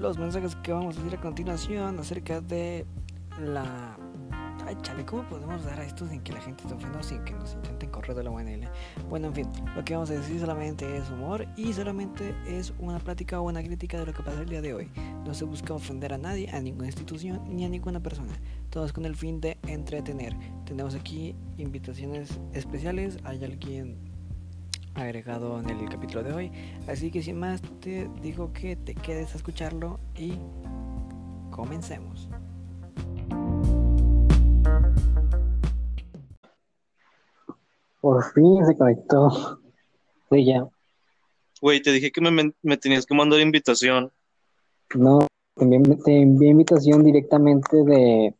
los 0.00 0.18
mensajes 0.18 0.56
que 0.56 0.72
vamos 0.72 0.96
a 0.96 1.02
decir 1.02 1.18
a 1.18 1.20
continuación 1.20 1.98
acerca 1.98 2.40
de 2.40 2.86
la... 3.38 3.98
Ay, 4.66 4.76
chale, 4.82 5.04
¿cómo 5.04 5.28
podemos 5.28 5.62
dar 5.64 5.78
a 5.78 5.84
esto 5.84 6.08
sin 6.08 6.20
que 6.22 6.32
la 6.32 6.40
gente 6.40 6.66
se 6.66 6.74
ofenda 6.74 7.02
sin 7.02 7.22
que 7.24 7.32
nos 7.34 7.52
intenten 7.54 7.90
correr 7.90 8.16
de 8.16 8.24
la 8.24 8.30
UNL? 8.30 8.66
Bueno, 9.10 9.28
en 9.28 9.34
fin, 9.34 9.48
lo 9.74 9.84
que 9.84 9.94
vamos 9.94 10.10
a 10.10 10.14
decir 10.14 10.40
solamente 10.40 10.96
es 10.96 11.10
humor 11.10 11.46
y 11.56 11.72
solamente 11.74 12.34
es 12.46 12.72
una 12.78 12.98
plática 12.98 13.40
o 13.40 13.48
una 13.48 13.62
crítica 13.62 13.98
de 13.98 14.06
lo 14.06 14.14
que 14.14 14.22
pasa 14.22 14.40
el 14.40 14.48
día 14.48 14.62
de 14.62 14.72
hoy. 14.72 14.90
No 15.26 15.34
se 15.34 15.44
busca 15.44 15.74
ofender 15.74 16.14
a 16.14 16.18
nadie, 16.18 16.48
a 16.50 16.60
ninguna 16.60 16.86
institución 16.86 17.42
ni 17.54 17.66
a 17.66 17.68
ninguna 17.68 18.00
persona. 18.00 18.32
Todos 18.70 18.94
con 18.94 19.04
el 19.04 19.16
fin 19.16 19.40
de 19.40 19.58
entretener. 19.66 20.34
Tenemos 20.64 20.94
aquí 20.94 21.34
invitaciones 21.58 22.40
especiales. 22.54 23.18
Hay 23.24 23.44
alguien 23.44 24.09
agregado 24.94 25.60
en 25.60 25.70
el 25.70 25.88
capítulo 25.88 26.22
de 26.22 26.32
hoy. 26.32 26.52
Así 26.88 27.10
que 27.10 27.22
sin 27.22 27.38
más 27.38 27.62
te 27.80 28.08
digo 28.22 28.52
que 28.52 28.76
te 28.76 28.94
quedes 28.94 29.32
a 29.34 29.36
escucharlo 29.36 29.98
y 30.16 30.34
comencemos. 31.50 32.28
Por 38.00 38.24
fin 38.32 38.64
se 38.66 38.76
conectó. 38.76 39.60
Sí, 40.30 40.44
ya. 40.44 40.66
Güey, 41.60 41.82
te 41.82 41.92
dije 41.92 42.10
que 42.10 42.20
me, 42.22 42.52
me 42.62 42.76
tenías 42.78 43.04
que 43.04 43.14
mandar 43.14 43.40
invitación. 43.40 44.10
No, 44.94 45.18
te 45.54 45.64
envié, 45.64 45.96
te 45.96 46.20
envié 46.22 46.50
invitación 46.50 47.04
directamente 47.04 47.84
de, 47.84 48.34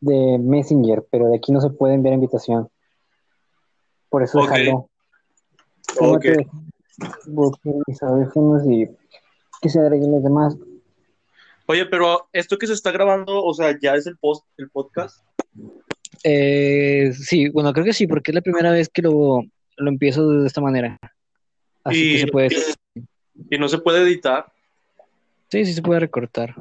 de 0.00 0.38
Messenger, 0.38 1.06
pero 1.10 1.28
de 1.28 1.36
aquí 1.36 1.52
no 1.52 1.60
se 1.60 1.70
puede 1.70 1.94
enviar 1.94 2.14
invitación. 2.14 2.68
Por 4.08 4.24
eso 4.24 4.38
Ok. 4.40 4.50
déjalo. 4.50 4.90
Ok. 5.98 6.24
Tómate 6.24 6.46
busque 7.26 7.70
mis 7.86 8.02
audífonos 8.02 8.62
y 8.70 8.88
que 9.60 9.68
se 9.68 9.80
agreguen 9.80 10.12
los 10.12 10.22
demás. 10.22 10.56
Oye, 11.66 11.84
pero 11.86 12.28
esto 12.32 12.56
que 12.58 12.66
se 12.66 12.72
está 12.72 12.90
grabando, 12.90 13.44
o 13.44 13.52
sea, 13.52 13.78
ya 13.80 13.94
es 13.94 14.06
el 14.06 14.16
post, 14.16 14.46
el 14.56 14.70
podcast. 14.70 15.22
Eh, 16.24 17.12
sí, 17.12 17.48
bueno, 17.50 17.72
creo 17.72 17.84
que 17.84 17.92
sí, 17.92 18.06
porque 18.06 18.30
es 18.30 18.34
la 18.34 18.40
primera 18.40 18.70
vez 18.70 18.88
que 18.88 19.02
lo, 19.02 19.42
lo 19.76 19.88
empiezo 19.88 20.28
de 20.30 20.46
esta 20.46 20.60
manera. 20.60 20.98
Así 21.84 21.98
Y- 22.02 22.12
que 22.14 22.18
se 22.20 22.26
puede. 22.28 22.48
Y 23.50 23.58
no 23.58 23.68
se 23.68 23.78
puede 23.78 24.00
editar. 24.02 24.46
Sí, 25.50 25.64
sí 25.66 25.74
se 25.74 25.82
puede 25.82 26.00
recortar. 26.00 26.54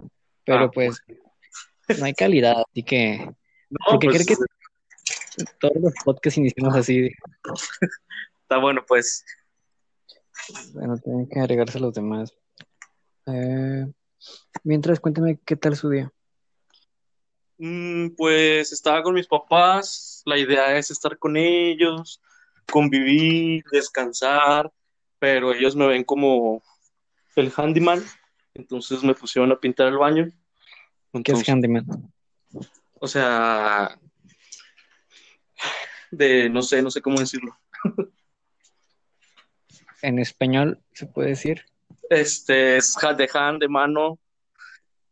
Pero 0.44 0.66
Ah, 0.66 0.72
pues 0.72 1.02
no 1.98 2.06
hay 2.06 2.14
calidad, 2.14 2.64
así 2.70 2.84
que 2.84 3.20
No, 3.70 3.78
Porque 3.92 4.08
pues, 4.10 4.26
creo 4.26 4.38
todos 5.60 5.76
los 5.82 5.94
podcasts 6.04 6.38
iniciamos 6.38 6.76
así. 6.76 7.10
está 8.46 8.58
bueno, 8.58 8.86
pues. 8.88 9.26
Bueno, 10.74 10.98
tienen 11.00 11.28
que 11.28 11.40
agregarse 11.40 11.80
los 11.80 11.94
demás. 11.96 12.32
Eh, 13.26 13.92
mientras, 14.64 15.00
cuéntame 15.00 15.40
qué 15.44 15.56
tal 15.56 15.76
su 15.76 15.90
día. 15.90 16.14
Mm, 17.58 18.10
pues 18.16 18.72
estaba 18.72 19.02
con 19.02 19.16
mis 19.16 19.28
papás. 19.28 20.22
La 20.26 20.38
idea 20.38 20.78
es 20.78 20.92
estar 20.92 21.18
con 21.18 21.36
ellos, 21.38 22.22
convivir, 22.72 23.64
descansar. 23.72 24.72
Pero 25.18 25.52
ellos 25.52 25.76
me 25.76 25.88
ven 25.88 26.04
como 26.04 26.62
el 27.36 27.52
handyman. 27.56 28.04
Entonces 28.54 29.04
me 29.04 29.16
pusieron 29.16 29.52
a 29.52 29.60
pintar 29.60 29.88
el 29.88 29.98
baño. 29.98 30.26
¿Qué 30.26 31.32
es 31.32 31.40
Entonces, 31.40 31.50
handyman? 31.50 31.86
O 33.00 33.08
sea, 33.08 34.00
de 36.12 36.48
no 36.50 36.62
sé, 36.62 36.84
no 36.84 36.92
sé 36.92 37.02
cómo 37.02 37.20
decirlo. 37.20 37.58
En 40.06 40.20
español 40.20 40.80
se 40.94 41.08
puede 41.08 41.30
decir 41.30 41.66
Este 42.12 42.78
es 42.78 42.96
de 43.18 43.30
hand, 43.34 43.60
de 43.60 43.68
mano, 43.68 44.20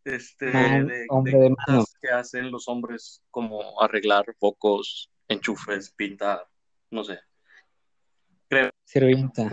este, 0.05 0.51
Man, 0.51 0.87
de, 0.87 1.05
hombre 1.09 1.39
de 1.39 1.39
de 1.49 1.55
cosas 1.55 1.67
mano. 1.67 1.85
que 1.99 2.09
hacen 2.09 2.51
los 2.51 2.67
hombres, 2.67 3.23
como 3.31 3.81
arreglar 3.81 4.25
focos, 4.39 5.09
enchufes, 5.27 5.89
pintar, 5.91 6.47
no 6.91 7.03
sé. 7.03 7.19
sirvienta. 8.85 9.49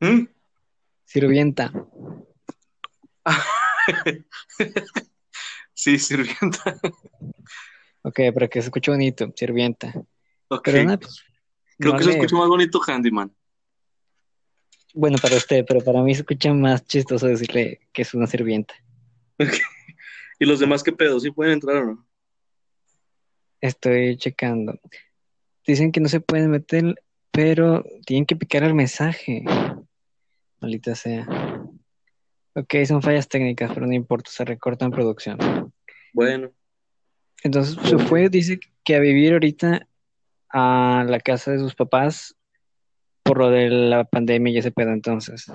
¿Mm? 0.00 0.28
Sirvienta. 1.04 1.72
Sí, 5.74 5.96
sirvienta. 5.96 6.76
Ok, 8.02 8.16
pero 8.34 8.48
que 8.48 8.60
se 8.60 8.66
escuche 8.66 8.90
bonito, 8.90 9.32
sirvienta. 9.36 9.92
Ok. 10.48 10.62
Pero 10.64 10.82
nada, 10.82 10.98
pues, 10.98 11.22
Creo 11.78 11.92
no 11.92 11.98
que 11.98 12.04
se 12.04 12.10
escucha 12.10 12.36
más 12.36 12.48
bonito 12.48 12.80
handyman. 12.84 13.32
Bueno, 15.00 15.16
para 15.22 15.36
usted, 15.36 15.64
pero 15.64 15.80
para 15.80 16.02
mí 16.02 16.12
se 16.12 16.22
escucha 16.22 16.52
más 16.52 16.84
chistoso 16.84 17.28
decirle 17.28 17.78
que 17.92 18.02
es 18.02 18.14
una 18.14 18.26
sirvienta. 18.26 18.74
¿Y 20.40 20.44
los 20.44 20.58
demás 20.58 20.82
qué 20.82 20.90
pedo? 20.90 21.20
¿Sí 21.20 21.30
pueden 21.30 21.52
entrar 21.52 21.76
o 21.76 21.86
no? 21.86 22.08
Estoy 23.60 24.16
checando. 24.16 24.76
Dicen 25.64 25.92
que 25.92 26.00
no 26.00 26.08
se 26.08 26.18
pueden 26.18 26.50
meter, 26.50 27.00
pero 27.30 27.84
tienen 28.06 28.26
que 28.26 28.34
picar 28.34 28.64
el 28.64 28.74
mensaje. 28.74 29.44
Maldita 30.60 30.96
sea. 30.96 31.28
Ok, 32.56 32.74
son 32.84 33.00
fallas 33.00 33.28
técnicas, 33.28 33.70
pero 33.72 33.86
no 33.86 33.94
importa, 33.94 34.32
se 34.32 34.44
recorta 34.44 34.84
en 34.84 34.90
producción. 34.90 35.38
Bueno, 36.12 36.50
Entonces 37.44 37.78
se 37.88 37.98
fue, 37.98 38.28
dice 38.28 38.58
que 38.82 38.96
a 38.96 38.98
vivir 38.98 39.32
ahorita 39.32 39.86
a 40.48 41.04
la 41.06 41.20
casa 41.20 41.52
de 41.52 41.60
sus 41.60 41.76
papás 41.76 42.34
por 43.28 43.38
lo 43.38 43.50
de 43.50 43.68
la 43.68 44.04
pandemia 44.04 44.52
y 44.52 44.58
ese 44.58 44.72
pedo 44.72 44.90
entonces. 44.90 45.46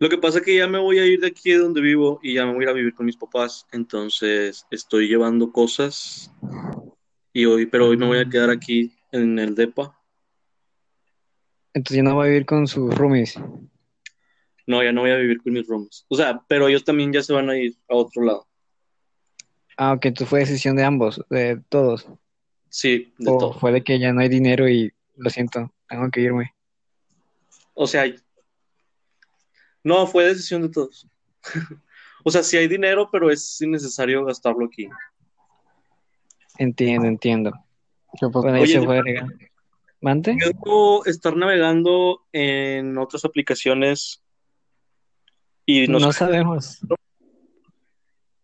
Lo 0.00 0.08
que 0.08 0.18
pasa 0.18 0.38
es 0.38 0.44
que 0.44 0.56
ya 0.56 0.66
me 0.68 0.78
voy 0.78 0.98
a 0.98 1.06
ir 1.06 1.20
de 1.20 1.26
aquí 1.26 1.50
de 1.50 1.58
donde 1.58 1.80
vivo 1.80 2.20
y 2.22 2.34
ya 2.34 2.46
me 2.46 2.54
voy 2.54 2.60
a 2.60 2.64
ir 2.64 2.68
a 2.70 2.72
vivir 2.72 2.94
con 2.94 3.06
mis 3.06 3.16
papás. 3.16 3.66
Entonces 3.72 4.64
estoy 4.70 5.08
llevando 5.08 5.50
cosas 5.52 6.30
y 7.32 7.44
hoy, 7.44 7.66
pero 7.66 7.88
hoy 7.88 7.96
me 7.96 8.06
voy 8.06 8.18
a 8.18 8.28
quedar 8.28 8.50
aquí 8.50 8.92
en 9.12 9.38
el 9.38 9.54
DEPA. 9.54 9.94
Entonces 11.74 11.96
ya 11.96 12.02
no 12.02 12.16
va 12.16 12.24
a 12.24 12.28
vivir 12.28 12.46
con 12.46 12.66
sus 12.66 12.94
roomies. 12.94 13.34
No, 14.66 14.82
ya 14.82 14.92
no 14.92 15.00
voy 15.02 15.10
a 15.10 15.16
vivir 15.16 15.42
con 15.42 15.52
mis 15.52 15.66
roomies. 15.66 16.04
O 16.08 16.16
sea, 16.16 16.42
pero 16.48 16.68
ellos 16.68 16.84
también 16.84 17.12
ya 17.12 17.22
se 17.22 17.32
van 17.32 17.50
a 17.50 17.56
ir 17.56 17.74
a 17.88 17.94
otro 17.94 18.22
lado. 18.22 18.46
Ah, 19.76 19.92
ok, 19.92 20.06
entonces 20.06 20.28
fue 20.28 20.40
decisión 20.40 20.76
de 20.76 20.84
ambos, 20.84 21.24
de 21.30 21.60
todos. 21.68 22.06
Sí, 22.68 23.12
de 23.18 23.30
O 23.30 23.38
todo. 23.38 23.52
fue 23.54 23.72
de 23.72 23.82
que 23.82 23.98
ya 23.98 24.12
no 24.12 24.20
hay 24.20 24.28
dinero 24.28 24.68
y 24.68 24.92
lo 25.18 25.30
siento, 25.30 25.72
tengo 25.88 26.10
que 26.10 26.20
irme. 26.20 26.54
O 27.74 27.86
sea, 27.86 28.04
no, 29.84 30.06
fue 30.06 30.24
decisión 30.24 30.62
de 30.62 30.68
todos. 30.70 31.08
O 32.24 32.30
sea, 32.30 32.42
sí 32.42 32.56
hay 32.56 32.66
dinero, 32.66 33.08
pero 33.10 33.30
es 33.30 33.60
innecesario 33.62 34.24
gastarlo 34.24 34.66
aquí. 34.66 34.88
Entiendo, 36.58 37.06
entiendo. 37.06 37.52
Yo, 38.20 38.30
pues, 38.30 38.42
Bueno, 38.42 38.56
ahí 38.56 38.64
Oye, 38.64 38.72
se 38.72 38.84
fue 38.84 38.98
agregar. 38.98 39.28
¿Mante? 40.00 40.36
Puedo 40.60 41.04
estar 41.06 41.36
navegando 41.36 42.26
en 42.32 42.98
otras 42.98 43.24
aplicaciones 43.24 44.22
y 45.64 45.86
no, 45.86 46.12
sabemos. 46.12 46.80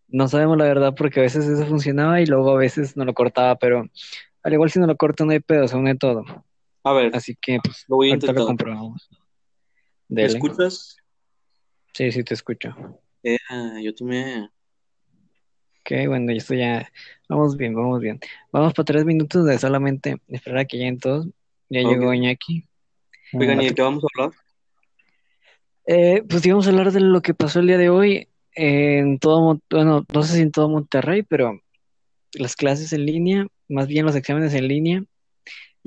No 0.07 0.27
sabemos 0.27 0.57
la 0.57 0.65
verdad 0.65 0.93
porque 0.95 1.19
a 1.19 1.23
veces 1.23 1.45
eso 1.45 1.65
funcionaba 1.65 2.21
y 2.21 2.25
luego 2.25 2.51
a 2.51 2.57
veces 2.57 2.95
no 2.95 3.03
lo 3.03 3.13
cortaba, 3.13 3.55
pero 3.57 3.89
al 4.43 4.53
igual 4.53 4.69
si 4.69 4.79
no 4.79 4.87
lo 4.87 4.95
corta 4.95 5.25
no 5.25 5.31
hay 5.31 5.39
pedo, 5.39 5.67
se 5.67 5.75
une 5.75 5.95
todo. 5.95 6.23
A 6.85 6.93
ver, 6.93 7.15
Así 7.15 7.35
que 7.41 7.59
pues 7.63 7.83
lo 7.87 7.95
voy 7.95 8.07
a 8.07 8.09
ahorita 8.11 8.27
lo 8.27 8.33
intentar. 8.33 8.45
comprobamos. 8.45 9.09
¿Me 10.07 10.23
escuchas? 10.23 10.97
Sí, 11.93 12.11
sí 12.11 12.23
te 12.23 12.35
escucho. 12.35 12.75
Eh, 13.23 13.37
yo 13.81 13.95
también. 13.95 14.43
Ok, 15.81 16.07
bueno, 16.07 16.31
y 16.31 16.37
esto 16.37 16.53
ya. 16.53 16.87
Vamos 17.27 17.57
bien, 17.57 17.73
vamos 17.73 17.99
bien. 18.01 18.19
Vamos 18.51 18.73
para 18.75 18.85
tres 18.85 19.03
minutos 19.03 19.45
de 19.45 19.57
solamente 19.57 20.21
esperar 20.27 20.59
a 20.59 20.65
que 20.65 20.77
lleguen 20.77 20.99
todos. 20.99 21.27
Ya 21.69 21.81
Ok. 21.81 21.87
llegó 21.87 22.13
Iñaki. 22.13 22.67
Oigan, 23.33 23.61
¿y 23.63 23.69
de 23.69 23.73
qué 23.73 23.81
vamos 23.81 24.03
a 24.03 24.07
hablar? 24.13 24.37
Eh, 25.87 26.23
pues 26.29 26.45
íbamos 26.45 26.67
a 26.67 26.69
hablar 26.69 26.91
de 26.91 26.99
lo 26.99 27.23
que 27.23 27.33
pasó 27.33 27.61
el 27.61 27.67
día 27.67 27.79
de 27.79 27.89
hoy 27.89 28.29
en 28.53 29.17
todo, 29.17 29.59
bueno, 29.71 30.05
no 30.13 30.23
sé 30.23 30.35
si 30.35 30.41
en 30.41 30.51
todo 30.51 30.69
Monterrey, 30.69 31.23
pero 31.23 31.59
las 32.33 32.55
clases 32.55 32.93
en 32.93 33.07
línea, 33.07 33.47
más 33.69 33.87
bien 33.87 34.05
los 34.05 34.15
exámenes 34.15 34.53
en 34.53 34.67
línea 34.67 35.03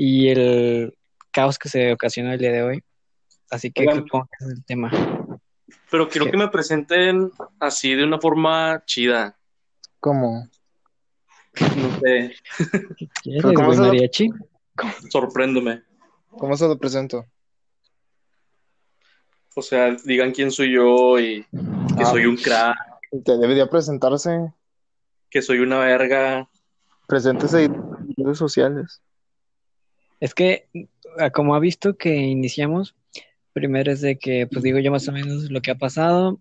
y 0.00 0.29
el 0.29 0.97
caos 1.33 1.59
que 1.59 1.69
se 1.69 1.93
ocasionó 1.93 2.33
el 2.33 2.39
día 2.39 2.53
de 2.53 2.62
hoy. 2.62 2.85
Así 3.50 3.73
que 3.73 3.81
Oigan. 3.83 3.97
supongo 4.05 4.27
que 4.27 4.45
ese 4.45 4.53
es 4.53 4.59
el 4.59 4.65
tema. 4.65 4.91
Pero 5.91 6.09
quiero 6.09 6.27
¿Qué? 6.27 6.31
que 6.31 6.37
me 6.37 6.49
presenten 6.49 7.33
así 7.59 7.95
de 7.97 8.05
una 8.05 8.21
forma 8.21 8.81
chida. 8.87 9.37
¿Cómo? 9.99 10.49
No 11.61 11.99
sé, 12.00 12.37
¿Quieres, 13.23 13.43
¿Pero 13.43 13.53
cómo 13.55 13.67
güey, 13.67 13.77
se 13.77 13.83
lo- 13.83 13.89
mariachi? 13.89 14.29
sorpréndeme. 15.11 15.83
¿Cómo 16.31 16.56
se 16.56 16.69
lo 16.69 16.79
presento? 16.79 17.27
O 19.56 19.62
sea, 19.62 19.97
digan 20.05 20.31
quién 20.33 20.53
soy 20.53 20.73
yo 20.75 21.19
y 21.19 21.43
que 21.97 22.03
Ah. 22.05 22.06
soy 22.06 22.27
un 22.27 22.37
crack, 22.37 22.77
Te 23.25 23.37
debería 23.37 23.69
presentarse. 23.69 24.53
que 25.31 25.43
soy 25.43 25.59
una 25.59 25.81
verga. 25.81 26.49
Preséntese 27.09 27.65
en 27.65 28.15
redes 28.17 28.39
sociales. 28.39 29.03
Es 30.20 30.35
que, 30.35 30.69
como 31.32 31.55
ha 31.55 31.59
visto 31.61 31.97
que 31.97 32.15
iniciamos, 32.17 32.94
Primero 33.55 33.91
es 33.91 34.03
de 34.03 34.17
que, 34.19 34.47
pues 34.47 34.62
digo 34.62 34.79
yo 34.79 34.93
más 34.93 35.09
o 35.09 35.12
menos 35.12 35.50
lo 35.50 35.61
que 35.61 35.73
ha 35.73 35.75
pasado. 35.75 36.38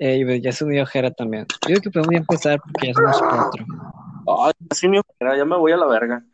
Eh, 0.00 0.16
y 0.18 0.24
pues, 0.24 0.42
ya 0.42 0.50
se 0.50 0.64
unió 0.64 0.84
Jera 0.86 1.12
también. 1.12 1.46
Digo 1.68 1.80
que 1.80 1.88
podemos 1.90 2.10
ya 2.12 2.18
empezar 2.18 2.60
porque 2.60 2.88
ya 2.88 2.94
somos 2.94 3.20
cuatro. 3.20 3.64
Ay, 4.44 4.52
así 4.70 4.88
ni 4.88 4.98
ojera, 4.98 5.36
ya 5.36 5.44
me 5.44 5.56
voy 5.56 5.70
a 5.70 5.76
la 5.76 5.86
verga. 5.86 6.24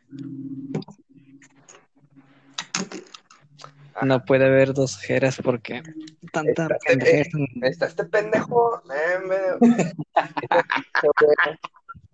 No 4.01 4.25
puede 4.25 4.45
haber 4.45 4.73
dos 4.73 4.97
Jeras 4.97 5.37
porque 5.43 5.83
tanta 6.31 6.63
Está- 6.63 6.77
pendejez. 6.87 7.27
Está 7.61 7.85
este 7.85 8.05
pendejo. 8.05 8.81
eh, 8.89 9.19
me- 9.27 9.59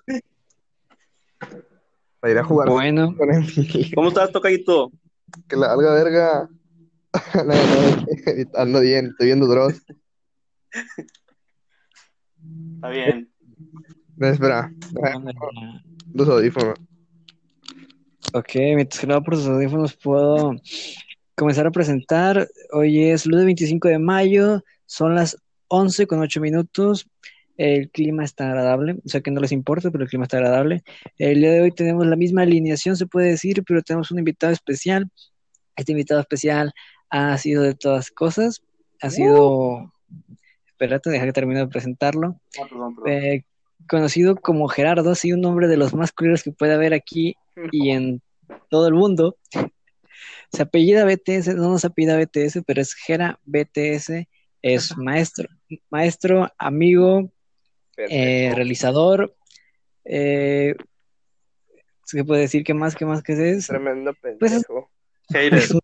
Para 2.22 2.32
ir 2.34 2.38
a 2.40 2.44
jugar 2.44 2.70
Bueno, 2.70 3.14
con 3.18 3.34
Emilio. 3.34 3.90
¿Cómo 3.96 4.08
estás, 4.10 4.32
tocadito? 4.32 4.92
Que 5.50 5.58
la 5.58 5.76
valga 5.76 5.94
verga. 5.94 6.50
No, 7.36 7.44
no, 7.44 7.56
ando 8.56 8.80
bien, 8.80 9.08
estoy 9.08 9.26
viendo 9.26 9.46
Dross. 9.46 9.84
Está 12.76 12.90
bien. 12.90 13.30
No, 14.16 14.28
espera, 14.28 14.72
los 16.14 16.30
audífonos. 16.30 16.80
ok, 18.34 18.50
mientras 18.76 19.02
que 19.02 19.08
no 19.08 19.22
por 19.24 19.36
sus 19.36 19.48
audífonos 19.48 19.94
puedo 19.98 20.56
comenzar 21.36 21.68
a 21.68 21.72
presentar. 21.72 22.48
Hoy 22.72 23.10
es 23.10 23.26
lunes 23.26 23.46
25 23.46 23.90
de 23.90 24.00
mayo, 24.00 24.64
son 24.86 25.14
las 25.16 25.36
11 25.68 26.08
con 26.08 26.20
8 26.22 26.40
minutos. 26.40 27.08
El 27.64 27.92
clima 27.92 28.24
está 28.24 28.48
agradable, 28.48 28.94
o 29.06 29.08
sea 29.08 29.22
que 29.22 29.30
no 29.30 29.40
les 29.40 29.52
importa, 29.52 29.92
pero 29.92 30.04
el 30.04 30.10
clima 30.10 30.24
está 30.24 30.38
agradable. 30.38 30.82
El 31.20 31.42
día 31.42 31.52
de 31.52 31.62
hoy 31.62 31.72
tenemos 31.72 32.08
la 32.08 32.16
misma 32.16 32.42
alineación, 32.42 32.98
se 32.98 33.06
puede 33.06 33.28
decir, 33.28 33.64
pero 33.64 33.84
tenemos 33.84 34.10
un 34.10 34.18
invitado 34.18 34.52
especial. 34.52 35.12
Este 35.76 35.92
invitado 35.92 36.20
especial 36.20 36.74
ha 37.12 37.38
sido 37.38 37.62
de 37.62 37.76
todas 37.76 38.10
cosas, 38.10 38.64
ha 39.00 39.12
sido, 39.12 39.94
espérate, 40.66 41.12
deja 41.12 41.26
que 41.26 41.34
termine 41.34 41.60
de 41.60 41.68
presentarlo. 41.68 42.42
Ah, 42.60 42.66
perdón, 42.68 42.96
perdón. 42.96 43.12
Eh, 43.14 43.44
conocido 43.88 44.38
como 44.38 44.68
Gerardo, 44.68 45.14
sí, 45.14 45.32
un 45.32 45.42
nombre 45.42 45.68
de 45.68 45.78
los 45.78 45.94
más 45.94 46.12
curiosos 46.12 46.44
que 46.44 46.52
puede 46.52 46.74
haber 46.74 46.96
aquí 46.96 47.36
y 47.72 47.92
en 47.92 48.24
todo 48.72 48.88
el 48.88 48.96
mundo. 48.96 49.38
Se 50.52 50.64
apellida 50.64 51.06
BTS, 51.06 51.56
no 51.56 51.70
nos 51.70 51.86
apellida 51.86 52.18
BTS, 52.18 52.64
pero 52.66 52.82
es 52.82 52.96
Gera 52.96 53.40
BTS, 53.46 54.28
es 54.64 54.98
maestro, 54.98 55.48
maestro, 55.92 56.50
amigo, 56.58 57.32
eh, 58.10 58.52
realizador. 58.56 59.36
Eh, 60.06 60.76
¿Qué 62.12 62.24
puede 62.26 62.42
decir? 62.42 62.64
¿Qué 62.64 62.74
más? 62.74 62.96
¿Qué 62.96 63.06
más? 63.06 63.24
¿Qué 63.24 63.34
es? 63.52 63.68
Tremendo 63.68 64.14
Pues 64.40 64.52
es- 64.52 64.66
pendejo. 64.66 64.90
Hater. 65.30 65.54
Es 65.54 65.72
un, 65.72 65.80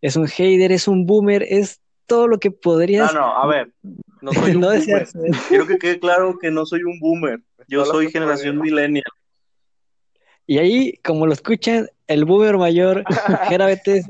es 0.00 0.16
un 0.16 0.26
hater, 0.26 0.72
es 0.72 0.88
un 0.88 1.06
boomer, 1.06 1.44
es 1.48 1.80
todo 2.06 2.26
lo 2.26 2.38
que 2.38 2.50
No, 2.50 2.56
podrías 2.60 3.14
no, 3.14 3.24
a 3.36 3.46
ver. 3.46 3.72
No 4.20 4.32
soy 4.32 4.50
un 4.56 4.60
no 4.60 4.68
boomer. 4.68 5.06
Quiero 5.48 5.66
que 5.66 5.78
quede 5.78 6.00
claro 6.00 6.36
que 6.40 6.50
no 6.50 6.66
soy 6.66 6.82
un 6.82 6.98
boomer. 6.98 7.40
Yo 7.68 7.82
Todo 7.84 7.92
soy 7.94 8.10
generación 8.10 8.58
millennial. 8.60 9.04
Y 10.46 10.58
ahí, 10.58 10.94
como 11.04 11.26
lo 11.26 11.32
escuchan, 11.32 11.88
el 12.06 12.24
boomer 12.24 12.56
mayor, 12.56 13.04
Jera 13.48 13.66
BTS, 13.66 14.06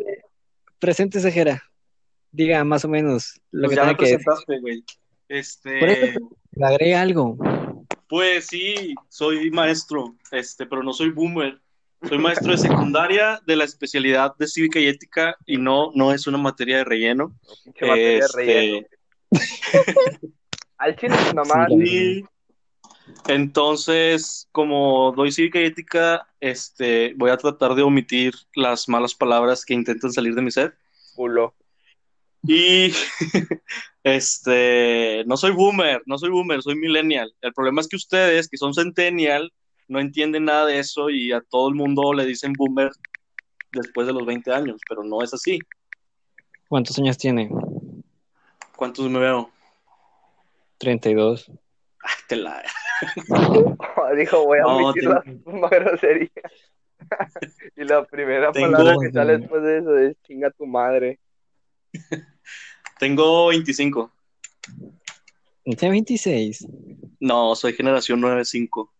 preséntese 0.78 1.32
Jera. 1.32 1.62
Diga 2.30 2.62
más 2.64 2.84
o 2.84 2.88
menos 2.88 3.40
lo 3.50 3.66
Pues 3.68 3.70
que 3.70 3.76
ya 3.76 3.84
me 3.90 3.96
que 3.96 4.04
decir. 4.04 4.84
Este, 5.28 6.10
eso- 6.10 6.30
Le 6.58 6.66
agrega 6.66 7.00
algo. 7.02 7.38
pues 8.08 8.46
sí, 8.46 8.94
soy 9.08 9.48
maestro, 9.50 10.16
este, 10.32 10.66
pero 10.66 10.82
no 10.82 10.92
soy 10.92 11.10
boomer. 11.10 11.60
Soy 12.08 12.18
maestro 12.18 12.52
de 12.52 12.58
secundaria 12.58 13.40
de 13.46 13.56
la 13.56 13.64
especialidad 13.64 14.34
de 14.36 14.46
cívica 14.46 14.78
y 14.78 14.86
ética 14.86 15.36
y 15.46 15.56
no, 15.56 15.90
no 15.94 16.12
es 16.12 16.26
una 16.26 16.38
materia 16.38 16.78
de 16.78 16.84
relleno. 16.84 17.32
Pinche 17.64 17.86
materia 17.86 18.08
de 18.08 18.18
Este, 18.18 18.36
relleno. 18.36 18.86
Al 20.78 20.96
chile 20.96 21.14
es 21.14 21.32
una 21.32 21.44
madre. 21.44 21.74
Y 21.76 22.24
entonces, 23.28 24.48
como 24.52 25.12
doy 25.12 25.30
cívica 25.32 25.60
y 25.60 25.64
ética, 25.64 26.28
este, 26.40 27.14
voy 27.16 27.30
a 27.30 27.36
tratar 27.36 27.74
de 27.74 27.82
omitir 27.82 28.34
las 28.54 28.88
malas 28.88 29.14
palabras 29.14 29.64
que 29.64 29.74
intentan 29.74 30.12
salir 30.12 30.34
de 30.34 30.42
mi 30.42 30.50
set. 30.50 30.74
Culo. 31.14 31.54
Y 32.44 32.92
este, 34.04 35.24
no 35.26 35.36
soy 35.36 35.50
boomer, 35.52 36.02
no 36.06 36.18
soy 36.18 36.30
boomer, 36.30 36.62
soy 36.62 36.76
millennial. 36.76 37.32
El 37.40 37.52
problema 37.52 37.80
es 37.80 37.88
que 37.88 37.96
ustedes, 37.96 38.48
que 38.48 38.56
son 38.56 38.74
centennial, 38.74 39.52
no 39.88 40.00
entienden 40.00 40.44
nada 40.44 40.66
de 40.66 40.78
eso 40.78 41.10
y 41.10 41.32
a 41.32 41.40
todo 41.40 41.68
el 41.68 41.74
mundo 41.74 42.12
le 42.12 42.26
dicen 42.26 42.52
boomer 42.52 42.90
después 43.72 44.06
de 44.06 44.12
los 44.12 44.24
20 44.26 44.52
años, 44.52 44.80
pero 44.88 45.02
no 45.02 45.22
es 45.22 45.32
así. 45.34 45.58
¿Cuántos 46.68 46.98
años 46.98 47.16
tiene? 47.18 47.50
¿Cuántos 48.76 49.08
me 49.10 49.18
veo? 49.18 49.50
32. 50.78 51.50
Ay, 52.00 52.14
te 52.28 52.36
la- 52.36 52.62
Dijo, 54.16 54.44
voy 54.44 54.58
a 54.58 54.62
No, 54.62 54.76
omitir 54.76 55.02
tengo- 55.02 55.14
la 55.14 55.22
misma 55.22 55.68
grosería. 55.70 56.30
y 57.76 57.84
la 57.84 58.04
primera 58.04 58.52
Tengo- 58.52 58.72
palabra 58.72 58.96
que 59.02 59.12
sale 59.12 59.38
después 59.38 59.62
de 59.62 59.78
eso 59.78 59.96
es 59.98 60.16
chinga 60.22 60.50
tu 60.50 60.66
madre. 60.66 61.18
Tengo 62.98 63.48
25. 63.48 64.12
Tiene 65.64 65.90
26. 65.90 66.66
No, 67.20 67.54
soy 67.54 67.72
generación 67.74 68.20
95. 68.20 68.92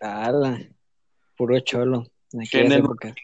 ¡Hala! 0.00 0.60
Puro 1.36 1.58
cholo. 1.60 2.06
En 2.52 2.72
épocas. 2.72 3.14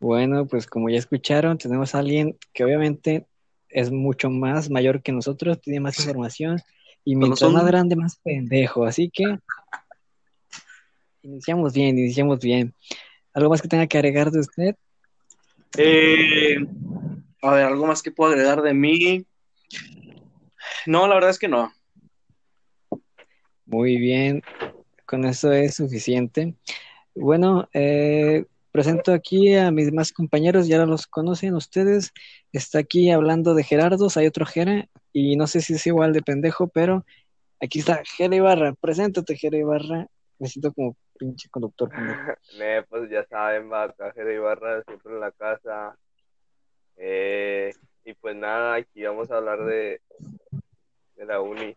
Bueno, 0.00 0.46
pues 0.46 0.66
como 0.66 0.88
ya 0.88 0.98
escucharon, 0.98 1.58
tenemos 1.58 1.94
a 1.94 1.98
alguien 1.98 2.38
que 2.54 2.64
obviamente 2.64 3.26
es 3.68 3.90
mucho 3.90 4.30
más 4.30 4.70
mayor 4.70 5.02
que 5.02 5.12
nosotros, 5.12 5.60
tiene 5.60 5.78
más 5.80 5.98
información 5.98 6.58
y 7.04 7.14
mientras 7.16 7.40
son- 7.40 7.52
más 7.52 7.66
grande, 7.66 7.96
más 7.96 8.16
pendejo. 8.16 8.84
Así 8.86 9.10
que 9.10 9.38
iniciamos 11.22 11.74
bien, 11.74 11.98
iniciamos 11.98 12.40
bien. 12.40 12.74
¿Algo 13.34 13.50
más 13.50 13.60
que 13.62 13.68
tenga 13.68 13.86
que 13.86 13.98
agregar 13.98 14.30
de 14.30 14.40
usted? 14.40 14.74
Eh, 15.76 16.56
a 17.42 17.50
ver, 17.52 17.64
algo 17.64 17.86
más 17.86 18.02
que 18.02 18.10
puedo 18.10 18.32
agregar 18.32 18.62
de 18.62 18.74
mí. 18.74 19.26
No, 20.86 21.06
la 21.06 21.14
verdad 21.14 21.30
es 21.30 21.38
que 21.38 21.48
no. 21.48 21.72
Muy 23.66 23.96
bien, 23.96 24.42
con 25.06 25.24
eso 25.24 25.52
es 25.52 25.76
suficiente. 25.76 26.54
Bueno, 27.14 27.68
eh, 27.72 28.44
presento 28.72 29.12
aquí 29.12 29.54
a 29.54 29.70
mis 29.70 29.86
demás 29.86 30.12
compañeros, 30.12 30.66
ya 30.66 30.84
los 30.86 31.06
conocen 31.06 31.54
ustedes. 31.54 32.12
Está 32.52 32.80
aquí 32.80 33.10
hablando 33.10 33.54
de 33.54 33.62
Gerardos, 33.62 34.16
hay 34.16 34.26
otro 34.26 34.44
Jera, 34.44 34.88
y 35.12 35.36
no 35.36 35.46
sé 35.46 35.60
si 35.60 35.74
es 35.74 35.86
igual 35.86 36.12
de 36.12 36.22
pendejo, 36.22 36.68
pero 36.68 37.04
aquí 37.60 37.78
está 37.80 38.02
Jera 38.16 38.36
Ibarra. 38.36 38.74
Preséntate, 38.74 39.36
Jera 39.36 39.58
Ibarra. 39.58 40.08
Siento 40.40 40.72
como 40.72 40.96
pinche 41.20 41.48
conductor. 41.50 41.90
Ne, 42.58 42.82
pues 42.88 43.10
ya 43.10 43.24
saben, 43.26 43.70
va, 43.70 43.92
cajera 43.92 44.32
Ibarra 44.32 44.82
siempre 44.84 45.12
en 45.12 45.20
la 45.20 45.30
casa. 45.32 45.96
Eh, 46.96 47.72
y 48.04 48.14
pues 48.14 48.34
nada, 48.34 48.74
aquí 48.74 49.04
vamos 49.04 49.30
a 49.30 49.36
hablar 49.36 49.64
de, 49.64 50.00
de 51.16 51.24
la 51.26 51.40
uni. 51.42 51.76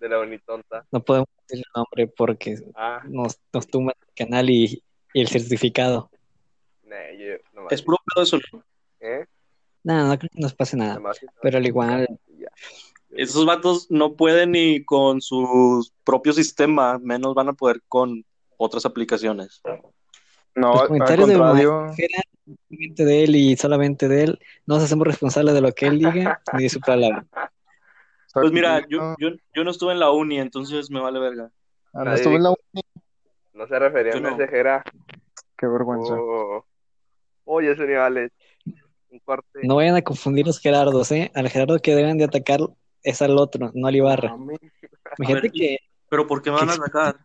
De 0.00 0.08
la 0.08 0.20
uni 0.20 0.38
tonta. 0.38 0.86
No 0.90 1.00
podemos 1.02 1.28
decir 1.46 1.64
el 1.66 1.70
nombre 1.74 2.06
porque 2.08 2.56
Ah, 2.74 3.02
nos, 3.06 3.38
nos 3.52 3.66
tumban 3.68 3.94
el 4.00 4.14
canal 4.14 4.48
y, 4.48 4.82
y 5.12 5.20
el 5.20 5.28
certificado. 5.28 6.10
ne, 6.84 7.18
yo, 7.18 7.34
nomás, 7.52 7.72
Es 7.72 7.82
puro 7.82 7.98
pedo 8.14 8.22
eso. 8.24 8.38
¿eh? 9.00 9.26
No, 9.84 10.06
no 10.08 10.18
creo 10.18 10.30
que 10.32 10.40
nos 10.40 10.54
pase 10.54 10.76
nada. 10.76 11.00
Pero 11.42 11.58
al 11.58 11.66
igual, 11.66 12.06
Ya. 12.38 12.48
Esos 13.10 13.46
vatos 13.46 13.90
no 13.90 14.14
pueden 14.14 14.52
ni 14.52 14.84
con 14.84 15.20
su 15.20 15.86
propio 16.04 16.32
sistema, 16.32 16.98
menos 16.98 17.34
van 17.34 17.48
a 17.48 17.52
poder 17.54 17.80
con 17.88 18.24
otras 18.56 18.84
aplicaciones. 18.84 19.62
No, 20.54 20.72
Los 20.72 20.82
al 20.82 20.86
comentarios 20.88 21.28
de 21.28 21.34
contrario, 21.34 21.92
solamente 22.68 23.04
de 23.04 23.24
él 23.24 23.36
y 23.36 23.56
solamente 23.56 24.08
de 24.08 24.24
él, 24.24 24.38
no 24.66 24.74
nos 24.74 24.84
hacemos 24.84 25.06
responsables 25.06 25.54
de 25.54 25.60
lo 25.60 25.72
que 25.72 25.86
él 25.86 25.98
diga 25.98 26.40
ni 26.52 26.64
de 26.64 26.68
su 26.68 26.80
palabra. 26.80 27.24
Pues 28.34 28.52
mira, 28.52 28.86
yo, 28.88 29.14
yo, 29.18 29.30
yo 29.54 29.64
no 29.64 29.70
estuve 29.70 29.92
en 29.92 30.00
la 30.00 30.10
uni, 30.10 30.38
entonces 30.38 30.90
me 30.90 31.00
vale 31.00 31.18
verga. 31.18 31.50
Ah, 31.94 32.04
no 32.04 32.12
estuve 32.12 32.36
en 32.36 32.42
la 32.42 32.50
uni, 32.50 32.82
No 33.54 33.66
se 33.66 33.78
refería 33.78 34.12
Yo 34.12 34.18
a 34.18 34.20
no. 34.20 34.28
mensajera. 34.30 34.84
qué 35.56 35.66
vergüenza. 35.66 36.14
Oh, 36.14 36.64
oye, 37.44 37.72
ese 37.72 37.86
nivel 37.86 38.30
un 39.10 39.18
corte. 39.20 39.60
No 39.62 39.76
vayan 39.76 39.96
a 39.96 40.02
confundir 40.02 40.46
los 40.46 40.60
Gerardos, 40.60 41.10
¿eh? 41.12 41.30
Al 41.34 41.48
Gerardo 41.48 41.78
que 41.78 41.94
deben 41.94 42.18
de 42.18 42.24
atacar 42.24 42.60
es 43.02 43.22
al 43.22 43.38
otro, 43.38 43.70
no 43.74 43.86
al 43.86 43.96
Ibarra. 43.96 44.36
Imagínate 45.18 45.48
ver, 45.48 45.52
que, 45.52 45.78
Pero 46.08 46.26
¿por 46.26 46.42
qué 46.42 46.50
me 46.50 46.56
van 46.56 46.70
a 46.70 46.74
atacar? 46.74 47.16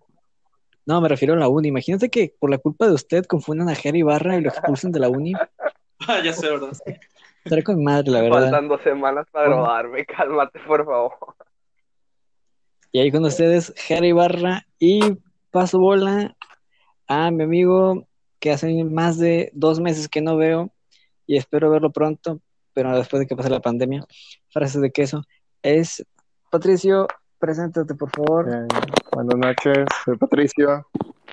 no, 0.86 1.02
me 1.02 1.08
refiero 1.10 1.34
a 1.34 1.38
la 1.38 1.48
uni. 1.48 1.70
Imagínate 1.70 2.10
que 2.10 2.34
por 2.40 2.50
la 2.50 2.58
culpa 2.58 2.88
de 2.88 2.94
usted 2.94 3.26
confundan 3.26 3.70
a 3.70 3.76
Jera 3.76 3.98
Ibarra 3.98 4.38
y 4.38 4.42
lo 4.42 4.50
expulsen 4.50 4.92
de 4.92 5.00
la 5.00 5.10
uni. 5.10 5.34
Ah, 6.06 6.20
ya 6.22 6.34
sé, 6.34 6.50
¿verdad? 6.50 6.74
Estaré 7.46 7.64
con 7.64 7.82
madre, 7.82 8.12
la 8.12 8.20
verdad. 8.20 8.42
Faltan 8.42 8.68
dos 8.68 8.82
semanas 8.82 9.26
para 9.32 9.48
Bueno. 9.48 9.62
graduarme, 9.64 10.06
cálmate, 10.06 10.60
por 10.68 10.84
favor. 10.84 11.14
Y 12.92 13.00
ahí 13.00 13.10
con 13.10 13.24
ustedes, 13.24 13.74
Jera 13.78 14.06
Ibarra 14.06 14.66
y 14.80 15.00
paso 15.50 15.80
bola 15.80 16.36
a 17.08 17.32
mi 17.32 17.44
amigo 17.44 18.06
que 18.40 18.52
hace 18.52 18.84
más 18.84 19.18
de 19.18 19.50
dos 19.54 19.80
meses 19.80 20.10
que 20.10 20.20
no 20.20 20.36
veo 20.36 20.72
y 21.26 21.38
espero 21.38 21.70
verlo 21.70 21.92
pronto, 21.92 22.42
pero 22.74 22.94
después 22.98 23.22
de 23.22 23.28
que 23.28 23.36
pase 23.38 23.50
la 23.50 23.62
pandemia. 23.62 24.06
Frases 24.50 24.82
de 24.82 24.92
queso. 24.92 25.24
Es 25.64 26.06
Patricio, 26.52 27.08
preséntate 27.40 27.96
por 27.96 28.10
favor. 28.10 28.50
Eh, 28.54 28.68
buenas 29.14 29.38
noches, 29.38 29.88
soy 30.04 30.18
Patricio, 30.18 30.86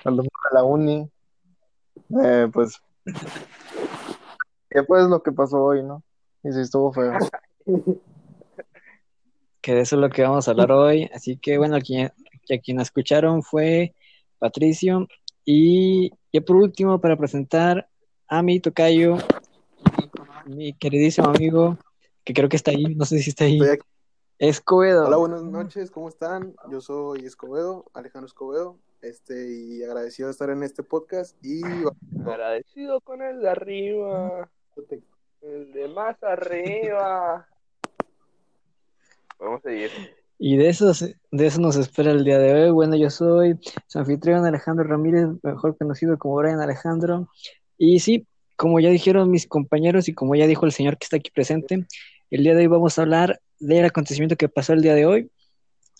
alumno 0.05 0.29
de 0.49 0.53
la 0.53 0.63
uni. 0.63 1.09
Eh, 2.23 2.47
pues, 2.53 2.81
¿qué 4.69 4.83
pues 4.83 5.07
lo 5.07 5.21
que 5.21 5.33
pasó 5.33 5.61
hoy, 5.61 5.83
no? 5.83 6.01
Y 6.43 6.53
sí 6.53 6.61
estuvo 6.61 6.93
feo. 6.93 7.13
Que 9.61 9.75
de 9.75 9.81
eso 9.81 9.95
es 9.95 10.01
lo 10.01 10.09
que 10.09 10.23
vamos 10.23 10.47
a 10.47 10.51
hablar 10.51 10.71
hoy. 10.71 11.07
Así 11.13 11.37
que 11.37 11.59
bueno, 11.59 11.75
aquí, 11.75 12.01
a 12.01 12.11
quien 12.63 12.79
escucharon 12.79 13.43
fue 13.43 13.93
Patricio. 14.39 15.07
Y 15.45 16.09
ya 16.33 16.41
por 16.41 16.55
último, 16.55 16.99
para 16.99 17.15
presentar 17.15 17.87
a 18.27 18.41
mi 18.41 18.59
tocayo, 18.59 19.17
mi 20.47 20.73
queridísimo 20.73 21.29
amigo, 21.29 21.77
que 22.23 22.33
creo 22.33 22.49
que 22.49 22.55
está 22.55 22.71
ahí, 22.71 22.95
no 22.95 23.05
sé 23.05 23.19
si 23.19 23.29
está 23.29 23.43
ahí, 23.43 23.59
Estoy 23.59 23.69
aquí. 23.69 23.85
Escobedo. 24.41 25.05
Hola, 25.05 25.17
buenas 25.17 25.43
noches, 25.43 25.91
¿cómo 25.91 26.09
están? 26.09 26.55
Yo 26.71 26.81
soy 26.81 27.27
Escobedo, 27.27 27.85
Alejandro 27.93 28.25
Escobedo, 28.25 28.79
este, 29.03 29.51
y 29.51 29.83
agradecido 29.83 30.29
de 30.29 30.31
estar 30.31 30.49
en 30.49 30.63
este 30.63 30.81
podcast 30.81 31.37
y 31.45 31.61
Agradecido 32.25 33.01
con 33.01 33.21
el 33.21 33.39
de 33.39 33.49
arriba, 33.51 34.49
el 35.43 35.71
de 35.73 35.87
más 35.89 36.23
arriba. 36.23 37.47
Vamos 39.39 39.59
a 39.59 39.69
seguir. 39.69 39.91
Y 40.39 40.57
de 40.57 40.69
eso, 40.69 40.91
de 41.29 41.45
eso 41.45 41.61
nos 41.61 41.75
espera 41.75 42.09
el 42.09 42.23
día 42.23 42.39
de 42.39 42.63
hoy. 42.63 42.71
Bueno, 42.71 42.95
yo 42.95 43.11
soy 43.11 43.59
su 43.85 43.99
anfitrión 43.99 44.43
Alejandro 44.43 44.85
Ramírez, 44.85 45.27
mejor 45.43 45.77
conocido 45.77 46.17
como 46.17 46.37
Brian 46.37 46.61
Alejandro. 46.61 47.27
Y 47.77 47.99
sí, 47.99 48.25
como 48.57 48.79
ya 48.79 48.89
dijeron 48.89 49.29
mis 49.29 49.45
compañeros 49.45 50.09
y 50.09 50.15
como 50.15 50.33
ya 50.33 50.47
dijo 50.47 50.65
el 50.65 50.71
señor 50.71 50.97
que 50.97 51.03
está 51.03 51.17
aquí 51.17 51.29
presente, 51.29 51.85
el 52.31 52.43
día 52.43 52.55
de 52.55 52.61
hoy 52.61 52.67
vamos 52.67 52.97
a 52.97 53.03
hablar 53.03 53.39
del 53.61 53.85
acontecimiento 53.85 54.35
que 54.35 54.49
pasó 54.49 54.73
el 54.73 54.81
día 54.81 54.95
de 54.95 55.05
hoy. 55.05 55.31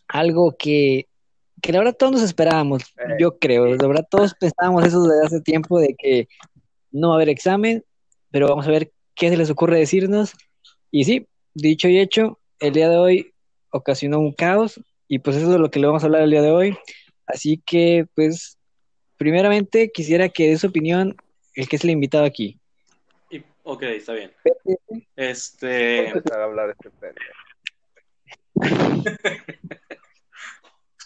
Algo 0.08 0.56
que, 0.58 1.08
que 1.62 1.72
la 1.72 1.80
verdad 1.80 1.96
todos 1.98 2.12
nos 2.14 2.22
esperábamos, 2.24 2.84
Eh, 2.98 3.16
yo 3.20 3.38
creo. 3.38 3.66
La 3.68 3.88
verdad 3.88 4.08
todos 4.10 4.34
pensábamos 4.34 4.86
eso 4.86 5.04
desde 5.04 5.26
hace 5.26 5.42
tiempo 5.42 5.80
de 5.80 5.96
que 5.98 6.28
no 6.92 7.10
va 7.10 7.14
a 7.14 7.18
haber 7.18 7.30
examen, 7.30 7.84
pero 8.32 8.48
vamos 8.50 8.68
a 8.68 8.72
ver 8.72 8.92
qué 9.16 9.30
se 9.30 9.38
les 9.38 9.50
ocurre 9.50 9.80
decirnos. 9.80 10.34
Y 10.90 11.06
sí, 11.06 11.28
dicho 11.54 11.88
y 11.88 12.00
hecho, 12.00 12.40
el 12.60 12.74
día 12.74 12.90
de 12.90 12.98
hoy 12.98 13.34
ocasionó 13.70 14.20
un 14.20 14.34
caos 14.34 14.82
y 15.08 15.20
pues 15.20 15.38
eso 15.38 15.46
es 15.46 15.52
de 15.54 15.60
lo 15.60 15.72
que 15.72 15.80
le 15.80 15.88
vamos 15.88 16.04
a 16.04 16.08
hablar 16.08 16.24
el 16.24 16.32
día 16.32 16.42
de 16.42 16.52
hoy. 16.52 16.78
Así 17.26 17.62
que 17.66 18.06
pues 18.16 18.58
primeramente 19.18 19.92
quisiera 19.92 20.30
que 20.30 20.50
dé 20.50 20.58
su 20.58 20.68
opinión 20.68 21.16
el 21.56 21.70
que 21.70 21.76
es 21.78 21.84
el 21.84 21.92
invitado 21.92 22.26
aquí. 22.26 22.60
Y- 23.30 23.44
ok, 23.64 23.84
está 23.84 24.14
bien. 24.14 24.32
Este, 25.16 26.08
Empezar 26.08 26.42
a 26.42 26.44
hablar 26.46 26.72
este 26.72 26.90
pendejo. 26.90 27.32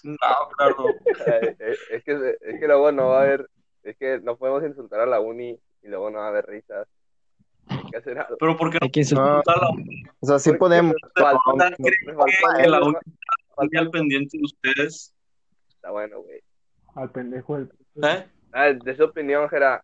No, 0.03 0.17
claro. 0.57 0.85
Ay, 1.25 1.55
Es, 1.59 1.79
es 1.91 2.03
que, 2.03 2.37
es 2.41 2.59
que 2.59 2.67
luego 2.67 2.91
no 2.91 3.07
va 3.09 3.19
a 3.19 3.23
haber, 3.23 3.49
es 3.83 3.97
que 3.97 4.19
no 4.21 4.37
podemos 4.37 4.63
insultar 4.63 4.99
a 5.01 5.05
la 5.05 5.19
uni 5.19 5.59
y 5.81 5.87
luego 5.87 6.09
no 6.11 6.19
va 6.19 6.25
a 6.25 6.29
haber 6.29 6.45
risas. 6.45 6.87
Hay 7.67 7.79
que 7.91 7.97
hacer 7.97 8.19
algo. 8.19 8.37
Pero 8.39 8.57
¿por 8.57 8.69
qué 8.71 8.77
Hay 8.81 8.91
que 8.91 8.99
insultar. 8.99 9.25
No, 9.47 9.53
no 9.55 9.61
la 9.61 9.69
o 10.19 10.25
sea, 10.27 10.39
sí 10.39 10.49
Porque 10.51 10.59
podemos. 10.59 10.95
falta- 11.15 11.39
falta- 11.45 11.75
me 11.79 12.13
falta- 12.13 12.61
que 12.63 12.69
la 12.69 12.81
uni 12.83 12.93
falta- 12.93 13.63
esté 13.65 13.77
al 13.79 13.89
pendiente 13.89 14.37
de 14.37 14.43
ustedes? 14.43 15.13
Está 15.69 15.91
bueno, 15.91 16.21
güey. 16.21 16.39
Al 16.95 17.11
pendejo 17.11 17.57
del... 17.57 17.69
¿Eh? 18.03 18.25
Ah, 18.53 18.71
de 18.71 18.95
su 18.95 19.03
opinión, 19.03 19.49
Jera, 19.49 19.83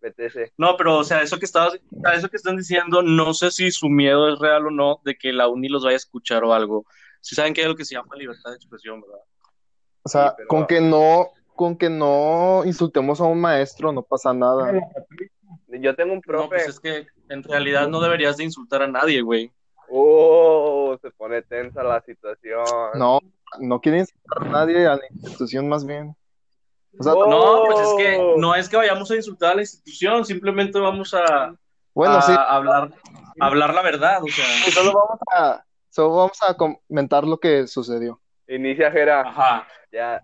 PTC. 0.00 0.52
No, 0.58 0.76
pero 0.76 0.98
o 0.98 1.04
sea, 1.04 1.22
eso 1.22 1.38
que 1.38 1.44
estabas, 1.46 1.78
a 2.04 2.14
eso 2.14 2.28
que 2.28 2.36
están 2.36 2.56
diciendo, 2.56 3.02
no 3.02 3.32
sé 3.34 3.50
si 3.50 3.70
su 3.70 3.88
miedo 3.88 4.28
es 4.32 4.38
real 4.40 4.66
o 4.66 4.70
no 4.70 5.00
de 5.04 5.14
que 5.14 5.32
la 5.32 5.48
uni 5.48 5.68
los 5.68 5.84
vaya 5.84 5.94
a 5.94 5.96
escuchar 5.96 6.42
o 6.44 6.52
algo. 6.52 6.84
Si 7.22 7.34
saben 7.34 7.54
que 7.54 7.62
hay 7.62 7.66
algo 7.66 7.76
que 7.78 7.84
se 7.86 7.94
llama 7.94 8.14
libertad 8.16 8.50
de 8.50 8.56
expresión, 8.56 9.00
¿verdad? 9.00 9.20
O 10.02 10.08
sea, 10.08 10.28
Sí, 10.30 10.34
pero- 10.38 10.48
con 10.48 10.66
que 10.66 10.80
no, 10.80 11.28
con 11.56 11.76
que 11.78 11.88
no 11.88 12.62
insultemos 12.66 13.20
a 13.20 13.24
un 13.24 13.40
maestro 13.40 13.92
no 13.92 14.02
pasa 14.02 14.34
nada. 14.34 14.72
Yo 15.68 15.94
tengo 15.94 16.12
un 16.12 16.18
No, 16.18 16.22
profe. 16.22 16.48
pues 16.48 16.68
es 16.68 16.80
que 16.80 17.06
en 17.30 17.42
realidad 17.42 17.88
no 17.88 18.00
deberías 18.00 18.36
de 18.36 18.44
insultar 18.44 18.82
a 18.82 18.86
nadie, 18.86 19.22
güey. 19.22 19.50
Oh, 19.88 20.96
se 21.00 21.10
pone 21.12 21.42
tensa 21.42 21.82
la 21.82 22.00
situación. 22.02 22.64
No, 22.94 23.20
no 23.60 23.80
quiere 23.80 23.98
insultar 24.00 24.42
a 24.48 24.50
nadie, 24.50 24.86
a 24.86 24.96
la 24.96 25.02
institución 25.10 25.68
más 25.68 25.86
bien. 25.86 26.16
O 26.98 27.02
sea, 27.02 27.14
Oh. 27.14 27.26
No, 27.26 27.64
pues 27.70 27.86
es 27.88 27.94
que 27.94 28.34
no 28.36 28.54
es 28.54 28.68
que 28.68 28.76
vayamos 28.76 29.10
a 29.10 29.16
insultar 29.16 29.52
a 29.52 29.54
la 29.56 29.60
institución, 29.62 30.24
simplemente 30.24 30.78
vamos 30.78 31.14
a, 31.14 31.54
bueno, 31.94 32.14
a 32.16 32.22
sí, 32.22 32.32
hablar, 32.36 32.92
a 33.40 33.46
hablar 33.46 33.72
la 33.74 33.82
verdad, 33.82 34.22
o 34.22 34.26
sea, 34.28 34.44
solo 34.72 34.92
vamos 34.92 35.18
a, 35.34 35.64
solo 35.92 36.16
vamos 36.16 36.38
a 36.42 36.54
comentar 36.56 37.24
lo 37.24 37.38
que 37.38 37.66
sucedió. 37.66 38.20
Inicia, 38.48 38.90
Jera. 38.90 39.20
ajá. 39.20 39.68
Ya, 39.92 40.22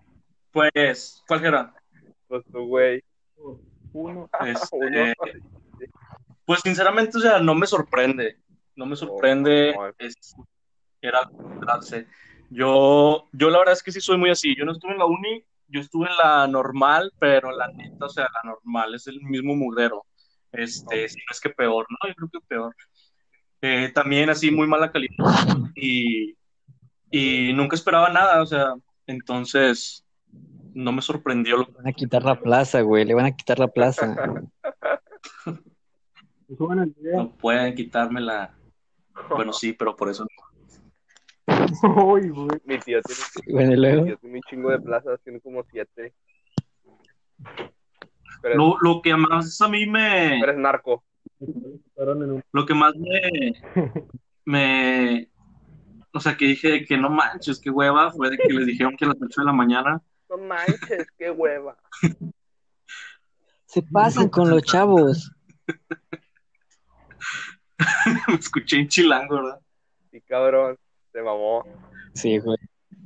Pues, 0.51 1.23
¿cuál 1.27 1.45
era? 1.45 1.73
pues 2.27 2.43
tu 2.51 2.65
güey. 2.67 3.03
Este, 4.45 4.75
Uno. 4.77 5.13
pues 6.45 6.59
sinceramente, 6.61 7.17
o 7.17 7.21
sea, 7.21 7.39
no 7.39 7.55
me 7.55 7.65
sorprende, 7.65 8.37
no 8.75 8.85
me 8.85 8.95
sorprende, 8.95 9.73
Oh, 9.77 9.89
es, 9.97 10.35
era. 11.01 11.21
Yo, 12.51 13.27
yo 13.31 13.49
la 13.49 13.59
verdad 13.59 13.73
es 13.73 13.83
que 13.83 13.91
sí 13.91 14.01
soy 14.01 14.17
muy 14.17 14.29
así, 14.31 14.55
yo 14.55 14.65
no 14.65 14.71
estuve 14.73 14.91
en 14.91 14.97
la 14.99 15.05
uni, 15.05 15.43
yo 15.67 15.81
estuve 15.81 16.07
en 16.07 16.17
la 16.17 16.47
normal, 16.47 17.11
pero 17.19 17.51
la 17.51 17.67
neta, 17.69 18.05
o 18.05 18.09
sea, 18.09 18.23
la 18.43 18.51
normal 18.51 18.93
es 18.95 19.07
el 19.07 19.21
mismo 19.21 19.55
mugrero, 19.55 20.05
este, 20.51 21.07
si 21.09 21.17
no 21.17 21.23
es 21.31 21.39
que 21.39 21.49
peor, 21.49 21.85
¿no? 21.89 22.09
Yo 22.09 22.15
creo 22.15 22.29
que 22.29 22.47
peor. 22.47 22.75
Eh, 23.61 23.91
también 23.93 24.29
así 24.29 24.51
muy 24.51 24.67
mala 24.67 24.91
calidad 24.91 25.15
y, 25.75 26.35
y 27.11 27.51
nunca 27.53 27.75
esperaba 27.75 28.09
nada, 28.09 28.41
o 28.41 28.45
sea, 28.45 28.73
entonces 29.05 30.05
no 30.73 30.91
me 30.91 31.01
sorprendió 31.01 31.57
lo 31.57 31.63
Le 31.63 31.73
van 31.73 31.87
a 31.87 31.93
quitar 31.93 32.23
la 32.23 32.39
plaza, 32.39 32.81
güey, 32.81 33.03
le 33.05 33.13
van 33.13 33.25
a 33.25 33.35
quitar 33.35 33.59
la 33.59 33.67
plaza. 33.67 34.15
No 36.49 37.31
pueden 37.39 37.75
quitármela. 37.75 38.55
Bueno, 39.29 39.53
sí, 39.53 39.73
pero 39.73 39.95
por 39.95 40.09
eso 40.09 40.25
no. 40.25 40.29
Mi 42.65 42.79
tío 42.79 42.99
tiene, 43.01 43.21
Bueno, 43.53 43.71
mi 43.71 44.05
tío 44.05 44.17
tiene 44.17 44.35
un 44.37 44.41
chingo 44.49 44.71
de 44.71 44.79
plazas, 44.79 45.19
tiene 45.23 45.39
como 45.41 45.63
siete. 45.63 46.13
Pero, 48.41 48.55
Lo, 48.55 48.77
lo 48.81 49.01
que 49.01 49.15
más 49.15 49.61
a 49.61 49.67
mí 49.67 49.85
me, 49.85 50.37
pero 50.39 50.53
es 50.53 50.57
narco. 50.57 51.03
Lo 52.51 52.65
que 52.65 52.73
más 52.73 52.93
me, 52.95 53.53
me, 54.45 55.29
o 56.13 56.19
sea, 56.19 56.35
que 56.35 56.45
dije 56.45 56.85
que 56.85 56.97
no 56.97 57.09
manches, 57.09 57.59
qué 57.59 57.69
hueva, 57.69 58.11
fue 58.11 58.29
de 58.29 58.37
que 58.37 58.53
les 58.53 58.65
dijeron 58.65 58.95
que 58.97 59.05
a 59.05 59.09
las 59.09 59.17
8 59.21 59.41
de 59.41 59.45
la 59.45 59.53
mañana, 59.53 60.01
No 60.29 60.37
manches, 60.37 61.07
qué 61.17 61.31
hueva. 61.31 61.77
se 63.65 63.81
pasan 63.83 64.29
con 64.29 64.49
los 64.49 64.63
chavos. 64.63 65.31
me 68.27 68.35
escuché 68.35 68.77
en 68.77 68.87
chilango, 68.87 69.35
¿verdad? 69.35 69.59
Y 70.11 70.21
cabrón, 70.21 70.77
se 71.11 71.21
mamó. 71.21 71.63
Sí, 72.13 72.39
güey. 72.39 72.57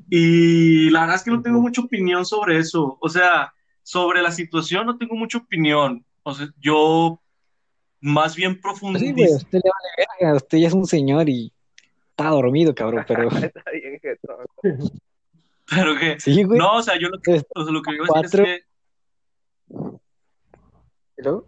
Y 0.10 0.90
la 0.90 1.02
verdad 1.02 1.18
es 1.18 1.24
que 1.24 1.32
no 1.32 1.42
tengo 1.42 1.62
mucha 1.62 1.82
opinión 1.82 2.26
sobre 2.26 2.58
eso. 2.58 2.98
O 3.02 3.10
sea, 3.10 3.54
sobre 3.82 4.22
la 4.22 4.32
situación 4.32 4.86
no 4.86 4.98
tengo 4.98 5.16
mucha 5.16 5.40
opinión. 5.40 6.06
O 6.24 6.34
sea, 6.34 6.48
yo 6.60 7.22
más 8.04 8.36
bien 8.36 8.60
Sí, 9.00 9.14
güey, 9.14 9.34
usted 9.34 9.62
le 9.64 9.70
vale 9.70 10.08
verga, 10.20 10.36
usted 10.36 10.58
ya 10.58 10.68
es 10.68 10.74
un 10.74 10.86
señor 10.86 11.30
y 11.30 11.54
está 12.10 12.30
dormido, 12.30 12.76
cabrón, 12.76 13.06
pero 13.08 13.30
Está 13.30 13.72
bien, 13.72 13.98
jetón. 14.02 14.46
Pero 15.70 15.98
que, 15.98 16.20
sí, 16.20 16.44
güey. 16.44 16.60
no, 16.60 16.76
o 16.76 16.84
sea, 16.84 17.00
yo 17.00 17.08
lo 17.08 17.20
que, 17.22 17.42
o 17.56 17.64
sea, 17.64 17.74
lo 17.74 17.82
que 17.82 17.92
digo 17.94 18.04
es 18.04 18.10
Cuatro. 18.10 18.44
que, 18.44 18.60
¿Pero? 21.16 21.48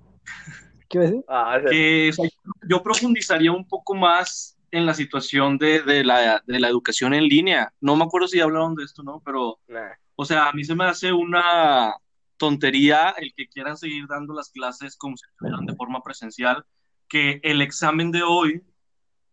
¿Qué 0.88 0.98
iba 0.98 1.04
a 1.04 1.08
decir? 1.08 1.26
Ah, 1.28 1.60
que, 1.70 2.10
o 2.10 2.14
sea, 2.14 2.30
yo 2.70 2.82
profundizaría 2.82 3.52
un 3.52 3.68
poco 3.68 3.94
más 3.94 4.58
en 4.72 4.86
la 4.86 4.94
situación 4.94 5.58
de, 5.58 5.82
de 5.82 6.06
la, 6.06 6.42
de 6.48 6.60
la 6.62 6.70
educación 6.70 7.14
en 7.14 7.28
línea. 7.28 7.74
No 7.82 7.98
me 7.98 8.06
acuerdo 8.06 8.30
si 8.30 8.40
hablaron 8.40 8.76
de 8.76 8.86
esto, 8.86 9.04
¿no? 9.04 9.22
Pero, 9.26 9.60
nah. 9.68 9.92
o 10.16 10.24
sea, 10.24 10.48
a 10.48 10.54
mí 10.54 10.64
se 10.64 10.74
me 10.74 10.86
hace 10.86 11.12
una 11.12 11.96
tontería 12.38 13.10
el 13.18 13.34
que 13.36 13.48
quieran 13.48 13.78
seguir 13.78 14.06
dando 14.08 14.34
las 14.34 14.50
clases 14.50 14.96
como 14.98 15.18
si 15.18 15.26
estuvieran 15.30 15.66
de 15.66 15.76
forma 15.76 16.02
presencial, 16.02 16.66
que 17.08 17.40
el 17.44 17.62
examen 17.62 18.12
de 18.12 18.24
hoy, 18.24 18.62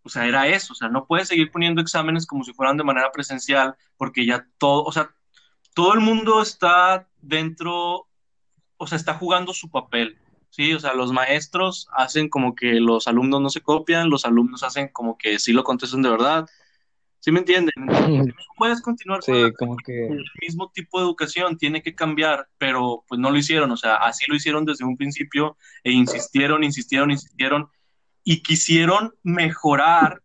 o 0.03 0.09
sea, 0.09 0.27
era 0.27 0.47
eso, 0.49 0.73
o 0.73 0.77
sea, 0.77 0.89
no 0.89 1.07
puedes 1.07 1.29
seguir 1.29 1.51
poniendo 1.51 1.81
exámenes 1.81 2.27
como 2.27 2.45
si 2.45 2.53
fueran 2.53 2.77
de 2.77 2.85
manera 2.85 3.11
presencial, 3.13 3.77
porque 3.97 4.27
ya 4.27 4.47
todo, 4.59 4.85
o 4.85 4.93
sea, 4.93 5.15
todo 5.75 5.95
el 5.95 6.01
mundo 6.01 6.43
está 6.43 7.09
dentro, 7.21 8.09
o 8.77 8.87
sea, 8.87 8.97
está 8.97 9.15
jugando 9.15 9.53
su 9.53 9.71
papel. 9.71 10.19
Sí, 10.51 10.75
o 10.75 10.81
sea, 10.81 10.93
los 10.93 11.13
maestros 11.13 11.89
hacen 11.97 12.29
como 12.29 12.55
que 12.55 12.75
los 12.75 13.09
alumnos 13.09 13.41
no 13.41 13.49
se 13.49 13.63
copian, 13.63 14.11
los 14.11 14.27
alumnos 14.27 14.63
hacen 14.63 14.89
como 14.89 15.17
que 15.17 15.39
sí 15.39 15.55
lo 15.55 15.65
contestan 15.65 16.03
de 16.03 16.11
verdad. 16.11 16.47
¿Sí 17.25 17.31
me 17.31 17.39
entienden? 17.39 17.73
no 18.27 18.35
puedes 18.59 18.83
continuar 18.83 19.23
Sí, 19.23 19.31
con 19.31 19.43
la- 19.45 19.53
como 19.53 19.77
que 19.77 20.07
el 20.09 20.25
mismo 20.41 20.73
tipo 20.75 20.99
de 20.99 21.05
educación, 21.07 21.57
tiene 21.57 21.81
que 21.81 21.95
cambiar, 21.95 22.49
pero 22.59 23.05
pues 23.07 23.21
no 23.21 23.31
lo 23.31 23.39
hicieron, 23.39 23.71
o 23.71 23.77
sea, 23.77 23.95
así 23.95 24.25
lo 24.27 24.35
hicieron 24.35 24.65
desde 24.65 24.85
un 24.85 24.97
principio 24.97 25.57
e 25.85 25.93
insistieron, 25.93 26.65
insistieron, 26.65 27.13
insistieron 27.13 27.71
y 28.25 28.43
quisieron 28.43 29.15
mejorar, 29.23 30.21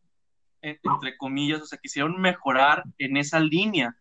en- 0.63 0.79
entre 0.83 1.15
comillas, 1.17 1.61
o 1.61 1.65
sea, 1.67 1.77
quisieron 1.77 2.19
mejorar 2.19 2.83
en 2.97 3.15
esa 3.17 3.39
línea 3.39 3.95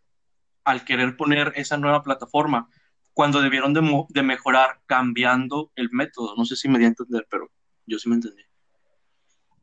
al 0.65 0.87
querer 0.87 1.17
poner 1.19 1.53
esa 1.57 1.77
nueva 1.77 2.03
plataforma, 2.03 2.71
cuando 3.13 3.43
debieron 3.43 3.75
de, 3.75 3.83
mo- 3.83 4.07
de 4.09 4.23
mejorar 4.23 4.81
cambiando 4.87 5.71
el 5.77 5.91
método. 5.91 6.35
No 6.35 6.47
sé 6.47 6.57
si 6.57 6.67
me 6.69 6.79
di 6.79 6.87
a 6.87 6.89
entender, 6.89 7.27
pero 7.31 7.51
yo 7.87 7.99
sí 7.99 8.09
me 8.09 8.15
entendí. 8.15 8.43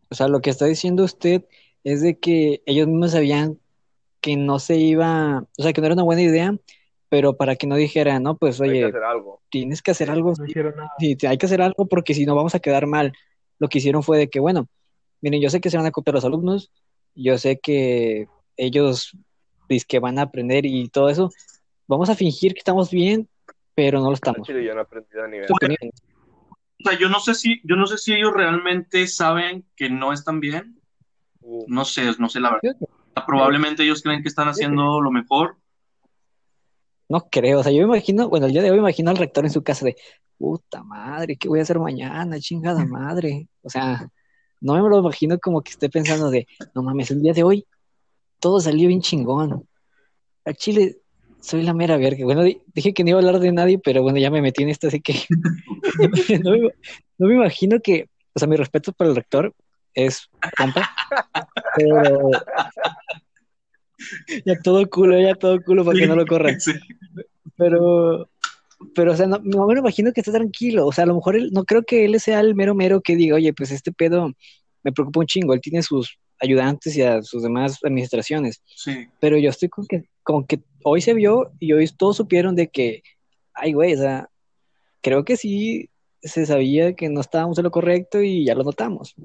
O 0.09 0.15
sea, 0.15 0.27
lo 0.27 0.41
que 0.41 0.51
está 0.51 0.65
diciendo 0.65 1.03
usted 1.03 1.43
es 1.83 2.01
de 2.01 2.17
que 2.19 2.61
ellos 2.65 2.87
mismos 2.87 3.11
sabían 3.11 3.59
que 4.21 4.37
no 4.37 4.59
se 4.59 4.77
iba, 4.77 5.45
o 5.57 5.63
sea, 5.63 5.73
que 5.73 5.81
no 5.81 5.87
era 5.87 5.95
una 5.95 6.03
buena 6.03 6.21
idea, 6.21 6.55
pero 7.09 7.35
para 7.35 7.55
que 7.55 7.67
no 7.67 7.75
dijeran, 7.75 8.23
no, 8.23 8.37
pues 8.37 8.61
Hay 8.61 8.69
que 8.69 8.75
oye, 8.77 8.85
hacer 8.85 9.03
algo. 9.03 9.41
tienes 9.49 9.81
que 9.81 9.91
hacer 9.91 10.09
algo, 10.09 10.33
No 10.37 10.45
nada. 10.71 10.91
sí, 10.97 11.17
hay 11.27 11.37
que 11.37 11.45
hacer 11.45 11.61
algo 11.61 11.87
porque 11.87 12.13
si 12.13 12.25
no 12.25 12.35
vamos 12.35 12.55
a 12.55 12.59
quedar 12.59 12.87
mal. 12.87 13.13
Lo 13.59 13.67
que 13.67 13.77
hicieron 13.79 14.01
fue 14.03 14.17
de 14.17 14.29
que, 14.29 14.39
bueno, 14.39 14.67
miren, 15.21 15.41
yo 15.41 15.49
sé 15.49 15.61
que 15.61 15.69
se 15.69 15.77
van 15.77 15.85
a 15.85 15.91
copiar 15.91 16.15
los 16.15 16.25
alumnos, 16.25 16.71
yo 17.15 17.37
sé 17.37 17.59
que 17.59 18.27
ellos 18.57 19.15
que 19.87 19.99
van 19.99 20.19
a 20.19 20.23
aprender 20.23 20.65
y 20.67 20.87
todo 20.89 21.09
eso, 21.09 21.31
vamos 21.87 22.09
a 22.09 22.15
fingir 22.15 22.53
que 22.53 22.59
estamos 22.59 22.91
bien, 22.91 23.27
pero 23.73 23.99
no 23.99 24.07
lo 24.09 24.13
estamos. 24.13 24.45
chile 24.47 24.63
yo 24.63 24.73
no 24.73 24.81
he 24.81 24.83
aprendido 24.83 25.23
a 25.23 25.27
nivel. 25.27 25.47
Porque 25.47 25.67
miren, 25.69 25.89
O 26.85 26.89
sea, 26.89 26.99
yo 26.99 27.09
no 27.09 27.19
sé 27.19 27.33
si, 27.33 27.59
yo 27.63 27.75
no 27.75 27.87
sé 27.87 27.97
si 27.97 28.13
ellos 28.13 28.31
realmente 28.33 29.07
saben 29.07 29.65
que 29.75 29.89
no 29.89 30.13
están 30.13 30.39
bien. 30.39 30.79
No 31.67 31.85
sé, 31.85 32.03
no 32.19 32.29
sé 32.29 32.39
la 32.39 32.51
verdad. 32.51 32.75
Probablemente 33.27 33.83
ellos 33.83 34.01
creen 34.01 34.21
que 34.21 34.29
están 34.29 34.47
haciendo 34.47 35.00
lo 35.01 35.12
mejor. 35.12 35.57
No 37.09 37.27
creo, 37.29 37.59
o 37.59 37.63
sea, 37.63 37.71
yo 37.71 37.79
me 37.79 37.95
imagino, 37.95 38.29
bueno, 38.29 38.47
el 38.47 38.53
día 38.53 38.62
de 38.62 38.71
hoy 38.71 38.77
me 38.77 38.83
imagino 38.83 39.12
al 39.12 39.17
rector 39.17 39.45
en 39.45 39.51
su 39.51 39.62
casa 39.62 39.85
de, 39.85 39.95
puta 40.38 40.83
madre, 40.83 41.35
¿qué 41.38 41.47
voy 41.47 41.59
a 41.59 41.63
hacer 41.63 41.77
mañana? 41.79 42.39
Chingada 42.39 42.85
madre. 42.85 43.47
O 43.62 43.69
sea, 43.69 44.09
no 44.62 44.73
me 44.81 44.89
lo 44.89 45.00
imagino 45.00 45.38
como 45.39 45.62
que 45.62 45.71
esté 45.71 45.89
pensando 45.89 46.31
de, 46.31 46.47
no 46.73 46.81
mames, 46.81 47.12
el 47.12 47.21
día 47.21 47.33
de 47.33 47.43
hoy 47.43 47.65
todo 48.39 48.59
salió 48.59 48.88
bien 48.88 49.01
chingón. 49.01 49.67
Al 50.45 50.55
Chile, 50.55 50.97
soy 51.39 51.62
la 51.63 51.73
mera 51.73 51.97
verga. 51.97 52.25
Bueno, 52.25 52.43
di- 52.43 52.62
dije 52.73 52.93
que 52.93 53.03
no 53.03 53.12
iba 53.12 53.19
a 53.19 53.21
hablar 53.21 53.39
de 53.39 53.51
nadie, 53.51 53.79
pero 53.79 54.01
bueno, 54.01 54.17
ya 54.17 54.31
me 54.31 54.41
metí 54.41 54.63
en 54.63 54.69
esto, 54.69 54.88
así 54.88 55.00
que 55.01 55.13
no, 56.43 56.51
me, 56.51 56.59
no 57.17 57.27
me 57.27 57.35
imagino 57.35 57.79
que, 57.79 58.09
o 58.33 58.39
sea, 58.39 58.47
mi 58.47 58.55
respeto 58.55 58.91
para 58.93 59.09
el 59.09 59.15
rector 59.15 59.53
es 59.93 60.29
compa, 60.57 60.89
pero 61.75 62.29
ya 64.45 64.59
todo 64.59 64.89
culo, 64.89 65.19
ya 65.19 65.35
todo 65.35 65.62
culo 65.62 65.85
para 65.85 66.00
que 66.00 66.07
no 66.07 66.15
lo 66.15 66.25
corran. 66.25 66.59
Sí. 66.59 66.73
Pero, 67.57 68.29
pero, 68.95 69.12
o 69.13 69.15
sea, 69.15 69.27
no, 69.27 69.39
no 69.43 69.67
me 69.67 69.79
imagino 69.79 70.12
que 70.12 70.21
esté 70.21 70.31
tranquilo. 70.31 70.88
O 70.88 70.91
sea, 70.91 71.03
a 71.03 71.07
lo 71.07 71.15
mejor 71.15 71.35
él, 71.35 71.51
no 71.53 71.63
creo 71.65 71.83
que 71.83 72.05
él 72.05 72.19
sea 72.19 72.39
el 72.39 72.55
mero 72.55 72.75
mero 72.75 73.01
que 73.01 73.15
diga, 73.15 73.35
oye, 73.35 73.53
pues 73.53 73.71
este 73.71 73.91
pedo 73.91 74.33
me 74.83 74.91
preocupa 74.91 75.21
un 75.21 75.27
chingo. 75.27 75.53
Él 75.53 75.62
tiene 75.62 75.81
sus 75.81 76.17
ayudantes 76.39 76.95
y 76.97 77.01
a 77.01 77.21
sus 77.21 77.43
demás 77.43 77.79
administraciones. 77.83 78.62
Sí. 78.65 79.07
Pero 79.19 79.38
yo 79.38 79.50
estoy 79.50 79.69
con 79.69 79.85
que, 79.88 80.03
con 80.23 80.45
que 80.45 80.62
hoy 80.83 81.01
se 81.01 81.13
vio 81.13 81.51
y 81.59 81.73
hoy 81.73 81.88
todos 81.88 82.17
supieron 82.17 82.55
de 82.55 82.67
que, 82.67 83.03
ay, 83.53 83.73
güey, 83.73 83.93
o 83.93 83.97
sea, 83.97 84.29
creo 85.01 85.23
que 85.23 85.38
sí 85.38 85.89
se 86.21 86.45
sabía 86.45 86.93
que 86.93 87.09
no 87.09 87.21
estábamos 87.21 87.57
en 87.57 87.65
lo 87.65 87.71
correcto 87.71 88.21
y 88.21 88.45
ya 88.45 88.55
lo 88.55 88.63
notamos. 88.63 89.15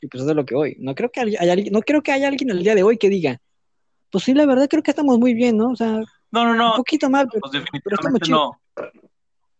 Y 0.00 0.08
pues 0.08 0.22
eso 0.22 0.30
es 0.30 0.36
lo 0.36 0.44
que 0.46 0.54
hoy. 0.54 0.76
No 0.78 0.94
creo 0.94 1.10
que 1.10 1.20
haya, 1.20 1.56
no 1.70 1.80
creo 1.82 2.02
que 2.02 2.12
haya 2.12 2.28
alguien 2.28 2.50
el 2.50 2.62
día 2.62 2.74
de 2.74 2.82
hoy 2.82 2.96
que 2.98 3.08
diga, 3.10 3.40
pues 4.10 4.24
sí, 4.24 4.34
la 4.34 4.46
verdad 4.46 4.68
creo 4.68 4.82
que 4.82 4.90
estamos 4.90 5.18
muy 5.18 5.34
bien, 5.34 5.56
¿no? 5.56 5.70
O 5.70 5.76
sea, 5.76 6.00
No, 6.30 6.44
no, 6.44 6.50
un 6.50 6.56
no. 6.58 6.74
poquito 6.76 7.10
mal, 7.10 7.28
pero 7.30 7.40
Pues 7.40 7.52
definitivamente 7.52 8.20
chidos. 8.26 8.40
no. 8.40 8.60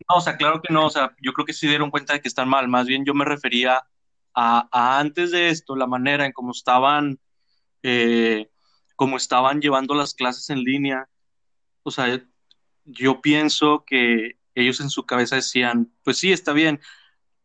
No, 0.09 0.17
o 0.17 0.21
sea, 0.21 0.37
claro 0.37 0.61
que 0.63 0.73
no. 0.73 0.87
O 0.87 0.91
sea, 0.91 1.15
yo 1.23 1.33
creo 1.33 1.47
que 1.47 1.53
sí 1.53 1.69
dieron 1.69 1.91
cuenta 1.91 2.15
de 2.15 2.21
que 2.21 2.29
están 2.29 2.49
mal. 2.49 2.67
Más 2.69 2.87
bien 2.87 3.05
yo 3.05 3.15
me 3.15 3.25
refería 3.25 3.83
a, 4.35 4.69
a 4.73 4.99
antes 4.99 5.31
de 5.31 5.51
esto, 5.51 5.77
la 5.77 5.87
manera 5.87 6.27
en 6.27 6.33
cómo 6.33 6.51
estaban, 6.53 7.19
eh, 7.83 8.49
cómo 8.97 9.17
estaban 9.17 9.61
llevando 9.61 9.95
las 9.95 10.15
clases 10.15 10.51
en 10.51 10.65
línea. 10.65 11.09
O 11.83 11.91
sea, 11.91 12.21
yo 12.85 13.21
pienso 13.21 13.85
que 13.87 14.39
ellos 14.55 14.81
en 14.81 14.91
su 14.91 15.05
cabeza 15.07 15.37
decían, 15.37 15.93
pues 16.03 16.19
sí, 16.19 16.33
está 16.33 16.53
bien. 16.53 16.81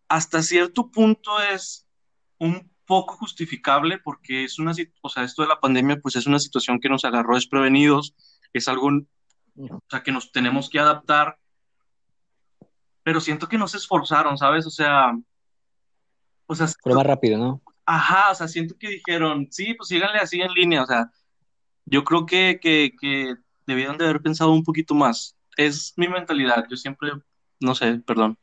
Hasta 0.08 0.41
cierto 0.41 0.89
punto 0.91 1.31
es 1.41 1.86
un 2.39 2.71
poco 2.85 3.15
justificable 3.17 3.99
porque 3.99 4.43
es 4.45 4.59
una, 4.59 4.73
o 5.01 5.09
sea, 5.09 5.23
esto 5.23 5.41
de 5.41 5.47
la 5.47 5.59
pandemia, 5.59 5.99
pues 6.01 6.15
es 6.15 6.27
una 6.27 6.39
situación 6.39 6.79
que 6.79 6.89
nos 6.89 7.05
agarró 7.05 7.35
desprevenidos, 7.35 8.15
es 8.53 8.67
algo, 8.67 8.87
o 8.87 9.81
sea, 9.89 10.03
que 10.03 10.11
nos 10.11 10.31
tenemos 10.31 10.69
que 10.69 10.79
adaptar, 10.79 11.37
pero 13.03 13.19
siento 13.19 13.47
que 13.47 13.57
no 13.57 13.67
se 13.67 13.77
esforzaron, 13.77 14.37
¿sabes? 14.37 14.65
O 14.65 14.71
sea, 14.71 15.13
o 16.47 16.55
sea, 16.55 16.67
Fue 16.81 16.93
más 16.93 17.05
rápido, 17.05 17.37
¿no? 17.37 17.61
Ajá, 17.85 18.31
o 18.31 18.35
sea, 18.35 18.47
siento 18.47 18.75
que 18.79 18.89
dijeron, 18.89 19.47
sí, 19.51 19.73
pues 19.75 19.89
síganle 19.89 20.19
así 20.19 20.41
en 20.41 20.51
línea, 20.53 20.83
o 20.83 20.87
sea, 20.87 21.11
yo 21.85 22.03
creo 22.03 22.25
que, 22.25 22.59
que, 22.61 22.93
que 22.99 23.35
debieron 23.67 23.97
de 23.97 24.05
haber 24.05 24.21
pensado 24.21 24.51
un 24.51 24.63
poquito 24.63 24.95
más. 24.95 25.35
Es 25.57 25.93
mi 25.97 26.07
mentalidad, 26.07 26.65
yo 26.69 26.77
siempre, 26.77 27.11
no 27.59 27.75
sé, 27.75 28.01
perdón. 28.05 28.37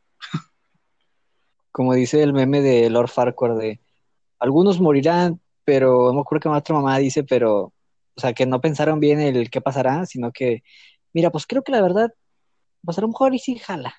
Como 1.73 1.95
dice 1.95 2.23
el 2.23 2.33
meme 2.33 2.61
de 2.61 2.89
Lord 2.91 3.09
Farquhar 3.09 3.55
de 3.55 3.81
algunos 4.43 4.81
morirán, 4.81 5.41
pero 5.65 6.09
no 6.09 6.15
me 6.15 6.21
acuerdo 6.21 6.43
que 6.43 6.49
otra 6.59 6.75
mamá 6.77 6.99
dice, 6.99 7.25
pero, 7.25 7.61
o 8.17 8.21
sea, 8.21 8.33
que 8.33 8.47
no 8.47 8.61
pensaron 8.61 9.01
bien 9.01 9.21
el 9.21 9.51
qué 9.51 9.61
pasará, 9.61 10.07
sino 10.07 10.33
que, 10.33 10.63
mira, 11.13 11.31
pues 11.31 11.47
creo 11.47 11.63
que 11.63 11.73
la 11.73 11.83
verdad, 11.83 12.13
pues 12.85 12.99
a 12.99 13.03
lo 13.03 13.09
mejor 13.09 13.35
y 13.35 13.39
sí 13.39 13.57
jala. 13.59 13.95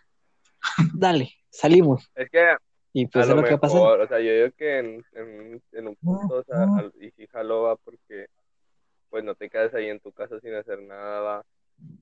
Dale, 0.93 1.32
salimos. 1.49 2.12
es 2.15 2.29
que 2.29 2.56
Y 2.93 3.08
pues 3.08 3.23
a 3.25 3.29
es 3.29 3.36
lo 3.36 3.41
lo 3.41 3.43
que 3.43 3.51
va 3.51 3.56
a 3.58 3.60
pasar. 3.62 3.77
mejor, 3.77 4.01
o 4.01 4.08
sea, 4.08 4.19
yo 4.19 4.34
digo 4.34 4.47
que 4.58 4.79
en, 4.79 5.06
en, 5.13 5.62
en 5.71 5.88
un 5.88 5.95
punto, 5.95 6.36
o 6.36 6.43
sea, 6.43 6.63
al- 6.63 6.93
y 6.99 7.12
si 7.12 7.27
jaló 7.27 7.63
va 7.63 7.75
porque 7.77 8.27
pues 9.10 9.23
no 9.23 9.36
te 9.36 9.49
quedas 9.49 9.73
ahí 9.75 9.89
en 9.89 9.99
tu 9.99 10.12
casa 10.12 10.39
sin 10.39 10.53
hacer 10.56 10.82
nada, 10.82 11.19
va. 11.21 11.45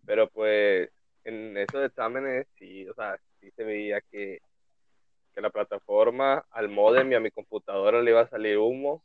Pero 0.05 0.29
pues 0.29 0.89
en 1.23 1.57
esos 1.57 1.85
exámenes 1.85 2.47
sí, 2.57 2.87
o 2.87 2.93
sea, 2.93 3.17
sí 3.39 3.51
se 3.55 3.63
veía 3.63 4.01
que, 4.11 4.39
que 5.33 5.41
la 5.41 5.49
plataforma 5.49 6.45
al 6.51 6.69
modem 6.69 7.11
y 7.11 7.15
a 7.15 7.19
mi 7.19 7.31
computadora 7.31 8.01
le 8.01 8.11
iba 8.11 8.21
a 8.21 8.29
salir 8.29 8.57
humo 8.57 9.03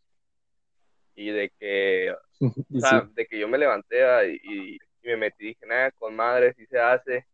y 1.14 1.30
de 1.30 1.50
que, 1.58 2.14
Y 2.70 2.78
o 2.78 2.80
sea, 2.80 3.02
sí, 3.02 3.12
de 3.14 3.26
que 3.26 3.38
yo 3.38 3.48
me 3.48 3.58
levanté 3.58 4.04
ah, 4.04 4.24
y, 4.24 4.78
me 5.02 5.16
metí, 5.16 5.46
dije, 5.46 5.66
nada, 5.66 5.92
con 5.92 6.16
madre, 6.16 6.52
si 6.54 6.66
se 6.66 6.80
hace, 6.80 7.26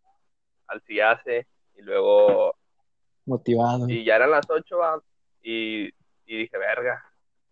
al 0.67 0.83
si 0.83 1.01
hace, 1.01 1.47
y 1.75 1.81
luego 1.81 2.55
motivado. 3.25 3.89
y 3.89 4.05
ya 4.05 4.17
eran 4.17 4.31
las 4.31 4.49
8 4.49 4.77
va, 4.77 5.03
y, 5.43 5.87
y 6.27 6.37
dije, 6.37 6.59
verga, 6.59 7.03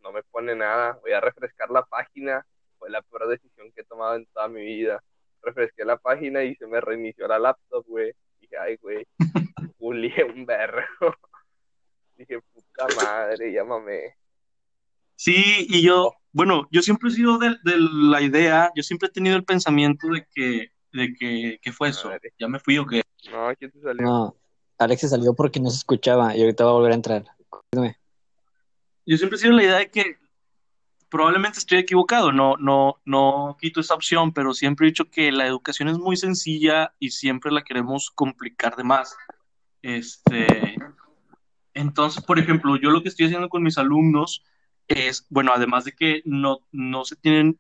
no 0.02 0.12
me 0.12 0.22
pone 0.22 0.54
nada, 0.54 0.98
voy 1.02 1.12
a 1.12 1.20
refrescar 1.20 1.70
la 1.70 1.82
página. 1.82 2.44
Fue 2.78 2.90
la 2.90 3.02
peor 3.02 3.28
decisión 3.28 3.70
que 3.72 3.82
he 3.82 3.84
tomado 3.84 4.16
en 4.16 4.26
toda 4.26 4.48
mi 4.48 4.62
vida. 4.62 5.02
Refresqué 5.42 5.84
la 5.84 5.96
página 5.96 6.42
y 6.42 6.54
se 6.56 6.66
me 6.66 6.80
reinició 6.80 7.28
la 7.28 7.38
laptop, 7.38 7.84
güey. 7.86 8.12
Dije, 8.40 8.56
ay, 8.58 8.76
güey, 8.76 9.06
julié 9.78 10.24
un 10.24 10.46
berro. 10.46 10.84
Dije, 12.20 12.38
puta 12.52 12.86
madre, 13.02 13.50
llámame. 13.50 14.14
Sí, 15.16 15.66
y 15.70 15.80
yo, 15.80 16.12
bueno, 16.32 16.68
yo 16.70 16.82
siempre 16.82 17.08
he 17.08 17.12
sido 17.12 17.38
de, 17.38 17.56
de 17.64 17.78
la 17.78 18.20
idea, 18.20 18.70
yo 18.76 18.82
siempre 18.82 19.08
he 19.08 19.10
tenido 19.10 19.36
el 19.36 19.44
pensamiento 19.44 20.06
de 20.08 20.26
que, 20.30 20.68
de 20.92 21.14
que, 21.14 21.58
¿qué 21.62 21.72
fue 21.72 21.88
eso? 21.88 22.08
Madre. 22.08 22.34
¿Ya 22.38 22.46
me 22.46 22.58
fui 22.58 22.76
o 22.76 22.84
qué? 22.84 23.00
No, 23.32 23.50
¿quién 23.58 23.70
te 23.70 23.80
salió? 23.80 24.02
No, 24.02 24.36
Alex 24.76 25.00
se 25.00 25.08
salió 25.08 25.32
porque 25.32 25.60
no 25.60 25.70
se 25.70 25.78
escuchaba 25.78 26.36
y 26.36 26.42
ahorita 26.42 26.66
va 26.66 26.72
a 26.72 26.74
volver 26.74 26.92
a 26.92 26.96
entrar. 26.96 27.24
Yo 29.06 29.16
siempre 29.16 29.36
he 29.36 29.40
sido 29.40 29.56
de 29.56 29.62
la 29.62 29.64
idea 29.64 29.78
de 29.78 29.90
que 29.90 30.18
probablemente 31.08 31.58
estoy 31.58 31.78
equivocado, 31.78 32.32
no, 32.32 32.58
no, 32.58 33.00
no 33.06 33.56
quito 33.58 33.80
esa 33.80 33.94
opción, 33.94 34.34
pero 34.34 34.52
siempre 34.52 34.86
he 34.86 34.90
dicho 34.90 35.10
que 35.10 35.32
la 35.32 35.46
educación 35.46 35.88
es 35.88 35.96
muy 35.96 36.16
sencilla 36.16 36.94
y 36.98 37.12
siempre 37.12 37.50
la 37.50 37.62
queremos 37.62 38.10
complicar 38.10 38.76
de 38.76 38.84
más. 38.84 39.16
Este, 39.80 40.76
entonces, 41.80 42.22
por 42.22 42.38
ejemplo, 42.38 42.76
yo 42.76 42.90
lo 42.90 43.02
que 43.02 43.08
estoy 43.08 43.26
haciendo 43.26 43.48
con 43.48 43.62
mis 43.62 43.78
alumnos 43.78 44.44
es, 44.88 45.26
bueno, 45.30 45.52
además 45.54 45.84
de 45.84 45.92
que 45.92 46.22
no, 46.24 46.60
no 46.72 47.04
se 47.04 47.16
tienen, 47.16 47.58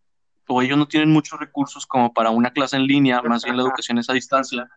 o 0.48 0.62
ellos 0.62 0.76
no 0.78 0.86
tienen 0.88 1.10
muchos 1.10 1.38
recursos 1.38 1.86
como 1.86 2.12
para 2.12 2.30
una 2.30 2.50
clase 2.52 2.76
en 2.76 2.86
línea, 2.86 3.22
más 3.22 3.44
bien 3.44 3.56
la 3.56 3.62
educación 3.62 3.98
es 3.98 4.10
a 4.10 4.14
distancia, 4.14 4.68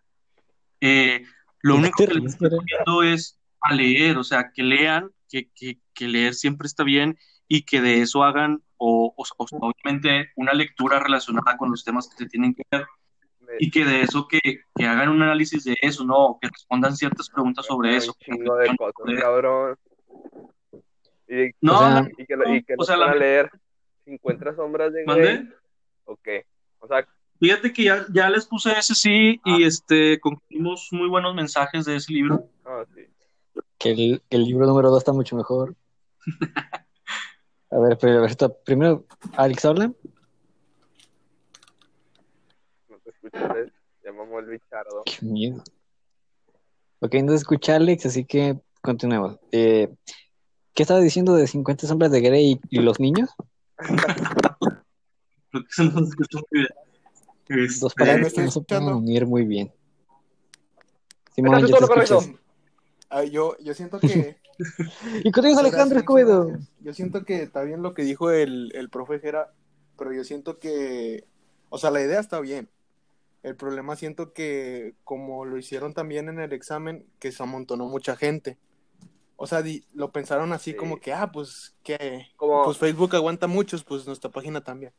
eh, 0.80 1.24
lo 1.60 1.74
único 1.76 2.04
que 2.06 2.14
les 2.14 2.32
estoy 2.34 2.48
poniendo 2.58 3.02
es 3.02 3.40
a 3.60 3.74
leer, 3.74 4.18
o 4.18 4.24
sea, 4.24 4.50
que 4.52 4.62
lean, 4.62 5.10
que, 5.28 5.50
que, 5.54 5.78
que 5.94 6.08
leer 6.08 6.34
siempre 6.34 6.66
está 6.66 6.84
bien 6.84 7.18
y 7.48 7.62
que 7.62 7.80
de 7.80 8.02
eso 8.02 8.22
hagan, 8.22 8.62
o, 8.76 9.14
o- 9.16 9.24
o 9.38 9.46
obviamente, 9.60 10.30
una 10.36 10.52
lectura 10.52 11.00
relacionada 11.00 11.56
con 11.56 11.70
los 11.70 11.84
temas 11.84 12.08
que 12.08 12.16
se 12.24 12.28
tienen 12.28 12.54
que 12.54 12.62
ver 12.70 12.86
y 13.58 13.70
que 13.70 13.84
de 13.84 14.02
eso 14.02 14.26
que, 14.28 14.38
que 14.74 14.86
hagan 14.86 15.08
un 15.10 15.22
análisis 15.22 15.64
de 15.64 15.76
eso, 15.80 16.04
¿no? 16.04 16.38
Que 16.40 16.48
respondan 16.48 16.96
ciertas 16.96 17.28
preguntas 17.28 17.66
sobre 17.66 17.96
eso. 17.96 18.14
chingo 18.20 18.56
de 18.56 18.76
cosas, 18.76 18.94
Sobre- 18.98 19.20
cabrón. 19.20 19.76
Y, 21.28 21.50
No, 21.60 21.74
O 21.76 21.78
sea, 21.78 22.08
y 22.18 22.26
que, 22.26 22.36
lo- 22.36 22.54
y 22.54 22.62
que 22.62 22.74
o 22.74 22.76
no 22.78 22.84
sea, 22.84 22.96
van 22.96 23.08
a 23.10 23.12
la- 23.14 23.18
leer 23.20 23.50
50 24.04 24.54
sombras 24.54 24.92
de 24.92 25.04
Grey. 25.04 25.06
¿Mande? 25.38 25.54
¿O 26.06 26.86
sea, 26.86 27.06
Fíjate 27.40 27.72
que 27.72 27.82
ya, 27.84 28.06
ya 28.12 28.30
les 28.30 28.46
puse 28.46 28.70
ese 28.78 28.94
sí 28.94 29.40
y 29.44 29.64
este 29.64 30.20
concluimos 30.20 30.88
muy 30.92 31.08
buenos 31.08 31.34
mensajes 31.34 31.84
de 31.84 31.96
ese 31.96 32.12
libro. 32.12 32.48
no, 32.64 32.84
sí. 32.94 33.06
Que 33.78 33.90
el, 33.90 34.22
que 34.30 34.36
el 34.36 34.44
libro 34.44 34.66
número 34.66 34.88
2 34.90 34.98
está 34.98 35.12
mucho 35.12 35.34
mejor. 35.36 35.74
A 37.70 37.78
ver, 37.78 37.98
pero 38.00 38.18
a 38.18 38.20
ver, 38.20 38.30
está- 38.30 38.48
primero, 38.64 39.04
Alex 39.36 39.64
habla. 39.64 39.92
No 44.04 44.12
mamó 44.12 44.38
el 44.38 44.46
bichardo. 44.46 45.02
Qué 45.04 45.24
miedo. 45.24 45.62
Ok, 47.00 47.14
no 47.16 47.32
se 47.32 47.38
escucha 47.38 47.76
Alex, 47.76 48.06
así 48.06 48.24
que 48.24 48.58
continuemos. 48.82 49.38
Eh, 49.52 49.94
¿Qué 50.74 50.82
estaba 50.82 51.00
diciendo 51.00 51.34
de 51.34 51.46
50 51.46 51.86
sombras 51.86 52.10
de 52.10 52.20
Grey 52.20 52.52
y, 52.52 52.78
y 52.78 52.80
los 52.80 53.00
niños? 53.00 53.30
Creo 55.50 55.64
que 55.64 55.72
se 55.72 55.84
nos 55.84 56.08
escuchó 56.08 56.38
muy 56.50 56.60
bien. 56.60 56.68
Este, 57.48 57.80
Dos 57.80 57.94
¿me 57.96 58.04
palabras 58.04 58.22
que 58.22 58.28
estoy 58.28 58.44
no 58.44 58.50
se 58.50 58.60
pueden 58.62 58.84
unir 58.84 59.26
muy 59.26 59.44
bien. 59.44 59.72
Simón, 61.34 61.58
Eso 61.58 61.68
ya 61.68 61.78
te 61.78 61.84
escuchas. 61.84 62.30
Ah, 63.10 63.24
yo, 63.24 63.56
yo 63.60 63.74
siento 63.74 64.00
que. 64.00 64.36
Y 65.24 65.32
contigo 65.32 65.58
Alejandro 65.58 65.98
Escobedo. 65.98 66.52
Yo 66.80 66.94
siento 66.94 67.24
que 67.24 67.42
está 67.42 67.62
bien 67.62 67.82
lo 67.82 67.92
que 67.92 68.04
dijo 68.04 68.30
el, 68.30 68.70
el 68.74 68.88
profe 68.88 69.18
Jera, 69.18 69.52
pero 69.98 70.12
yo 70.12 70.22
siento 70.22 70.58
que. 70.58 71.26
O 71.70 71.78
sea, 71.78 71.90
la 71.90 72.00
idea 72.00 72.20
está 72.20 72.40
bien. 72.40 72.68
El 73.44 73.54
problema 73.56 73.94
siento 73.94 74.32
que, 74.32 74.94
como 75.04 75.44
lo 75.44 75.56
hicieron 75.58 75.92
también 75.94 76.28
en 76.28 76.40
el 76.40 76.52
examen, 76.52 77.06
que 77.20 77.30
se 77.30 77.42
amontonó 77.42 77.86
mucha 77.86 78.16
gente. 78.16 78.56
O 79.36 79.46
sea, 79.46 79.60
di- 79.62 79.84
lo 79.92 80.10
pensaron 80.12 80.52
así 80.52 80.70
Sí. 80.72 80.76
como 80.76 80.98
que, 80.98 81.12
ah, 81.12 81.30
pues 81.30 81.76
que 81.82 82.26
Como, 82.36 82.64
pues 82.64 82.78
Facebook 82.78 83.14
aguanta 83.14 83.46
muchos, 83.46 83.84
pues 83.84 84.06
nuestra 84.06 84.30
página 84.30 84.64
también. 84.64 84.92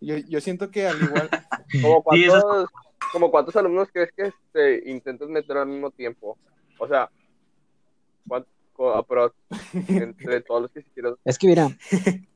Yo, 0.00 0.16
yo 0.16 0.40
siento 0.40 0.70
que 0.70 0.86
al 0.88 1.00
igual, 1.02 1.28
como 2.02 2.02
Sí, 2.12 2.24
eso 2.24 2.36
es- 2.36 2.42
cuántos, 2.44 2.70
como 3.12 3.30
cuántos 3.30 3.56
alumnos 3.56 3.88
crees 3.92 4.10
que 4.16 4.22
este, 4.28 4.90
intentas 4.90 5.28
meter 5.28 5.56
al 5.58 5.68
mismo 5.68 5.90
tiempo. 5.90 6.38
O 6.78 6.88
sea, 6.88 7.10
¿cuánto, 8.26 8.48
co- 8.72 8.94
aprox, 8.94 9.34
entre 9.88 10.40
todos 10.40 10.62
los 10.62 10.70
que 10.70 10.80
se 10.82 10.88
hicieron. 10.88 11.16
Es 11.24 11.38
que 11.38 11.46
mira, 11.46 11.68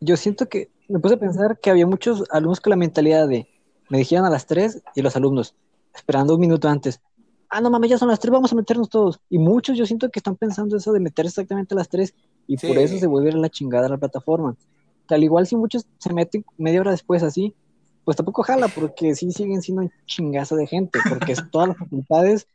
yo 0.00 0.16
siento 0.16 0.48
que 0.48 0.70
me 0.88 1.00
puse 1.00 1.14
a 1.14 1.18
pensar 1.18 1.58
que 1.58 1.70
había 1.70 1.86
muchos 1.86 2.24
alumnos 2.30 2.60
con 2.60 2.70
la 2.70 2.76
mentalidad 2.76 3.26
de 3.26 3.48
me 3.88 3.98
dijeron 3.98 4.24
a 4.26 4.30
las 4.30 4.46
3 4.46 4.82
y 4.94 5.02
los 5.02 5.16
alumnos 5.16 5.54
esperando 5.94 6.34
un 6.34 6.40
minuto 6.40 6.68
antes. 6.68 7.00
Ah, 7.48 7.60
no 7.60 7.70
mames, 7.70 7.90
ya 7.90 7.98
son 7.98 8.08
las 8.08 8.18
3, 8.18 8.32
vamos 8.32 8.52
a 8.52 8.56
meternos 8.56 8.88
todos. 8.88 9.20
Y 9.30 9.38
muchos 9.38 9.76
yo 9.78 9.86
siento 9.86 10.10
que 10.10 10.18
están 10.18 10.34
pensando 10.36 10.76
eso 10.76 10.92
de 10.92 11.00
meter 11.00 11.26
exactamente 11.26 11.74
a 11.74 11.76
las 11.78 11.88
3 11.88 12.12
y 12.48 12.56
Sí. 12.58 12.66
por 12.66 12.78
eso 12.78 12.98
se 12.98 13.06
vuelve 13.06 13.30
a 13.30 13.36
la 13.36 13.48
chingada 13.48 13.88
la 13.88 13.98
plataforma. 13.98 14.56
Que 15.06 15.14
al 15.14 15.22
igual 15.22 15.46
si 15.46 15.54
muchos 15.56 15.86
se 15.98 16.12
meten 16.12 16.44
media 16.58 16.80
hora 16.80 16.90
después 16.90 17.22
así, 17.22 17.54
pues 18.04 18.16
tampoco 18.16 18.42
jala 18.42 18.68
porque 18.68 19.14
sí 19.14 19.30
siguen 19.30 19.62
siendo 19.62 19.82
un 19.82 19.92
chingazo 20.06 20.56
de 20.56 20.66
gente, 20.66 20.98
porque 21.08 21.32
es 21.32 21.42
todas 21.52 21.68
las 21.68 21.76
facultades, 21.78 22.48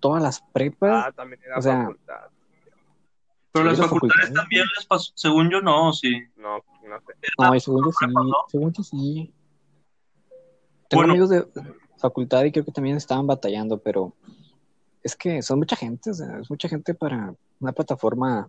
todas 0.00 0.22
las 0.22 0.40
prepas. 0.52 1.06
Ah, 1.08 1.12
también 1.12 1.40
era 1.44 1.58
o 1.58 1.62
sea, 1.62 1.80
facultad. 1.82 2.14
Pero 3.52 3.64
Sí, 3.64 3.76
las 3.76 3.78
facultades 3.90 3.90
facultades. 4.28 4.34
también 4.34 4.64
les 4.76 4.86
pasó, 4.86 5.12
según 5.14 5.50
yo 5.50 5.60
no, 5.60 5.92
sí. 5.92 6.12
No, 6.36 6.56
no 6.58 6.98
sé. 7.06 7.14
No, 7.38 7.54
y 7.54 7.60
según 7.60 7.84
yo 7.84 7.90
sí, 7.90 7.96
prepa, 8.06 8.20
¿no? 8.22 8.34
según 8.48 8.72
yo 8.72 8.82
sí. 8.82 9.32
Tengo 10.88 11.00
Bueno. 11.02 11.12
amigos 11.12 11.30
de 11.30 11.46
facultad 11.98 12.44
y 12.44 12.52
creo 12.52 12.64
que 12.64 12.72
también 12.72 12.96
estaban 12.96 13.26
batallando, 13.26 13.78
pero 13.78 14.12
es 15.02 15.16
que 15.16 15.42
son 15.42 15.58
mucha 15.58 15.76
gente, 15.76 16.10
o 16.10 16.14
sea, 16.14 16.38
es 16.40 16.50
mucha 16.50 16.68
gente 16.68 16.94
para 16.94 17.34
una 17.60 17.72
plataforma. 17.72 18.48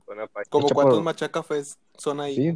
Como 0.50 0.67
cuántos 0.69 0.95
por- 0.95 1.04
machacafés 1.04 1.78
son 1.97 2.19
ahí. 2.19 2.36
Sí, 2.36 2.54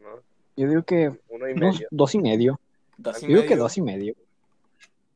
¿no? 0.00 0.08
yo 0.56 0.68
digo 0.68 0.82
que 0.82 1.18
Uno 1.28 1.48
y 1.48 1.52
unos 1.52 1.74
medio. 1.76 1.88
dos 1.90 2.14
y 2.14 2.18
medio. 2.18 2.60
Dos 2.96 3.18
y 3.18 3.22
Yo 3.22 3.28
digo 3.28 3.42
que 3.42 3.48
medio. 3.50 3.62
dos 3.62 3.76
y 3.78 3.82
medio. 3.82 4.14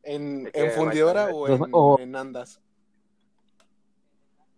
¿En, 0.02 0.44
¿De 0.44 0.52
qué 0.52 0.64
en 0.66 0.70
fundidora 0.72 1.26
o 1.34 1.48
en, 1.48 1.62
o- 1.72 1.98
en 1.98 2.14
andas? 2.16 2.60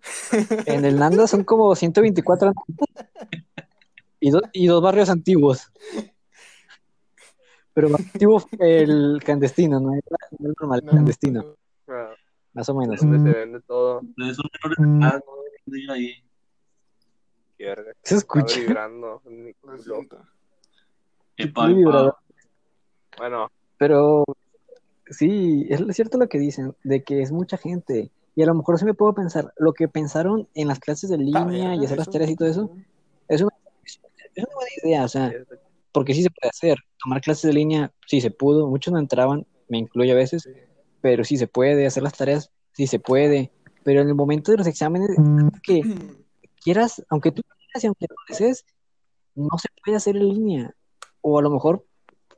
En 0.67 0.85
el 0.85 0.99
Nanda 0.99 1.27
son 1.27 1.45
como 1.45 1.75
124 1.75 2.53
y, 4.21 4.31
do- 4.31 4.43
y 4.53 4.67
dos 4.67 4.83
barrios 4.83 5.11
antiguos. 5.11 5.71
Pero 7.79 7.91
más 7.91 8.01
antiguo 8.01 8.41
fue 8.41 8.81
el 8.83 9.21
clandestino, 9.25 9.79
no 9.79 9.95
es 9.95 10.03
no 10.41 10.51
es 10.51 10.57
normal, 10.61 10.81
el 10.81 10.87
No, 10.87 10.91
clandestino, 10.91 11.45
no, 11.87 11.95
más 12.53 12.69
o 12.69 12.75
menos. 12.75 13.01
donde 13.01 13.33
se 13.33 13.39
vende 13.39 13.61
todo. 13.61 14.01
Edad, 14.01 15.23
no 15.65 15.77
ir 15.77 15.91
ahí. 15.93 16.15
¿Se 17.57 17.65
Está 18.03 18.17
escucha? 18.17 18.59
vibrando 18.59 19.23
culo. 19.61 19.79
siento. 19.79 20.17
Epa, 21.37 21.67
epa. 21.67 21.67
vibrador. 21.69 22.17
Bueno, 23.17 23.49
Pero 23.77 24.25
sí, 25.11 25.65
es 25.71 25.81
cierto 25.95 26.19
lo 26.19 26.29
que 26.29 26.41
dicen, 26.41 26.75
de 26.83 27.05
que 27.05 27.23
es 27.23 27.31
mucha 27.31 27.59
gente. 27.59 28.11
Y 28.35 28.43
a 28.43 28.47
lo 28.47 28.57
mejor 28.57 28.77
sí 28.81 28.87
me 28.87 28.95
puedo 28.95 29.15
pensar, 29.15 29.53
lo 29.57 29.73
que 29.73 29.87
pensaron 29.87 30.49
en 30.55 30.67
las 30.67 30.81
clases 30.81 31.11
de 31.11 31.17
Está 31.17 31.45
línea 31.47 31.77
y 31.77 31.85
hacer 31.85 31.99
las 31.99 32.09
eso. 32.09 32.11
tareas 32.11 32.31
y 32.33 32.35
todo 32.35 32.49
eso, 32.49 32.73
es 33.29 33.41
una, 33.41 33.53
es 33.85 34.01
una 34.45 34.55
buena 34.57 34.71
idea, 34.83 35.05
o 35.05 35.09
sea, 35.09 35.33
porque 35.93 36.15
sí 36.15 36.23
se 36.23 36.31
puede 36.31 36.51
hacer. 36.51 36.79
Tomar 37.03 37.21
clases 37.21 37.43
de 37.43 37.53
línea, 37.53 37.93
sí 38.07 38.21
se 38.21 38.31
pudo, 38.31 38.69
muchos 38.69 38.93
no 38.93 38.99
entraban, 38.99 39.47
me 39.69 39.79
incluyo 39.79 40.13
a 40.13 40.17
veces, 40.17 40.49
pero 41.01 41.25
sí 41.25 41.37
se 41.37 41.47
puede, 41.47 41.87
hacer 41.87 42.03
las 42.03 42.15
tareas, 42.15 42.51
sí 42.73 42.87
se 42.87 42.99
puede. 42.99 43.53
Pero 43.85 44.03
en 44.03 44.09
el 44.09 44.15
momento 44.15 44.51
de 44.51 44.59
los 44.59 44.67
exámenes, 44.67 45.11
que 45.63 45.83
quieras, 46.63 47.05
aunque 47.09 47.33
tú 47.33 47.43
quieras 47.43 47.85
y 47.85 47.87
aunque 47.87 48.07
lo 48.09 48.17
desees, 48.29 48.65
no 49.35 49.57
se 49.59 49.69
puede 49.85 49.97
hacer 49.97 50.17
en 50.17 50.29
línea. 50.29 50.75
O 51.21 51.39
a 51.39 51.43
lo 51.43 51.51
mejor, 51.51 51.85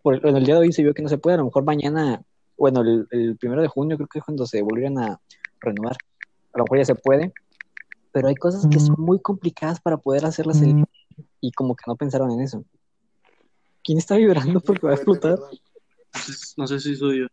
por, 0.02 0.24
en 0.26 0.36
el 0.36 0.44
día 0.44 0.54
de 0.54 0.60
hoy 0.60 0.72
se 0.72 0.82
vio 0.82 0.94
que 0.94 1.02
no 1.02 1.08
se 1.08 1.18
puede, 1.18 1.34
a 1.34 1.38
lo 1.38 1.46
mejor 1.46 1.64
mañana, 1.64 2.22
bueno, 2.56 2.82
el, 2.82 3.06
el 3.10 3.36
primero 3.36 3.62
de 3.62 3.68
junio 3.68 3.96
creo 3.96 4.08
que 4.08 4.18
es 4.18 4.24
cuando 4.24 4.46
se 4.46 4.62
volvieran 4.62 4.98
a 4.98 5.20
renovar. 5.60 5.96
A 6.52 6.58
lo 6.58 6.64
mejor 6.64 6.78
ya 6.78 6.84
se 6.84 6.94
puede, 6.94 7.32
pero 8.12 8.28
hay 8.28 8.36
cosas 8.36 8.66
que 8.66 8.80
son 8.80 8.96
muy 8.98 9.20
complicadas 9.20 9.80
para 9.80 9.96
poder 9.96 10.24
hacerlas 10.24 10.60
en 10.62 10.68
línea 10.68 10.86
y 11.40 11.52
como 11.52 11.74
que 11.74 11.84
no 11.86 11.96
pensaron 11.96 12.30
en 12.32 12.40
eso. 12.40 12.64
¿Quién 13.90 13.98
está 13.98 14.16
vibrando 14.16 14.61
porque 14.61 14.87
va 14.87 14.92
a 14.92 14.94
explotar? 14.94 15.37
No 15.37 16.20
sé, 16.20 16.55
no 16.57 16.66
sé 16.68 16.79
si 16.79 16.94
soy 16.94 17.22
yo. 17.22 17.26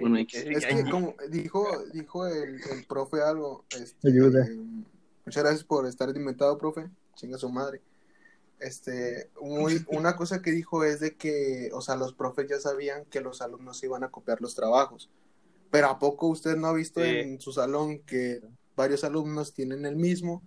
Bueno, 0.00 0.18
X. 0.18 0.44
Es 0.44 0.66
que 0.66 0.90
como 0.90 1.14
dijo, 1.30 1.64
dijo 1.92 2.26
el, 2.26 2.60
el 2.72 2.84
profe 2.88 3.20
algo, 3.22 3.64
este, 3.78 4.08
Ayuda. 4.08 4.44
muchas 5.24 5.40
gracias 5.44 5.62
por 5.62 5.86
estar 5.86 6.08
inventado, 6.16 6.58
profe, 6.58 6.90
chinga 7.14 7.38
su 7.38 7.48
madre. 7.48 7.80
Este, 8.58 9.30
muy, 9.40 9.84
una 9.86 10.16
cosa 10.16 10.42
que 10.42 10.50
dijo 10.50 10.82
es 10.82 10.98
de 10.98 11.14
que, 11.14 11.70
o 11.72 11.80
sea, 11.80 11.94
los 11.94 12.12
profes 12.12 12.48
ya 12.50 12.58
sabían 12.58 13.04
que 13.04 13.20
los 13.20 13.40
alumnos 13.40 13.84
iban 13.84 14.02
a 14.02 14.10
copiar 14.10 14.40
los 14.40 14.56
trabajos, 14.56 15.10
pero 15.70 15.86
¿a 15.90 15.98
poco 16.00 16.26
usted 16.26 16.56
no 16.56 16.66
ha 16.66 16.72
visto 16.72 17.00
Sí. 17.00 17.06
en 17.06 17.40
su 17.40 17.52
salón 17.52 18.00
que 18.00 18.40
varios 18.74 19.04
alumnos 19.04 19.54
tienen 19.54 19.86
el 19.86 19.94
mismo 19.94 20.42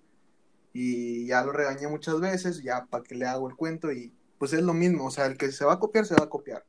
y 0.73 1.25
ya 1.27 1.41
lo 1.45 1.53
regañé 1.53 1.87
muchas 1.87 2.19
veces, 2.19 2.61
ya 2.61 2.85
para 2.85 3.01
que 3.01 3.15
le 3.15 3.25
hago 3.25 3.47
el 3.49 3.55
cuento 3.55 3.93
y 3.93 4.11
pues 4.37 4.53
es 4.53 4.61
lo 4.61 4.73
mismo, 4.73 5.05
o 5.05 5.11
sea, 5.11 5.25
el 5.25 5.37
que 5.37 5.51
se 5.51 5.65
va 5.65 5.73
a 5.73 5.79
copiar, 5.79 6.05
se 6.05 6.15
va 6.15 6.25
a 6.25 6.29
copiar. 6.29 6.63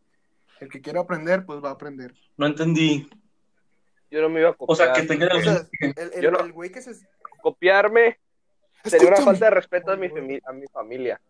El 0.61 0.69
que 0.71 0.81
quiera 0.81 1.01
aprender, 1.01 1.45
pues 1.45 1.63
va 1.63 1.69
a 1.71 1.73
aprender. 1.73 2.15
No 2.37 2.47
entendí. 2.47 3.09
yo 4.11 4.21
no 4.23 4.29
me 4.29 4.41
iba 4.41 4.51
a 4.51 4.55
O 4.59 4.75
sea, 4.75 4.89
copiar. 4.89 5.03
que 5.07 5.09
tenga 5.09 5.27
O 5.37 5.41
sea, 5.43 5.67
el, 5.81 5.95
el- 6.15 6.23
Yo 6.23 6.31
no- 6.31 6.41
el 6.41 6.53
güey 6.53 6.71
que 6.71 6.81
se... 6.81 6.93
Copiarme 7.43 8.19
sería 8.85 9.09
una 9.09 9.17
falta 9.19 9.45
de 9.47 9.51
respeto 9.51 9.91
a 9.93 9.97
mi, 9.97 10.07
a 10.45 10.53
mi 10.53 10.67
familia. 10.69 11.21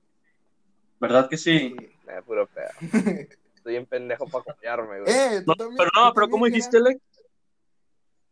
¿Verdad 1.01 1.29
que 1.29 1.37
sí? 1.37 1.75
Nah, 2.07 2.22
puro 2.22 2.46
pedo. 2.46 2.68
Estoy 3.57 3.77
en 3.77 3.87
pendejo 3.87 4.27
para 4.29 4.44
copiarme, 4.44 5.01
güey. 5.01 5.12
Eh, 5.12 5.42
No, 5.46 5.55
también, 5.57 5.77
pero 5.77 5.90
no, 5.94 6.14
pero 6.14 6.29
¿cómo 6.29 6.46
dijiste. 6.46 6.77
Alex? 6.79 7.01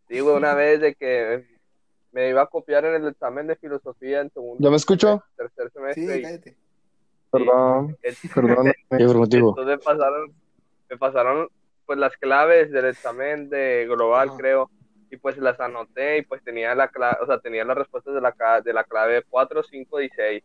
Sí, 0.09 0.21
güey, 0.21 0.37
una 0.37 0.55
vez 0.55 0.81
de 0.81 0.95
que 0.95 1.45
me 2.13 2.29
iba 2.29 2.43
a 2.43 2.47
copiar 2.47 2.85
en 2.85 3.03
el 3.03 3.09
examen 3.09 3.47
de 3.49 3.57
filosofía 3.57 4.21
en 4.21 4.31
segundo. 4.33 4.63
¿Ya 4.63 4.71
me 4.71 4.77
escucho? 4.77 5.23
Tercer 5.37 5.67
Sí, 5.67 5.73
semestre. 5.75 6.19
y- 6.19 6.23
cállate. 6.23 6.57
Perdón, 7.39 7.97
perdón. 8.35 8.73
Entonces 9.51 9.79
me 9.79 9.79
pasaron, 9.79 10.33
me 10.89 10.97
pasaron 10.97 11.49
pues 11.87 11.99
las 11.99 12.17
claves 12.17 12.71
del 12.71 12.87
examen 12.87 13.51
de 13.51 13.87
global, 13.87 14.29
Ajá. 14.29 14.39
creo, 14.39 14.71
y 15.11 15.17
pues 15.17 15.37
las 15.39 15.61
anoté 15.61 16.19
y 16.19 16.23
pues 16.23 16.43
tenía 16.43 16.75
la 16.75 16.89
clave, 16.89 17.19
o 17.23 17.27
sea, 17.27 17.39
tenía 17.39 17.65
las 17.65 17.77
respuestas 17.77 18.15
de 18.15 18.21
la, 18.21 18.61
de 18.63 18.73
la 18.73 18.85
clave 18.85 19.23
4, 19.29 19.63
5 19.63 20.01
y 20.01 20.09
6. 20.11 20.45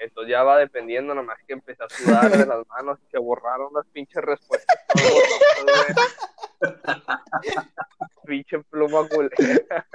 Entonces 0.00 0.30
ya 0.30 0.42
va 0.42 0.58
dependiendo, 0.58 1.14
nomás 1.14 1.38
que 1.46 1.52
empecé 1.52 1.84
a 1.84 1.88
sudar 1.88 2.30
de 2.30 2.46
las 2.46 2.66
manos 2.68 2.98
y 3.06 3.10
se 3.10 3.18
borraron 3.18 3.72
las 3.74 3.86
pinches 3.88 4.22
respuestas. 4.22 4.76
Pinche 8.24 8.58
pluma 8.70 9.08
culera. 9.08 9.86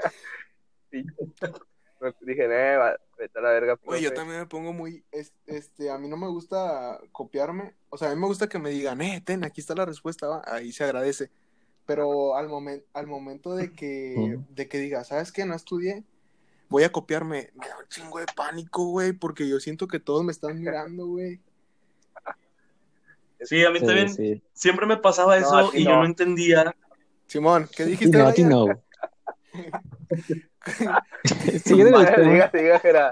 Me 2.00 2.14
dije, 2.22 2.46
eh, 2.46 2.78
va, 2.78 2.96
vete 3.18 3.40
a 3.40 3.42
la 3.42 3.50
verga. 3.50 3.80
Güey, 3.84 4.02
yo 4.02 4.10
profe". 4.10 4.16
también 4.22 4.40
me 4.42 4.46
pongo 4.46 4.74
muy, 4.74 5.04
es- 5.12 5.34
este, 5.48 5.90
a 5.90 5.98
mí 5.98 6.08
no 6.08 6.18
me 6.18 6.28
gusta 6.28 7.00
copiarme, 7.12 7.74
o 7.90 7.98
sea, 7.98 8.12
a 8.12 8.16
mí 8.16 8.22
me 8.22 8.28
gusta 8.28 8.48
que 8.48 8.60
me 8.60 8.70
digan, 8.70 9.02
eh, 9.02 9.22
ten, 9.26 9.44
aquí 9.44 9.62
está 9.62 9.74
la 9.76 9.86
respuesta, 9.86 10.28
va, 10.28 10.42
ahí 10.46 10.72
se 10.72 10.84
agradece, 10.84 11.32
pero 11.86 12.36
al 12.36 12.48
momento, 12.50 12.86
al 12.94 13.08
momento 13.08 13.56
de 13.56 13.72
que, 13.72 14.38
de 14.50 14.68
que 14.68 14.78
diga, 14.78 15.04
¿sabes 15.04 15.32
qué? 15.32 15.46
No 15.46 15.56
estudié, 15.56 16.04
voy 16.70 16.84
a 16.84 16.92
copiarme, 16.92 17.50
me 17.56 17.68
da 17.68 17.78
un 17.80 17.88
chingo 17.88 18.20
de 18.20 18.26
pánico, 18.36 18.86
güey, 18.90 19.14
porque 19.14 19.48
yo 19.50 19.60
siento 19.60 19.88
que 19.88 20.00
todos 20.00 20.24
me 20.24 20.32
están 20.32 20.60
mirando, 20.60 21.08
güey. 21.08 21.40
Sí, 23.42 23.64
a 23.64 23.70
mí 23.70 23.80
Sí, 23.80 23.86
también 23.86 24.10
sí. 24.10 24.42
siempre 24.54 24.86
me 24.88 24.98
pasaba 24.98 25.38
eso 25.38 25.72
y 25.74 25.84
yo 25.84 25.92
no. 25.92 26.06
entendía. 26.06 26.76
Simón, 27.28 27.70
¿qué 27.76 27.86
dijiste? 27.86 28.18
no, 28.18 28.28
a 28.28 28.34
ti 28.34 28.44
Brian? 28.44 28.50
no. 28.68 28.84
Vaya, 31.92 32.16
tema. 32.16 32.32
diga, 32.32 32.52
diga, 32.54 32.80
Jera. 32.80 33.12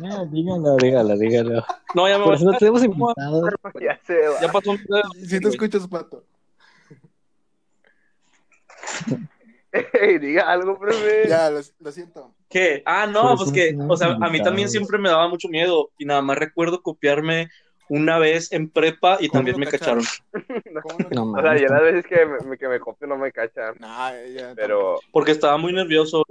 No, 0.00 0.26
dígalo, 0.26 0.76
dígalo, 0.76 1.16
dígalo. 1.16 1.64
No, 1.94 2.08
ya 2.08 2.18
me 2.18 2.24
Por 2.24 2.32
voy. 2.32 2.36
eso 2.36 2.44
no 2.50 2.58
tenemos 2.58 2.82
invitados. 2.82 3.50
Ya 3.80 3.98
se 4.04 4.28
va. 4.28 4.40
Ya 4.40 4.50
pasó 4.50 4.70
un 4.70 4.78
pedo. 4.78 5.02
Si 5.26 5.40
te 5.40 5.48
escuchas, 5.48 5.86
pato. 5.86 6.24
Ey, 9.72 10.18
diga 10.18 10.50
algo, 10.50 10.78
profe. 10.78 11.28
Ya, 11.28 11.50
lo, 11.50 11.60
lo 11.80 11.92
siento. 11.92 12.34
¿Qué? 12.48 12.82
Ah, 12.84 13.06
no, 13.06 13.36
pues 13.36 13.52
que, 13.52 13.76
o 13.88 13.96
sea, 13.96 14.18
a 14.20 14.30
mí 14.30 14.42
también 14.42 14.68
siempre 14.68 14.98
me 14.98 15.08
daba 15.08 15.28
mucho 15.28 15.48
miedo 15.48 15.90
y 15.96 16.04
nada 16.04 16.20
más 16.20 16.36
recuerdo 16.36 16.82
copiarme 16.82 17.48
una 17.94 18.18
vez 18.18 18.50
en 18.52 18.70
prepa 18.70 19.18
y 19.20 19.28
¿Cómo 19.28 19.38
también 19.40 19.58
me 19.60 19.66
cacharon? 19.66 20.02
cacharon. 20.32 20.82
¿Cómo 20.82 20.98
No 21.10 21.24
no? 21.26 21.32
O 21.38 21.42
sea, 21.42 21.56
ya 21.58 21.68
las 21.68 21.82
veces 21.82 22.06
que 22.06 22.24
me, 22.46 22.56
que 22.56 22.68
me 22.68 22.80
copio 22.80 23.06
no 23.06 23.16
me 23.18 23.30
cachan. 23.32 23.74
Nah, 23.80 24.12
ya, 24.34 24.54
Pero, 24.56 24.98
Porque 25.12 25.32
estaba 25.32 25.56
muy 25.58 25.72
nervioso. 25.72 26.24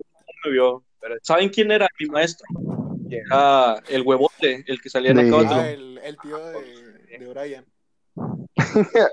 Me 0.43 0.51
vio. 0.51 0.83
Pero- 0.99 1.15
¿Saben 1.21 1.49
quién 1.49 1.71
era 1.71 1.87
mi 1.99 2.07
maestro? 2.07 2.45
¿quién? 3.07 3.21
Era 3.27 3.75
el 3.89 4.01
huevote, 4.01 4.63
el 4.65 4.81
que 4.81 4.89
salía 4.89 5.11
en 5.11 5.17
De- 5.17 5.27
Acábatelo. 5.27 5.61
Ah, 5.61 5.69
el, 5.69 5.97
el 6.03 6.17
tío 6.17 6.37
de, 6.37 7.17
de 7.19 7.27
Brian. 7.27 7.65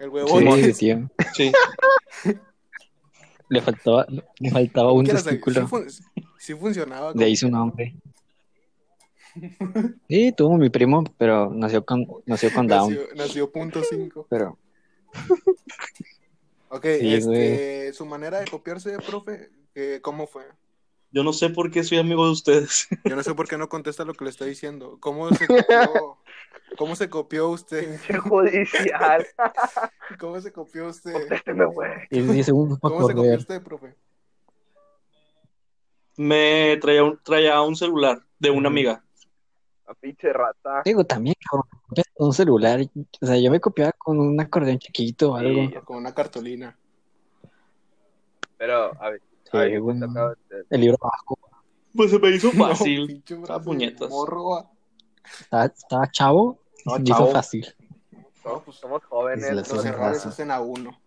El 0.00 0.10
Sí, 0.10 0.14
huevón. 0.14 0.72
tío. 0.78 1.10
Sí. 1.34 1.52
Le 3.48 3.60
faltaba, 3.62 4.06
le 4.38 4.50
faltaba 4.50 4.92
un 4.92 5.04
¿Qué 5.04 5.10
era? 5.10 5.20
Sí, 5.20 5.24
testículo. 5.26 5.66
fun- 5.66 5.86
sí 6.38 6.54
funcionaba. 6.54 7.12
De 7.14 7.24
ahí 7.24 7.34
su 7.34 7.50
nombre. 7.50 7.94
Sí, 10.08 10.32
tuvo 10.32 10.56
mi 10.56 10.70
primo, 10.70 11.04
pero 11.16 11.50
nació 11.52 11.84
con, 11.84 12.06
nació 12.26 12.52
con 12.52 12.66
Down. 12.66 12.92
Nació, 12.94 13.08
nació 13.14 13.52
punto 13.52 13.82
cinco. 13.82 14.26
Pero 14.28 14.58
Ok, 16.70 16.84
Sí, 17.00 17.14
este, 17.14 17.92
su 17.94 18.04
manera 18.04 18.40
de 18.40 18.46
copiarse, 18.46 18.96
profe, 18.98 19.50
eh, 19.74 20.00
¿cómo 20.02 20.26
fue? 20.26 20.44
Yo 21.10 21.24
no 21.24 21.32
sé 21.32 21.48
por 21.48 21.70
qué 21.70 21.82
soy 21.82 21.96
amigo 21.98 22.26
de 22.26 22.32
ustedes. 22.32 22.86
Yo 23.04 23.16
no 23.16 23.22
sé 23.22 23.34
por 23.34 23.48
qué 23.48 23.56
no 23.56 23.70
contesta 23.70 24.04
lo 24.04 24.12
que 24.12 24.24
le 24.24 24.30
estoy 24.30 24.50
diciendo. 24.50 24.98
¿Cómo 25.00 25.30
se 25.30 25.46
copió, 25.46 26.18
cómo 26.76 26.96
se 26.96 27.08
copió 27.08 27.48
usted? 27.48 27.98
Judicial. 28.20 29.26
¿Cómo 30.20 30.38
se 30.40 30.52
copió 30.52 30.88
usted? 30.88 31.12
Contésteme, 31.12 31.64
güey. 31.64 31.90
y 32.10 32.20
10 32.20 32.44
segundos 32.44 32.78
para 32.78 32.94
¿Cómo 32.94 33.08
se 33.08 33.14
copió 33.14 33.36
usted, 33.38 33.62
profe? 33.62 33.94
Me 36.18 36.76
traía 36.82 37.04
un, 37.04 37.18
traía 37.22 37.62
un 37.62 37.76
celular 37.76 38.20
de 38.38 38.50
una 38.50 38.68
amiga. 38.68 39.02
A 39.88 39.94
pinche 39.94 40.32
rata. 40.32 40.82
Digo, 40.84 41.04
también, 41.04 41.34
cabrón, 41.50 41.66
un 42.16 42.32
celular. 42.34 42.80
O 43.20 43.26
sea, 43.26 43.36
yo 43.38 43.50
me 43.50 43.58
copiaba 43.60 43.92
con 43.92 44.20
un 44.20 44.38
acordeón 44.40 44.78
chiquito 44.78 45.32
o 45.32 45.36
algo. 45.36 45.62
Sí, 45.68 45.74
Con 45.84 45.96
una 45.96 46.14
cartulina. 46.14 46.76
Pero, 48.56 48.92
a 49.02 49.10
ver. 49.10 49.22
Sí, 49.50 49.56
a 49.56 49.60
ver, 49.60 49.80
bueno. 49.80 50.06
de- 50.50 50.64
El 50.70 50.80
libro 50.80 50.98
abajo. 51.00 51.38
Pues 51.96 52.10
se 52.10 52.18
me 52.18 52.28
hizo 52.30 52.50
No, 52.54 52.68
fácil. 52.68 53.22
brazo 53.40 53.58
de 53.58 53.64
puñetas. 53.64 54.10
morro, 54.10 54.56
ah. 54.58 54.70
Estaba, 55.40 55.64
estaba 55.66 56.10
chavo 56.10 56.58
Estaba 56.76 56.98
y 56.98 57.02
hizo 57.02 57.14
chavo. 57.14 57.30
fácil. 57.32 57.66
No, 58.44 58.62
pues 58.64 58.76
somos 58.76 59.00
Y 59.00 59.04
se 59.04 59.08
jóvenes. 59.08 59.50
¿no? 59.50 59.54
Los 59.56 59.84
errores 59.84 60.26
hacen 60.26 60.50
a 60.50 60.60
uno. 60.60 60.98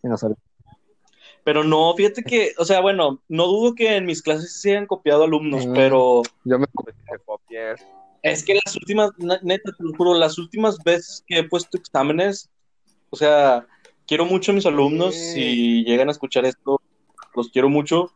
Se 0.00 0.08
nos 0.08 0.22
olvidó. 0.24 0.40
Pero 1.44 1.64
no, 1.64 1.92
fíjate 1.96 2.22
que, 2.22 2.52
o 2.58 2.64
sea, 2.64 2.80
bueno, 2.80 3.20
no 3.28 3.46
dudo 3.46 3.74
que 3.74 3.96
en 3.96 4.06
mis 4.06 4.22
clases 4.22 4.60
se 4.60 4.70
hayan 4.72 4.86
copiado 4.86 5.24
alumnos, 5.24 5.66
Mm. 5.66 5.72
pero 5.74 6.22
Yo 6.44 6.58
me 6.58 6.66
copien. 7.24 7.76
es 8.22 8.44
que 8.44 8.54
las 8.64 8.76
últimas, 8.76 9.10
neta, 9.42 9.72
te 9.76 9.82
lo 9.82 9.92
juro, 9.96 10.14
las 10.14 10.38
últimas 10.38 10.78
veces 10.84 11.24
que 11.26 11.38
he 11.38 11.44
puesto 11.48 11.76
exámenes, 11.78 12.48
o 13.10 13.16
sea, 13.16 13.66
quiero 14.06 14.24
mucho 14.24 14.52
a 14.52 14.54
mis 14.54 14.66
alumnos, 14.66 15.14
Sí. 15.16 15.32
si 15.32 15.84
llegan 15.84 16.08
a 16.08 16.12
escuchar 16.12 16.44
esto, 16.44 16.80
los 17.34 17.48
quiero 17.50 17.68
mucho, 17.68 18.12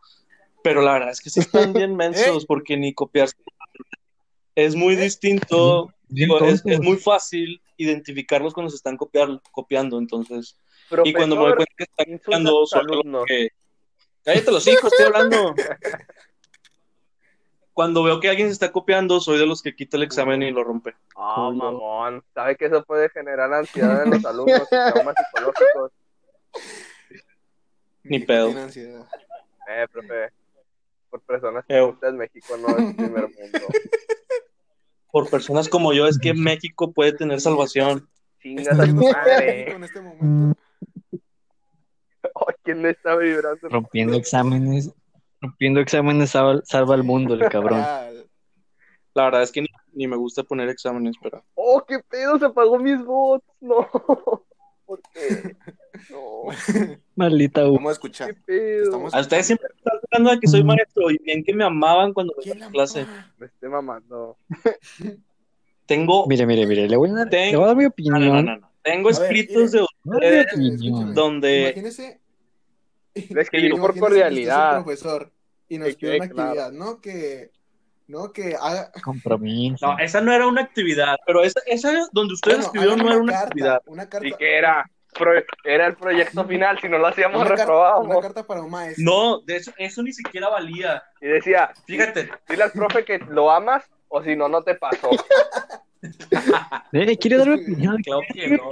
pero 0.63 0.81
la 0.81 0.93
verdad 0.93 1.09
es 1.09 1.19
que 1.19 1.29
sí 1.29 1.41
están 1.41 1.73
bien 1.73 1.95
mensos, 2.37 2.45
porque 2.45 2.77
ni 2.77 2.93
copiarse 2.93 3.35
es 4.55 4.75
muy 4.75 4.95
distinto, 4.95 5.93
Bien 6.09 6.29
digo, 6.29 6.39
es 6.45 6.63
muy 6.81 6.95
fácil 6.97 7.61
identificarlos 7.75 8.53
cuando 8.53 8.69
se 8.69 8.77
están 8.77 8.95
copiar, 8.97 9.41
copiando, 9.51 9.99
entonces, 9.99 10.57
y 11.03 11.13
cuando 11.13 11.35
me 11.35 11.41
doy 11.43 11.55
cuenta 11.55 11.73
que 11.77 11.83
están 11.83 12.09
insulta 12.09 12.25
copiando, 12.25 12.49
a 12.49 12.59
tus 12.61 12.69
soy 12.69 12.79
de 12.79 12.85
los 12.85 12.95
alumnos. 12.97 13.23
que... 13.27 13.49
Cállate 14.23 14.51
los 14.51 14.67
hijos, 14.67 14.91
estoy 14.91 15.05
hablando. 15.05 15.55
Cuando 17.77 18.01
veo 18.01 18.19
que 18.19 18.27
alguien 18.27 18.47
se 18.47 18.53
está 18.53 18.71
copiando, 18.71 19.19
soy 19.19 19.37
de 19.37 19.45
los 19.45 19.61
que 19.61 19.75
quita 19.75 19.97
el 19.97 20.03
examen 20.03 20.41
y 20.41 20.49
lo 20.49 20.63
rompe. 20.63 20.95
Ah, 21.15 21.51
Culo. 21.51 21.73
mamón. 21.73 22.23
¿Sabe 22.33 22.55
que 22.55 22.65
eso 22.65 22.83
puede 22.83 23.07
generar 23.09 23.53
ansiedad 23.53 24.03
en 24.03 24.09
los 24.09 24.25
alumnos 24.25 24.63
y 24.63 24.69
traumas 24.69 25.13
psicológicos? 25.15 25.91
Ni 28.01 28.17
pedo. 28.17 28.49
Eh, 28.49 29.87
profe. 29.91 30.29
Por 31.11 31.21
personas 31.21 31.65
que 31.67 32.11
México 32.13 32.57
no 32.57 32.69
es 32.69 32.95
primer 32.95 33.29
mundo. 33.29 33.59
Por 35.11 35.29
personas 35.29 35.69
como 35.69 35.93
yo, 35.93 36.07
es 36.07 36.17
que 36.17 36.33
México 36.33 36.91
puede 36.91 37.13
tener 37.13 37.39
salvación. 37.41 38.09
Chingas 38.41 38.79
a 38.79 38.85
tu 38.85 38.95
madre. 38.95 39.71
en 39.71 39.83
este 39.83 40.01
momento. 40.01 40.59
Ay, 42.47 42.55
¿Quién 42.63 42.81
le 42.81 42.89
está 42.91 43.15
vibrando? 43.15 43.69
Rompiendo 43.69 44.15
exámenes. 44.17 44.91
Rompiendo 45.41 45.79
exámenes 45.79 46.31
salva, 46.31 46.61
salva 46.65 46.95
al 46.95 47.03
mundo, 47.03 47.33
el 47.35 47.47
cabrón. 47.49 47.79
La 49.13 49.23
verdad 49.25 49.43
es 49.43 49.51
que 49.51 49.61
ni, 49.61 49.67
ni 49.93 50.07
me 50.07 50.15
gusta 50.15 50.43
poner 50.43 50.69
exámenes, 50.69 51.15
pero 51.21 51.43
Oh, 51.55 51.83
qué 51.87 51.99
pedo, 52.09 52.37
se 52.37 52.45
apagó 52.45 52.77
mis 52.79 53.03
bots. 53.03 53.45
No. 53.61 53.87
¿Por 54.85 55.01
qué? 55.13 55.55
No. 56.09 56.43
Maldita 57.15 57.67
U. 57.67 57.73
Vamos 57.75 57.83
a 57.83 57.89
¿Qué 57.89 57.93
escuchar. 57.93 58.35
pedo? 58.45 58.83
Estamos- 58.85 59.13
a 59.13 59.19
ustedes 59.19 59.45
siempre 59.47 59.67
están 59.75 59.99
hablando 60.11 60.31
de 60.31 60.39
que 60.39 60.47
soy 60.47 60.63
maestro 60.63 61.11
y 61.11 61.17
bien 61.17 61.43
que 61.43 61.53
me 61.53 61.65
amaban 61.65 62.13
cuando 62.13 62.33
¿Quién 62.41 62.53
venía 62.53 62.65
la 62.67 62.71
clase. 62.71 63.05
Me 63.37 63.47
estoy 63.47 63.69
mamando. 63.69 64.37
Tengo, 65.85 66.25
Mire, 66.27 66.45
mire, 66.45 66.65
mire. 66.65 66.87
Le 66.87 66.95
voy 66.97 67.09
a 67.09 67.13
dar, 67.13 67.29
Ten- 67.29 67.51
le 67.51 67.57
voy 67.57 67.63
a 67.65 67.67
dar 67.67 67.75
mi 67.77 67.83
no, 67.83 67.89
opinión. 67.89 68.19
no, 68.21 68.33
no, 68.33 68.41
no, 68.43 68.57
no. 68.57 68.71
Tengo 68.81 69.09
A 69.09 69.19
ver, 69.19 69.21
escritos 69.35 69.71
de 69.73 69.85
ustedes 70.05 70.45
donde 71.13 71.61
Imagínese. 71.63 72.21
Le 73.29 73.41
escribió 73.41 73.77
por 73.81 73.93
que 73.93 73.99
cordialidad. 73.99 74.83
profesor 74.83 75.31
y 75.69 75.77
nos 75.77 75.89
Que 75.89 75.95
quede 75.97 76.17
una 76.17 76.27
claro. 76.29 76.49
actividad, 76.49 76.71
¿no? 76.71 77.01
Que, 77.01 77.51
no, 78.07 78.31
que 78.31 78.55
haga. 78.59 78.91
Compromiso. 79.03 79.85
No, 79.85 79.99
esa 79.99 80.21
no 80.21 80.31
era 80.31 80.47
una 80.47 80.61
actividad, 80.61 81.15
pero 81.25 81.43
esa, 81.43 81.59
esa 81.65 81.91
donde 82.11 82.33
ustedes 82.35 82.57
Bueno, 82.57 82.65
escribieron 82.67 82.99
no 82.99 83.11
era 83.11 83.17
una 83.21 83.31
carta, 83.33 83.45
actividad. 83.47 83.81
Una 83.85 84.09
carta. 84.09 84.27
¿Y 84.27 84.31
qué 84.33 84.57
era? 84.57 84.89
Pro- 85.13 85.31
Era 85.63 85.87
el 85.87 85.95
proyecto 85.95 86.45
final. 86.45 86.79
Si 86.79 86.87
no 86.87 86.99
lo 86.99 87.07
hacíamos, 87.07 87.41
Una, 87.41 87.49
reprobábamos. 87.55 88.07
una 88.15 88.21
carta 88.21 88.45
para 88.45 88.61
un 88.61 88.69
maestro. 88.69 89.03
No, 89.03 89.39
de 89.41 89.55
eso, 89.55 89.71
eso 89.77 90.03
ni 90.03 90.13
siquiera 90.13 90.47
valía. 90.49 91.01
Y 91.19 91.25
decía, 91.27 91.71
Fíjate, 91.87 92.29
dile 92.47 92.63
al 92.63 92.71
profe 92.71 93.03
que 93.03 93.17
lo 93.29 93.49
amas 93.49 93.83
o 94.09 94.21
si 94.23 94.35
no, 94.35 94.47
no 94.47 94.63
te 94.63 94.75
pasó. 94.75 95.09
Eh, 96.93 97.17
quiere 97.17 97.37
dar 97.37 97.47
mi 97.49 97.55
opinión. 97.63 97.97
claro 98.03 98.21
que 98.31 98.47
no. 98.49 98.69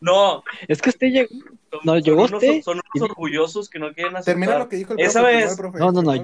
No, 0.00 0.42
Es 0.66 0.80
que 0.80 0.90
usted 0.90 1.08
llegó. 1.08 1.28
son, 1.70 1.80
No, 1.84 1.92
son 1.92 2.02
llegó 2.02 2.16
unos, 2.24 2.32
usted 2.32 2.62
son 2.62 2.80
unos 2.94 3.10
orgullosos 3.10 3.68
que 3.68 3.78
no 3.78 3.92
quieren 3.92 4.14
Termina 4.24 4.46
aceptar. 4.52 4.58
lo 4.60 4.68
que 4.68 4.76
dijo 4.76 4.92
el 4.94 5.00
Esa 5.00 5.20
profe. 5.20 5.36
vez- 5.36 5.50
el 5.50 5.56
profe, 5.56 5.78
No, 5.78 5.92
no, 5.92 6.02
no. 6.02 6.14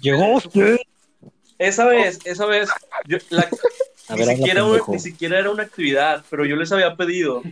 Llegó 0.00 0.34
usted. 0.36 0.78
Esa 1.58 1.86
vez, 1.86 2.18
esa 2.24 2.46
vez, 2.46 2.68
yo- 3.06 3.18
la- 3.30 3.48
ni, 4.08 4.16
ver, 4.16 4.22
habla, 4.30 4.36
siquiera, 4.36 4.64
ni 4.88 4.98
siquiera 4.98 5.38
era 5.38 5.50
una 5.50 5.62
actividad, 5.62 6.24
pero 6.28 6.44
yo 6.44 6.56
les 6.56 6.72
había 6.72 6.96
pedido 6.96 7.42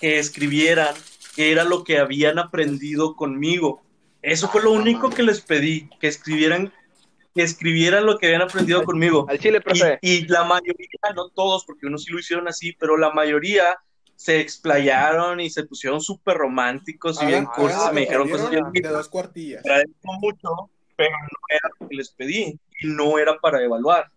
que 0.00 0.18
escribieran 0.18 0.94
qué 1.34 1.50
era 1.50 1.64
lo 1.64 1.82
que 1.84 1.98
habían 1.98 2.38
aprendido 2.38 3.16
conmigo. 3.16 3.82
Eso 4.20 4.48
fue 4.48 4.62
lo 4.62 4.72
único 4.72 5.08
que 5.10 5.22
les 5.22 5.40
pedí, 5.40 5.88
que 6.00 6.06
escribieran, 6.08 6.72
que 7.34 7.42
escribieran 7.42 8.04
lo 8.04 8.18
que 8.18 8.26
habían 8.26 8.42
aprendido 8.42 8.84
conmigo. 8.84 9.26
Al 9.28 9.38
chile, 9.38 9.60
profe. 9.62 9.98
Y, 10.02 10.12
y 10.12 10.26
la 10.28 10.44
mayoría, 10.44 10.86
no 11.16 11.28
todos, 11.30 11.64
porque 11.64 11.86
unos 11.86 12.04
sí 12.04 12.12
lo 12.12 12.18
hicieron 12.18 12.46
así, 12.48 12.72
pero 12.78 12.96
la 12.98 13.10
mayoría 13.10 13.64
se 14.16 14.40
explayaron 14.40 15.40
y 15.40 15.50
se 15.50 15.64
pusieron 15.64 16.00
súper 16.00 16.36
románticos 16.36 17.22
y 17.22 17.26
bien 17.26 17.44
Hagan- 17.46 17.54
cursis, 17.54 17.78
hagan 17.80 17.94
me 17.94 18.00
dijeron 18.02 18.30
cosas 18.30 18.50
bien 18.50 18.64
de 18.72 18.88
dos 18.88 19.08
cuartillas. 19.08 19.60
agradezco 19.64 20.12
mucho, 20.20 20.48
pero 20.96 21.10
no 21.10 21.38
era 21.50 21.68
lo 21.80 21.88
que 21.88 21.96
les 21.96 22.10
pedí 22.10 22.58
y 22.80 22.86
no 22.86 23.18
era 23.18 23.36
para 23.38 23.62
evaluar. 23.62 24.10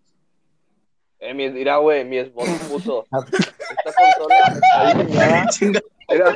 Eh, 1.20 1.34
mi, 1.34 1.50
mira, 1.50 1.78
güey, 1.78 2.06
mi 2.06 2.18
esposo 2.20 2.52
puso. 2.70 3.06
Esta 3.12 3.94
consola 3.94 4.38
está 4.54 4.94
diseñada. 5.04 5.46
Mira, 6.10 6.36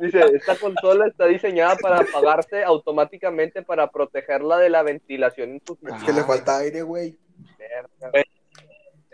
dice, 0.00 0.20
esta 0.34 0.56
consola 0.56 1.06
está 1.06 1.26
diseñada 1.26 1.76
para 1.76 1.98
apagarse 2.00 2.64
automáticamente 2.64 3.62
para 3.62 3.88
protegerla 3.90 4.56
de 4.58 4.68
la 4.70 4.82
ventilación 4.82 5.50
Es 5.50 5.54
insuficiente. 5.60 6.06
que 6.06 6.12
le 6.12 6.24
falta 6.24 6.58
aire, 6.58 6.82
güey. 6.82 7.16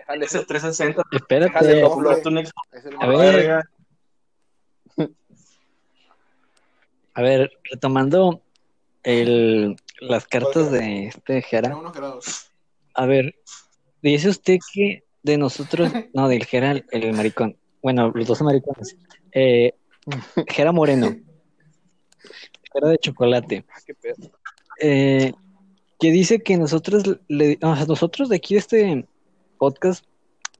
Déjale 0.07 0.25
Es 0.25 0.35
el 0.35 0.47
360. 0.47 1.03
Déjale, 1.11 1.17
Espérate. 1.17 2.51
A 3.01 3.07
ver. 3.09 3.65
A 7.15 7.23
ver, 7.23 7.51
retomando 7.65 8.43
el, 9.03 9.77
las 10.01 10.27
cartas 10.27 10.71
de 10.71 11.07
este 11.07 11.43
grados. 11.51 12.53
A 12.95 13.07
ver, 13.07 13.35
dice 14.03 14.29
usted 14.29 14.59
que 14.73 15.05
de 15.23 15.39
nosotros, 15.39 15.91
no, 16.15 16.29
del 16.29 16.45
Jera, 16.45 16.83
el, 16.91 17.13
maricón. 17.15 17.57
Bueno, 17.83 18.13
los 18.15 18.27
dos 18.27 18.43
maricones. 18.43 18.97
Eh, 19.33 19.73
Jera 20.49 20.73
Moreno. 20.73 21.17
Jera 22.73 22.89
de 22.89 22.99
chocolate. 22.99 23.65
Ah, 23.69 23.81
qué 23.85 23.95
pedo. 23.95 24.31
Eh, 24.81 25.33
que 25.99 26.11
dice 26.11 26.41
que 26.41 26.57
nosotros, 26.59 27.19
le, 27.29 27.59
o 27.63 27.75
sea, 27.75 27.87
nosotros 27.87 28.29
de 28.29 28.37
aquí 28.37 28.55
de 28.55 28.61
este 28.61 29.09
podcast 29.57 30.05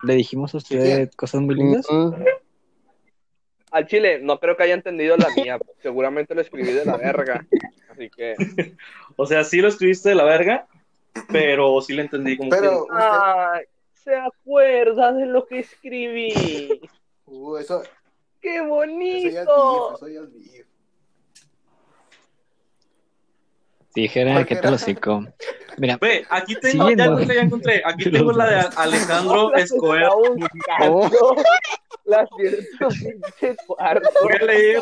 le 0.03 0.15
dijimos 0.15 0.55
a 0.55 0.59
usted 0.59 1.11
cosas 1.17 1.41
muy 1.41 1.55
lindas. 1.55 1.87
Al 3.71 3.87
chile, 3.87 4.21
no 4.23 4.39
creo 4.39 4.57
que 4.57 4.63
haya 4.63 4.75
entendido 4.75 5.17
la 5.17 5.29
mía. 5.35 5.59
Seguramente 5.83 6.35
lo 6.35 6.41
escribí 6.41 6.73
de 6.73 6.85
la 6.85 6.97
verga. 6.97 7.47
Así 7.91 8.11
que. 8.11 8.35
O 9.17 9.27
sea, 9.27 9.45
sí 9.45 9.61
lo 9.61 9.69
escribiste 9.69 10.11
de 10.11 10.15
la 10.15 10.25
verga, 10.25 10.67
pero 11.33 11.81
sí 11.81 11.95
le 11.95 12.03
entendí 12.03 12.37
como 12.37 12.51
Pero, 12.51 12.83
usted, 12.83 12.95
Ay, 12.95 13.65
se 13.95 14.15
acuerda 14.15 15.13
de 15.13 15.27
lo 15.27 15.47
que 15.47 15.61
escribí. 15.61 16.81
uh, 17.27 17.57
eso, 17.57 17.83
¡Qué 18.41 18.57
eso 18.57 18.59
ya 18.59 18.63
es 18.63 18.69
bonito! 18.69 19.89
beef, 19.91 19.97
eso 19.97 20.09
ya 20.09 20.21
es 20.21 20.33
beef. 20.33 20.67
Sí, 23.97 24.09
Jera, 24.09 24.33
¿Cuál 24.35 24.47
¿qué 24.47 24.57
tal 24.57 24.75
hocico? 24.75 25.25
Mira, 25.79 25.97
que... 25.97 26.07
Ve, 26.07 26.27
aquí 26.29 26.55
tengo, 26.61 26.91
ya 26.91 27.07
encontré, 27.07 27.35
ya 27.35 27.41
encontré. 27.41 27.83
Aquí 27.83 28.11
tengo 28.11 28.31
la 28.31 28.47
de 28.47 28.69
Alejandro 28.77 29.55
Escobar. 29.55 30.11
Buscando 30.37 31.35
Las 32.05 32.29
cuartos. 33.67 34.13
Voy 34.23 34.33
a 34.39 34.45
leer. 34.45 34.81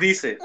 Dice, 0.00 0.38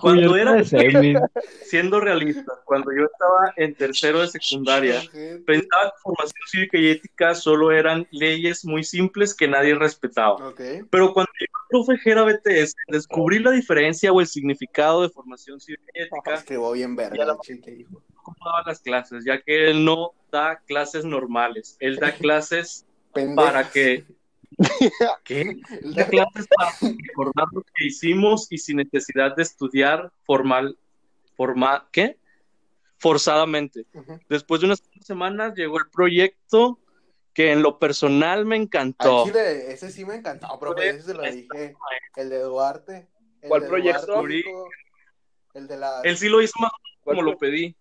cuando 0.00 0.36
era 0.36 0.52
siendo 1.62 2.00
realista, 2.00 2.52
cuando 2.64 2.90
yo 2.92 3.04
estaba 3.04 3.52
en 3.56 3.74
tercero 3.74 4.20
de 4.20 4.28
secundaria, 4.28 5.00
pensaba 5.46 5.84
que 5.90 6.00
formación 6.02 6.42
cívica 6.46 6.78
y 6.78 6.88
ética 6.90 7.34
solo 7.34 7.72
eran 7.72 8.06
leyes 8.10 8.64
muy 8.64 8.84
simples 8.84 9.34
que 9.34 9.48
nadie 9.48 9.74
respetaba. 9.74 10.48
Pero 10.90 11.12
cuando 11.12 11.30
yo 11.40 11.46
profe 11.68 11.98
Jera 11.98 12.24
BTS, 12.24 12.74
descubrí 12.88 13.38
la 13.38 13.50
diferencia 13.52 14.12
o 14.12 14.20
el 14.20 14.26
significado 14.26 15.02
de 15.02 15.10
formación 15.10 15.60
cívica 15.60 15.84
y 15.94 16.02
ética, 16.02 16.34
Escribió 16.34 16.72
bien 16.72 16.96
Ya 16.96 17.08
verga, 17.08 17.24
la- 17.26 17.36
las 18.66 18.80
clases, 18.80 19.24
ya 19.24 19.40
que 19.40 19.70
él 19.70 19.84
no 19.84 20.12
da 20.30 20.60
clases 20.66 21.04
normales, 21.04 21.76
él 21.80 21.96
da 21.96 22.12
clases 22.16 22.86
para 23.34 23.68
que... 23.70 24.04
¿Qué? 25.24 25.56
Da 25.96 26.06
clases 26.06 26.46
para 26.56 26.72
recordar 26.80 27.46
lo 27.52 27.62
que 27.74 27.86
hicimos 27.86 28.46
y 28.50 28.58
sin 28.58 28.76
necesidad 28.78 29.34
de 29.36 29.42
estudiar 29.42 30.12
formal, 30.24 30.78
forma, 31.36 31.88
¿qué? 31.92 32.18
Forzadamente. 32.98 33.86
Después 34.28 34.60
de 34.60 34.66
unas 34.66 34.82
semanas 35.02 35.54
llegó 35.56 35.78
el 35.78 35.88
proyecto 35.90 36.78
que 37.32 37.52
en 37.52 37.62
lo 37.62 37.78
personal 37.78 38.44
me 38.44 38.56
encantó. 38.56 39.24
chile, 39.24 39.72
ese 39.72 39.90
sí 39.90 40.04
me 40.04 40.16
encantó, 40.16 40.58
profe, 40.58 40.90
ese 40.90 41.02
se 41.02 41.14
lo 41.14 41.22
dije. 41.22 41.74
El 42.16 42.28
de 42.28 42.40
Duarte. 42.40 43.08
El 43.40 43.48
¿Cuál 43.48 43.62
de 43.62 43.68
proyecto? 43.68 44.06
Duarte. 44.06 44.44
El 45.54 45.66
de 45.66 45.76
la. 45.78 46.00
Él 46.02 46.16
sí 46.18 46.28
lo 46.28 46.42
hizo 46.42 46.52
más 46.60 46.70
¿Cuál 47.02 47.16
como 47.16 47.30
lo 47.30 47.38
pedí. 47.38 47.74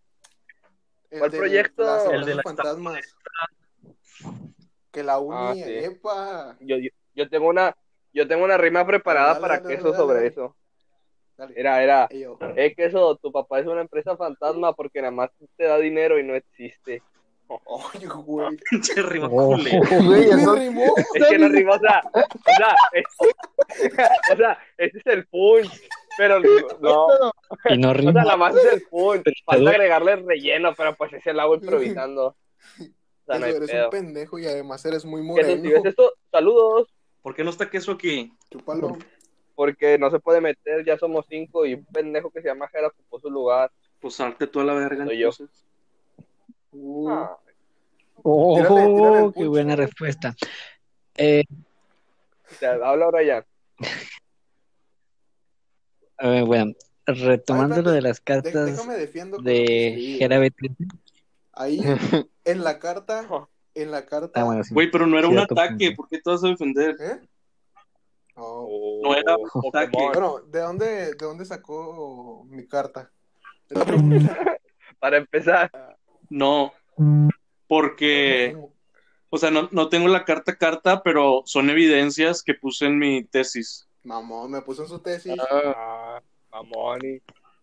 el 1.10 1.20
cuál 1.20 1.32
proyecto? 1.32 1.84
las 1.84 2.06
El 2.06 2.26
de 2.26 2.36
la 2.36 2.44
fantasmas. 2.44 3.00
Que 4.92 5.04
la 5.04 5.20
uni, 5.20 5.38
Ah, 5.38 5.54
sí. 5.54 5.62
epa. 5.78 6.58
Yo, 6.62 6.78
yo, 6.78 6.90
yo 7.16 7.30
tengo 7.30 7.48
una, 7.50 7.76
yo 8.14 8.28
tengo 8.28 8.44
una 8.44 8.58
rima 8.58 8.86
preparada 8.86 9.30
Dale, 9.36 9.40
para 9.42 9.60
dale, 9.60 9.76
queso 9.76 9.86
dale, 9.92 9.98
sobre 9.98 10.16
dale. 10.16 10.28
eso. 10.28 10.56
Dale. 11.38 11.54
Era, 11.56 11.84
era, 11.84 12.10
yo, 12.12 12.38
eh, 12.56 12.74
queso, 12.76 13.16
tu 13.18 13.32
papá 13.32 13.60
es 13.60 13.66
una 13.68 13.82
empresa 13.82 14.18
fantasma 14.18 14.74
porque 14.74 15.00
nada 15.02 15.12
más 15.12 15.30
te 15.56 15.64
da 15.66 15.78
dinero 15.78 16.20
y 16.20 16.24
no 16.24 16.36
existe. 16.36 17.02
Oye, 17.48 18.08
güey. 18.26 18.58
Pinche 18.70 19.02
rima 19.02 19.28
Oh. 19.32 19.56
Güey, 20.06 20.30
eso- 20.30 20.56
rimó. 20.56 20.84
Es 21.16 21.28
que 21.28 21.38
no 21.38 21.48
rima, 21.50 21.76
o 21.76 21.80
sea, 21.80 22.02
o 22.14 22.56
sea, 22.58 22.76
es- 22.94 23.06
o 24.34 24.36
sea, 24.36 24.58
ese 24.78 24.98
es 24.98 25.06
el 25.06 25.28
punch, 25.28 25.72
pero 26.18 26.40
no, 26.82 27.06
o 27.06 27.32
Y 27.70 27.78
no 27.78 27.90
sea, 27.90 27.94
rima. 27.94 28.12
nada 28.12 28.36
más 28.36 28.56
es 28.56 28.74
el 28.74 28.82
punch, 28.90 29.24
falta 29.46 29.70
agregarle 29.70 30.16
relleno, 30.18 30.74
pero 30.76 30.96
pues 30.96 31.14
ese 31.14 31.32
lo 31.34 31.42
hago 31.44 31.56
improvisando. 31.56 32.36
No 33.38 33.46
eres 33.46 33.70
pedo. 33.70 33.84
un 33.86 33.90
pendejo 33.92 34.40
y 34.40 34.46
además 34.48 34.84
eres 34.86 35.06
muy 35.06 35.22
Queso, 35.36 35.52
si 35.52 35.58
ves 35.58 35.64
moreno. 35.64 35.90
esto, 35.90 36.14
saludos, 36.32 36.88
¿Por 37.22 37.36
qué 37.36 37.44
no 37.44 37.50
está 37.50 37.70
queso 37.70 37.92
aquí? 37.92 38.34
Chúpalo. 38.50 38.98
porque 39.56 39.98
no 40.00 40.10
se 40.10 40.20
puede 40.20 40.40
meter, 40.40 40.86
ya 40.86 40.98
somos 40.98 41.26
cinco 41.30 41.66
y 41.66 41.74
un 41.76 41.86
pendejo 41.86 42.32
que 42.32 42.42
se 42.42 42.48
llama 42.48 42.70
Jera 42.70 42.88
ocupó 42.88 43.20
su 43.20 43.30
lugar. 43.30 43.70
Pues 44.00 44.16
salte 44.16 44.48
toda 44.48 44.64
la 44.66 44.74
verga 44.74 45.06
Soy 45.06 45.20
yo. 45.20 45.30
Uh, 46.72 47.10
Ah, 47.10 47.38
Oh, 48.24 48.56
Tírale, 48.58 48.96
tírale 48.96 49.20
el 49.26 49.34
qué 49.34 49.48
buena 49.48 49.76
respuesta. 49.76 50.36
Eh, 51.16 51.44
habla 52.62 53.06
ahora 53.06 53.24
ya. 53.24 53.46
eh, 56.20 56.42
bueno, 56.46 56.74
retomando 57.06 57.82
lo 57.82 57.92
de 57.92 58.02
las 58.02 58.20
cartas 58.20 58.66
déjame 58.66 58.96
defiendo 58.96 59.38
con 59.38 59.46
lo 59.46 59.52
que 59.52 59.56
de. 59.58 60.16
Jera 60.20 60.40
BTS. 60.40 60.76
Ahí, 61.60 61.82
en 62.46 62.64
la 62.64 62.80
carta, 62.80 63.28
en 63.76 63.92
la 63.92 64.06
carta. 64.06 64.40
Ah, 64.40 64.46
bueno, 64.46 64.64
sí. 64.64 64.74
Güey, 64.74 64.90
pero 64.90 65.06
no 65.06 65.20
era 65.20 65.28
Sí, 65.28 65.34
un 65.34 65.40
ataque. 65.40 65.88
punto. 65.88 65.96
¿Por 65.98 66.08
qué 66.08 66.18
te 66.22 66.30
vas 66.30 66.44
a 66.44 66.48
defender? 66.48 66.96
¿Eh? 67.02 67.20
Oh. 68.36 69.02
No 69.04 69.14
era 69.14 69.36
Pokémon. 69.36 69.68
ataque. 69.76 69.98
Bueno, 69.98 70.40
¿de 70.48 70.60
dónde, 70.62 70.86
¿de 70.86 71.16
dónde 71.20 71.44
sacó 71.46 72.46
mi 72.50 72.66
carta? 72.66 73.12
Para 75.00 75.18
empezar, 75.18 75.70
No. 76.30 76.74
Porque, 77.68 78.58
o 79.30 79.38
sea, 79.38 79.52
no, 79.52 79.68
no 79.72 79.90
tengo 79.90 80.08
la 80.08 80.26
carta 80.26 80.56
carta, 80.58 81.04
pero 81.04 81.44
son 81.46 81.70
evidencias 81.70 82.42
que 82.42 82.54
puse 82.56 82.86
en 82.88 82.98
mi 82.98 83.24
tesis. 83.26 83.88
Mamón, 84.04 84.50
me 84.52 84.62
puso 84.62 84.84
en 84.84 84.88
su 84.90 85.00
tesis. 85.00 85.34
ah, 85.52 86.20
mamón, 86.52 87.00
y 87.06 87.20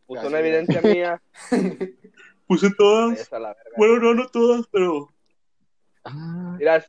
puso 0.07 0.21
Gracias. 0.21 0.29
una 0.31 0.39
evidencia 0.39 0.81
mía. 0.83 1.23
Puse 2.47 2.71
todas. 2.77 3.29
Bueno, 3.77 3.99
no, 3.99 4.15
no 4.15 4.27
todas, 4.29 4.67
pero. 4.71 5.13
Ah, 6.05 6.55
Mira, 6.59 6.85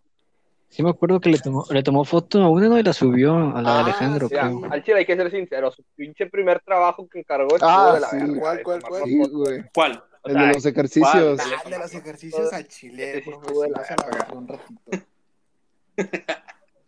sí 0.69 0.83
me 0.83 0.89
acuerdo 0.91 1.19
que 1.19 1.29
le 1.29 1.39
tomó, 1.39 1.65
le 1.71 1.81
tomó 1.81 2.05
foto 2.05 2.41
a 2.43 2.49
una 2.49 2.67
¿no? 2.67 2.77
y 2.77 2.83
la 2.83 2.93
subió 2.93 3.35
a 3.55 3.61
la 3.61 3.71
de 3.73 3.77
Ah, 3.77 3.79
Alejandro, 3.83 4.27
sí. 4.27 4.35
creo. 4.35 4.61
al 4.71 4.83
chile 4.83 4.97
hay 4.99 5.05
que 5.05 5.15
ser 5.15 5.31
sincero, 5.31 5.71
su 5.71 5.83
pinche 5.95 6.27
primer 6.27 6.59
trabajo 6.61 7.07
que 7.09 7.19
encargó 7.19 7.55
Ah, 7.61 7.93
de 7.95 7.99
la 8.01 8.09
sí. 8.09 8.17
verga. 8.17 8.39
¿Cuál, 8.39 8.63
cuál, 8.63 8.81
cuál? 8.83 9.03
Sí, 9.05 9.17
fotos. 9.17 9.33
güey. 9.33 9.63
¿Cuál? 9.73 10.03
O 10.21 10.27
El 10.29 10.33
sea, 10.33 10.41
de 10.47 10.53
los 10.53 10.65
ejercicios. 10.65 11.39
Ah, 11.41 11.69
de 11.69 11.79
los 11.79 11.93
ejercicios 11.95 12.53
al 12.53 12.67
chile, 12.67 13.23
la 13.25 13.79
verga. 14.05 14.27
un 14.33 14.47
ratito. 14.47 14.91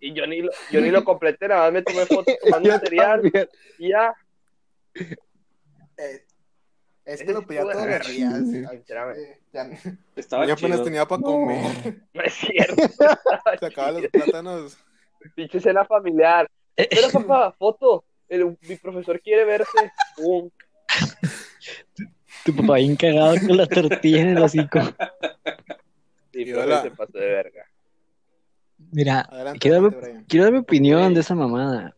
Y 0.01 0.13
yo 0.13 0.27
ni, 0.27 0.41
lo, 0.41 0.51
yo 0.71 0.81
ni 0.81 0.91
lo 0.91 1.03
completé, 1.03 1.47
nada 1.47 1.63
más 1.63 1.73
me 1.73 1.81
tomé 1.81 2.05
fotos 2.05 2.35
tomando 2.43 2.69
material 2.69 3.21
también. 3.23 3.49
y 3.79 3.89
ya. 3.89 4.13
Eh, 5.97 6.25
es 7.13 7.23
que 7.23 7.33
lo 7.33 7.41
pedía 7.45 7.61
todos 7.61 7.75
los 7.85 8.07
días. 8.07 8.43
Estaba 10.15 10.45
ya 10.45 10.53
apenas 10.53 10.83
tenía 10.83 11.05
para 11.07 11.21
comer. 11.21 12.01
No 12.13 12.21
es 12.23 12.33
cierto. 12.33 12.83
Sacaba 13.59 13.91
los 13.93 14.07
plátanos. 14.07 14.77
Pinche 15.35 15.59
cena 15.59 15.85
familiar. 15.85 16.49
Espera, 16.75 17.09
papá, 17.13 17.51
foto. 17.57 18.03
El- 18.27 18.57
mi 18.61 18.75
profesor 18.75 19.19
quiere 19.21 19.43
verte. 19.43 19.91
Pum. 20.15 20.49
Tu 22.45 22.55
papá 22.55 22.75
bien 22.75 22.95
cagado 22.95 23.35
con 23.45 23.57
la 23.57 23.65
tortilla 23.65 24.21
en 24.21 24.29
el 24.29 24.43
hocico. 24.43 24.79
Sí, 26.31 26.53
hola. 26.53 26.81
se 26.83 26.91
pasó 26.91 27.17
de 27.17 27.27
verga. 27.27 27.65
Mira, 28.91 29.21
Adelante, 29.29 29.59
quiero, 29.59 29.91
dar 30.45 30.51
mi 30.53 30.59
opinión 30.59 31.13
de 31.13 31.19
esa 31.19 31.35
mamada. 31.35 31.95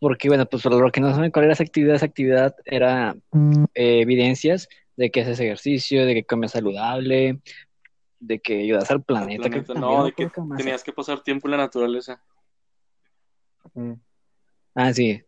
Porque, 0.00 0.28
bueno, 0.28 0.46
pues 0.46 0.62
para 0.62 0.76
los 0.76 0.90
que 0.90 1.00
no 1.00 1.14
saben 1.14 1.30
cuál 1.30 1.44
era 1.44 1.54
esa 1.54 1.62
actividad, 1.62 1.94
esa 1.94 2.06
actividad 2.06 2.56
era 2.64 3.14
eh, 3.74 4.00
evidencias 4.00 4.68
de 4.96 5.10
que 5.10 5.20
haces 5.20 5.38
ejercicio, 5.38 6.06
de 6.06 6.14
que 6.14 6.24
comes 6.24 6.52
saludable, 6.52 7.38
de 8.18 8.38
que 8.40 8.62
ayudas 8.62 8.90
al 8.90 9.02
planeta. 9.02 9.48
creo 9.48 9.64
Planeta, 9.64 9.74
que 9.74 9.80
no, 9.80 10.04
de 10.04 10.12
que 10.12 10.30
tenías 10.56 10.82
que 10.82 10.92
pasar 10.92 11.22
tiempo 11.22 11.46
en 11.46 11.52
la 11.52 11.56
naturaleza. 11.58 12.22
Ah, 14.74 14.92
sí. 14.92 15.22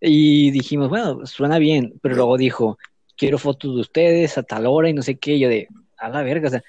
Y 0.00 0.50
dijimos, 0.50 0.88
bueno, 0.88 1.24
suena 1.26 1.58
bien, 1.58 1.98
pero 2.02 2.16
luego 2.16 2.36
dijo, 2.36 2.78
quiero 3.16 3.38
fotos 3.38 3.74
de 3.74 3.80
ustedes 3.80 4.36
a 4.38 4.42
tal 4.42 4.66
hora 4.66 4.88
y 4.88 4.94
no 4.94 5.02
sé 5.02 5.16
qué. 5.16 5.34
Y 5.34 5.40
yo 5.40 5.48
de, 5.48 5.68
a 5.96 6.08
la 6.08 6.22
verga, 6.22 6.48
o 6.48 6.50
sea, 6.50 6.62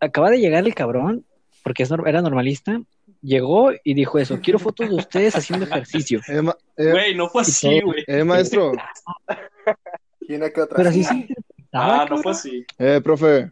acaba 0.00 0.30
de 0.30 0.38
llegar 0.38 0.64
el 0.64 0.74
cabrón, 0.74 1.24
porque 1.62 1.82
es 1.82 1.90
era 1.90 2.22
normalista, 2.22 2.80
llegó 3.24 3.70
y 3.82 3.94
dijo 3.94 4.18
eso, 4.18 4.38
quiero 4.40 4.58
fotos 4.58 4.88
de 4.90 4.96
ustedes 4.96 5.34
haciendo 5.34 5.64
ejercicio. 5.66 6.20
Eh, 6.28 6.90
Güey, 6.90 7.14
no 7.14 7.28
fue 7.28 7.42
así, 7.42 7.80
güey. 7.80 8.04
eh, 8.06 8.22
maestro, 8.24 8.72
¿Tiene 10.26 10.52
que 10.52 10.60
otra? 10.62 10.76
Pero 10.76 10.88
así 10.90 11.04
se 11.04 11.14
interpretaba, 11.14 12.02
Ah, 12.02 12.06
no 12.08 12.18
fue 12.18 12.32
así. 12.32 12.64
eh, 12.78 13.00
profe, 13.02 13.50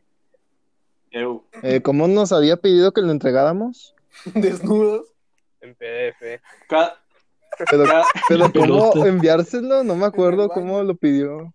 Eu. 1.11 1.45
eh, 1.63 1.81
¿cómo 1.83 2.07
nos 2.09 2.33
había 2.33 2.57
pedido 2.57 2.93
que 2.93 3.01
lo 3.03 3.11
entregáramos? 3.11 3.95
Desnudos. 4.35 5.07
En 5.61 5.75
PDF. 5.75 6.41
Ca- 6.69 6.99
Pero, 7.71 7.85
pero 8.29 8.51
¿cómo 8.53 9.07
enviárselo? 9.07 9.85
No 9.85 9.95
me 9.95 10.07
acuerdo 10.07 10.49
cómo 10.49 10.83
lo 10.83 10.95
pidió. 10.97 11.53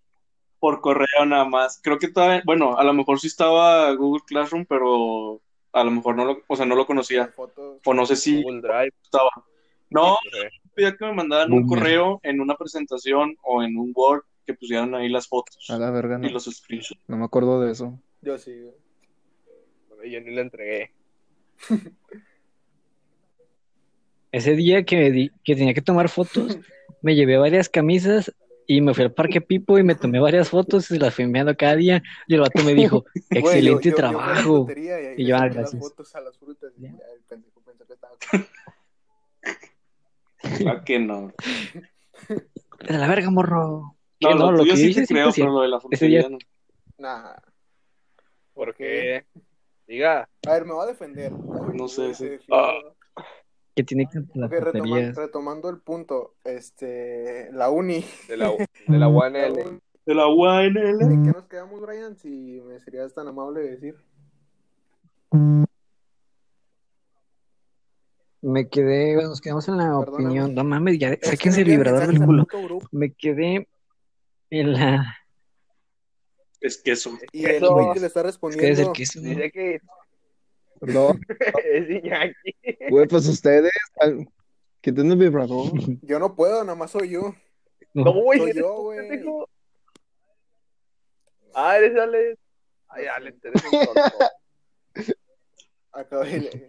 por 0.60 0.80
correo 0.80 1.26
nada 1.26 1.44
más. 1.44 1.80
Creo 1.82 1.98
que 1.98 2.08
todavía, 2.08 2.42
bueno, 2.46 2.76
a 2.78 2.84
lo 2.84 2.92
mejor 2.92 3.18
sí 3.20 3.26
estaba 3.26 3.92
Google 3.94 4.22
Classroom, 4.26 4.64
pero 4.66 5.40
a 5.80 5.84
lo 5.84 5.90
mejor 5.90 6.16
no 6.16 6.24
lo, 6.24 6.42
o 6.46 6.56
sea, 6.56 6.66
no 6.66 6.74
lo 6.74 6.86
conocía. 6.86 7.28
Fotos. 7.28 7.80
O 7.84 7.94
no 7.94 8.04
sé 8.06 8.16
si 8.16 8.44
estaba. 9.04 9.30
No, 9.90 10.16
pedía 10.74 10.96
que 10.96 11.04
me 11.06 11.14
mandaran 11.14 11.52
un 11.52 11.66
correo 11.66 12.20
en 12.22 12.40
una 12.40 12.54
presentación 12.56 13.36
o 13.42 13.62
en 13.62 13.76
un 13.78 13.92
Word 13.94 14.22
que 14.46 14.52
pusieran 14.54 14.94
ahí 14.94 15.08
las 15.08 15.26
fotos 15.28 15.56
A 15.70 15.78
la 15.78 15.90
verga, 15.90 16.18
no, 16.18 16.26
y 16.26 16.30
los 16.30 16.44
screenshots. 16.44 17.00
no 17.06 17.16
me 17.16 17.24
acuerdo 17.24 17.60
de 17.60 17.72
eso. 17.72 17.98
Yo 18.22 18.36
sí, 18.38 18.52
güey. 18.52 18.74
bueno, 19.88 20.04
yo 20.04 20.20
ni 20.20 20.34
le 20.34 20.40
entregué. 20.42 20.90
Ese 24.30 24.54
día 24.56 24.84
que, 24.84 24.96
me 24.96 25.10
di- 25.10 25.30
que 25.44 25.54
tenía 25.56 25.74
que 25.74 25.82
tomar 25.82 26.08
fotos, 26.08 26.58
me 27.02 27.14
llevé 27.14 27.38
varias 27.38 27.68
camisas 27.68 28.34
y 28.70 28.80
me 28.82 28.92
fui 28.92 29.02
al 29.04 29.12
Parque 29.14 29.40
Pipo 29.40 29.78
y 29.78 29.82
me 29.82 29.94
tomé 29.94 30.20
varias 30.20 30.50
fotos 30.50 30.90
y 30.90 30.98
las 30.98 31.14
fui 31.14 31.24
enviando 31.24 31.56
cada 31.56 31.74
día. 31.74 32.02
Y 32.26 32.34
el 32.34 32.40
vato 32.42 32.62
me 32.62 32.74
dijo, 32.74 33.04
excelente 33.30 33.88
yo- 33.90 33.96
yo 33.96 34.06
a 34.06 34.10
trabajo. 34.10 34.66
y, 34.76 34.88
ahí 34.90 35.14
Y 35.16 35.22
le 35.24 35.28
yo, 35.30 35.36
ah, 35.36 35.38
saqué 35.40 35.54
las 35.54 35.56
gracias. 35.72 35.82
fotos 35.82 36.14
a 36.14 36.20
las 36.20 36.38
frutas 36.38 36.72
y 36.76 36.82
ya 36.82 36.90
el 36.90 37.22
pendejo 37.26 37.60
pensó 37.62 37.86
que 37.86 37.94
estaba 37.94 38.14
Claro 40.58 40.84
que 40.84 40.98
no. 40.98 41.32
De 42.86 42.98
la 42.98 43.08
verga, 43.08 43.30
morro. 43.30 43.96
No, 44.20 44.28
¿Qué? 44.28 44.34
lo 44.34 44.52
lo 44.52 44.64
que 44.64 44.76
sí 44.76 44.86
dices 44.88 45.08
te 45.08 45.14
creo, 45.14 45.32
cierto. 45.32 45.48
pero 45.50 45.56
lo 45.58 45.62
de 45.62 45.68
la 45.68 45.80
frutería 45.80 46.28
no. 46.28 46.38
Nah. 46.98 47.34
¿Por 48.54 48.74
qué? 48.74 49.24
Diga. 49.86 50.28
A 50.46 50.52
ver, 50.52 50.64
me 50.64 50.74
va 50.74 50.82
a 50.84 50.86
defender. 50.86 51.32
No 51.32 51.88
sé, 51.88 52.12
sí. 52.14 52.38
Ah. 52.50 52.72
Que 53.78 53.84
tiene 53.84 54.08
que 54.10 54.18
las 54.34 54.50
Ok, 54.50 54.56
retoma- 54.58 54.72
tonterías. 54.72 55.14
retomando 55.16 55.68
el 55.68 55.78
punto, 55.78 56.34
este, 56.42 57.48
la 57.52 57.70
uni. 57.70 58.04
De 58.26 58.36
la, 58.36 58.50
de 58.88 58.98
la 58.98 59.06
UNL. 59.06 59.80
De 60.04 60.14
la 60.16 60.26
UNL. 60.26 61.00
¿En 61.00 61.22
qué 61.22 61.30
nos 61.30 61.44
quedamos, 61.46 61.80
Brian? 61.80 62.16
Si 62.16 62.60
me 62.66 62.80
serías 62.80 63.14
tan 63.14 63.28
amable 63.28 63.60
de 63.60 63.70
decir. 63.76 63.94
Me 68.40 68.68
quedé, 68.68 69.14
nos 69.22 69.40
quedamos 69.40 69.68
en 69.68 69.76
la 69.76 69.84
Perdóname. 69.84 70.24
opinión. 70.24 70.54
No 70.54 70.64
mames, 70.64 70.98
ya, 70.98 71.08
Es 71.10 71.18
que 71.20 71.26
sáquense 71.28 71.60
el 71.62 71.68
vibrador 71.68 72.06
del 72.08 72.24
culo. 72.24 72.46
Me 72.92 73.12
quedé 73.12 73.68
en 74.50 74.72
la. 74.72 75.16
Es 76.60 76.78
que 76.82 76.92
eso. 76.92 77.16
Y 77.32 77.44
el 77.46 77.64
güey 77.64 77.92
que 77.94 78.00
le 78.00 78.06
está 78.06 78.20
Es 78.20 78.24
que 78.24 78.28
respondiendo. 78.28 78.92
que 78.92 79.02
eso. 79.04 79.20
¿no? 79.20 79.28
Dice 79.28 79.50
que 79.52 79.80
No, 80.80 81.10
es 81.64 81.90
Iñaki. 81.90 82.54
güey, 82.90 83.06
pues 83.06 83.26
ustedes, 83.28 83.72
al- 84.00 84.28
quiten 84.80 85.10
el 85.10 85.18
vibrador. 85.18 85.70
Yo 86.02 86.18
no 86.18 86.34
puedo, 86.34 86.62
nada 86.64 86.76
más 86.76 86.90
soy 86.90 87.10
yo. 87.10 87.34
No, 87.94 88.12
güey. 88.12 88.38
Soy 88.38 88.52
yo, 88.54 88.74
güey. 88.82 89.22
Ah, 91.54 91.78
eres 91.78 91.96
Alex. 91.98 92.38
Ay, 92.88 93.04
Alex, 93.06 93.44
eres 93.44 93.62
un. 93.64 95.04
Acabé. 95.92 96.68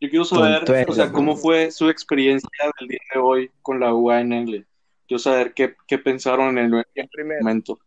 Yo 0.00 0.08
quiero 0.10 0.24
saber, 0.24 0.62
o 0.88 0.92
sea, 0.92 1.12
cómo 1.12 1.36
fue 1.36 1.70
su 1.70 1.88
experiencia 1.90 2.48
del 2.78 2.88
día 2.88 3.00
de 3.14 3.20
hoy 3.20 3.50
con 3.62 3.80
la 3.80 3.92
UNL. 3.94 4.66
Quiero 5.06 5.18
saber 5.18 5.54
qué, 5.54 5.74
qué 5.86 5.98
pensaron 5.98 6.56
en 6.58 6.72
el 6.74 6.84
¿Quién 6.94 7.08
primero? 7.08 7.40
momento, 7.40 7.78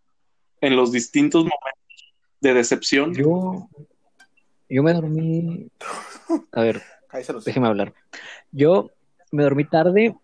en 0.60 0.76
los 0.76 0.92
distintos 0.92 1.42
momentos 1.44 2.14
de 2.42 2.54
decepción. 2.54 3.14
Yo. 3.14 3.70
Yo 4.74 4.84
me 4.84 4.94
dormí. 4.94 5.68
A 6.54 6.62
ver, 6.62 6.82
déjeme 7.46 7.68
hablar. 7.68 7.94
Yo 8.52 8.90
me 9.32 9.44
dormí 9.44 9.66
tarde. 9.66 10.16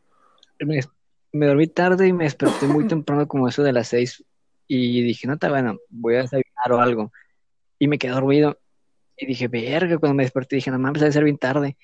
Me, 0.60 0.80
me 1.34 1.48
dormí 1.48 1.68
tarde 1.68 2.08
y 2.08 2.14
me 2.14 2.24
desperté 2.24 2.66
muy 2.66 2.88
temprano, 2.88 3.28
como 3.28 3.48
eso 3.48 3.62
de 3.62 3.74
las 3.74 3.90
seis. 3.90 4.24
Y 4.70 5.02
dije, 5.02 5.28
no, 5.28 5.34
está 5.34 5.50
bueno, 5.50 5.78
voy 5.90 6.16
a 6.16 6.22
desayunar 6.22 6.72
o 6.72 6.80
algo. 6.80 7.12
Y 7.78 7.88
me 7.88 7.98
quedé 7.98 8.12
dormido. 8.14 8.58
Y 9.18 9.26
dije, 9.26 9.48
verga, 9.50 9.98
cuando 9.98 10.16
me 10.16 10.24
desperté 10.24 10.56
dije, 10.56 10.72
no 10.72 10.80
mames, 10.80 11.02
debe 11.02 11.12
ser 11.12 11.24
bien 11.26 11.38
tarde. 11.38 11.76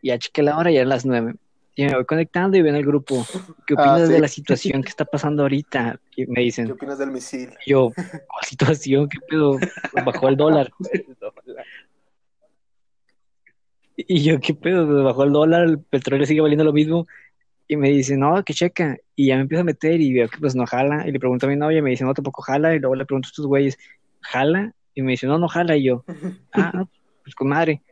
Y 0.00 0.08
ya 0.08 0.18
chequé 0.18 0.42
la 0.42 0.56
hora 0.58 0.70
y 0.70 0.76
eran 0.76 0.88
las 0.88 1.04
nueve. 1.04 1.34
Y 1.74 1.84
me 1.84 1.94
voy 1.94 2.06
conectando 2.06 2.56
y 2.56 2.62
veo 2.62 2.70
en 2.70 2.76
el 2.76 2.86
grupo, 2.86 3.26
¿qué 3.66 3.74
Ah, 3.76 3.82
opinas 3.82 4.06
sí. 4.06 4.12
de 4.14 4.20
la 4.20 4.28
situación 4.28 4.82
que 4.82 4.88
está 4.88 5.04
pasando 5.04 5.42
ahorita? 5.42 6.00
Y 6.16 6.26
me 6.26 6.36
¿Qué 6.36 6.40
dicen, 6.40 6.70
opinas 6.72 6.98
del 6.98 7.10
misil? 7.10 7.50
y 7.66 7.70
yo, 7.72 7.92
¿cuál 7.94 8.44
situación? 8.46 9.08
¿Qué 9.10 9.18
pedo? 9.28 9.58
Bajó 10.06 10.28
el 10.28 10.36
dólar. 10.38 10.70
Y 14.08 14.22
yo, 14.22 14.40
¿qué 14.40 14.54
pedo? 14.54 15.04
Bajó 15.04 15.24
el 15.24 15.32
dólar, 15.32 15.64
el 15.64 15.78
petróleo 15.80 16.26
sigue 16.26 16.40
valiendo 16.40 16.64
lo 16.64 16.72
mismo. 16.72 17.06
Y 17.68 17.76
me 17.76 17.90
dice, 17.90 18.16
no, 18.16 18.44
que 18.44 18.54
checa. 18.54 18.98
Y 19.14 19.28
ya 19.28 19.36
me 19.36 19.42
empiezo 19.42 19.62
a 19.62 19.64
meter 19.64 20.00
y 20.00 20.12
veo 20.12 20.28
que 20.28 20.38
pues 20.38 20.54
no 20.54 20.66
jala. 20.66 21.06
Y 21.08 21.12
le 21.12 21.18
pregunto 21.18 21.46
a 21.46 21.48
mi 21.48 21.56
novia 21.56 21.78
y 21.78 21.82
me 21.82 21.90
dice, 21.90 22.04
no, 22.04 22.14
tampoco 22.14 22.42
jala. 22.42 22.74
Y 22.74 22.78
luego 22.78 22.94
le 22.94 23.06
pregunto 23.06 23.26
a 23.26 23.30
estos 23.30 23.46
güeyes, 23.46 23.78
¿jala? 24.20 24.72
Y 24.94 25.02
me 25.02 25.12
dice, 25.12 25.26
no, 25.26 25.38
no 25.38 25.48
jala. 25.48 25.76
Y 25.76 25.84
yo, 25.84 26.04
ah, 26.52 26.84
pues 27.24 27.34
con 27.34 27.48
madre. 27.48 27.82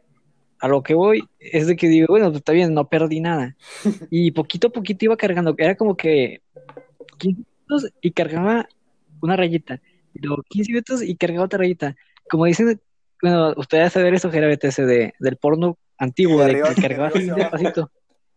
A 0.61 0.69
lo 0.69 0.83
que 0.83 0.95
voy 0.95 1.25
es 1.39 1.67
de 1.67 1.77
que 1.77 1.89
digo, 1.89 2.07
bueno, 2.09 2.27
pues 2.27 2.39
está 2.39 2.53
bien, 2.53 2.73
no 2.73 2.89
perdí 2.89 3.21
nada. 3.21 3.57
Y 4.11 4.31
poquito 4.31 4.69
a 4.69 4.71
poquito 4.71 5.07
iba 5.07 5.17
cargando. 5.17 5.55
Era 5.59 5.75
como 5.75 5.97
que 5.97 6.43
15 7.19 7.43
minutos 7.69 7.93
y 8.01 8.13
cargaba 8.13 8.69
una 9.21 9.37
rayita. 9.37 9.81
Y 10.15 10.21
luego 10.21 10.43
15 10.49 10.71
minutos 10.71 11.03
y 11.03 11.17
cargaba 11.17 11.47
otra 11.47 11.59
rayita. 11.59 11.97
Como 12.31 12.45
dicen, 12.45 12.81
bueno, 13.21 13.55
ustedes 13.57 13.93
saber 13.93 14.15
eso, 14.15 14.31
Jera 14.31 14.49
BTS, 14.49 14.77
de, 14.87 15.15
del 15.19 15.37
porno 15.37 15.79
antiguo, 15.99 16.43
De 16.45 16.55
de, 16.55 16.75
cargaba 16.81 17.09
así 17.09 17.31
despacito. 17.31 17.91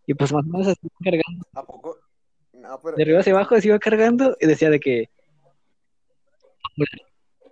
Y 0.05 0.13
pues 0.13 0.31
más 0.31 0.43
o 0.43 0.47
menos 0.47 0.67
así 0.67 0.87
cargando. 1.03 1.45
¿A 1.53 1.63
poco? 1.63 1.97
No, 2.53 2.79
pero... 2.81 2.95
De 2.97 3.03
arriba 3.03 3.19
hacia 3.19 3.33
abajo 3.33 3.55
así 3.55 3.67
iba 3.67 3.79
cargando 3.79 4.35
y 4.39 4.47
decía 4.47 4.69
de 4.69 4.79
que 4.79 5.09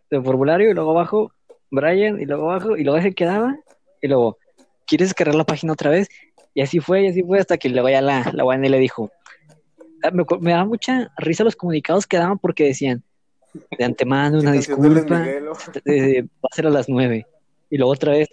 de 0.10 0.22
formulario 0.22 0.70
y 0.70 0.74
luego 0.74 0.92
abajo 0.92 1.32
Brian 1.72 2.22
y 2.22 2.26
luego 2.26 2.52
abajo 2.52 2.78
y 2.78 2.84
luego 2.84 3.02
se 3.02 3.14
quedaba 3.14 3.58
y 4.02 4.08
luego 4.08 4.38
¿quieres 4.86 5.10
descargar 5.10 5.36
la 5.36 5.46
página 5.46 5.74
otra 5.74 5.90
vez? 5.90 6.08
Y 6.54 6.62
así 6.62 6.80
fue, 6.80 7.04
y 7.04 7.08
así 7.08 7.24
fue 7.24 7.40
hasta 7.40 7.58
que 7.58 7.70
luego 7.70 7.90
ya 7.90 8.02
la, 8.02 8.32
la 8.34 8.46
UNL 8.46 8.72
le 8.72 8.80
dijo 8.80 9.12
Ah, 10.06 10.12
me, 10.12 10.24
me 10.40 10.52
daba 10.52 10.66
mucha 10.66 11.12
risa 11.18 11.44
los 11.44 11.56
comunicados 11.56 12.06
que 12.06 12.18
daban 12.18 12.38
porque 12.38 12.66
decían 12.66 13.04
de 13.78 13.86
antemano 13.86 14.40
una 14.40 14.52
disculpa 14.52 15.24
¿o? 15.24 15.58
eh, 15.86 16.22
va 16.24 16.50
a 16.52 16.56
ser 16.56 16.68
a 16.68 16.70
las 16.70 16.90
nueve. 16.90 17.26
Y 17.70 17.78
luego 17.78 17.94
otra 17.94 18.12
vez. 18.12 18.30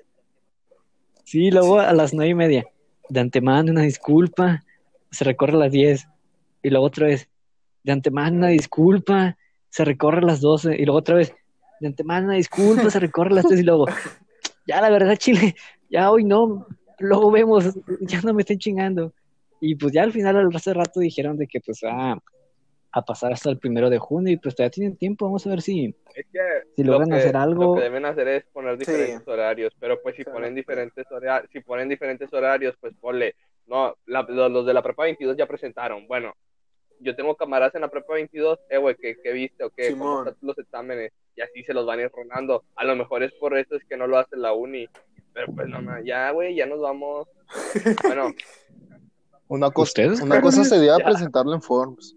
Sí, 1.25 1.51
luego 1.51 1.81
a 1.81 1.93
las 1.93 2.12
nueve 2.12 2.31
y 2.31 2.35
media. 2.35 2.66
De 3.09 3.20
antemano, 3.20 3.73
una 3.73 3.83
disculpa. 3.83 4.62
Se 5.11 5.25
recorre 5.25 5.55
a 5.55 5.57
las 5.57 5.73
diez. 5.73 6.09
Y 6.62 6.70
luego 6.70 6.87
otra 6.87 7.07
vez. 7.07 7.29
De 7.83 7.93
antemano, 7.93 8.37
una 8.37 8.49
disculpa. 8.49 9.37
Se 9.68 9.85
recorre 9.85 10.18
a 10.18 10.23
las 10.23 10.41
doce. 10.41 10.75
Y 10.77 10.85
luego 10.85 10.99
otra 10.99 11.16
vez. 11.16 11.35
De 11.81 11.89
antemano, 11.89 12.27
una 12.27 12.37
disculpa. 12.37 12.91
Se 12.91 13.01
recorre 13.01 13.31
a 13.31 13.35
las 13.37 13.47
tres. 13.47 13.61
Y 13.61 13.64
luego. 13.64 13.87
Ya, 14.64 14.81
la 14.81 14.91
verdad, 14.91 15.16
Chile. 15.16 15.57
Ya 15.91 16.09
hoy 16.12 16.23
no. 16.23 16.68
Luego 17.01 17.33
vemos. 17.33 17.64
Ya 18.01 18.20
no 18.20 18.33
me 18.33 18.43
estén 18.43 18.59
chingando. 18.59 19.12
Y 19.61 19.75
pues 19.75 19.93
ya 19.93 20.05
al 20.05 20.12
final, 20.12 20.37
al 20.37 20.53
rato, 20.53 21.01
dijeron 21.01 21.37
de 21.37 21.49
que 21.49 21.61
pues 21.61 21.81
va 21.85 22.23
a 22.93 23.03
pasar 23.05 23.32
hasta 23.32 23.49
el 23.51 23.59
primero 23.59 23.88
de 23.90 23.99
junio. 23.99 24.32
Y 24.32 24.36
pues 24.36 24.55
todavía 24.55 24.70
tienen 24.70 24.97
tiempo. 24.97 25.24
Vamos 25.26 25.47
a 25.47 25.51
ver 25.51 25.62
si. 25.62 25.95
Es 26.14 26.26
que 26.32 26.38
Si 26.76 26.84
lo 26.84 26.93
logran 26.93 27.11
que- 27.11 27.16
hacer 27.16 27.36
algo- 27.36 27.74
Lo 27.74 27.74
que 27.74 27.82
deben 27.82 28.05
hacer 28.05 28.28
es 28.28 28.45
poner 28.53 28.74
Sí. 28.74 28.78
diferentes 28.80 29.26
horarios, 29.26 29.72
pero 29.80 30.01
pues 30.03 30.14
si 30.16 30.24
ponen 30.24 30.55
diferentes 30.55 31.07
horarios, 31.11 31.51
si 31.53 31.61
ponen 31.61 31.88
diferentes 31.88 32.32
horarios, 32.32 32.76
pues 32.80 32.95
ponle, 33.01 33.34
no, 33.66 33.97
la- 34.07 34.26
los, 34.28 34.51
los 34.51 34.66
de 34.66 34.74
la 34.74 34.82
prepa 34.82 35.05
22 35.05 35.36
ya 35.36 35.47
presentaron, 35.47 36.07
bueno, 36.07 36.34
yo 37.01 37.16
tengo 37.16 37.34
camaradas 37.34 37.74
en 37.74 37.80
la 37.80 37.88
prepa 37.88 38.14
22, 38.14 38.61
eh, 38.70 38.76
güey, 38.78 38.95
¿qué, 38.97 39.16
qué 39.22 39.32
viste 39.32 39.64
o 39.64 39.70
qué? 39.70 39.90
¿Cómo 39.93 40.20
están 40.20 40.36
los 40.43 40.59
exámenes? 40.59 41.12
Y 41.34 41.40
así 41.40 41.64
se 41.64 41.72
los 41.74 41.84
van 41.86 41.99
a 41.99 42.03
ir 42.03 42.11
rondando. 42.14 42.62
A 42.76 42.84
lo 42.84 42.95
mejor 42.95 43.22
es 43.22 43.32
por 43.32 43.57
eso 43.57 43.74
es 43.74 43.82
que 43.84 43.97
no 43.97 44.07
lo 44.07 44.18
hace 44.18 44.36
la 44.36 44.53
uni, 44.53 44.86
pero 45.32 45.51
pues 45.53 45.66
no, 45.66 45.80
no, 45.80 46.01
ya, 46.05 46.30
güey, 46.30 46.55
ya 46.55 46.66
nos 46.66 46.80
vamos. 46.80 47.26
Bueno, 48.07 48.32
Una 49.49 49.70
cosa, 49.70 49.90
¿Ustedes? 49.90 50.20
una 50.20 50.40
cosa 50.40 50.62
sería 50.64 50.97
Ya. 50.99 51.05
presentarlo 51.05 51.55
en 51.55 51.62
Forms. 51.62 52.16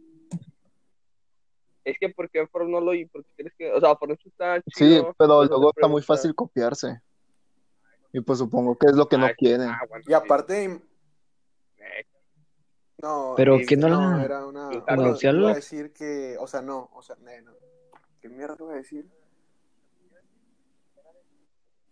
Es 1.85 1.97
que 1.99 2.09
¿por 2.09 2.29
qué 2.29 2.45
Form 2.47 2.69
no 2.71 2.81
lo 2.81 2.93
y 2.93 3.05
por 3.05 3.23
qué 3.23 3.31
crees 3.37 3.53
que, 3.57 3.71
o 3.71 3.79
sea, 3.79 3.95
Form 3.95 4.11
está 4.25 4.61
Sí, 4.75 4.99
pero 5.17 5.45
luego 5.45 5.69
está 5.73 5.87
muy 5.87 6.01
fácil 6.01 6.33
copiarse. 6.35 6.99
Y 8.11 8.21
pues 8.21 8.39
supongo 8.39 8.75
que 8.77 8.87
es 8.87 8.95
lo 8.95 9.07
que 9.07 9.17
no 9.17 9.25
Ah, 9.27 9.33
quieren. 9.37 9.69
ah, 9.69 9.81
bueno, 9.87 10.03
Y 10.07 10.13
aparte, 10.13 10.63
Eh, 11.77 12.05
no, 13.01 13.33
Pero 13.37 13.57
que 13.67 13.77
no 13.77 13.87
no, 13.89 14.17
la- 14.17 14.25
era 14.25 14.45
una... 14.45 14.69
no, 14.71 14.85
bueno, 14.85 15.15
si 15.15 15.27
iba 15.27 15.51
a 15.51 15.55
decir 15.55 15.93
que, 15.93 16.35
o 16.39 16.47
sea, 16.47 16.61
no, 16.61 16.89
o 16.93 17.01
sea, 17.01 17.15
no, 17.17 17.29
no. 17.41 17.51
¿Qué 18.21 18.29
mierda 18.29 18.55
iba 18.59 18.73
a 18.73 18.77
decir? 18.77 19.05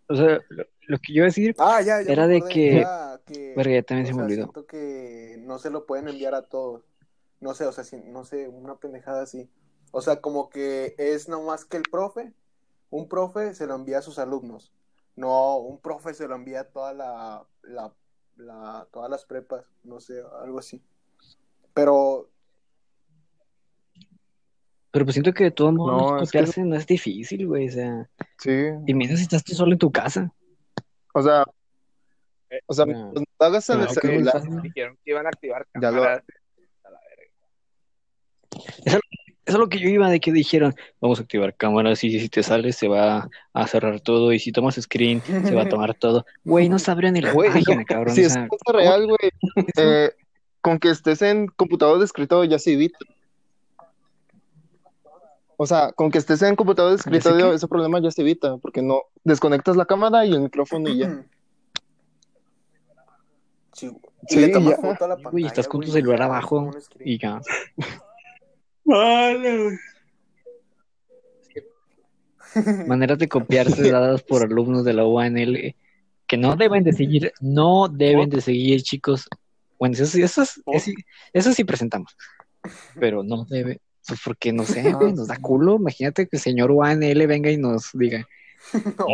O 0.08 0.16
sea, 0.16 0.40
lo, 0.50 0.66
lo 0.88 0.98
que 0.98 1.14
yo 1.14 1.18
iba 1.18 1.26
a 1.26 1.28
decir. 1.28 1.56
Ah, 1.60 1.82
ya, 1.82 2.02
ya 2.02 2.12
Era 2.12 2.28
de 2.28 2.42
que- 2.42 2.86
que, 3.26 3.54
Verga, 3.56 3.74
ya 3.74 3.84
también 3.84 4.06
o 4.06 4.10
se 4.10 4.14
me 4.16 4.24
olvidó. 4.24 4.44
siento 4.44 4.66
que 4.66 5.36
no 5.40 5.60
se 5.60 5.70
lo 5.70 5.86
pueden 5.86 6.08
enviar 6.08 6.34
a 6.36 6.44
todos. 6.44 6.84
No 7.40 7.54
sé, 7.54 7.66
o 7.66 7.72
sea, 7.72 7.84
si- 7.84 7.98
no 7.98 8.24
sé, 8.26 8.48
una 8.48 8.76
pendejada 8.76 9.24
así. 9.24 9.50
O 9.96 10.02
sea, 10.02 10.22
como 10.22 10.50
que 10.50 10.96
es 10.98 11.30
nomás 11.30 11.66
que 11.66 11.78
el 11.78 11.84
profe, 11.84 12.34
un 12.90 13.08
profe 13.08 13.54
se 13.54 13.68
lo 13.68 13.76
envía 13.76 14.00
a 14.00 14.02
sus 14.02 14.18
alumnos. 14.18 14.74
No, 15.16 15.58
un 15.58 15.80
profe 15.80 16.16
se 16.16 16.28
lo 16.28 16.34
envía 16.34 16.62
a 16.62 16.64
toda 16.64 16.94
la, 16.96 17.46
la, 17.62 17.94
la- 18.38 18.88
todas 18.92 19.12
las 19.12 19.24
prepas, 19.26 19.64
no 19.84 20.00
sé, 20.00 20.24
algo 20.42 20.58
así. 20.58 20.82
Pero 21.76 22.28
Pero 24.92 25.06
pues 25.06 25.14
siento 25.14 25.34
que 25.34 25.46
de 25.46 25.52
todos 25.52 25.74
modos 25.74 26.02
No, 26.12 26.22
es 26.22 26.32
que- 26.32 26.62
no 26.64 26.76
es 26.76 26.86
difícil, 26.88 27.48
güey. 27.48 27.68
O 27.68 27.72
sea, 27.72 28.10
Sí. 28.40 28.52
y 28.88 28.94
si 29.16 29.24
estás 29.24 29.44
tú 29.44 29.54
solo 29.54 29.74
en 29.74 29.80
tu 29.80 29.92
casa. 29.92 30.32
O 31.14 31.22
sea, 31.22 31.46
o 32.68 32.74
sea, 32.74 32.86
No. 32.86 33.12
mientras 33.12 33.26
lo 33.40 33.46
hagas 33.46 33.70
en 33.70 33.80
Ah, 33.80 33.84
el 33.84 33.90
celular. 33.90 34.62
Dijeron 34.64 34.98
que 35.04 35.12
iban 35.12 35.26
a 35.28 35.30
activar 35.30 35.68
Ya 35.80 35.92
lo- 35.92 35.98
cámaras. 36.02 36.24
A 36.84 36.90
la 36.90 37.00
verga. 37.10 37.32
Eso 38.86 39.00
es 39.46 39.56
lo 39.56 39.68
que 39.68 39.80
yo 39.80 39.90
iba 39.90 40.10
de 40.10 40.20
que 40.20 40.32
dijeron, 40.32 40.74
vamos 41.02 41.20
a 41.20 41.24
activar 41.24 41.54
cámaras 41.56 42.04
y 42.04 42.20
si 42.20 42.30
te 42.30 42.44
sales 42.44 42.78
se 42.78 42.88
va 42.88 43.30
a 43.54 43.68
cerrar 43.68 44.00
todo 44.00 44.32
y 44.32 44.40
si 44.40 44.52
tomas 44.52 44.76
screen 44.76 45.22
se 45.22 45.54
va 45.54 45.64
a 45.64 45.70
tomar 45.70 45.94
todo. 46.00 46.26
Güey, 46.46 46.70
no 46.70 46.80
sabrían 46.80 47.14
ni 47.16 47.22
la 47.22 47.34
Güey, 47.34 47.52
página, 47.52 47.84
cabrón. 47.84 48.16
Si 48.16 48.22
es 48.22 48.34
cosa 48.48 48.72
real, 48.78 49.06
güey, 49.06 49.32
eh, 49.78 50.12
con 50.62 50.80
que 50.80 50.90
estés 50.90 51.22
en 51.22 51.48
computador 51.48 52.00
de 52.00 52.06
escritorio 52.06 52.50
ya 52.50 52.58
se 52.60 52.74
evita. 52.74 52.98
O 55.58 55.66
sea, 55.66 55.92
con 55.92 56.10
que 56.10 56.18
estés 56.18 56.42
en 56.42 56.56
computador 56.56 56.92
de 56.92 56.98
escritorio, 56.98 57.54
ese 57.54 57.68
problema 57.68 58.02
ya 58.02 58.12
se 58.12 58.22
evita, 58.22 58.58
porque 58.58 58.82
no 58.82 59.02
desconectas 59.24 59.76
la 59.76 59.86
cámara 59.86 60.26
y 60.26 60.32
el 60.34 60.42
micrófono 60.42 60.90
y 60.90 60.98
ya. 61.00 61.24
Sí, 63.74 63.88
güey. 63.90 64.02
Sí, 64.30 64.38
y 64.38 64.42
le 64.42 64.48
tomas 64.50 64.70
ya. 64.70 64.76
foto 64.78 65.04
a 65.04 65.08
la 65.10 65.16
Sí, 65.18 65.24
pantalla, 65.24 65.32
güey, 65.32 65.46
estás 65.46 65.68
con 65.68 65.82
tu 65.82 65.92
celular 65.92 66.22
abajo 66.22 66.72
y 67.04 67.18
ya. 67.20 67.42
Vale. 68.86 69.80
Maneras 72.88 73.18
de 73.18 73.28
copiarse 73.28 73.90
dadas 73.92 74.22
por 74.22 74.44
alumnos 74.44 74.86
de 74.86 74.94
la 74.94 75.06
UANL 75.06 75.76
que 76.28 76.38
no 76.38 76.56
deben 76.56 76.84
de 76.84 76.94
seguir, 76.94 77.34
no 77.42 77.88
deben 77.90 78.30
de 78.30 78.42
seguir, 78.42 78.82
chicos. 78.84 79.28
Bueno, 79.80 79.94
eso, 79.96 80.06
sí- 80.06 80.22
eso, 80.22 80.44
es- 80.44 80.62
eso, 80.66 80.80
sí- 80.86 80.94
eso 81.34 81.52
sí 81.54 81.64
presentamos, 81.64 82.16
pero 83.00 83.24
no 83.24 83.46
debe, 83.46 83.82
pues 84.08 84.20
porque 84.24 84.54
no 84.54 84.64
sé, 84.64 84.94
güey, 84.94 85.14
nos 85.14 85.28
da 85.28 85.38
culo. 85.40 85.76
Imagínate 85.76 86.28
que 86.28 86.38
el 86.38 86.42
señor 86.42 86.72
UANL 86.72 87.28
venga 87.28 87.50
y 87.50 87.58
nos 87.58 87.90
diga, 87.94 88.28
No, 89.00 89.06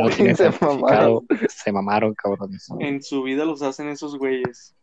se 1.49 1.72
mamaron, 1.72 2.13
cabrones. 2.13 2.67
En 2.80 3.01
su 3.01 3.24
vida 3.24 3.45
los 3.45 3.61
hacen 3.63 3.88
esos 3.89 4.15
güeyes. 4.17 4.76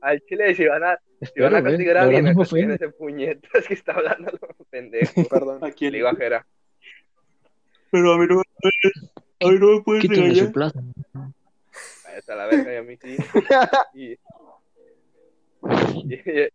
Al 0.00 0.20
chile, 0.26 0.54
si 0.54 0.66
van 0.66 0.84
a, 0.84 0.98
si 1.34 1.40
van 1.40 1.54
a 1.56 1.62
castigar 1.62 1.96
a 1.98 2.02
alguien, 2.02 2.38
ofende. 2.38 2.74
ese 2.76 2.88
puñetas 2.90 3.66
que 3.66 3.74
está 3.74 3.92
hablando 3.94 4.30
pendejo. 4.70 5.24
Perdón. 5.30 5.64
¿A 5.64 5.70
quién? 5.72 5.92
Le 5.92 5.98
digo 5.98 6.08
a 6.08 6.14
Jera. 6.14 6.46
Pero 7.90 8.12
a 8.12 8.18
mí 8.18 8.26
no 8.28 8.36
me, 8.36 8.42
a 9.40 9.48
mí 9.50 9.58
no 9.58 9.66
me 9.76 9.82
puedes 9.82 10.04
regañar. 10.04 10.46
su 10.46 10.52
plaza. 10.52 10.80
Váyase 12.04 12.32
a 12.32 12.36
la 12.36 12.46
verga 12.46 12.72
y 12.74 12.76
a 12.76 12.82
mí 12.82 12.96
sí. 12.96 13.16
Y, 13.94 14.12
y, 16.14 16.48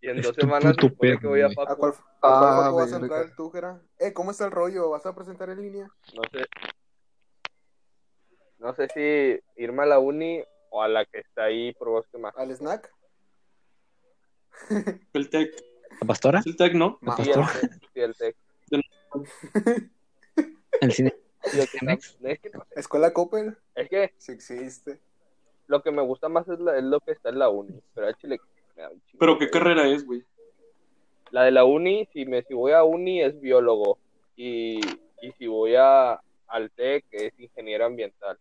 y 0.00 0.08
en 0.08 0.20
dos 0.20 0.34
Tu 0.34 0.40
semanas 0.42 0.74
se 0.76 0.88
supone 0.88 1.18
que 1.18 1.26
voy 1.26 1.40
a 1.42 1.46
güey. 1.46 1.52
¿A 1.58 1.66
Paco. 1.66 1.76
cuál, 1.78 1.92
a 1.92 1.96
cuál 2.20 2.32
Ah, 2.32 2.70
vas 2.70 2.92
a 2.92 2.96
entrar 2.96 3.36
tú, 3.36 3.50
Jera? 3.50 3.80
Eh, 3.98 4.12
¿cómo 4.12 4.30
está 4.30 4.44
el 4.46 4.50
rollo? 4.52 4.90
¿Vas 4.90 5.04
a 5.06 5.14
presentar 5.14 5.50
en 5.50 5.60
línea? 5.62 5.88
No 6.14 6.22
sé. 6.32 6.44
No 8.58 8.74
sé 8.74 8.88
si 8.94 9.62
irme 9.62 9.82
a 9.82 9.86
la 9.86 9.98
uni 9.98 10.42
o 10.74 10.82
a 10.82 10.88
la 10.88 11.04
que 11.04 11.18
está 11.20 11.44
ahí 11.44 11.72
por 11.74 11.88
Bosque 11.90 12.16
Más. 12.18 12.34
¿Al 12.36 12.50
snack? 12.50 12.90
El 15.12 15.28
tech. 15.30 15.50
¿La 16.00 16.06
pastora? 16.06 16.42
El 16.44 16.56
tech, 16.56 16.72
¿no? 16.74 16.98
Sí, 17.22 17.30
el 17.30 17.44
Tec, 17.46 17.80
sí, 17.94 18.00
el 18.00 18.16
Tec. 18.16 18.36
¿El 20.80 20.92
cine? 20.92 21.14
Sí, 21.44 21.60
el 21.60 21.68
Tec. 21.68 22.00
Es 22.22 22.38
que, 22.40 22.50
no 22.50 22.64
sé, 22.64 22.80
¿Escuela 22.80 23.12
Coppel? 23.12 23.56
es 23.74 23.88
que 23.88 24.12
Sí 24.18 24.32
existe. 24.32 24.98
lo 25.68 25.82
que 25.82 25.90
me 25.90 26.02
gusta 26.02 26.28
más 26.28 26.46
es, 26.48 26.58
la- 26.58 26.76
es 26.76 26.84
lo 26.84 27.00
que 27.00 27.12
está 27.12 27.28
en 27.28 27.38
la 27.38 27.48
uni. 27.50 27.80
Pero 27.94 28.06
al 28.06 28.16
chile 28.16 28.40
me 28.76 28.82
da 28.82 28.90
un 28.90 29.00
chingo 29.04 29.18
Pero 29.18 29.38
qué 29.38 29.50
carrera 29.50 29.86
es, 29.88 30.04
güey. 30.04 30.24
La 31.30 31.44
de 31.44 31.50
la 31.50 31.64
uni, 31.64 32.06
si 32.12 32.24
me 32.26 32.42
si 32.42 32.52
voy 32.54 32.72
a 32.72 32.84
uni 32.84 33.22
es 33.22 33.38
biólogo. 33.40 33.98
Y, 34.36 34.80
y 35.22 35.32
si 35.38 35.46
voy 35.46 35.74
a 35.76 36.20
al 36.48 36.70
TEC 36.72 37.04
es 37.12 37.32
ingeniero 37.38 37.84
ambiental. 37.86 38.38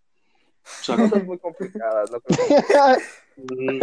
O 0.63 0.83
sea, 0.83 0.95
Cosas 0.95 1.23
muy 1.25 1.37
complicadas, 1.39 2.11
no 2.11 2.19
creo 2.21 2.37
que- 2.47 3.43
mm. 3.43 3.79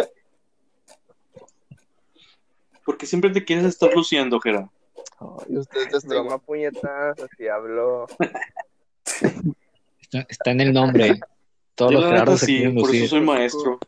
porque 2.85 3.07
siempre 3.07 3.31
te 3.31 3.45
quieres 3.45 3.65
estar 3.67 3.93
luciendo, 3.95 4.41
Jera. 4.41 4.71
Ay, 5.21 5.57
ustedes 5.59 5.89
ya 5.91 5.99
están 5.99 6.11
broma 6.11 6.39
puñetas, 6.39 7.19
así 7.21 7.49
hablo. 7.49 8.07
Está, 10.01 10.27
está 10.29 10.51
en 10.53 10.61
el 10.61 10.73
nombre. 10.73 11.21
Todos 11.75 11.93
Yo 11.93 12.01
los 12.01 12.11
Gerardos 12.11 12.41
sí, 12.41 12.67
por 12.69 12.95
eso 12.95 13.07
soy 13.09 13.21
maestro. 13.21 13.79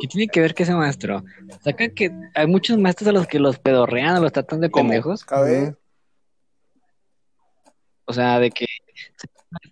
¿Qué 0.00 0.06
tiene 0.06 0.28
que 0.28 0.40
ver 0.40 0.54
que 0.54 0.62
ese 0.62 0.74
maestro? 0.74 1.24
Sacan 1.62 1.90
que 1.94 2.10
hay 2.34 2.46
muchos 2.46 2.78
maestros 2.78 3.08
a 3.08 3.12
los 3.12 3.26
que 3.26 3.38
los 3.38 3.58
pedorrean 3.58 4.16
o 4.16 4.20
los 4.20 4.32
tratan 4.32 4.60
de 4.60 4.70
¿Cómo? 4.70 4.90
pendejos. 4.90 5.24
O 8.04 8.12
sea, 8.12 8.38
de 8.38 8.50
que 8.50 8.66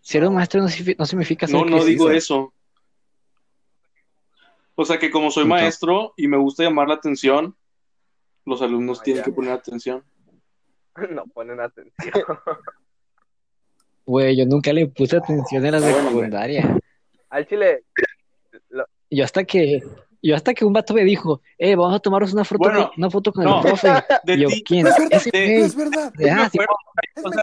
ser 0.03 0.27
un 0.27 0.35
maestro 0.35 0.61
no, 0.63 0.69
signifi- 0.69 0.97
no 0.99 1.07
significa 1.07 1.47
ser 1.47 1.57
No, 1.57 1.65
no 1.65 1.85
digo 1.85 2.11
eso. 2.11 2.53
O 4.75 4.85
sea 4.85 4.99
que 4.99 5.11
como 5.11 5.31
soy 5.31 5.45
Entonces- 5.45 5.63
maestro 5.65 6.13
y 6.17 6.29
me 6.29 6.37
gusta 6.37 6.63
llamar 6.65 6.89
la 6.89 6.95
atención, 6.95 7.57
los 8.45 8.61
alumnos 8.63 9.01
Ah, 9.01 9.03
tienen 9.05 9.21
ya. 9.23 9.25
que 9.25 9.33
poner 9.33 9.53
atención. 9.53 10.05
No 11.11 11.25
ponen 11.27 11.61
atención. 11.61 11.93
Güey, 14.07 14.37
yo 14.37 14.47
nunca 14.47 14.73
le 14.73 14.87
puse 14.87 15.17
atención 15.17 15.67
en 15.67 15.73
la 15.73 15.81
güey. 15.81 15.93
secundaria. 15.95 16.79
Al 17.29 17.45
chile, 17.49 17.83
lo- 18.69 18.87
Yo 19.11 19.25
hasta 19.25 19.43
que, 19.43 19.83
yo 20.29 20.37
hasta 20.37 20.55
que 20.55 20.65
un 20.65 20.73
vato 20.73 20.95
me 20.95 21.05
dijo, 21.05 21.41
eh, 21.59 21.75
vamos 21.77 21.95
a 21.95 21.99
tomarnos 22.01 22.33
una 22.33 22.45
foto, 22.45 22.59
Bueno, 22.65 22.89
con, 22.89 22.99
una 22.99 23.11
foto 23.11 23.33
con 23.33 23.45
no. 23.45 23.57
el 23.59 23.63
profe. 23.65 23.89
De 24.25 24.35
Y 24.35 24.41
yo, 24.43 24.49
ti, 24.49 24.65
¿quién? 24.65 24.83
No 24.85 24.91
es 24.91 24.97
verdad, 24.99 25.23
de- 25.33 25.41
güey. 25.47 25.59
no 25.61 25.65
es 25.67 25.77
verdad. 25.77 26.13
De, 26.15 26.31
ah, 26.31 26.49
sí, 26.51 26.59
o 27.25 27.33
sea, 27.33 27.43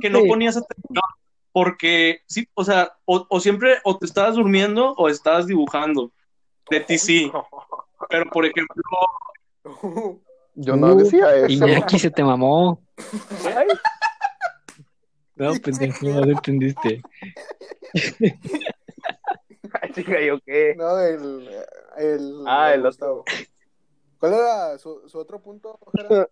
que 0.00 0.10
no 0.10 0.20
ponías 0.24 0.56
atención 0.56 1.02
porque 1.52 2.20
sí, 2.26 2.46
o 2.54 2.62
sea, 2.64 2.92
o, 3.04 3.26
o 3.28 3.40
siempre 3.40 3.78
o 3.84 3.98
te 3.98 4.06
estabas 4.06 4.36
durmiendo 4.36 4.92
o 4.92 5.08
estabas 5.08 5.46
dibujando. 5.46 6.12
De 6.70 6.78
ti 6.80 6.96
sí, 6.98 7.30
pero 8.08 8.30
por 8.30 8.46
ejemplo, 8.46 8.82
Yo 10.54 10.76
no 10.76 10.88
Uh, 10.94 10.98
decía 10.98 11.34
eso. 11.34 11.48
Iñaki 11.66 11.98
se 11.98 12.10
te 12.10 12.22
mamó. 12.22 12.80
Ay, 13.56 13.66
No, 15.36 15.54
pendejo, 15.54 16.06
no 16.06 16.20
lo 16.24 16.30
entendiste. 16.32 17.00
chica, 19.94 20.20
¿yo 20.20 20.38
qué? 20.40 20.74
No, 20.76 20.98
el. 21.00 21.48
el 21.98 22.44
Ah, 22.46 22.74
el 22.74 22.82
Gustavo. 22.82 23.24
¿Cuál 24.18 24.34
era 24.34 24.78
su, 24.78 25.08
su 25.08 25.18
otro 25.18 25.40
punto? 25.40 25.78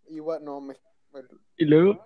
Igual, 0.08 0.44
no, 0.44 0.60
me. 0.60 0.74
el- 1.14 1.28
Y 1.56 1.64
luego, 1.64 2.04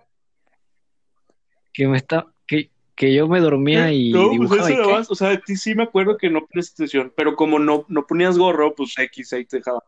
que 1.73 1.87
me 1.87 1.97
está, 1.97 2.25
que, 2.47 2.71
que 2.95 3.13
yo 3.13 3.27
me 3.27 3.39
dormía 3.41 3.91
y 3.91 4.11
no, 4.11 4.27
pues 4.27 4.31
dibujaba. 4.31 4.61
eso 4.61 4.69
¿y 4.69 4.73
era 4.73 4.85
qué? 4.85 4.91
más, 4.93 5.11
o 5.11 5.15
sea, 5.15 5.29
de 5.29 5.37
ti 5.39 5.55
sí 5.55 5.75
me 5.75 5.83
acuerdo 5.83 6.17
que 6.17 6.29
no 6.29 6.45
ponías 6.45 6.71
atención, 6.71 7.11
pero 7.15 7.35
como 7.35 7.59
no, 7.59 7.85
no 7.89 8.05
ponías 8.07 8.37
gorro, 8.37 8.73
pues 8.75 8.93
X 8.97 9.33
ahí 9.33 9.45
te 9.45 9.57
dejaba. 9.57 9.83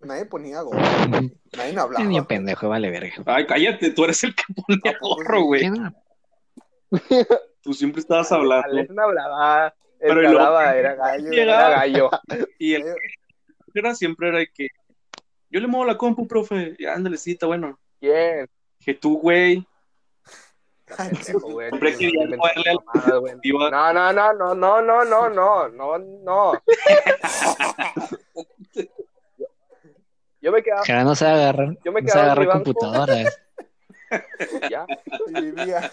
Nadie 0.00 0.24
ponía 0.24 0.62
gorro. 0.62 0.80
Nadie 1.52 1.72
me 1.74 1.80
hablaba. 1.80 2.04
Niño 2.06 2.26
pendejo, 2.26 2.68
vale 2.70 2.90
verga. 2.90 3.22
Ay, 3.26 3.46
cállate, 3.46 3.90
tú 3.90 4.04
eres 4.04 4.24
el 4.24 4.34
que 4.34 4.44
ponía 4.54 4.98
gorro, 4.98 5.42
güey. 5.42 5.70
Tú 7.62 7.72
siempre 7.74 8.00
estabas 8.00 8.30
hablando. 8.32 8.66
Alex 8.68 8.90
no 8.90 9.02
hablaba. 9.02 9.74
Pero 9.98 10.14
que 10.14 10.20
luego- 10.22 10.38
hablaba 10.38 10.74
era 10.76 10.94
gallo. 10.94 11.28
Llegaba. 11.30 11.66
Era 11.68 11.76
gallo. 11.76 12.10
Y 12.58 12.74
el 12.74 12.82
que 12.84 13.78
era 13.80 13.94
siempre 13.94 14.28
era 14.28 14.38
de 14.38 14.48
que 14.52 14.68
yo 15.50 15.60
le 15.60 15.66
muevo 15.66 15.84
la 15.84 15.96
compu, 15.98 16.26
profe. 16.26 16.74
Y 16.78 16.86
ándale, 16.86 17.16
sí, 17.16 17.32
está 17.32 17.46
bueno. 17.46 17.78
¿Quién? 18.00 18.48
Que 18.84 18.94
tú, 18.94 19.18
güey, 19.20 19.66
No, 23.70 23.92
no, 23.92 24.12
no, 24.12 24.32
no, 24.32 24.54
no, 24.54 24.82
no, 24.82 25.04
no, 25.04 25.28
no, 25.28 25.68
no, 25.68 25.98
no. 25.98 26.52
Yo, 30.40 30.52
me 30.52 30.62
quedaba, 30.62 30.82
Jara 30.86 31.04
no 31.04 31.14
se 31.14 31.26
agarrar, 31.26 31.76
Yo 31.84 31.92
me 31.92 32.00
no 32.00 32.08
se 32.08 32.12
quedaba 32.14 32.22
en 32.22 32.30
agarra 32.30 32.40
mi 32.40 32.46
banco. 32.46 32.64
computadoras. 32.64 33.40
ya, 34.70 34.86
y 35.28 35.40
vivía. 35.42 35.92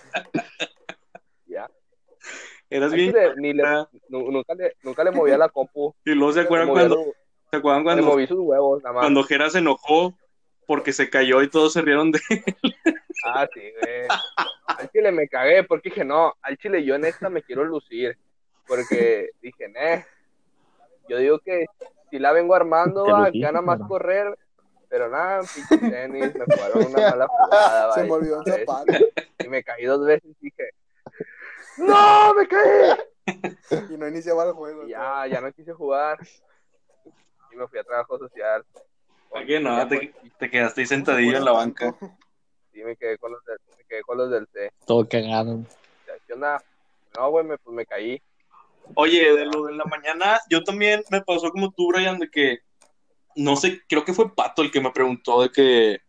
Eras 2.70 2.92
bien. 2.94 3.14
ni 3.38 3.54
le, 3.54 3.64
Ah, 3.66 3.88
nunca, 4.10 4.54
le, 4.56 4.74
nunca 4.84 5.04
le 5.04 5.12
movía 5.12 5.38
la 5.38 5.50
compu. 5.50 5.96
Y 6.06 6.12
luego 6.12 6.34
se 6.34 6.40
Le 6.42 6.46
acuerdan 6.46 6.70
cuando, 6.70 6.96
su- 6.96 7.14
se 7.52 7.58
acuerdan 7.58 7.82
le 7.82 7.86
cuando, 7.86 8.04
moví 8.08 8.28
sus 8.28 8.40
huevos, 8.40 8.84
nada 8.84 8.94
más. 8.94 9.04
cuando 9.04 9.24
Jera 9.24 9.50
se 9.50 9.60
enojó 9.60 10.14
porque 10.66 10.92
se 10.94 11.10
cayó 11.10 11.42
y 11.42 11.50
todos 11.50 11.74
se 11.74 11.82
rieron 11.82 12.12
de 12.12 12.20
Ah, 13.26 13.48
sí, 13.54 13.62
güey. 13.80 14.08
Al 14.68 14.90
chile 14.92 15.12
me 15.12 15.28
cagué 15.28 15.64
porque 15.64 15.90
dije, 15.90 16.04
no, 16.06 16.34
al 16.42 16.58
chile 16.58 16.84
yo 16.84 16.96
en 16.96 17.06
esta 17.06 17.30
me 17.30 17.42
quiero 17.42 17.64
lucir. 17.64 18.18
Porque 18.68 19.30
dije, 19.42 19.72
eh, 19.76 20.06
yo 21.08 21.18
digo 21.18 21.40
que 21.40 21.66
si 22.12 22.20
la 22.20 22.32
vengo 22.34 22.54
armando, 22.54 23.06
va, 23.06 23.20
luciste, 23.28 23.40
gana 23.40 23.62
más 23.62 23.80
correr. 23.88 24.38
Pero 24.90 25.10
nada, 25.10 25.42
pinche 25.42 25.78
tenis, 25.90 26.34
me 26.36 26.46
jugaron 26.46 26.86
una 26.86 27.00
mala 27.10 27.28
jugada. 27.28 27.94
Se 27.96 28.04
me 28.04 28.12
olvidó. 28.12 28.44
Y 29.44 29.48
me 29.48 29.64
caí 29.64 29.86
dos 29.86 30.06
veces 30.06 30.30
y 30.42 30.46
dije, 30.46 30.70
¡No, 31.78 32.34
me 32.34 32.48
caí! 32.48 32.98
Y 33.90 33.98
no 33.98 34.08
iniciaba 34.08 34.46
el 34.46 34.54
juego. 34.54 34.88
Ya, 34.88 35.28
ya 35.28 35.42
no 35.42 35.52
quise 35.52 35.74
jugar. 35.74 36.18
y 37.52 37.56
me 37.56 37.68
fui 37.68 37.80
a 37.80 37.84
trabajo 37.84 38.18
social. 38.18 38.66
Oye, 39.30 39.60
no, 39.60 39.88
te, 39.88 40.14
te 40.40 40.50
quedaste 40.50 40.82
ahí 40.82 40.88
sentadillo 40.88 41.38
en 41.38 41.46
la 41.46 41.52
banca. 41.52 41.96
Sí, 42.72 42.84
me 42.84 42.96
quedé 42.96 43.18
con 43.18 43.32
los 43.32 43.44
del, 43.46 43.58
me 43.78 43.84
quedé 43.86 44.02
con 44.04 44.18
los 44.18 44.30
del 44.32 44.48
C. 44.54 44.72
Todo 44.86 45.08
cagado. 45.08 45.64
¿Qué 46.26 46.34
onda? 46.34 46.62
No, 47.18 47.30
güey, 47.30 47.46
me, 47.46 47.58
pues 47.58 47.76
me 47.76 47.86
caí. 47.86 48.22
Oye, 48.96 49.34
de 49.36 49.46
lo 49.46 49.66
de 49.66 49.74
la 49.74 49.84
mañana, 49.86 50.40
yo 50.50 50.64
también 50.64 51.04
me 51.12 51.22
pasó 51.22 51.50
como 51.52 51.72
tú, 51.72 51.90
Brian, 51.90 52.20
de 52.20 52.30
que, 52.30 52.60
no 53.36 53.56
sé, 53.58 53.82
creo 53.90 54.06
que 54.06 54.14
fue 54.14 54.34
Pato 54.34 54.62
el 54.62 54.72
que 54.72 54.80
me 54.80 54.92
preguntó 54.92 55.42
de 55.42 55.50
que, 55.52 56.00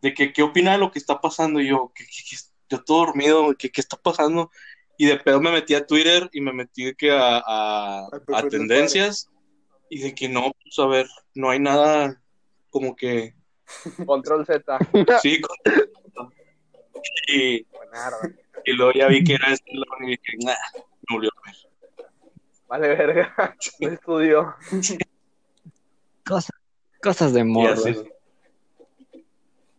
de 0.00 0.14
que, 0.14 0.32
¿qué 0.32 0.42
opina 0.42 0.72
de 0.72 0.78
lo 0.78 0.90
que 0.90 0.98
está 0.98 1.20
pasando? 1.20 1.60
Y 1.60 1.68
yo, 1.68 1.92
¿qué, 1.94 2.04
qué- 2.04 2.22
qué- 2.30 2.36
yo 2.70 2.82
todo 2.84 3.06
dormido, 3.06 3.54
¿qué, 3.58 3.70
qué 3.70 3.80
está 3.80 3.96
pasando? 3.96 4.50
Y 4.98 5.06
de 5.06 5.16
pedo 5.16 5.40
me 5.40 5.52
metí 5.52 5.74
a 5.74 5.86
Twitter 5.86 6.28
y 6.32 6.40
me 6.40 6.52
metí 6.52 6.84
de 6.84 6.94
que 6.94 7.10
a, 7.10 7.38
a, 7.46 8.08
tendencias 8.50 9.30
y 9.88 10.00
de 10.00 10.14
que 10.14 10.28
no, 10.28 10.52
pues 10.62 10.78
a 10.78 10.86
ver, 10.86 11.06
no 11.34 11.50
hay 11.50 11.60
nada 11.60 12.20
como 12.68 12.94
que, 12.96 13.32
Control 14.04 14.44
Z. 14.44 14.78
sí, 15.22 15.40
con- 15.40 16.32
y, 17.28 17.62
Buenarda. 17.64 18.18
y 18.64 18.72
luego 18.72 18.92
ya 18.92 19.06
vi 19.08 19.22
que 19.22 19.34
era 19.34 19.52
este 19.52 19.70
y 19.70 20.06
dije, 20.06 20.36
nah, 20.44 20.54
me 20.74 21.14
volvió 21.16 21.30
a 21.30 21.50
ver. 21.50 21.56
Vale, 22.66 22.88
verga. 22.88 23.56
No 23.80 23.88
estudió. 23.88 24.56
Cosas, 26.26 26.56
cosas 27.02 27.32
de 27.32 27.40
Y 27.40 27.44
morro. 27.44 27.82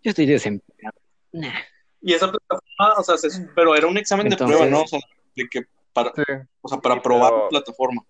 Yo 0.02 0.12
estoy 0.12 0.26
desempleado. 0.26 0.98
Nah. 1.34 1.54
Y 2.02 2.14
esa 2.14 2.32
plataforma, 2.32 2.94
o 3.00 3.04
sea, 3.04 3.18
se- 3.18 3.48
pero 3.56 3.76
era 3.76 3.88
un 3.88 3.98
examen 3.98 4.28
Entonces- 4.28 4.58
de 4.58 4.64
prueba, 4.66 4.78
¿no? 4.78 4.84
O 4.84 4.88
sea, 4.88 5.00
de 5.36 5.48
que 5.50 5.62
para, 5.94 6.14
Sí. 6.16 6.24
o 6.62 6.68
sea, 6.70 6.78
para 6.80 6.96
Sí, 6.96 7.02
probar 7.04 7.32
pero- 7.32 7.44
la 7.44 7.50
plataforma. 7.50 8.06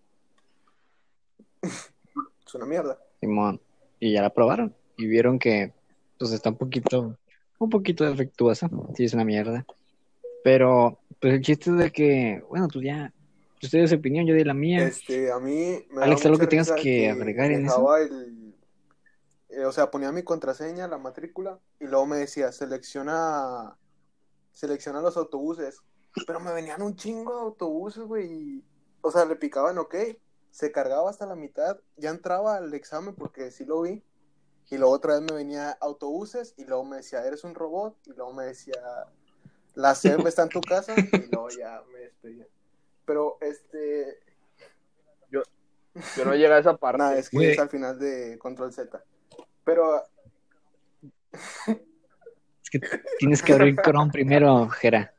Es 1.62 2.56
una 2.56 2.66
mierda. 2.66 2.98
Simón. 3.20 3.62
Y 4.00 4.14
ya 4.14 4.22
la 4.22 4.30
probaron. 4.34 4.76
Y 4.98 5.08
vieron 5.08 5.40
que 5.40 5.74
pues 6.18 6.32
está 6.34 6.50
un 6.50 6.58
poquito, 6.58 7.18
un 7.60 7.70
poquito 7.70 8.04
defectuosa. 8.04 8.70
Sí, 8.96 9.06
es 9.06 9.14
una 9.14 9.24
mierda. 9.24 9.66
Pero, 10.44 11.00
pues 11.22 11.34
el 11.36 11.42
chiste 11.42 11.70
es 11.72 11.78
de 11.78 11.92
que, 11.92 12.44
bueno, 12.50 12.68
pues 12.72 12.84
ya, 12.86 13.14
usted 13.62 13.80
dio 13.80 13.88
su 13.88 13.96
opinión, 13.96 14.26
yo 14.26 14.34
di 14.34 14.44
la 14.44 14.54
mía. 14.54 14.84
Este, 14.86 15.32
a 15.32 15.40
mí 15.40 15.80
me 15.92 16.04
Alex, 16.04 16.26
¿algo 16.26 16.38
que 16.40 16.48
tengas 16.48 16.72
que 16.74 17.10
agregar 17.10 17.52
en 17.52 17.66
eso? 17.68 17.96
el- 17.98 18.49
eh, 19.50 19.66
o 19.66 19.72
sea, 19.72 19.92
ponía 19.92 20.12
mi 20.12 20.24
contraseña, 20.24 20.88
la 20.88 20.98
matrícula, 20.98 21.60
y 21.80 21.86
luego 21.86 22.06
me 22.06 22.18
decía, 22.18 22.52
selecciona, 22.52 23.78
selecciona 24.52 25.02
los 25.02 25.18
autobuses. 25.18 25.82
Pero 26.26 26.40
me 26.40 26.54
venían 26.54 26.82
un 26.82 26.96
chingo 26.96 27.36
de 27.36 27.42
autobuses, 27.42 28.04
güey, 28.04 28.32
y, 28.32 28.66
o 29.02 29.12
sea, 29.12 29.26
le 29.26 29.36
picaban 29.36 29.78
OK, 29.78 29.96
se 30.52 30.72
cargaba 30.72 31.10
hasta 31.10 31.26
la 31.26 31.36
mitad, 31.36 31.80
ya 31.98 32.10
entraba 32.10 32.58
al 32.58 32.74
examen 32.74 33.16
porque 33.16 33.52
sí 33.52 33.66
lo 33.66 33.82
vi, 33.82 34.04
y 34.70 34.78
luego 34.78 34.94
otra 34.94 35.20
vez 35.20 35.22
me 35.22 35.38
venía 35.38 35.72
autobuses, 35.82 36.54
y 36.58 36.66
luego 36.66 36.86
me 36.86 36.98
decía, 36.98 37.26
eres 37.26 37.44
un 37.44 37.56
robot, 37.56 37.96
y 38.06 38.14
luego 38.14 38.34
me 38.34 38.46
decía, 38.46 38.82
la 39.76 39.96
SEP 39.96 40.26
está 40.28 40.44
en 40.44 40.50
tu 40.50 40.62
casa, 40.62 40.94
y 40.98 41.28
luego 41.32 41.50
ya 41.50 41.84
me 41.92 42.00
despedía. 42.00 42.48
Pero, 43.06 43.38
este, 43.42 44.20
Yo 46.16 46.26
no 46.26 46.34
llegué 46.34 46.54
a 46.54 46.60
esa 46.60 46.78
parte. 46.78 47.00
Nada, 47.00 47.18
es 47.18 47.30
que 47.30 47.52
es 47.52 47.60
al 47.60 47.70
final 47.70 48.00
de 48.00 48.38
Control 48.40 48.72
Z. 48.72 49.04
Pero 49.70 50.04
Es 52.64 52.70
que 52.72 52.80
tienes 53.20 53.44
que 53.44 53.54
abrir 53.54 53.76
Chrome 53.76 54.12
primero, 54.12 54.68
Jera. 54.70 55.14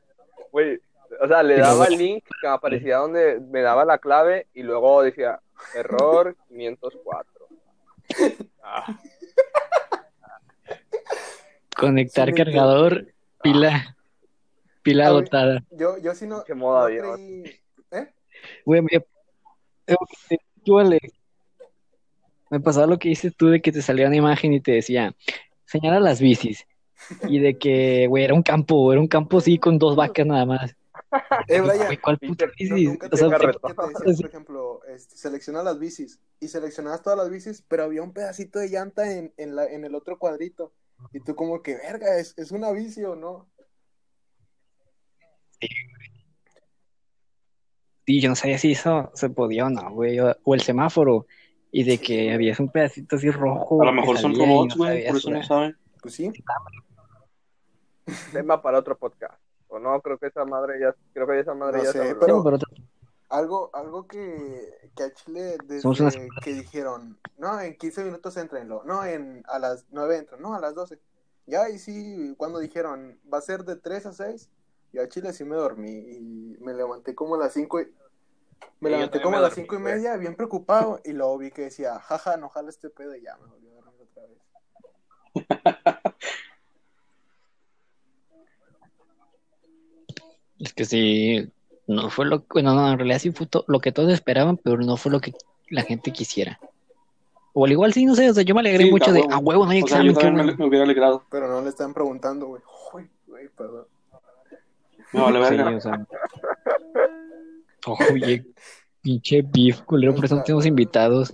Güey, 0.51 0.77
o 1.21 1.27
sea, 1.27 1.41
le 1.41 1.57
daba 1.57 1.85
el 1.87 1.97
link 1.97 2.25
que 2.41 2.47
aparecía 2.47 2.97
donde 2.97 3.39
me 3.39 3.61
daba 3.61 3.85
la 3.85 3.97
clave 3.99 4.47
y 4.53 4.63
luego 4.63 5.03
decía 5.03 5.39
error 5.73 6.35
504. 6.49 7.47
Ah, 8.61 8.99
Conectar 11.77 12.27
Sí, 12.27 12.33
cargador, 12.35 13.07
pila, 13.41 13.95
pila 14.81 15.07
Ah, 15.07 15.11
güey. 15.11 15.19
agotada. 15.21 15.63
yo, 15.71 15.97
yo 15.97 16.13
sí 16.13 16.27
no, 16.27 16.43
Qué 16.43 16.53
moda 16.53 16.89
no 16.89 17.13
creí. 17.13 17.43
¿Eh? 17.91 18.13
Güey, 18.65 18.81
me, 18.81 18.89
tú, 20.65 20.77
Alex, 20.77 21.13
me 22.51 22.59
pasaba 22.59 22.85
lo 22.85 22.99
que 22.99 23.09
dices 23.09 23.33
tú 23.35 23.47
de 23.47 23.61
que 23.61 23.71
te 23.71 23.81
salía 23.81 24.07
una 24.07 24.17
imagen 24.17 24.53
y 24.53 24.59
te 24.59 24.73
decía, 24.73 25.15
señala 25.65 25.99
las 25.99 26.19
bicis. 26.21 26.67
Y 27.27 27.39
de 27.39 27.57
que, 27.57 28.05
güey, 28.07 28.23
era 28.25 28.33
un 28.35 28.43
campo, 28.43 28.91
era 28.91 29.01
un 29.01 29.07
campo 29.07 29.39
así 29.39 29.57
con 29.57 29.79
dos 29.79 29.95
vacas 29.95 30.27
nada 30.27 30.45
más. 30.45 30.75
Eh, 31.47 31.59
Brian, 31.61 31.85
Güey, 31.87 31.97
¿cuál 31.97 32.19
puta 32.19 32.45
¿no- 32.45 32.51
bici? 32.57 32.85
nunca 32.85 33.07
O 33.07 33.09
te 33.09 33.17
sea, 33.17 33.29
te 33.29 33.73
por 33.73 34.25
ejemplo, 34.25 34.81
este, 34.87 35.17
selecciona 35.17 35.63
las 35.63 35.79
bicis 35.79 36.19
y 36.39 36.47
seleccionabas 36.47 37.01
todas 37.01 37.17
las 37.17 37.29
bicis, 37.29 37.63
pero 37.67 37.83
había 37.83 38.03
un 38.03 38.13
pedacito 38.13 38.59
de 38.59 38.69
llanta 38.69 39.11
en, 39.11 39.33
en, 39.37 39.55
la, 39.55 39.65
en 39.65 39.83
el 39.83 39.95
otro 39.95 40.19
cuadrito. 40.19 40.73
Y 41.13 41.21
tú 41.21 41.35
como 41.35 41.63
que, 41.63 41.75
verga, 41.77 42.17
¿es, 42.19 42.33
es 42.37 42.51
una 42.51 42.71
bici 42.71 43.03
o 43.03 43.15
no? 43.15 43.49
Sí, 48.05 48.19
yo 48.19 48.29
no 48.29 48.35
sabía 48.35 48.57
si 48.57 48.71
eso 48.71 49.11
se 49.13 49.29
podía 49.29 49.65
o 49.65 49.69
no, 49.69 49.91
güey. 49.91 50.19
O, 50.19 50.35
o 50.43 50.53
el 50.55 50.61
semáforo. 50.61 51.27
Y 51.71 51.83
de 51.83 51.99
que 51.99 52.33
había 52.33 52.55
un 52.59 52.69
pedacito 52.69 53.15
así 53.15 53.31
rojo. 53.31 53.81
A 53.81 53.85
lo 53.85 53.93
mejor 53.93 54.17
son 54.17 54.35
robots, 54.35 54.75
no 54.75 54.83
güey, 54.83 54.89
sabías, 55.03 55.09
por 55.11 55.17
eso 55.19 55.29
no 55.31 55.43
saben. 55.43 55.77
Pues 56.01 56.13
sí. 56.15 56.31
tema 58.31 58.61
para 58.61 58.79
otro 58.79 58.97
podcast. 58.97 59.39
O 59.67 59.79
no, 59.79 59.99
creo 60.01 60.17
que 60.17 60.27
esa 60.27 60.43
madre 60.45 60.79
ya, 60.79 60.93
creo 61.13 61.27
que 61.27 61.39
esa 61.39 61.53
madre 61.53 61.77
No 61.77 61.83
ya 61.85 61.91
sé, 61.91 61.97
se 61.99 62.09
habló. 62.09 62.19
pero- 62.19 62.43
Pero 62.43 62.55
otro- 62.57 62.69
Algo, 63.29 63.69
algo 63.73 64.05
que, 64.07 64.89
que 64.93 65.03
a 65.03 65.13
Chile 65.13 65.55
Somos 65.81 65.99
desde 65.99 66.19
unas- 66.25 66.43
que 66.43 66.53
dijeron, 66.53 67.17
no, 67.37 67.61
en 67.61 67.77
15 67.77 68.03
minutos 68.03 68.35
entrenlo, 68.35 68.83
no, 68.85 69.05
en, 69.05 69.41
a 69.47 69.57
las 69.57 69.85
9 69.91 70.17
entran, 70.17 70.41
no, 70.41 70.53
a 70.53 70.59
las 70.59 70.75
12. 70.75 70.99
Ya, 71.47 71.69
y 71.69 71.79
sí, 71.79 72.33
cuando 72.37 72.59
dijeron, 72.59 73.17
va 73.33 73.37
a 73.37 73.41
ser 73.41 73.63
de 73.63 73.77
3 73.77 74.05
a 74.07 74.11
6, 74.13 74.49
yo 74.91 75.01
a 75.01 75.07
Chile 75.07 75.31
sí 75.31 75.45
me 75.45 75.55
dormí 75.55 75.91
y 75.91 76.57
me 76.59 76.73
levanté 76.73 77.15
como 77.15 77.35
a 77.35 77.37
las 77.37 77.53
5 77.53 77.79
y... 77.79 77.87
Me 78.79 78.89
Sí, 78.89 78.95
levanté 78.95 79.21
como 79.21 79.31
me 79.31 79.37
a 79.37 79.41
las 79.41 79.53
5 79.53 79.75
y 79.75 79.79
media, 79.79 80.17
bien 80.17 80.35
preocupado, 80.35 80.99
y 81.05 81.13
luego 81.13 81.37
vi 81.37 81.51
que 81.51 81.63
decía, 81.63 81.99
jaja, 81.99 82.37
no 82.37 82.49
jala 82.49 82.69
este 82.69 82.89
pedo 82.89 83.15
y 83.15 83.21
ya 83.21 83.37
me 83.37 83.45
volví 83.47 83.67
a 83.69 83.73
dormir 83.75 84.01
otra 84.01 84.23
vez. 84.25 84.39
Es 90.59 90.73
que 90.73 90.85
sí, 90.85 91.51
no 91.87 92.11
fue 92.11 92.27
lo 92.27 92.45
bueno, 92.53 92.75
no, 92.75 92.91
en 92.91 92.97
realidad 92.99 93.17
sí 93.17 93.31
fue 93.31 93.47
to- 93.47 93.65
lo 93.67 93.79
que 93.79 93.91
todos 93.91 94.11
esperaban, 94.13 94.57
pero 94.57 94.77
no 94.77 94.95
fue 94.95 95.11
lo 95.11 95.19
que 95.19 95.33
la 95.69 95.81
gente 95.81 96.11
quisiera. 96.13 96.59
O 97.53 97.65
al 97.65 97.71
igual 97.71 97.93
sí, 97.93 98.05
no 98.05 98.13
sé, 98.13 98.29
o 98.29 98.33
sea, 98.33 98.43
yo 98.43 98.53
me 98.53 98.61
alegré 98.61 98.85
Sí, 98.85 98.91
mucho 98.91 99.11
de, 99.11 99.25
a 99.29 99.39
huevo, 99.39 99.65
no 99.65 99.71
hay 99.71 99.81
O 99.81 99.87
sea, 99.87 99.97
examen, 99.97 100.13
yo 100.13 100.19
también 100.19 100.55
me, 100.57 100.65
hubiera 100.65 100.85
alegrado. 100.85 101.25
Pero 101.31 101.47
no 101.47 101.61
le 101.61 101.69
están 101.69 101.93
preguntando, 101.95 102.45
güey. 102.45 102.61
Uy, 102.93 103.09
güey, 103.25 103.49
perdón. 103.49 103.87
Me 105.13 105.21
vale 105.21 105.45
Sí, 105.47 105.55
verga. 105.57 105.77
o 105.77 105.81
sea. 105.81 106.07
Oye, 107.87 108.45
pinche 109.01 109.41
beef, 109.41 109.81
culero, 109.81 110.13
por 110.15 110.25
eso 110.25 110.35
no 110.35 110.43
tenemos 110.43 110.65
invitados. 110.65 111.33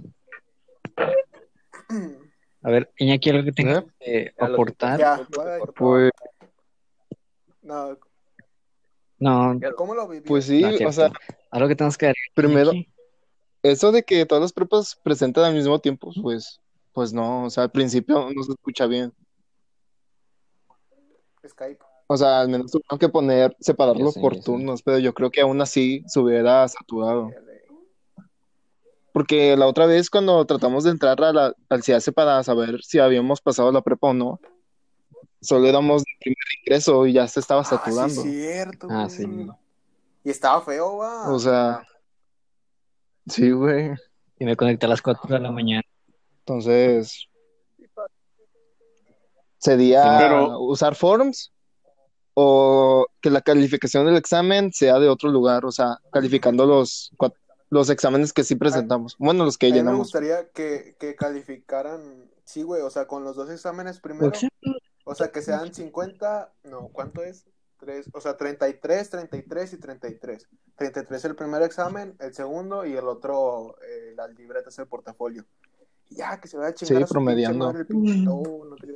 A 2.62 2.70
ver, 2.70 2.92
Iñaki, 2.98 3.30
algo 3.30 3.44
que 3.46 3.52
tengas 3.52 3.84
que 4.00 4.34
lo 4.38 4.46
aportar. 4.46 5.00
Ya. 5.00 5.28
Pues, 5.76 6.12
No, 7.62 7.98
No, 9.20 9.60
¿Cómo 9.76 9.96
lo 9.96 10.08
viví? 10.08 10.26
pues 10.28 10.46
sí, 10.46 10.62
no 10.62 10.90
o 10.90 10.92
sea, 10.92 11.12
algo 11.52 11.68
que 11.68 11.76
tengas 11.76 11.98
que 11.98 12.08
agregar, 12.08 12.34
primero, 12.34 12.72
Iñaki. 12.74 12.92
eso 13.64 13.92
de 13.92 14.04
que 14.04 14.26
todas 14.26 14.42
las 14.42 14.54
prepas 14.54 14.96
presentan 15.04 15.46
al 15.46 15.54
mismo 15.54 15.80
tiempo, 15.80 16.12
pues, 16.22 16.62
pues 16.94 17.14
no, 17.14 17.46
o 17.46 17.50
sea, 17.50 17.64
al 17.64 17.72
principio 17.72 18.30
no 18.34 18.44
se 18.44 18.52
escucha 18.52 18.86
bien. 18.88 19.14
Skype. 21.48 21.84
O 22.08 22.16
sea, 22.16 22.40
al 22.40 22.48
menos 22.50 22.72
tuvieron 22.72 22.98
que 23.00 23.10
poner, 23.10 23.56
separarlo 23.60 24.06
Ya 24.08 24.12
sé, 24.14 24.22
por 24.22 24.40
turnos, 24.40 24.82
pero 24.82 24.98
yo 25.00 25.14
creo 25.14 25.30
que 25.30 25.42
aún 25.42 25.60
así 25.62 26.04
se 26.08 26.20
hubiera 26.20 26.66
saturado. 26.68 27.30
Porque 29.12 29.58
la 29.58 29.68
otra 29.68 29.86
vez 29.88 30.10
cuando 30.10 30.46
tratamos 30.46 30.84
de 30.84 30.92
entrar 30.92 31.22
a 31.24 31.34
la, 31.34 31.54
al 31.70 31.84
CIACE 31.84 32.12
para 32.14 32.42
saber 32.44 32.82
si 32.84 33.00
habíamos 33.00 33.42
pasado 33.42 33.72
la 33.72 33.82
prepa 33.82 34.08
o 34.10 34.14
no, 34.14 34.40
solo 35.42 35.68
éramos 35.68 36.04
de 36.04 36.12
primer 36.20 36.38
ingreso 36.64 37.06
y 37.08 37.14
ya 37.14 37.28
se 37.28 37.40
estaba 37.40 37.62
Ah, 37.62 37.64
sí, 37.66 37.70
saturando. 37.76 38.22
cierto, 38.22 38.88
Ah, 38.90 39.06
güey. 39.06 39.10
sí. 39.10 39.48
Y 40.24 40.30
estaba 40.30 40.62
feo, 40.62 40.98
va. 40.98 41.30
O 41.34 41.40
sea, 41.40 41.82
sí, 43.28 43.52
güey. 43.52 43.92
Y 44.40 44.46
me 44.46 44.56
conecté 44.56 44.86
a 44.86 44.90
las 44.90 45.02
4 45.02 45.34
de 45.34 45.40
la 45.42 45.52
mañana. 45.52 45.84
Entonces, 46.40 47.28
sería 49.58 50.04
Sí, 50.04 50.10
pero- 50.20 50.60
usar 50.60 50.96
forms 50.96 51.52
o 52.40 53.08
que 53.20 53.32
la 53.32 53.42
calificación 53.42 54.06
del 54.06 54.16
examen 54.16 54.72
sea 54.72 55.00
de 55.00 55.10
otro 55.10 55.32
lugar, 55.32 55.66
o 55.66 55.72
sea, 55.72 55.98
calificando 56.14 56.68
los, 56.68 57.12
los 57.72 57.90
exámenes 57.90 58.32
que 58.32 58.44
sí 58.44 58.54
presentamos. 58.54 59.16
Bueno, 59.18 59.44
los 59.44 59.58
que 59.58 59.66
a 59.66 59.70
mí 59.70 59.74
me 59.74 59.78
llenamos. 59.80 60.00
gustaría 60.02 60.48
que, 60.50 60.96
que 61.00 61.16
calificaran, 61.16 62.30
sí, 62.44 62.62
güey, 62.62 62.84
o 62.84 62.92
sea, 62.92 63.08
con 63.08 63.24
los 63.24 63.36
dos 63.36 63.50
exámenes 63.50 64.00
primero, 64.00 64.32
o 65.04 65.16
sea, 65.16 65.32
que 65.32 65.42
sean 65.42 65.74
50, 65.74 66.54
no, 66.66 66.90
¿cuánto 66.90 67.24
es? 67.24 67.46
Tres, 67.80 68.08
o 68.14 68.22
sea, 68.22 68.38
33, 68.38 69.10
33 69.10 69.74
y 69.74 69.78
33. 69.78 70.48
33 70.76 71.26
el 71.26 71.36
primer 71.36 71.64
examen, 71.64 72.16
el 72.20 72.36
segundo 72.36 72.86
y 72.86 72.94
el 72.96 73.08
otro, 73.08 73.78
eh, 73.82 74.14
las 74.16 74.30
libretas, 74.36 74.78
el 74.78 74.86
portafolio. 74.86 75.44
y 76.12 76.18
ya, 76.18 76.40
que 76.40 76.48
se 76.48 76.58
vaya 76.58 76.70
a 76.70 76.74
chingar 76.76 76.98
Sí, 76.98 77.04
a 77.04 77.08
su 77.08 77.14
promediando. 77.14 77.66
pinche 77.74 77.74
madre 77.74 77.80
el 77.82 77.88
pinche 77.88 78.16
no, 78.24 78.44
no 78.70 78.76
creo. 78.76 78.96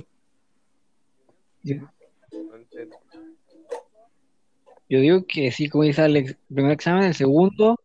No 1.64 1.92
Yo 4.90 5.00
digo 5.00 5.26
que 5.26 5.52
sí, 5.52 5.70
como 5.70 5.84
dice 5.84 6.02
Alex, 6.02 6.38
primer 6.54 6.72
examen, 6.72 7.04
el 7.04 7.16
segundo, 7.16 7.78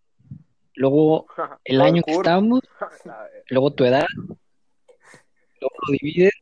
luego 0.74 1.26
el 1.64 1.80
año 1.80 2.02
que 2.02 2.12
estamos, 2.12 2.60
luego 3.50 3.72
tu 3.72 3.84
edad, 3.84 4.06
luego 4.16 5.74
lo 5.86 5.92
divides, 5.92 6.32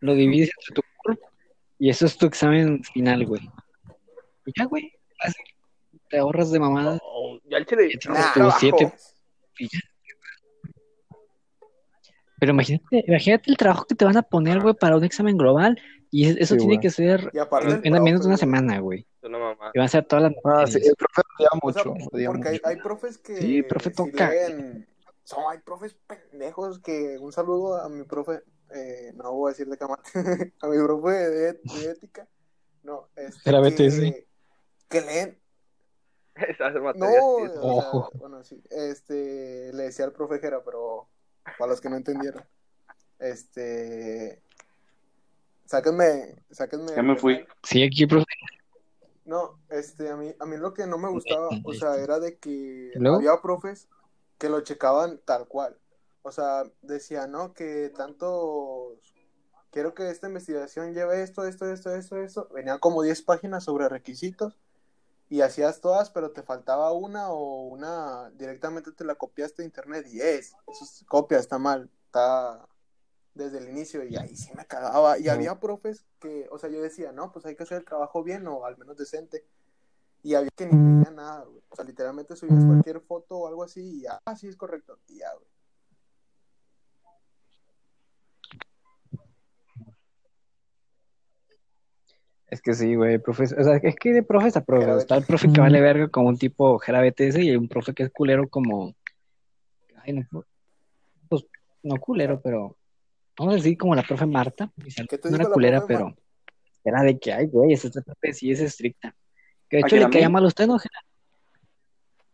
lo 0.00 0.14
divides 0.14 0.50
entre 0.58 0.74
tu 0.74 0.82
curso, 0.96 1.20
y 1.78 1.90
eso 1.90 2.06
es 2.06 2.16
tu 2.16 2.26
examen 2.26 2.82
final, 2.82 3.26
güey. 3.26 3.42
Y 4.46 4.52
ya, 4.56 4.64
güey, 4.64 4.92
fácil. 5.22 5.44
te 6.08 6.18
ahorras 6.18 6.50
de 6.50 6.60
mamada. 6.60 6.98
ya 7.44 7.58
el 7.58 7.66
chile. 7.66 7.90
Ya 8.02 8.50
siete. 8.58 8.92
y 9.58 9.68
ya. 9.68 9.80
Pero 12.38 12.52
imagínate, 12.52 13.04
imagínate 13.06 13.50
el 13.50 13.58
trabajo 13.58 13.84
que 13.84 13.94
te 13.94 14.06
van 14.06 14.16
a 14.16 14.22
poner, 14.22 14.60
güey, 14.60 14.74
para 14.74 14.96
un 14.96 15.04
examen 15.04 15.36
global, 15.36 15.78
y 16.10 16.28
es- 16.28 16.36
eso 16.38 16.54
Sí, 16.54 16.58
tiene 16.58 16.74
güey. 16.74 16.80
que 16.80 16.90
ser 16.90 17.30
aparte 17.40 17.80
en, 17.88 18.02
menos 18.02 18.20
de 18.22 18.26
una 18.28 18.36
semana, 18.36 18.78
güey. 18.80 19.06
Es 19.22 19.28
una 19.28 19.38
mamá. 19.38 19.70
Y 19.74 19.78
van 19.78 19.86
a 19.86 19.88
ser 19.88 20.04
todas 20.06 20.24
las 20.24 20.32
Ah, 20.44 20.66
sí, 20.66 20.78
el 20.82 20.94
profe 20.96 21.22
odia 21.38 21.48
O 21.62 21.72
sea, 21.72 21.84
mucho, 21.84 22.08
odia 22.12 22.28
porque 22.30 22.48
hay, 22.48 22.54
mucho. 22.54 22.68
hay 22.68 22.76
profes 22.76 23.18
que 23.18 23.36
Sí, 23.36 23.62
profe 23.62 23.90
sí 23.90 23.96
toca. 23.96 24.30
leen- 24.30 24.86
son, 25.24 25.44
hay 25.48 25.58
profes 25.58 25.94
pendejos 26.06 26.80
que 26.80 27.16
un 27.18 27.32
saludo 27.32 27.76
a 27.80 27.88
mi 27.88 28.02
profe, 28.04 28.42
eh, 28.74 29.12
no 29.14 29.32
voy 29.32 29.50
a 29.50 29.52
decir 29.52 29.68
de 29.68 29.76
cámara, 29.78 30.02
a 30.62 30.66
mi 30.68 30.82
profe 30.82 31.10
de, 31.10 31.52
de 31.52 31.90
ética, 31.90 32.26
no, 32.82 33.08
este, 33.14 33.48
Era 33.50 33.62
que, 33.62 33.70
BTS. 33.70 34.26
que 34.88 35.00
leen, 35.02 35.38
no, 36.58 36.88
o 36.88 36.92
sí, 37.46 37.52
sea, 37.52 37.60
Ojo. 37.62 38.10
bueno, 38.14 38.42
sí, 38.42 38.60
este, 38.70 39.72
le 39.72 39.84
decía 39.84 40.06
al 40.06 40.12
profe 40.12 40.38
Jera, 40.40 40.62
pero 40.64 41.08
para 41.58 41.70
los 41.70 41.80
que 41.80 41.90
no 41.90 41.96
entendieron, 41.96 42.42
este, 43.20 44.42
sáquenme, 45.70 46.34
sáquenme. 46.50 46.92
Ya 46.96 47.02
me 47.02 47.16
fui. 47.16 47.46
Sí, 47.62 47.84
aquí, 47.84 48.04
profe. 48.06 48.26
No, 49.24 49.60
este, 49.68 50.10
a 50.10 50.16
mí, 50.16 50.34
a 50.40 50.44
mí 50.44 50.56
lo 50.56 50.74
que 50.74 50.86
no 50.88 50.98
me 50.98 51.08
gustaba, 51.08 51.48
o 51.64 51.72
sea, 51.72 51.94
era 51.96 52.18
de 52.18 52.38
que 52.38 52.92
había 52.96 53.40
profes 53.40 53.88
que 54.38 54.48
lo 54.48 54.62
checaban 54.62 55.20
tal 55.24 55.46
cual. 55.46 55.78
O 56.22 56.32
sea, 56.32 56.64
decían, 56.82 57.30
¿no? 57.30 57.54
Que 57.54 57.92
tantos, 57.96 58.98
quiero 59.70 59.94
que 59.94 60.10
esta 60.10 60.26
investigación 60.26 60.92
lleve 60.92 61.22
esto, 61.22 61.44
esto, 61.44 61.70
esto, 61.70 61.94
esto, 61.94 62.16
esto. 62.16 62.48
Venían 62.52 62.80
como 62.80 63.02
10 63.02 63.22
páginas 63.22 63.62
sobre 63.62 63.88
requisitos 63.88 64.58
y 65.28 65.42
hacías 65.42 65.80
todas, 65.80 66.10
pero 66.10 66.32
te 66.32 66.42
faltaba 66.42 66.92
una 66.92 67.30
o 67.30 67.68
una 67.68 68.30
directamente 68.30 68.90
te 68.90 69.04
la 69.04 69.14
copiaste 69.14 69.62
de 69.62 69.66
internet 69.66 70.06
y 70.10 70.20
es, 70.20 70.56
eso 70.66 70.84
es 70.84 71.04
copia, 71.06 71.38
está 71.38 71.58
mal, 71.58 71.88
está 72.06 72.66
desde 73.40 73.58
el 73.58 73.68
inicio 73.68 74.04
y 74.04 74.16
ahí 74.16 74.36
sí 74.36 74.50
me 74.56 74.64
cagaba. 74.66 75.18
Y 75.18 75.28
había 75.28 75.58
profes 75.58 76.04
que, 76.20 76.46
o 76.50 76.58
sea, 76.58 76.70
yo 76.70 76.80
decía, 76.80 77.12
no, 77.12 77.32
pues 77.32 77.46
hay 77.46 77.56
que 77.56 77.64
hacer 77.64 77.78
el 77.78 77.84
trabajo 77.84 78.22
bien 78.22 78.46
o 78.46 78.64
al 78.64 78.78
menos 78.78 78.96
decente. 78.96 79.44
Y 80.22 80.34
había 80.34 80.50
que 80.54 80.66
ni 80.66 80.72
veía 80.72 81.10
nada, 81.10 81.44
güey. 81.44 81.62
O 81.70 81.76
sea, 81.76 81.84
literalmente 81.84 82.36
subías 82.36 82.64
cualquier 82.64 83.00
foto 83.00 83.38
o 83.38 83.48
algo 83.48 83.64
así 83.64 83.98
y 83.98 84.02
ya, 84.02 84.20
ah, 84.24 84.36
sí 84.36 84.48
es 84.48 84.56
correcto. 84.56 84.98
Y 85.08 85.18
ya, 85.18 85.32
güey. 85.34 85.46
Es 92.50 92.60
que 92.60 92.74
sí, 92.74 92.96
güey, 92.96 93.18
profe. 93.18 93.44
O 93.44 93.46
sea, 93.46 93.76
es 93.76 93.94
que 93.94 94.12
de 94.12 94.24
profes 94.24 94.56
a 94.56 94.64
profes. 94.64 94.96
Está 94.98 95.16
el 95.16 95.24
profe 95.24 95.52
que 95.52 95.60
vale 95.60 95.80
verga 95.80 96.08
como 96.08 96.28
un 96.28 96.36
tipo 96.36 96.78
Jera 96.80 97.00
BTS 97.00 97.38
y 97.38 97.50
hay 97.50 97.56
un 97.56 97.68
profe 97.68 97.94
que 97.94 98.02
es 98.02 98.10
culero 98.10 98.48
como. 98.48 98.94
Ay, 100.02 100.14
no. 100.14 100.44
Pues 101.28 101.46
no 101.84 101.96
culero, 101.98 102.40
pero. 102.42 102.76
Vamos 103.40 103.54
a 103.54 103.56
decir 103.56 103.78
como 103.78 103.94
la 103.94 104.02
profe 104.02 104.26
Marta. 104.26 104.70
Dice, 104.76 105.06
¿Qué 105.08 105.16
te 105.16 105.30
No 105.30 105.36
era 105.36 105.46
culera, 105.46 105.78
profe 105.78 105.94
pero. 105.94 106.04
Marta? 106.08 106.22
Era 106.84 107.02
de 107.02 107.18
que, 107.18 107.32
ay, 107.32 107.46
güey, 107.46 107.72
esta 107.72 108.02
profe 108.02 108.34
sí 108.34 108.50
es 108.50 108.60
estricta. 108.60 109.16
Que 109.66 109.78
de 109.78 109.82
¿A 109.82 109.86
hecho 109.86 109.96
le 109.96 110.10
caía 110.10 110.28
mal 110.28 110.44
a 110.44 110.48
usted, 110.48 110.66
¿no? 110.66 110.76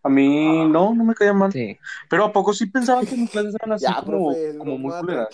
A 0.03 0.09
mí 0.09 0.69
no, 0.69 0.93
no 0.97 1.05
me 1.05 1.15
caía 1.15 1.33
mal. 1.33 1.53
Sí. 1.53 1.79
Pero 2.11 2.25
¿a 2.25 2.33
poco 2.33 2.53
sí 2.53 2.67
pensaba 2.67 3.03
que 3.03 3.15
mis 3.15 3.31
clases 3.31 3.55
eran 3.55 3.73
así 3.75 3.85
Ya, 3.85 4.03
como, 4.03 4.33
profe, 4.33 4.59
como 4.59 4.79
muy 4.79 4.93
culeras? 4.99 5.29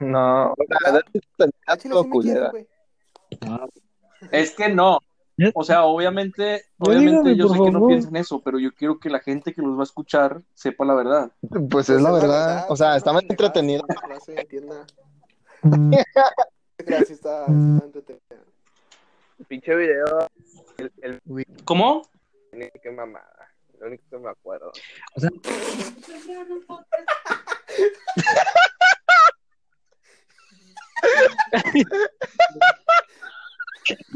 No, 0.00 0.54
la 0.66 0.78
verdad 0.82 1.02
es 1.12 1.20
que. 1.36 1.86
No, 3.46 3.68
Es 4.30 4.50
que 4.52 4.68
no. 4.70 4.98
O 5.54 5.64
sea, 5.64 5.84
obviamente, 5.84 6.64
obviamente 6.78 7.30
dígame, 7.30 7.36
yo 7.36 7.48
sé 7.48 7.54
que 7.54 7.70
no 7.70 7.72
favor. 7.72 7.88
piensan 7.88 8.16
eso, 8.16 8.40
pero 8.42 8.58
yo 8.58 8.72
quiero 8.74 8.98
que 8.98 9.10
la 9.10 9.20
gente 9.20 9.52
que 9.52 9.62
los 9.62 9.76
va 9.76 9.80
a 9.80 9.84
escuchar 9.84 10.42
sepa 10.54 10.84
la 10.84 10.94
verdad. 10.94 11.32
Pues 11.48 11.64
Pues 11.70 11.88
es 11.90 12.00
la 12.02 12.12
verdad. 12.12 12.66
O 12.68 12.76
sea, 12.76 12.96
está 12.96 13.12
más 13.12 13.22
clase, 13.36 13.60
entienda. 13.60 14.86
Gracias, 16.78 17.10
está, 17.10 17.42
está 17.46 17.84
entretenido. 17.84 18.22
Pinche 19.48 19.74
video. 19.74 20.28
El, 20.78 20.92
el 21.02 21.20
¿Cómo? 21.64 22.02
qué 22.82 22.90
mamada. 22.90 23.48
Lo 23.80 23.86
único 23.88 24.04
que 24.10 24.18
me 24.18 24.30
acuerdo. 24.30 24.70
O 25.16 25.20
sea, 25.20 25.30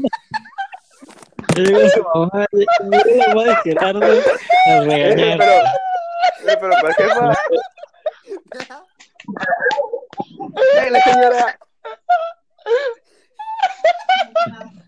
llega 1.57 1.89
su 1.89 2.03
mamá, 2.03 2.45
llega 2.51 3.03
la 3.15 3.27
mamá 3.27 3.43
de 3.43 3.55
Gerardo 3.63 4.05
a 4.05 4.79
regañar. 4.81 5.37
pero, 5.37 6.59
pero, 6.59 6.73
¿para 6.81 6.93
qué? 6.95 7.03
¡Eh, 10.77 10.91
la 10.91 11.01
señora! 11.01 11.59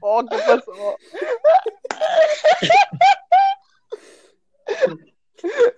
Oh, 0.02 0.26
¿qué 0.26 0.38
pasó? 0.38 0.98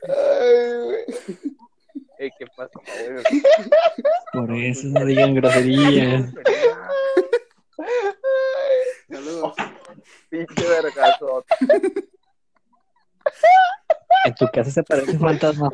Ay, 0.07 0.73
güey. 0.83 2.31
¿qué 2.37 2.45
pasó, 2.55 2.81
güey? 2.85 3.23
Por 4.33 4.55
eso 4.55 4.87
no 4.87 5.05
digan 5.05 5.35
groserías. 5.35 6.25
Saludos. 9.09 9.53
Pinche 10.29 10.67
vergazo. 10.67 11.45
En 14.25 14.35
tu 14.35 14.47
casa 14.47 14.71
se 14.71 14.83
parece 14.83 15.11
un 15.11 15.19
fantasma. 15.19 15.69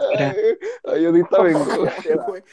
Ay, 0.85 1.05
ahorita 1.05 1.41
vengo. 1.41 1.65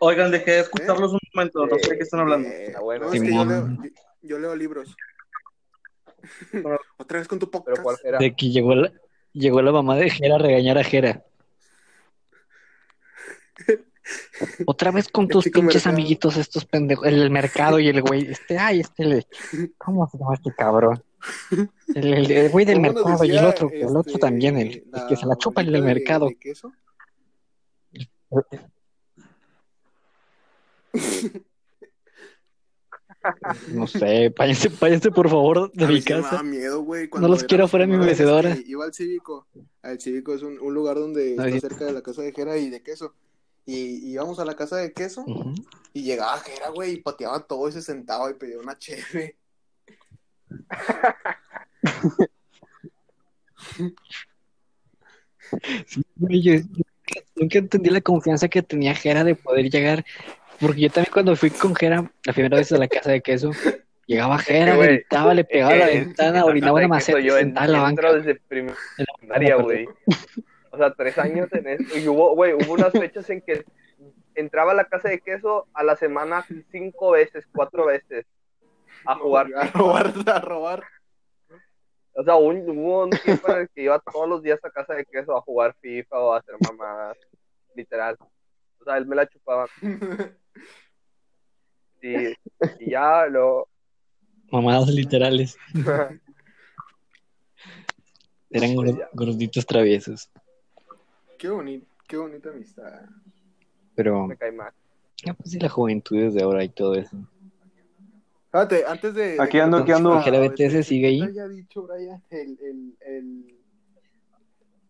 Oigan, 0.00 0.30
dejé 0.30 0.52
de 0.52 0.60
escucharlos 0.60 1.12
un 1.12 1.18
momento, 1.34 1.66
no 1.66 1.78
sé 1.78 1.90
de 1.90 1.98
qué 1.98 2.02
están 2.02 2.20
hablando. 2.20 2.48
Eh, 2.48 2.74
bueno. 2.80 3.06
no, 3.06 3.12
es 3.12 3.20
que 3.20 3.34
yo 3.34 3.44
leo, 3.44 3.66
Simón. 3.66 3.82
yo, 3.82 3.90
yo 4.22 4.38
leo 4.38 4.56
libros. 4.56 4.96
Otra 6.96 7.18
vez 7.18 7.28
con 7.28 7.38
tu 7.38 7.50
Pero 7.50 7.62
podcast. 7.62 7.82
¿cuál 7.82 7.96
era? 8.02 8.18
De 8.18 8.34
que 8.34 8.50
llegó 8.50 8.74
la, 8.74 8.92
llegó 9.32 9.60
la 9.62 9.72
mamá 9.72 9.96
de 9.96 10.10
Jera 10.10 10.36
a 10.36 10.38
regañar 10.38 10.78
a 10.78 10.84
Jera. 10.84 11.24
Otra 14.66 14.90
vez 14.90 15.08
con 15.08 15.28
tus 15.28 15.44
chico 15.44 15.60
pinches 15.60 15.86
amiguitos 15.86 16.36
estos 16.36 16.64
pendejos, 16.64 17.06
el 17.06 17.30
mercado 17.30 17.78
y 17.78 17.88
el 17.88 18.00
güey, 18.02 18.30
este, 18.30 18.58
ay, 18.58 18.80
este, 18.80 19.26
¿cómo 19.78 20.08
se 20.10 20.18
llama 20.18 20.34
este 20.34 20.52
cabrón? 20.56 21.02
El, 21.94 22.14
el- 22.14 22.30
el 22.30 22.50
güey 22.50 22.64
del 22.64 22.76
¿Cómo 22.76 22.86
nos 22.92 23.04
mercado 23.04 23.24
y 23.24 23.36
el 23.36 23.44
otro, 23.44 23.70
el 23.72 23.86
otro 23.88 24.00
este, 24.06 24.18
también, 24.18 24.56
el, 24.58 24.84
que 25.08 25.16
se 25.16 25.26
la 25.26 25.36
chupa 25.36 25.60
el 25.62 25.72
del 25.72 25.82
de- 25.82 25.86
mercado. 25.94 26.28
de 26.28 26.36
queso? 26.36 26.72
No 33.72 33.86
sé, 33.86 34.32
váyanse, 34.36 34.70
váyanse 34.80 35.10
por 35.10 35.28
favor 35.28 35.70
de 35.72 35.84
A 35.84 35.88
mi 35.88 35.94
me 35.94 36.02
casa. 36.02 36.30
daba 36.30 36.42
miedo, 36.42 36.82
güey. 36.82 37.08
No 37.20 37.28
los 37.28 37.44
quiero 37.44 37.66
fuera 37.68 37.84
de 37.86 37.92
mi 37.92 37.98
mecedora. 38.04 38.54
que 38.54 38.62
Iba 38.66 38.84
al 38.84 38.94
cívico. 38.94 39.46
El 39.82 40.00
cívico 40.00 40.34
es 40.34 40.42
un, 40.42 40.58
un 40.60 40.72
lugar 40.72 40.96
donde 40.96 41.32
está 41.32 41.68
cerca 41.68 41.84
de 41.84 41.92
la 41.92 42.02
casa 42.02 42.22
de 42.22 42.32
Jera 42.32 42.56
y 42.56 42.70
de 42.70 42.82
queso. 42.82 43.14
Y 43.70 44.12
íbamos 44.12 44.38
a 44.38 44.46
la 44.46 44.56
casa 44.56 44.76
de 44.76 44.94
queso 44.94 45.26
y 45.92 46.02
llegaba 46.02 46.38
Jera, 46.38 46.70
güey, 46.70 46.92
y 46.94 47.02
pateaba 47.02 47.40
todo 47.46 47.68
y 47.68 47.72
se 47.72 47.82
sentaba 47.82 48.30
y 48.30 48.34
pedía 48.34 48.58
una 48.58 48.78
cheve. 48.78 49.36
Sí, 55.86 56.02
güey, 56.16 56.42
yo- 56.42 56.54
yo 56.54 57.22
nunca 57.36 57.58
entendí 57.58 57.90
la 57.90 58.00
confianza 58.00 58.48
que 58.48 58.62
tenía 58.62 58.94
Jera 58.94 59.24
de 59.24 59.34
poder 59.34 59.70
llegar, 59.70 60.04
porque 60.60 60.80
yo 60.82 60.90
también 60.90 61.12
cuando 61.12 61.36
fui 61.36 61.50
con 61.50 61.74
Jera 61.74 62.10
la 62.24 62.32
primera 62.32 62.58
vez 62.58 62.70
a 62.72 62.78
la 62.78 62.88
casa 62.88 63.10
de 63.12 63.22
queso, 63.22 63.50
llegaba 64.06 64.38
Jera, 64.38 64.76
gritaba, 64.76 65.32
le 65.34 65.44
pegaba 65.44 65.72
a 65.72 65.76
la 65.76 65.86
ventana, 65.86 66.38
en 66.40 66.44
orinaba 66.44 66.80
queso 66.80 66.88
maceta 66.88 67.20
y 67.20 67.24
Yo 67.24 67.38
en- 67.38 67.46
sentaba 67.46 67.66
en 67.66 67.72
la 67.72 67.80
banca. 67.80 68.12
desde 68.12 68.34
primaria, 68.34 69.56
güey. 69.56 69.86
O 70.70 70.76
sea, 70.76 70.92
tres 70.92 71.16
años 71.18 71.48
en 71.52 71.66
eso. 71.68 71.96
Y 71.98 72.06
hubo, 72.08 72.34
güey, 72.34 72.52
hubo 72.54 72.72
unas 72.74 72.92
fechas 72.92 73.28
en 73.30 73.40
que 73.42 73.64
entraba 74.34 74.72
a 74.72 74.74
la 74.74 74.84
casa 74.84 75.08
de 75.08 75.20
queso 75.20 75.66
a 75.74 75.82
la 75.82 75.96
semana 75.96 76.46
cinco 76.70 77.12
veces, 77.12 77.44
cuatro 77.52 77.86
veces 77.86 78.26
a 79.04 79.14
jugar. 79.16 79.48
A 79.56 79.66
robar, 79.68 80.12
a 80.26 80.38
robar. 80.40 80.84
O 82.12 82.22
sea, 82.24 82.34
un- 82.36 82.68
hubo 82.68 83.04
un 83.04 83.10
tiempo 83.10 83.50
en 83.52 83.58
el 83.60 83.68
que 83.70 83.82
iba 83.82 83.98
todos 84.00 84.28
los 84.28 84.42
días 84.42 84.58
a 84.64 84.70
casa 84.70 84.94
de 84.94 85.04
queso 85.04 85.36
a 85.36 85.40
jugar 85.40 85.74
FIFA 85.80 86.18
o 86.18 86.32
a 86.32 86.38
hacer 86.38 86.54
mamadas, 86.68 87.16
literal. 87.74 88.16
O 88.80 88.84
sea, 88.84 88.96
él 88.98 89.06
me 89.06 89.16
la 89.16 89.26
chupaba. 89.28 89.66
Y, 92.00 92.28
y 92.78 92.90
ya 92.90 93.26
lo... 93.26 93.68
Mamadas 94.52 94.86
literales. 94.88 95.56
Eran 98.50 98.74
Pues 98.76 98.94
gorditos 99.12 99.66
traviesos. 99.66 100.30
Qué 101.38 101.48
bonito, 101.48 101.86
qué 102.06 102.16
bonita 102.16 102.50
amistad. 102.50 103.02
Pero, 103.94 104.26
me 104.26 104.36
cae 104.36 104.52
mal. 104.52 104.72
ah, 105.28 105.34
pues 105.34 105.50
sí, 105.52 105.58
la 105.58 105.68
juventud 105.68 106.16
desde 106.18 106.42
ahora 106.42 106.64
y 106.64 106.68
todo 106.68 106.94
eso. 106.94 107.16
Espérate, 108.46 108.84
antes 108.86 109.14
de. 109.14 109.36
Aquí 109.40 109.52
que 109.52 109.60
ando, 109.60 109.76
te 109.78 109.82
aquí 109.84 109.92
ando. 109.92 110.20
¿Que 110.24 110.30
la 110.30 110.40
BTS 110.40 110.86
sigue 110.86 111.08
ahí? 111.08 111.20
¿Qué 111.20 111.26
te 111.26 111.30
haya 111.32 111.48
dicho, 111.48 111.82
Brian, 111.82 112.22
el. 112.30 112.58
el, 112.60 112.96
el... 113.00 113.58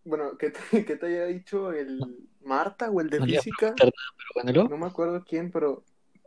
Bueno, 0.05 0.39
¿qué 0.39 0.51
te, 0.51 0.61
qué 0.87 0.97
te 0.97 1.07
haya 1.07 1.27
dicho 1.27 1.73
el 1.73 2.29
Marta 2.43 2.91
o 2.91 3.01
el 3.01 3.11
de 3.11 3.21
No 3.21 3.27
física? 3.27 3.75
Pero 3.77 3.91
bueno, 4.35 4.53
¿lo? 4.53 4.69
No 4.69 4.79
me 4.79 4.87
acuerdo 4.87 5.23
quién, 5.25 5.51
pero 5.51 5.83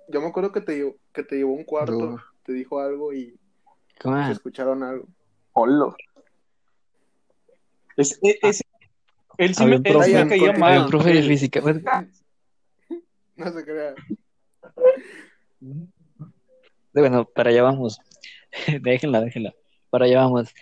yo 0.09 0.21
me 0.21 0.27
acuerdo 0.27 0.51
que 0.51 0.61
te 0.61 0.75
llevó, 0.75 0.95
que 1.13 1.23
te 1.23 1.37
llevó 1.37 1.53
un 1.53 1.63
cuarto, 1.63 1.93
No. 2.11 2.23
te 2.43 2.53
dijo 2.53 2.79
algo 2.79 3.13
y 3.13 3.35
¿Cómo? 3.99 4.23
se 4.25 4.33
escucharon 4.33 4.83
algo. 4.83 5.07
Hola. 5.53 5.95
Es, 7.97 8.19
es- 8.21 8.37
es- 8.41 8.60
él 9.45 9.55
sí 9.55 9.63
Había 9.63 9.79
me, 9.79 9.89
él 9.89 9.95
profe- 9.95 10.29
caía 10.29 10.53
mal. 10.53 10.85
profe 10.87 11.13
de 11.13 11.23
física. 11.23 11.61
Bueno, 11.61 11.81
No 13.35 13.51
se 13.51 13.63
crea. 13.65 13.95
Bueno, 16.93 17.25
para 17.25 17.49
allá 17.49 17.63
vamos. 17.63 17.99
déjenla, 18.81 19.21
déjenla. 19.21 19.53
Para 19.89 20.05
allá 20.05 20.19
vamos. 20.21 20.53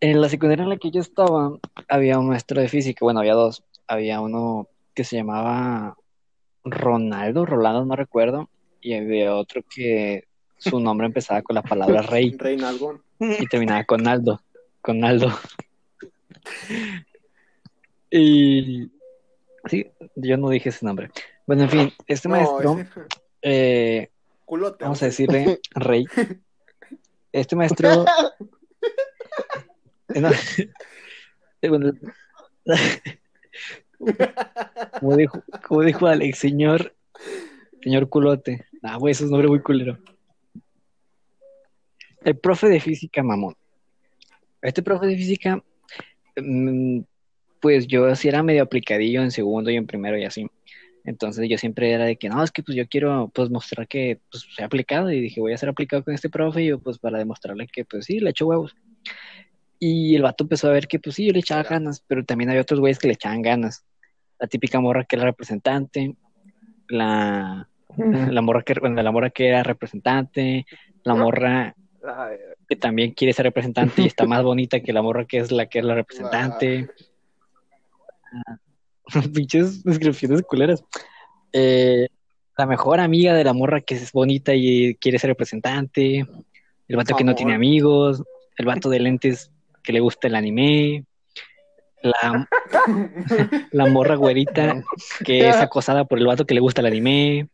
En 0.00 0.20
la 0.20 0.28
secundaria 0.28 0.64
en 0.64 0.68
la 0.70 0.76
que 0.78 0.90
yo 0.90 1.00
estaba, 1.00 1.58
había 1.88 2.18
un 2.18 2.28
maestro 2.28 2.60
de 2.60 2.68
física. 2.68 2.98
Bueno, 3.04 3.20
había 3.20 3.34
dos. 3.34 3.62
Había 3.86 4.20
uno 4.20 4.68
que 4.94 5.04
se 5.04 5.16
llamaba 5.16 5.96
Ronaldo, 6.64 7.46
Rolando, 7.46 7.84
no 7.84 7.96
recuerdo. 7.96 8.48
Y 8.80 8.94
había 8.94 9.34
otro 9.34 9.62
que 9.68 10.24
su 10.58 10.80
nombre 10.80 11.06
empezaba 11.06 11.42
con 11.42 11.54
la 11.54 11.62
palabra 11.62 12.02
rey 12.02 12.30
Reinalgón. 12.38 13.02
y 13.18 13.46
terminaba 13.46 13.84
con 13.84 14.06
Aldo. 14.08 14.40
Con 14.82 15.04
Aldo. 15.04 15.30
Y 18.10 18.90
sí, 19.66 19.90
yo 20.16 20.36
no 20.36 20.50
dije 20.50 20.70
ese 20.70 20.84
nombre. 20.84 21.10
Bueno, 21.46 21.62
en 21.64 21.70
fin, 21.70 21.92
este 22.06 22.28
No, 22.28 22.34
maestro, 22.34 22.78
ese- 22.78 22.88
eh, 23.42 24.10
culote. 24.44 24.84
vamos 24.84 25.02
a 25.02 25.06
decirle 25.06 25.60
Rey. 25.74 26.04
Este 27.32 27.56
maestro. 27.56 28.04
Eh, 30.12 30.20
no, 30.20 30.28
eh, 31.62 31.68
bueno, 31.68 31.92
como 34.98 35.16
dijo, 35.16 35.40
como 35.68 35.82
dijo 35.82 36.08
Alex, 36.08 36.36
señor, 36.38 36.96
señor 37.80 38.08
culote. 38.08 38.66
Ah, 38.82 38.96
güey, 38.96 39.12
eso 39.12 39.22
es 39.22 39.26
un 39.26 39.30
nombre 39.32 39.48
muy 39.48 39.60
culero. 39.62 39.98
El 42.24 42.36
profe 42.38 42.68
de 42.68 42.80
física, 42.80 43.22
mamón. 43.22 43.54
Este 44.62 44.82
profe 44.82 45.06
de 45.06 45.16
física, 45.16 45.62
mm, 46.36 47.00
pues 47.60 47.86
yo 47.86 48.14
sí 48.14 48.28
era 48.28 48.42
medio 48.42 48.62
aplicadillo 48.62 49.22
en 49.22 49.30
segundo 49.30 49.70
y 49.70 49.76
en 49.76 49.86
primero 49.86 50.18
y 50.18 50.24
así. 50.24 50.46
Entonces 51.04 51.48
yo 51.48 51.56
siempre 51.56 51.92
era 51.92 52.04
de 52.04 52.16
que 52.16 52.28
no, 52.28 52.42
es 52.42 52.50
que 52.50 52.62
pues 52.62 52.76
yo 52.76 52.86
quiero 52.86 53.30
pues 53.34 53.50
mostrar 53.50 53.88
que 53.88 54.20
pues 54.30 54.46
soy 54.54 54.64
aplicado 54.64 55.10
y 55.10 55.20
dije 55.20 55.40
voy 55.40 55.52
a 55.52 55.58
ser 55.58 55.68
aplicado 55.68 56.04
con 56.04 56.14
este 56.14 56.28
profe 56.28 56.62
y 56.62 56.66
yo 56.66 56.78
pues 56.78 56.98
para 56.98 57.18
demostrarle 57.18 57.66
que 57.66 57.84
pues 57.84 58.06
sí, 58.06 58.20
le 58.20 58.30
echo 58.30 58.46
huevos. 58.46 58.76
Y 59.78 60.14
el 60.14 60.22
vato 60.22 60.44
empezó 60.44 60.68
a 60.68 60.72
ver 60.72 60.86
que 60.86 60.98
pues 60.98 61.16
sí, 61.16 61.26
yo 61.26 61.32
le 61.32 61.40
echaba 61.40 61.62
ganas, 61.62 62.04
pero 62.06 62.24
también 62.24 62.50
había 62.50 62.62
otros 62.62 62.80
güeyes 62.80 62.98
que 62.98 63.08
le 63.08 63.14
echaban 63.14 63.40
ganas. 63.40 63.84
La 64.38 64.46
típica 64.46 64.78
morra 64.78 65.04
que 65.04 65.16
era 65.16 65.24
representante, 65.24 66.14
la, 66.88 67.68
la 67.96 68.42
morra 68.42 68.62
que, 68.62 68.74
bueno, 68.78 69.02
la 69.02 69.10
morra 69.10 69.30
que 69.30 69.48
era 69.48 69.62
representante, 69.62 70.66
la 71.02 71.14
morra 71.14 71.74
Ay, 72.04 72.36
que 72.68 72.76
también 72.76 73.12
quiere 73.12 73.32
ser 73.32 73.44
representante 73.44 74.02
y 74.02 74.06
está 74.06 74.26
más 74.26 74.42
bonita 74.42 74.80
que 74.80 74.92
la 74.92 75.02
morra 75.02 75.24
que 75.24 75.38
es 75.38 75.50
la 75.50 75.66
que 75.66 75.80
es 75.80 75.84
la 75.84 75.94
representante. 75.94 76.88
Pinches 79.34 79.82
descripciones 79.82 80.42
culeras. 80.42 80.84
Eh, 81.52 82.08
la 82.56 82.66
mejor 82.66 83.00
amiga 83.00 83.34
de 83.34 83.44
la 83.44 83.52
morra 83.52 83.80
que 83.80 83.94
es 83.94 84.12
bonita 84.12 84.54
y 84.54 84.94
quiere 84.96 85.18
ser 85.18 85.28
representante. 85.28 86.26
El 86.88 86.96
vato 86.96 87.16
que 87.16 87.24
no 87.24 87.34
tiene 87.34 87.54
amigos. 87.54 88.22
El 88.56 88.66
vato 88.66 88.88
de 88.90 89.00
lentes 89.00 89.50
que 89.82 89.92
le 89.92 90.00
gusta 90.00 90.28
el 90.28 90.34
anime. 90.34 91.04
La, 92.02 92.48
la 93.72 93.86
morra 93.86 94.14
güerita 94.14 94.82
que 95.24 95.48
es 95.48 95.56
acosada 95.56 96.04
por 96.04 96.18
el 96.18 96.26
vato 96.26 96.46
que 96.46 96.54
le 96.54 96.60
gusta 96.60 96.80
el 96.80 96.86
anime. 96.86 97.48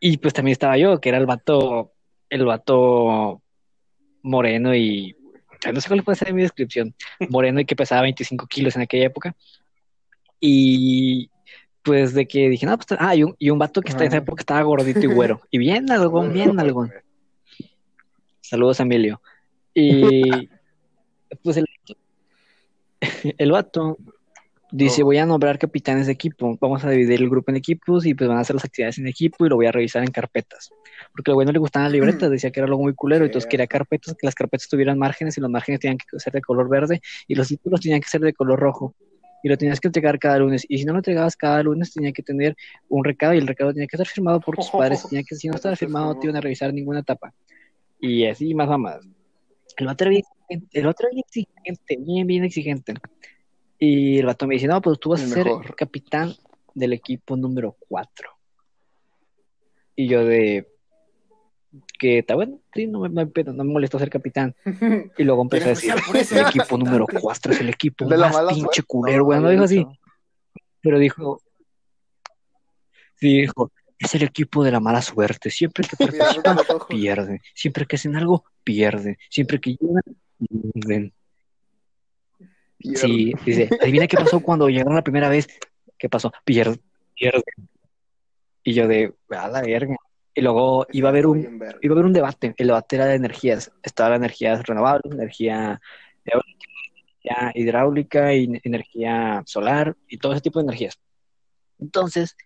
Y 0.00 0.16
pues 0.16 0.34
también 0.34 0.52
estaba 0.52 0.76
yo, 0.76 1.00
que 1.00 1.10
era 1.10 1.18
el 1.18 1.26
vato, 1.26 1.92
el 2.28 2.44
vato 2.44 3.40
moreno 4.22 4.74
y 4.74 5.16
no 5.70 5.80
sé 5.80 5.88
cuál 5.88 6.02
puede 6.02 6.16
ser 6.16 6.32
mi 6.34 6.42
descripción, 6.42 6.94
moreno 7.28 7.60
y 7.60 7.64
que 7.64 7.76
pesaba 7.76 8.02
25 8.02 8.46
kilos 8.46 8.76
en 8.76 8.82
aquella 8.82 9.06
época. 9.06 9.36
Y 10.40 11.30
pues 11.82 12.14
de 12.14 12.26
que 12.26 12.48
dije, 12.48 12.66
no, 12.66 12.76
pues, 12.76 12.98
ah, 12.98 13.14
y 13.14 13.24
un, 13.24 13.36
y 13.38 13.50
un 13.50 13.58
vato 13.58 13.80
que 13.82 13.90
está 13.90 14.04
en 14.04 14.08
esa 14.08 14.18
época 14.18 14.42
estaba 14.42 14.62
gordito 14.62 15.00
y 15.00 15.06
güero. 15.06 15.40
Y 15.50 15.58
bien 15.58 15.90
algo, 15.92 16.28
bien 16.28 16.58
algo. 16.58 16.88
Saludos, 18.40 18.80
Emilio. 18.80 19.20
Y 19.74 20.48
pues 21.42 21.56
el, 21.56 21.66
el 23.38 23.52
vato 23.52 23.98
dice, 24.72 25.02
Oh. 25.02 25.06
voy 25.06 25.18
a 25.18 25.26
nombrar 25.26 25.58
capitanes 25.58 26.06
de 26.06 26.12
equipo, 26.12 26.56
vamos 26.60 26.84
a 26.84 26.90
dividir 26.90 27.20
el 27.20 27.28
grupo 27.28 27.50
en 27.50 27.56
equipos 27.56 28.06
y 28.06 28.14
pues 28.14 28.28
van 28.28 28.38
a 28.38 28.40
hacer 28.40 28.54
las 28.54 28.64
actividades 28.64 28.98
en 28.98 29.06
equipo 29.06 29.46
y 29.46 29.48
lo 29.48 29.56
voy 29.56 29.66
a 29.66 29.72
revisar 29.72 30.02
en 30.02 30.10
carpetas. 30.10 30.70
Porque 31.14 31.30
al 31.30 31.34
güey 31.34 31.46
no 31.46 31.52
le 31.52 31.58
gustaban 31.58 31.84
las 31.84 31.92
libretas, 31.92 32.30
decía 32.30 32.50
que 32.50 32.60
era 32.60 32.66
algo 32.66 32.82
muy 32.82 32.94
culero, 32.94 33.24
entonces 33.24 33.48
quería 33.48 33.66
carpetas, 33.66 34.14
que 34.18 34.26
las 34.26 34.34
carpetas 34.34 34.68
tuvieran 34.68 34.98
márgenes 34.98 35.36
y 35.38 35.40
los 35.40 35.50
márgenes 35.50 35.80
tenían 35.80 35.98
que 35.98 36.18
ser 36.18 36.32
de 36.32 36.40
color 36.40 36.68
verde 36.68 37.00
y 37.28 37.34
los 37.34 37.48
títulos 37.48 37.80
tenían 37.80 38.00
que 38.00 38.08
ser 38.08 38.20
de 38.22 38.32
color 38.32 38.58
rojo. 38.58 38.94
Y 39.44 39.48
lo 39.48 39.58
tenías 39.58 39.80
que 39.80 39.88
entregar 39.88 40.20
cada 40.20 40.38
lunes. 40.38 40.64
Y 40.68 40.78
si 40.78 40.84
no 40.84 40.92
lo 40.92 41.00
entregabas 41.00 41.36
cada 41.36 41.64
lunes, 41.64 41.92
tenía 41.92 42.12
que 42.12 42.22
tener 42.22 42.54
un 42.88 43.02
recado 43.02 43.34
y 43.34 43.38
el 43.38 43.46
recado 43.48 43.72
tenía 43.72 43.88
que 43.88 43.96
estar 43.96 44.06
firmado 44.06 44.40
por 44.40 44.54
tus 44.54 44.70
padres. 44.70 45.02
Tenía 45.10 45.24
que, 45.24 45.34
si 45.34 45.48
no 45.48 45.56
estaba 45.56 45.74
firmado, 45.74 46.14
no 46.14 46.20
te 46.20 46.28
iban 46.28 46.36
a 46.36 46.40
revisar 46.40 46.72
ninguna 46.72 47.00
etapa. 47.00 47.34
Y 48.00 48.24
así 48.24 48.54
más 48.54 48.68
mamadas. 48.68 49.04
El 49.76 49.86
vato 49.86 50.04
era 50.04 50.10
bien 50.10 50.22
el 50.72 50.86
otro 50.86 51.08
era 51.08 51.14
bien 51.14 51.24
exigente, 51.26 51.96
bien, 51.98 52.26
bien 52.26 52.44
exigente. 52.44 52.94
Y 53.84 54.20
el 54.20 54.26
vato 54.26 54.46
me 54.46 54.54
dice, 54.54 54.68
no, 54.68 54.80
pues 54.80 55.00
tú 55.00 55.10
vas 55.10 55.22
a 55.22 55.26
ser 55.26 55.44
mejor. 55.44 55.74
capitán 55.74 56.32
del 56.72 56.92
equipo 56.92 57.36
número 57.36 57.76
4. 57.88 58.30
Y 59.96 60.06
yo 60.06 60.24
de 60.24 60.68
que 61.98 62.18
está 62.18 62.36
bueno, 62.36 62.60
sí, 62.72 62.86
no 62.86 63.00
me, 63.00 63.08
no, 63.08 63.24
no 63.24 63.64
me 63.64 63.72
molesta 63.72 63.98
ser 63.98 64.08
capitán. 64.08 64.54
Y 65.18 65.24
luego 65.24 65.42
empecé 65.42 65.64
a 65.64 65.68
decir, 65.70 65.94
el 66.30 66.46
equipo 66.46 66.78
número 66.78 67.06
capitán". 67.06 67.22
4 67.22 67.52
es 67.54 67.60
el 67.60 67.70
equipo 67.70 68.04
De 68.06 68.16
la 68.16 68.26
más 68.26 68.36
mala 68.36 68.48
pinche 68.50 68.62
suerte. 68.62 68.82
culero, 68.86 69.24
güey. 69.24 69.40
No 69.40 69.50
dijo 69.50 69.64
así, 69.64 69.84
pero 70.80 71.00
dijo, 71.00 71.42
sí, 73.16 73.40
dijo, 73.40 73.72
es 73.98 74.14
el 74.14 74.22
equipo 74.22 74.62
de 74.62 74.70
la 74.70 74.78
mala 74.78 75.02
suerte. 75.02 75.50
Siempre 75.50 75.84
que 75.88 75.96
participan, 76.06 76.56
pierden. 76.88 77.40
Siempre 77.52 77.84
que 77.86 77.96
hacen 77.96 78.14
algo, 78.14 78.44
pierden. 78.62 79.18
Siempre 79.28 79.60
que 79.60 79.76
llegan, 79.76 80.02
pierden. 80.72 81.12
Sí, 82.82 83.32
dice, 83.44 83.68
adivina 83.80 84.06
qué 84.06 84.16
pasó 84.16 84.40
cuando 84.40 84.68
llegaron 84.68 84.94
la 84.94 85.02
primera 85.02 85.28
vez. 85.28 85.46
¿Qué 85.98 86.08
pasó? 86.08 86.32
Pierden. 86.44 86.80
Pierden. 87.14 87.42
Y 88.64 88.74
yo 88.74 88.88
de, 88.88 89.14
a 89.30 89.48
la 89.48 89.62
verga. 89.62 89.96
Y 90.34 90.40
luego 90.40 90.86
iba 90.92 91.08
a 91.08 91.12
haber 91.12 91.26
un, 91.26 91.60
iba 91.82 91.92
a 91.92 91.94
haber 91.94 92.04
un 92.06 92.12
debate. 92.12 92.54
El 92.56 92.68
debate 92.68 92.96
era 92.96 93.06
de 93.06 93.16
energías. 93.16 93.70
Estaba 93.82 94.10
la 94.10 94.16
energía 94.16 94.56
renovable, 94.62 95.02
energía 95.12 95.80
eólica, 96.24 96.66
energía 97.24 97.52
hidráulica 97.54 98.34
y 98.34 98.60
energía 98.64 99.42
solar 99.46 99.96
y 100.08 100.18
todo 100.18 100.32
ese 100.32 100.40
tipo 100.42 100.58
de 100.58 100.64
energías. 100.64 100.98
Entonces 101.78 102.36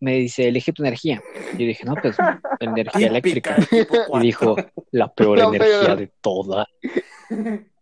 me 0.00 0.14
dice, 0.14 0.48
elige 0.48 0.72
tu 0.72 0.82
energía. 0.82 1.22
Y 1.54 1.62
yo 1.62 1.66
dije, 1.66 1.84
no, 1.84 1.94
pues 1.94 2.16
energía 2.60 3.20
Típica 3.20 3.56
eléctrica. 3.56 3.56
Y 4.14 4.18
dijo, 4.20 4.56
la 4.92 5.12
peor 5.12 5.38
La 5.38 5.44
energía 5.44 5.80
peor. 5.80 5.98
de 5.98 6.12
todas. 6.20 6.66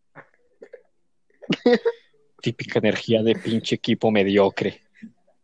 Típica 2.40 2.78
energía 2.78 3.22
de 3.22 3.34
pinche 3.34 3.76
equipo 3.76 4.10
mediocre. 4.10 4.80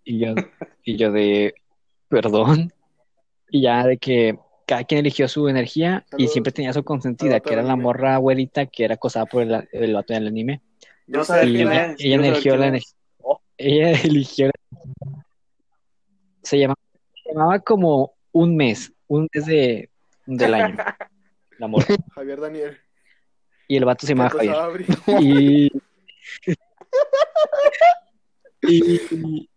Y 0.04 0.18
yo, 0.18 0.34
y 0.84 0.96
yo 0.96 1.12
de, 1.12 1.54
perdón. 2.08 2.72
Y 3.48 3.62
ya 3.62 3.86
de 3.86 3.98
que 3.98 4.38
cada 4.66 4.84
quien 4.84 5.00
eligió 5.00 5.26
su 5.26 5.48
energía 5.48 6.04
y 6.16 6.28
siempre 6.28 6.52
tenía 6.52 6.72
su 6.72 6.84
consentida, 6.84 7.40
que 7.40 7.52
era 7.52 7.62
la 7.62 7.76
morra 7.76 8.14
abuelita 8.14 8.66
que 8.66 8.84
era 8.84 8.94
acosada 8.94 9.26
por 9.26 9.42
el, 9.42 9.68
el 9.72 9.94
vato 9.94 10.14
del 10.14 10.28
anime. 10.28 10.60
Yo 11.06 11.24
sé 11.24 11.44
Y 11.46 11.60
ella, 11.62 11.92
es, 11.92 11.96
ella 11.98 12.16
eligió 12.28 12.56
la 12.56 12.66
energía. 12.68 12.94
Ella 13.56 13.90
eligió. 14.02 14.50
Se 16.42 16.58
llamaba, 16.58 16.80
se 17.24 17.32
llamaba 17.32 17.58
como 17.58 18.14
un 18.32 18.56
mes, 18.56 18.92
un 19.08 19.28
mes 19.32 19.46
de, 19.46 19.90
del 20.26 20.54
año. 20.54 20.76
La 21.58 21.66
morra. 21.66 21.94
Javier 22.14 22.40
Daniel. 22.40 22.78
Y 23.68 23.76
el 23.76 23.84
vato 23.84 24.06
se 24.06 24.14
llamaba 24.14 24.30
¿Qué 24.30 24.48
Javier. 24.48 24.86
Y. 25.20 25.70
Y 28.62 29.48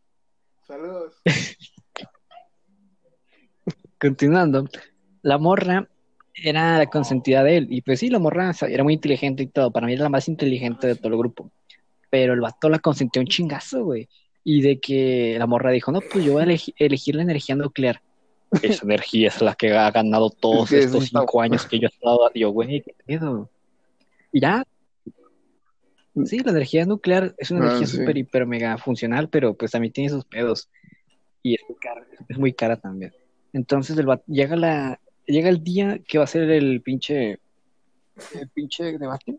Saludos. 0.66 1.16
continuando, 4.00 4.66
la 5.22 5.38
morra 5.38 5.88
era 6.34 6.78
la 6.78 6.86
consentida 6.88 7.44
de 7.44 7.58
él. 7.58 7.68
Y 7.70 7.82
pues 7.82 8.00
sí, 8.00 8.10
la 8.10 8.20
morra 8.20 8.50
o 8.50 8.54
sea, 8.54 8.68
era 8.70 8.84
muy 8.84 8.94
inteligente 8.94 9.44
y 9.44 9.48
todo. 9.48 9.72
Para 9.72 9.88
mí 9.88 9.94
era 9.94 10.04
la 10.04 10.10
más 10.10 10.28
inteligente 10.28 10.88
de 10.88 10.96
todo 10.96 11.10
el 11.10 11.18
grupo. 11.18 11.52
Pero 12.10 12.34
el 12.34 12.42
vato 12.42 12.70
la 12.70 12.80
consentió 12.80 13.22
un 13.22 13.28
chingazo, 13.28 13.84
güey. 13.86 14.08
Y 14.44 14.62
de 14.62 14.80
que 14.80 15.36
la 15.38 15.48
morra 15.48 15.72
dijo, 15.72 15.92
no, 15.92 16.02
pues 16.02 16.26
yo 16.26 16.34
voy 16.34 16.44
a 16.44 16.46
elegi- 16.46 16.74
elegir 16.78 17.16
la 17.16 17.22
energía 17.24 17.56
nuclear. 17.56 18.02
Esa 18.62 18.86
energía 18.86 19.30
es 19.30 19.42
la 19.42 19.56
que 19.56 19.74
ha 19.76 19.90
ganado 19.90 20.30
todos 20.30 20.72
estos 20.72 21.06
cinco 21.06 21.42
años 21.42 21.66
que 21.66 21.80
yo 21.80 21.88
he 21.88 21.92
estado. 21.92 22.30
Yo, 22.36 22.52
güey, 22.52 22.82
qué 22.82 22.96
pedo. 23.06 23.50
Y 24.32 24.42
ya. 24.42 24.64
Sí, 26.26 26.40
la 26.40 26.52
energía 26.52 26.86
nuclear 26.86 27.34
es 27.38 27.50
una 27.52 27.62
Ah, 27.62 27.64
energía 27.68 27.88
sí. 27.88 27.98
súper, 27.98 28.18
hiper, 28.18 28.46
mega 28.46 28.78
funcional, 28.78 29.30
pero 29.30 29.56
pues 29.56 29.72
también 29.72 29.94
tiene 29.94 30.10
sus 30.10 30.26
pedos. 30.26 30.70
Y 31.42 31.56
es 31.56 31.62
muy 31.68 31.78
cara, 31.80 32.06
es 32.30 32.38
muy 32.38 32.54
cara 32.54 32.78
también. 32.78 33.14
Entonces 33.52 33.98
el 33.98 34.08
llega 34.28 34.56
la, 34.56 35.00
llega 35.26 35.50
el 35.50 35.64
día 35.64 36.00
que 36.08 36.18
va 36.20 36.24
a 36.24 36.28
ser 36.28 36.50
el 36.52 36.82
pinche, 36.82 37.40
el 38.34 38.50
pinche 38.54 38.98
debate. 38.98 39.38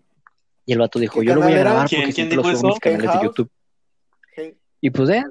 Y 0.66 0.72
el 0.72 0.78
vato 0.78 0.98
dijo, 0.98 1.20
¿Qué 1.20 1.26
yo 1.26 1.34
lo 1.34 1.42
voy 1.42 1.52
a 1.52 1.58
grabar 1.58 1.88
¿Quién- 1.88 2.00
porque 2.02 2.12
quién 2.14 2.28
siempre 2.28 2.36
lo 2.36 2.42
subo 2.42 2.68
a 2.68 2.70
mis 2.70 2.80
canales 2.80 3.12
de. 3.12 3.20
YouTube. 3.22 3.50
Y 4.80 4.90
pues 4.90 5.10
eh, 5.10 5.24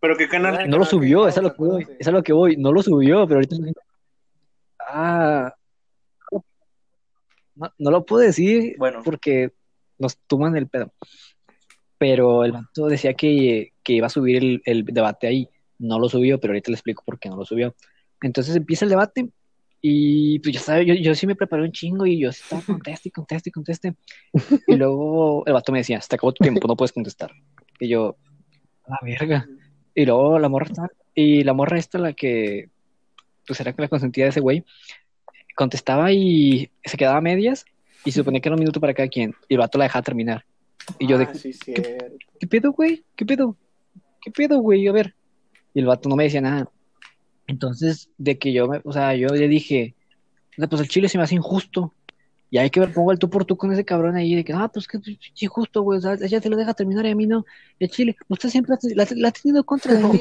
¿Pero 0.00 0.16
qué 0.16 0.28
canal? 0.28 0.68
no 0.68 0.78
lo 0.78 0.84
subió, 0.84 1.26
es 1.26 1.38
a 1.38 1.42
lo 1.42 1.54
que 1.54 1.62
voy, 1.62 1.86
es 1.98 2.06
a 2.06 2.10
lo 2.10 2.22
que 2.22 2.32
voy, 2.32 2.56
no 2.56 2.72
lo 2.72 2.82
subió, 2.82 3.26
pero 3.26 3.36
ahorita 3.38 3.56
Ah, 4.78 5.54
no, 7.56 7.72
no 7.78 7.90
lo 7.90 8.04
puedo 8.04 8.22
decir 8.22 8.74
Bueno. 8.78 9.02
porque 9.04 9.52
nos 9.98 10.16
toman 10.26 10.56
el 10.56 10.68
pedo. 10.68 10.92
Pero 11.98 12.44
el 12.44 12.52
vato 12.52 12.86
decía 12.86 13.14
que, 13.14 13.72
que 13.82 13.94
iba 13.94 14.06
a 14.06 14.10
subir 14.10 14.36
el, 14.36 14.62
el 14.64 14.84
debate 14.84 15.26
ahí. 15.26 15.48
No 15.78 15.98
lo 15.98 16.08
subió, 16.08 16.38
pero 16.40 16.52
ahorita 16.52 16.70
le 16.70 16.74
explico 16.76 17.02
por 17.04 17.18
qué 17.18 17.28
no 17.28 17.36
lo 17.36 17.44
subió. 17.44 17.74
Entonces 18.20 18.56
empieza 18.56 18.84
el 18.84 18.90
debate 18.90 19.28
y 19.86 20.38
pues 20.38 20.54
ya 20.54 20.60
sabes, 20.60 20.86
yo, 20.86 20.94
yo 20.94 21.14
sí 21.14 21.26
me 21.26 21.36
preparé 21.36 21.62
un 21.62 21.72
chingo 21.72 22.06
y 22.06 22.18
yo 22.18 22.30
estaba 22.30 22.62
conteste 22.62 23.10
y 23.10 23.12
conteste 23.12 23.50
y 23.50 23.52
conteste. 23.52 23.94
Y 24.66 24.76
luego 24.76 25.44
el 25.46 25.52
vato 25.52 25.72
me 25.72 25.78
decía, 25.78 25.98
hasta 25.98 26.16
acabó 26.16 26.32
tu 26.32 26.42
tiempo, 26.42 26.66
no 26.66 26.74
puedes 26.74 26.92
contestar. 26.92 27.32
Y 27.78 27.88
yo, 27.88 28.16
a 28.86 28.92
la 28.92 28.98
verga. 29.02 29.46
Y 29.94 30.06
luego 30.06 30.38
la 30.38 30.48
morra 30.48 30.66
está, 30.66 30.88
y 31.14 31.44
la 31.44 31.52
morra 31.52 31.78
esta, 31.78 31.98
la 31.98 32.14
que, 32.14 32.70
pues 33.46 33.60
era 33.60 33.74
la 33.76 33.88
consentida 33.88 34.24
de 34.24 34.30
ese 34.30 34.40
güey, 34.40 34.64
contestaba 35.54 36.12
y 36.12 36.70
se 36.84 36.96
quedaba 36.96 37.18
a 37.18 37.22
medias 37.22 37.64
y 38.04 38.12
se 38.12 38.20
suponía 38.20 38.40
que 38.40 38.48
era 38.48 38.56
un 38.56 38.60
minuto 38.60 38.80
para 38.80 38.94
cada 38.94 39.08
quien. 39.08 39.34
Y 39.48 39.54
el 39.54 39.60
vato 39.60 39.78
la 39.78 39.84
dejaba 39.84 40.02
terminar. 40.02 40.44
Y 40.98 41.06
yo 41.06 41.18
de, 41.18 41.24
Ah, 41.24 41.34
sí, 41.34 41.52
cierto. 41.52 42.16
¿qué 42.38 42.46
pedo, 42.46 42.72
güey? 42.72 43.04
¿Qué 43.16 43.24
pedo? 43.24 43.56
¿Qué 44.20 44.30
pedo, 44.30 44.58
güey? 44.58 44.86
A 44.88 44.92
ver. 44.92 45.14
Y 45.72 45.80
el 45.80 45.86
vato 45.86 46.08
no 46.08 46.16
me 46.16 46.24
decía 46.24 46.40
nada. 46.40 46.68
Entonces, 47.46 48.08
de 48.18 48.38
que 48.38 48.52
yo, 48.52 48.68
me, 48.68 48.80
o 48.84 48.92
sea, 48.92 49.14
yo 49.14 49.28
le 49.28 49.48
dije, 49.48 49.94
"No, 50.56 50.68
pues 50.68 50.80
el 50.82 50.88
chile 50.88 51.08
se 51.08 51.18
me 51.18 51.24
hace 51.24 51.34
injusto. 51.34 51.92
Y 52.50 52.58
hay 52.58 52.70
que 52.70 52.78
ver, 52.78 52.92
pongo 52.92 53.10
el 53.10 53.18
tú 53.18 53.28
por 53.28 53.44
tú 53.44 53.56
con 53.56 53.72
ese 53.72 53.84
cabrón 53.84 54.14
ahí, 54.14 54.34
de 54.36 54.44
que, 54.44 54.52
ah, 54.52 54.68
pues 54.68 54.86
que 54.86 54.98
injusto, 55.40 55.82
güey, 55.82 55.98
o 55.98 56.00
sea, 56.00 56.14
ella 56.14 56.40
te 56.40 56.48
lo 56.48 56.56
deja 56.56 56.72
terminar 56.72 57.04
y 57.04 57.10
a 57.10 57.16
mí 57.16 57.26
no. 57.26 57.44
El 57.80 57.90
chile, 57.90 58.16
usted 58.28 58.48
siempre 58.48 58.76
la, 58.94 59.02
ha 59.02 59.32
tenido 59.32 59.58
en 59.58 59.64
contra 59.64 59.94
de 59.94 60.04
mí, 60.08 60.20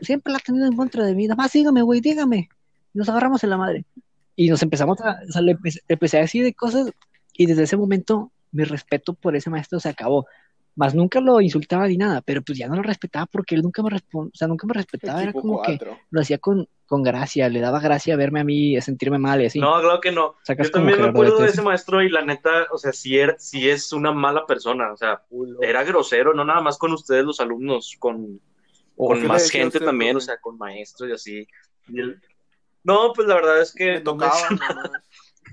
siempre 0.00 0.32
la 0.32 0.38
ha 0.38 0.40
tenido 0.40 0.66
en 0.66 0.76
contra 0.76 1.04
de 1.04 1.14
mí. 1.14 1.26
Nada 1.26 1.36
más 1.36 1.52
dígame, 1.52 1.82
güey, 1.82 2.00
dígame. 2.00 2.48
Y 2.94 2.98
nos 2.98 3.08
agarramos 3.08 3.44
en 3.44 3.50
la 3.50 3.58
madre. 3.58 3.84
Y 4.36 4.48
nos 4.48 4.62
empezamos 4.62 5.00
a, 5.00 5.20
o 5.28 5.32
sea, 5.32 5.42
le 5.42 5.52
empecé, 5.52 5.80
empecé 5.88 6.18
a 6.18 6.22
decir 6.22 6.42
de 6.44 6.54
cosas 6.54 6.90
y 7.32 7.46
desde 7.46 7.64
ese 7.64 7.76
momento 7.76 8.32
mi 8.52 8.64
respeto 8.64 9.14
por 9.14 9.36
ese 9.36 9.50
maestro 9.50 9.80
se 9.80 9.88
acabó. 9.88 10.26
Más 10.76 10.92
nunca 10.92 11.20
lo 11.20 11.40
insultaba 11.40 11.86
ni 11.86 11.96
nada, 11.96 12.20
pero 12.20 12.42
pues 12.42 12.58
ya 12.58 12.66
no 12.66 12.74
lo 12.74 12.82
respetaba 12.82 13.26
porque 13.26 13.54
él 13.54 13.62
nunca 13.62 13.80
me 13.80 13.90
respondía, 13.90 14.32
o 14.34 14.36
sea, 14.36 14.48
nunca 14.48 14.66
me 14.66 14.74
respetaba, 14.74 15.22
era 15.22 15.32
como 15.32 15.62
que 15.62 15.78
cuatro. 15.78 15.98
lo 16.10 16.20
hacía 16.20 16.38
con, 16.38 16.68
con 16.86 17.04
gracia, 17.04 17.48
le 17.48 17.60
daba 17.60 17.78
gracia 17.78 18.16
verme 18.16 18.40
a 18.40 18.44
mí, 18.44 18.76
a 18.76 18.80
sentirme 18.80 19.18
mal 19.18 19.40
y 19.40 19.46
así. 19.46 19.60
No, 19.60 19.80
claro 19.80 20.00
que 20.00 20.10
no. 20.10 20.34
Sacas 20.42 20.66
Yo 20.66 20.72
también 20.72 21.00
me 21.00 21.08
acuerdo 21.08 21.38
de 21.38 21.48
ese 21.48 21.62
maestro 21.62 22.02
y 22.02 22.08
la 22.08 22.24
neta, 22.24 22.66
o 22.72 22.78
sea, 22.78 22.92
sí, 22.92 23.16
era, 23.16 23.36
sí 23.38 23.68
es 23.68 23.92
una 23.92 24.10
mala 24.10 24.46
persona, 24.46 24.92
o 24.92 24.96
sea, 24.96 25.22
era 25.60 25.84
grosero, 25.84 26.34
no 26.34 26.44
nada 26.44 26.60
más 26.60 26.76
con 26.76 26.92
ustedes 26.92 27.24
los 27.24 27.38
alumnos, 27.38 27.94
con, 28.00 28.40
con 28.96 29.16
¿qué 29.16 29.22
le 29.22 29.28
más 29.28 29.48
gente 29.48 29.78
también, 29.78 30.16
o 30.16 30.20
sea, 30.20 30.38
con 30.38 30.58
maestros 30.58 31.08
y 31.08 31.12
así. 31.12 31.48
Y 31.88 32.00
él- 32.00 32.20
No, 32.84 33.12
pues 33.12 33.26
la 33.26 33.34
verdad 33.34 33.60
es 33.60 33.72
que 33.72 33.84
Me 33.84 34.00
no 34.00 34.14
me 34.14 34.26
tocaba, 34.28 34.50
nada, 34.50 35.02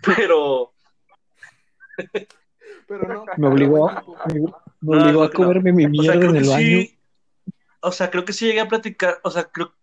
pero 0.01 0.73
Pero 2.87 3.07
no. 3.07 3.25
Me 3.37 3.47
obligó, 3.47 3.89
me, 4.25 4.41
No, 4.81 4.99
obligó 4.99 5.23
a 5.23 5.27
no. 5.27 5.33
comerme 5.33 5.71
mi 5.73 5.85
o 5.97 6.03
sea, 6.03 6.15
mierda 6.15 6.29
en 6.29 6.35
el 6.35 6.49
baño. 6.49 6.87
sí, 6.87 6.99
o 7.81 7.91
sea, 7.91 8.11
creo 8.11 8.25
que 8.25 8.33
sí 8.33 8.45
llegué 8.45 8.59
a 8.61 8.67
platicar, 8.67 9.19
o 9.23 9.31
sea, 9.31 9.45
creo, 9.45 9.73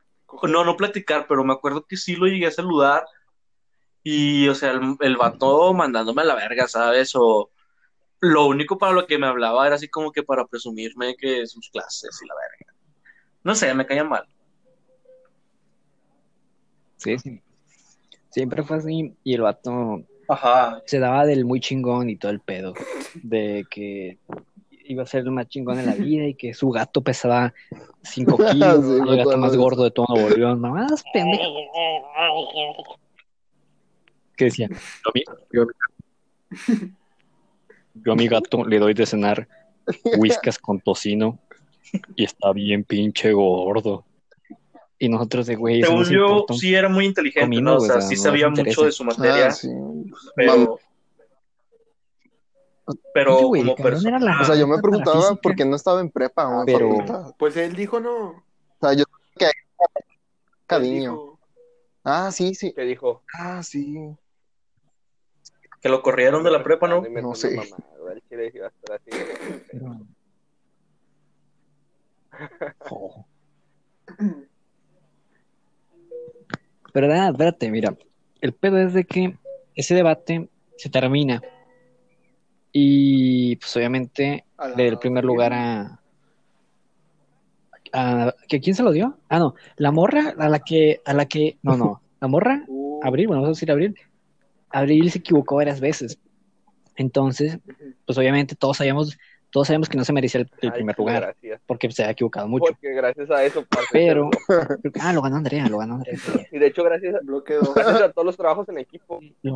no, 0.42 0.64
no 0.64 0.76
platicar, 0.76 1.26
pero 1.28 1.44
me 1.44 1.52
acuerdo 1.54 1.86
que 1.86 1.96
sí 1.96 2.16
lo 2.16 2.26
llegué 2.26 2.46
a 2.46 2.50
saludar 2.50 3.04
y, 4.02 4.48
o 4.48 4.54
sea, 4.54 4.72
el, 4.72 4.96
el 5.00 5.16
vato 5.16 5.72
mandándome 5.74 6.22
a 6.22 6.26
la 6.26 6.34
verga, 6.34 6.68
¿sabes? 6.68 7.12
O 7.14 7.50
lo 8.20 8.46
único 8.46 8.78
para 8.78 8.92
lo 8.92 9.06
que 9.06 9.18
me 9.18 9.26
hablaba 9.26 9.66
era 9.66 9.76
así 9.76 9.88
como 9.88 10.12
que 10.12 10.22
para 10.22 10.46
presumirme 10.46 11.16
que 11.16 11.46
sus 11.46 11.70
clases 11.70 12.20
y 12.22 12.26
la 12.26 12.34
verga. 12.34 12.74
No 13.44 13.54
sé, 13.54 13.72
me 13.74 13.86
caía 13.86 14.04
mal. 14.04 14.26
Sí, 16.98 17.18
sí. 17.18 17.40
Siempre 18.30 18.62
fue 18.62 18.76
así. 18.76 19.14
Y 19.24 19.34
el 19.34 19.40
vato 19.42 20.02
Ajá. 20.28 20.82
se 20.86 20.98
daba 20.98 21.24
del 21.24 21.44
muy 21.44 21.60
chingón 21.60 22.10
y 22.10 22.16
todo 22.16 22.30
el 22.30 22.40
pedo. 22.40 22.74
De 23.22 23.64
que 23.70 24.18
iba 24.70 25.02
a 25.02 25.06
ser 25.06 25.20
el 25.24 25.30
más 25.30 25.48
chingón 25.48 25.78
en 25.78 25.86
la 25.86 25.94
vida 25.94 26.26
y 26.26 26.34
que 26.34 26.54
su 26.54 26.70
gato 26.70 27.02
pesaba 27.02 27.54
5 28.02 28.36
kilos, 28.50 28.84
Sí, 28.84 28.92
y 29.06 29.10
el 29.10 29.16
gato 29.16 29.36
más 29.38 29.56
gordo 29.56 29.84
de 29.84 29.90
todo 29.90 30.06
Nuevo 30.08 30.28
León. 30.30 30.60
No, 30.60 30.70
más 30.70 31.02
pendejo. 31.12 31.54
¿Qué 34.36 34.44
decía? 34.46 34.68
Yo 34.70 34.76
a, 35.06 35.12
mi, 35.14 35.24
yo, 35.52 35.62
a 35.62 35.66
mi- 35.66 36.92
yo 37.94 38.12
a 38.12 38.16
mi 38.16 38.28
gato 38.28 38.64
le 38.64 38.78
doy 38.78 38.94
de 38.94 39.04
cenar 39.06 39.48
whiskas 40.18 40.58
con 40.58 40.80
tocino 40.80 41.38
y 42.14 42.24
está 42.24 42.52
bien 42.52 42.84
pinche 42.84 43.32
gordo. 43.32 44.04
Y 44.98 45.08
nosotros 45.08 45.46
de 45.46 45.54
güey, 45.54 45.82
Según 45.82 46.04
yo, 46.06 46.44
sí 46.58 46.74
era 46.74 46.88
muy 46.88 47.06
inteligente, 47.06 47.46
comino, 47.46 47.70
¿no? 47.72 47.76
O 47.76 47.80
sea, 47.80 47.96
o 47.96 48.00
sea, 48.00 48.08
sí 48.08 48.16
no 48.16 48.22
sabía 48.22 48.48
mucho 48.48 48.84
de 48.84 48.92
su 48.92 49.04
materia, 49.04 49.46
Ah, 49.46 49.50
sí. 49.52 49.68
pero, 50.34 50.78
pero 53.14 53.38
güey, 53.46 53.62
como 53.62 53.76
persona... 53.76 54.18
la- 54.18 54.40
O 54.40 54.44
sea, 54.44 54.56
yo 54.56 54.66
me 54.66 54.78
preguntaba 54.80 55.36
por 55.36 55.54
qué 55.54 55.64
no 55.64 55.76
estaba 55.76 56.00
en 56.00 56.10
prepa 56.10 56.48
o 56.48 56.64
Pero- 56.66 56.90
facultad. 56.90 57.34
Pues 57.38 57.56
él 57.56 57.76
dijo 57.76 58.00
no. 58.00 58.28
O 58.30 58.42
sea, 58.80 58.94
yo 58.94 59.04
que 59.36 59.44
hay 59.46 59.52
Él 59.54 60.18
cariño. 60.66 61.10
dijo, 61.12 61.38
Ah, 62.04 62.30
sí, 62.32 62.54
sí. 62.54 62.72
¿Qué 62.74 62.82
dijo? 62.82 63.22
Ah, 63.34 63.62
sí. 63.62 63.94
Que 65.80 65.88
lo 65.90 66.02
corrieron 66.02 66.42
de 66.42 66.50
la 66.50 66.64
prepa, 66.64 66.88
¿no? 66.88 67.02
No 67.02 67.34
sé. 67.34 67.56
Oh. 72.90 73.24
Pero 76.92 77.08
nada, 77.08 77.30
espérate, 77.30 77.70
mira. 77.70 77.96
El 78.40 78.52
pedo 78.52 78.78
es 78.78 78.94
de 78.94 79.04
que 79.04 79.36
ese 79.74 79.94
debate 79.94 80.48
se 80.76 80.88
termina. 80.88 81.42
Y 82.72 83.56
pues 83.56 83.76
obviamente 83.76 84.44
la 84.58 84.68
le 84.68 84.82
dio 84.84 84.92
el 84.92 84.98
primer 84.98 85.24
lugar 85.24 85.52
a. 85.52 86.00
a 87.92 88.34
¿que 88.48 88.60
¿Quién 88.60 88.76
se 88.76 88.82
lo 88.82 88.92
dio? 88.92 89.18
Ah, 89.28 89.38
no. 89.38 89.54
La 89.76 89.90
morra 89.90 90.34
a 90.38 90.48
la 90.48 90.60
que. 90.60 91.00
a 91.04 91.14
la 91.14 91.26
que. 91.26 91.58
No, 91.62 91.76
no. 91.76 92.02
La 92.20 92.28
morra 92.28 92.64
uh, 92.68 93.00
Abril, 93.02 93.28
bueno, 93.28 93.42
vamos 93.42 93.56
a 93.56 93.58
decir 93.58 93.70
Abril. 93.70 93.96
Abril 94.70 95.10
se 95.10 95.18
equivocó 95.18 95.56
varias 95.56 95.80
veces. 95.80 96.18
Entonces, 96.96 97.58
pues 98.04 98.18
obviamente 98.18 98.56
todos 98.56 98.78
sabíamos, 98.78 99.16
todos 99.50 99.66
sabíamos 99.66 99.88
que 99.88 99.96
no 99.96 100.04
se 100.04 100.12
merecía 100.12 100.40
el, 100.42 100.50
el 100.60 100.68
Ay, 100.68 100.74
primer 100.76 100.98
lugar, 100.98 101.22
Gracias. 101.22 101.60
porque 101.66 101.90
se 101.90 102.02
había 102.02 102.12
equivocado 102.12 102.48
mucho. 102.48 102.66
Porque 102.66 102.92
gracias 102.92 103.30
a 103.30 103.44
eso, 103.44 103.64
parce, 103.66 103.88
Pero, 103.92 104.30
ah, 105.00 105.12
lo 105.12 105.22
ganó 105.22 105.36
Andrea, 105.36 105.68
lo 105.68 105.78
ganó 105.78 105.94
Andrea. 105.94 106.16
Y 106.52 106.58
de 106.58 106.66
hecho, 106.66 106.84
gracias 106.84 107.14
a, 107.14 107.20
gracias 107.74 108.02
a 108.02 108.12
todos 108.12 108.26
los 108.26 108.36
trabajos 108.36 108.68
en 108.68 108.78
equipo. 108.78 109.20
Lo, 109.42 109.54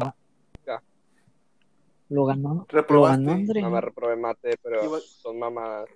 lo 2.08 2.24
ganó, 2.26 2.54
lo 2.54 2.66
Reprobaste. 2.68 3.18
ganó 3.24 3.32
Andrea. 3.32 3.62
No 3.62 3.70
me 3.70 3.80
reprobé 3.80 4.16
mate, 4.16 4.58
pero 4.62 4.84
Igual- 4.84 5.00
son 5.02 5.38
mamadas. 5.38 5.88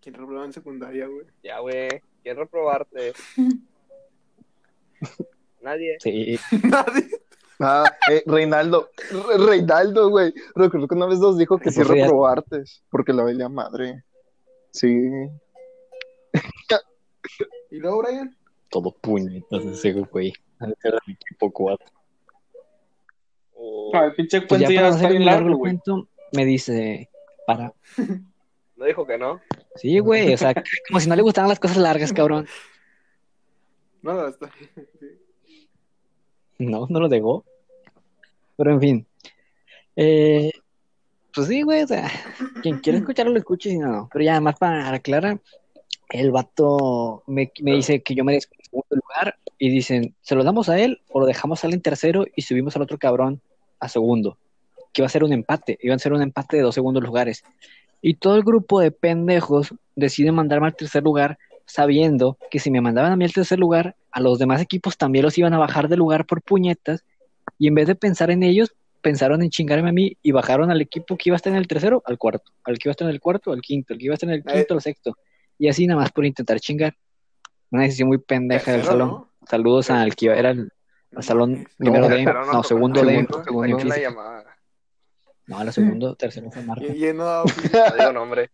¿Quién 0.00 0.14
reprobó 0.14 0.44
en 0.44 0.52
secundaria, 0.52 1.06
güey? 1.06 1.26
Ya, 1.42 1.58
güey. 1.60 1.88
¿Quién 2.22 2.36
reprobarte? 2.36 3.12
Nadie. 5.62 5.96
Sí, 6.00 6.38
Nadie. 6.64 7.08
Ah, 7.60 7.84
eh, 8.10 8.22
Reinaldo. 8.26 8.90
Re- 9.10 9.46
Reinaldo, 9.46 10.10
güey. 10.10 10.32
Recuerdo 10.54 10.86
que 10.88 10.94
una 10.94 11.06
vez 11.06 11.18
nos 11.18 11.36
dijo 11.38 11.58
que 11.58 11.70
sí 11.70 11.78
Pues, 11.80 11.88
reprobó 11.88 12.26
artes, 12.28 12.82
porque 12.90 13.12
la 13.12 13.24
veía 13.24 13.48
madre. 13.48 14.04
Sí. 14.72 14.88
¿Y 17.70 17.76
luego, 17.78 18.02
Brian? 18.02 18.36
todo 18.70 18.92
puñetas 18.92 19.64
ese 19.64 19.92
güey. 19.92 20.32
Era 20.60 20.98
el 21.06 21.12
equipo 21.14 21.50
4. 21.50 21.86
O- 23.54 23.90
Ah, 23.94 24.04
el 24.06 24.14
pinche 24.14 24.40
Pues 24.42 24.48
cuento 24.60 24.68
ya 24.70 24.74
ya 24.74 24.80
para 24.80 24.88
no 24.90 24.94
está 24.94 25.06
hacer 25.06 25.10
bien 25.18 25.24
largo 25.26 25.48
güey. 25.56 25.58
cuento, 25.60 26.08
me 26.32 26.44
dice, 26.44 27.08
para. 27.46 27.72
¿No 28.76 28.84
dijo 28.84 29.06
que 29.06 29.18
no? 29.18 29.40
Sí, 29.76 29.98
güey, 29.98 30.32
o 30.34 30.36
sea, 30.36 30.54
como 30.88 31.00
si 31.00 31.08
no 31.08 31.16
le 31.16 31.22
gustaran 31.22 31.48
las 31.48 31.58
cosas 31.58 31.78
largas, 31.78 32.12
cabrón. 32.12 32.46
No, 34.02 34.28
está 34.28 34.50
No, 36.58 36.86
no 36.88 37.00
lo 37.00 37.08
dejó. 37.08 37.44
Pero 38.56 38.72
en 38.72 38.80
fin. 38.80 39.06
Eh, 39.96 40.50
pues 41.34 41.48
sí, 41.48 41.62
güey, 41.62 41.82
o 41.82 41.86
sea, 41.86 42.10
quien 42.62 42.78
quiera 42.80 42.98
escucharlo 42.98 43.32
lo 43.32 43.38
escuche, 43.38 43.70
si 43.70 43.78
no, 43.78 43.88
no. 43.88 44.08
Pero 44.12 44.24
ya, 44.24 44.32
además 44.32 44.56
para 44.58 44.92
aclarar, 44.92 45.40
el 46.10 46.30
vato 46.30 47.22
me, 47.26 47.52
me 47.60 47.74
dice 47.74 48.02
que 48.02 48.14
yo 48.14 48.24
merezco 48.24 48.54
el 48.58 48.64
segundo 48.64 48.96
lugar 48.96 49.36
y 49.58 49.70
dicen, 49.70 50.14
¿se 50.22 50.34
lo 50.34 50.44
damos 50.44 50.68
a 50.68 50.78
él 50.78 51.00
o 51.08 51.20
lo 51.20 51.26
dejamos 51.26 51.62
a 51.62 51.66
él 51.66 51.74
en 51.74 51.82
tercero 51.82 52.24
y 52.34 52.42
subimos 52.42 52.76
al 52.76 52.82
otro 52.82 52.98
cabrón 52.98 53.40
a 53.80 53.88
segundo? 53.88 54.38
Que 54.92 55.02
iba 55.02 55.06
a 55.06 55.10
ser 55.10 55.24
un 55.24 55.32
empate, 55.32 55.78
iban 55.82 55.96
a 55.96 56.00
ser 56.00 56.12
un 56.12 56.22
empate 56.22 56.56
de 56.56 56.62
dos 56.62 56.74
segundos 56.74 57.02
lugares. 57.02 57.44
Y 58.00 58.14
todo 58.14 58.36
el 58.36 58.42
grupo 58.42 58.80
de 58.80 58.90
pendejos 58.90 59.74
decide 59.96 60.32
mandarme 60.32 60.68
al 60.68 60.76
tercer 60.76 61.02
lugar 61.02 61.38
sabiendo 61.68 62.38
que 62.50 62.58
si 62.58 62.70
me 62.70 62.80
mandaban 62.80 63.12
a 63.12 63.16
mí 63.16 63.24
al 63.24 63.32
tercer 63.32 63.58
lugar, 63.58 63.94
a 64.10 64.20
los 64.20 64.38
demás 64.38 64.60
equipos 64.60 64.96
también 64.96 65.24
los 65.24 65.36
iban 65.38 65.54
a 65.54 65.58
bajar 65.58 65.88
de 65.88 65.96
lugar 65.96 66.26
por 66.26 66.42
puñetas 66.42 67.04
y 67.58 67.68
en 67.68 67.74
vez 67.74 67.86
de 67.86 67.94
pensar 67.94 68.30
en 68.30 68.42
ellos, 68.42 68.74
pensaron 69.02 69.42
en 69.42 69.50
chingarme 69.50 69.90
a 69.90 69.92
mí 69.92 70.16
y 70.22 70.32
bajaron 70.32 70.70
al 70.70 70.80
equipo 70.80 71.16
que 71.16 71.28
iba 71.28 71.36
a 71.36 71.38
estar 71.38 71.52
en 71.52 71.58
el 71.58 71.68
tercero 71.68 72.02
al 72.06 72.18
cuarto, 72.18 72.50
al 72.64 72.78
que 72.78 72.88
iba 72.88 72.90
a 72.90 72.94
estar 72.94 73.06
en 73.06 73.14
el 73.14 73.20
cuarto 73.20 73.52
al 73.52 73.60
quinto, 73.60 73.92
al 73.92 73.98
que 73.98 74.06
iba 74.06 74.14
a 74.14 74.16
estar 74.16 74.28
en 74.28 74.36
el 74.36 74.44
quinto 74.44 74.74
al 74.74 74.80
sexto 74.80 75.16
y 75.58 75.68
así 75.68 75.86
nada 75.86 76.00
más 76.00 76.10
por 76.10 76.24
intentar 76.24 76.58
chingar. 76.58 76.96
Una 77.70 77.82
decisión 77.82 78.08
muy 78.08 78.18
pendeja 78.18 78.72
del 78.72 78.84
salón. 78.84 79.08
¿no? 79.08 79.32
Saludos 79.48 79.90
al 79.90 80.16
que 80.16 80.26
iba, 80.26 80.34
era 80.34 80.50
el 80.50 80.72
No 81.10 81.22
salón 81.22 81.68
primero 81.76 82.08
No, 82.08 82.16
de, 82.16 82.24
Pero 82.24 82.46
no, 82.46 82.62
segundo 82.62 83.02
de, 83.02 83.26
segundo. 83.44 83.84
No, 85.46 85.64
la 85.64 85.72
segundo, 85.72 86.14
tercero 86.14 86.50
fue 86.50 86.62
Marta. 86.62 86.84
Y, 86.84 87.06
y 87.06 87.12
no, 87.14 87.44
No 87.44 87.96
digo 87.98 88.12
nombre. 88.12 88.50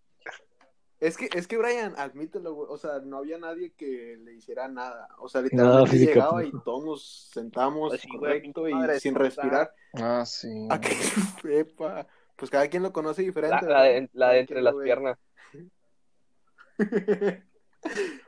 Es 1.04 1.16
que, 1.18 1.28
es 1.34 1.46
que 1.46 1.58
Brian, 1.58 1.94
admítelo, 1.98 2.54
güey. 2.54 2.68
O 2.70 2.78
sea, 2.78 3.00
no 3.00 3.18
había 3.18 3.38
nadie 3.38 3.72
que 3.72 4.16
le 4.22 4.34
hiciera 4.34 4.68
nada. 4.68 5.08
O 5.18 5.28
sea, 5.28 5.42
Nada 5.42 5.50
literalmente 5.50 5.90
física, 5.90 6.12
llegaba 6.14 6.44
y 6.44 6.50
todos 6.64 6.84
nos 6.84 7.30
sentamos 7.32 7.90
Pues 7.90 8.00
sí, 8.00 8.08
güey, 8.08 8.20
correcto 8.20 8.68
y 8.68 8.74
madre 8.74 9.00
sin 9.00 9.14
respirar. 9.14 9.74
Ah, 9.92 10.24
sí. 10.24 10.66
¿A 10.70 10.80
qué? 10.80 10.88
Epa. 11.60 12.06
Pues 12.36 12.50
cada 12.50 12.68
quien 12.68 12.82
lo 12.82 12.92
conoce 12.92 13.22
diferente. 13.22 13.66
La, 13.66 13.80
la 13.80 13.82
de, 13.82 14.10
la 14.14 14.30
de 14.30 14.40
entre 14.40 14.62
las 14.62 14.74
piernas. 14.82 15.18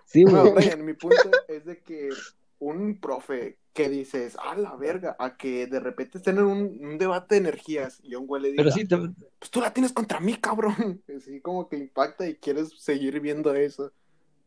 Sí, 0.04 0.22
No, 0.22 0.42
güey. 0.42 0.52
Brian, 0.52 0.84
mi 0.84 0.92
punto 0.92 1.30
es 1.48 1.64
de 1.64 1.82
que 1.82 2.10
un 2.58 3.00
profe 3.00 3.58
que 3.76 3.88
dices, 3.90 4.36
a 4.42 4.56
la 4.56 4.74
verga, 4.74 5.14
a 5.18 5.36
que 5.36 5.66
de 5.66 5.78
repente 5.78 6.18
estén 6.18 6.38
en 6.38 6.44
un, 6.44 6.78
un 6.84 6.98
debate 6.98 7.34
de 7.34 7.42
energías 7.42 8.00
y 8.02 8.14
un 8.14 8.26
güey 8.26 8.42
le 8.42 8.50
diga, 8.52 8.62
Pero 8.64 8.74
sí, 8.74 8.88
te- 8.88 8.96
pues 8.96 9.50
tú 9.50 9.60
la 9.60 9.72
tienes 9.72 9.92
contra 9.92 10.18
mí, 10.18 10.34
cabrón. 10.36 11.02
Así 11.16 11.40
como 11.42 11.68
que 11.68 11.76
impacta 11.76 12.26
y 12.26 12.36
quieres 12.36 12.70
seguir 12.78 13.20
viendo 13.20 13.54
eso 13.54 13.92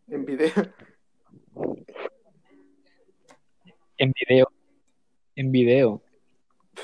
en 0.08 0.26
video. 0.26 0.52
en 3.98 4.14
video. 4.28 4.52
En 5.36 5.52
video. 5.52 6.02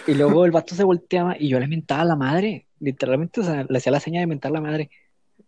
Y 0.08 0.14
luego 0.14 0.46
el 0.46 0.52
vato 0.52 0.76
se 0.76 0.84
volteaba 0.84 1.36
y 1.40 1.50
yo 1.50 1.60
le 1.60 1.68
mentaba 1.68 2.02
a 2.02 2.06
la 2.06 2.16
madre. 2.16 2.68
Literalmente, 2.80 3.42
o 3.42 3.44
sea, 3.44 3.66
le 3.68 3.78
hacía 3.78 3.92
la 3.92 4.00
seña 4.00 4.20
de 4.20 4.28
mentar 4.28 4.52
a 4.52 4.54
la 4.54 4.62
madre. 4.62 4.90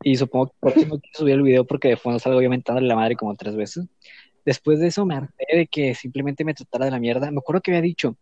Y 0.04 0.16
supongo 0.16 0.48
que 0.48 0.54
el 0.54 0.60
próximo 0.74 1.00
que 1.00 1.10
subir 1.14 1.34
el 1.36 1.43
video 1.43 1.66
porque 1.66 1.89
de 1.89 1.98
fondo 1.98 2.20
salgo 2.20 2.41
yo 2.41 2.50
mentándole 2.50 2.88
a 2.88 2.89
la 2.89 2.95
madre 2.95 3.16
como 3.16 3.36
tres 3.36 3.56
veces. 3.56 3.86
Después 4.48 4.80
de 4.80 4.88
eso 4.88 5.06
me 5.06 5.14
harté 5.14 5.45
de 5.58 5.68
que 5.68 5.93
simplemente 5.93 6.45
me 6.45 6.54
tratara 6.54 6.86
de 6.86 6.91
la 6.91 7.00
mierda. 7.00 7.30
Me 7.32 7.39
acuerdo 7.39 7.60
que 7.62 7.72
había 7.72 7.82
dicho, 7.82 8.16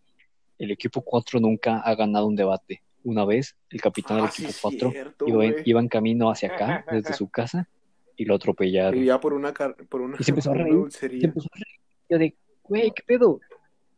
el 0.58 0.72
equipo 0.72 1.02
4 1.04 1.40
nunca 1.40 1.82
ha 1.82 1.94
ganado 1.94 2.26
un 2.26 2.36
debate. 2.36 2.82
Una 3.04 3.26
vez, 3.26 3.56
el 3.70 3.80
capitán 3.80 4.18
del 4.18 4.26
Ah, 4.26 4.32
sí, 4.32 4.42
equipo 4.46 4.50
es 4.50 4.60
4 4.60 4.92
cierto, 4.92 5.28
iba, 5.28 5.46
iba 5.64 5.80
en 5.80 5.88
camino 5.88 6.32
hacia 6.32 6.50
acá, 6.50 6.84
desde 6.92 7.14
su 7.14 7.30
casa, 7.30 7.70
y 8.18 8.26
lo 8.26 8.34
atropellaron. 8.34 8.96
Vivía 8.96 9.20
por 9.20 9.34
una, 9.34 9.54
car- 9.54 9.76
por 9.88 10.02
una, 10.02 10.18
Y 10.20 10.24
se 10.24 10.32
empezó 10.32 10.50
a 10.50 10.56
reír. 10.56 10.88
Se 10.90 11.06
empezó 11.06 11.48
a 11.54 11.58
reír. 11.60 11.80
Yo 12.10 12.18
de, 12.18 12.36
güey, 12.64 12.92
¿qué 12.92 13.04
pedo? 13.06 13.40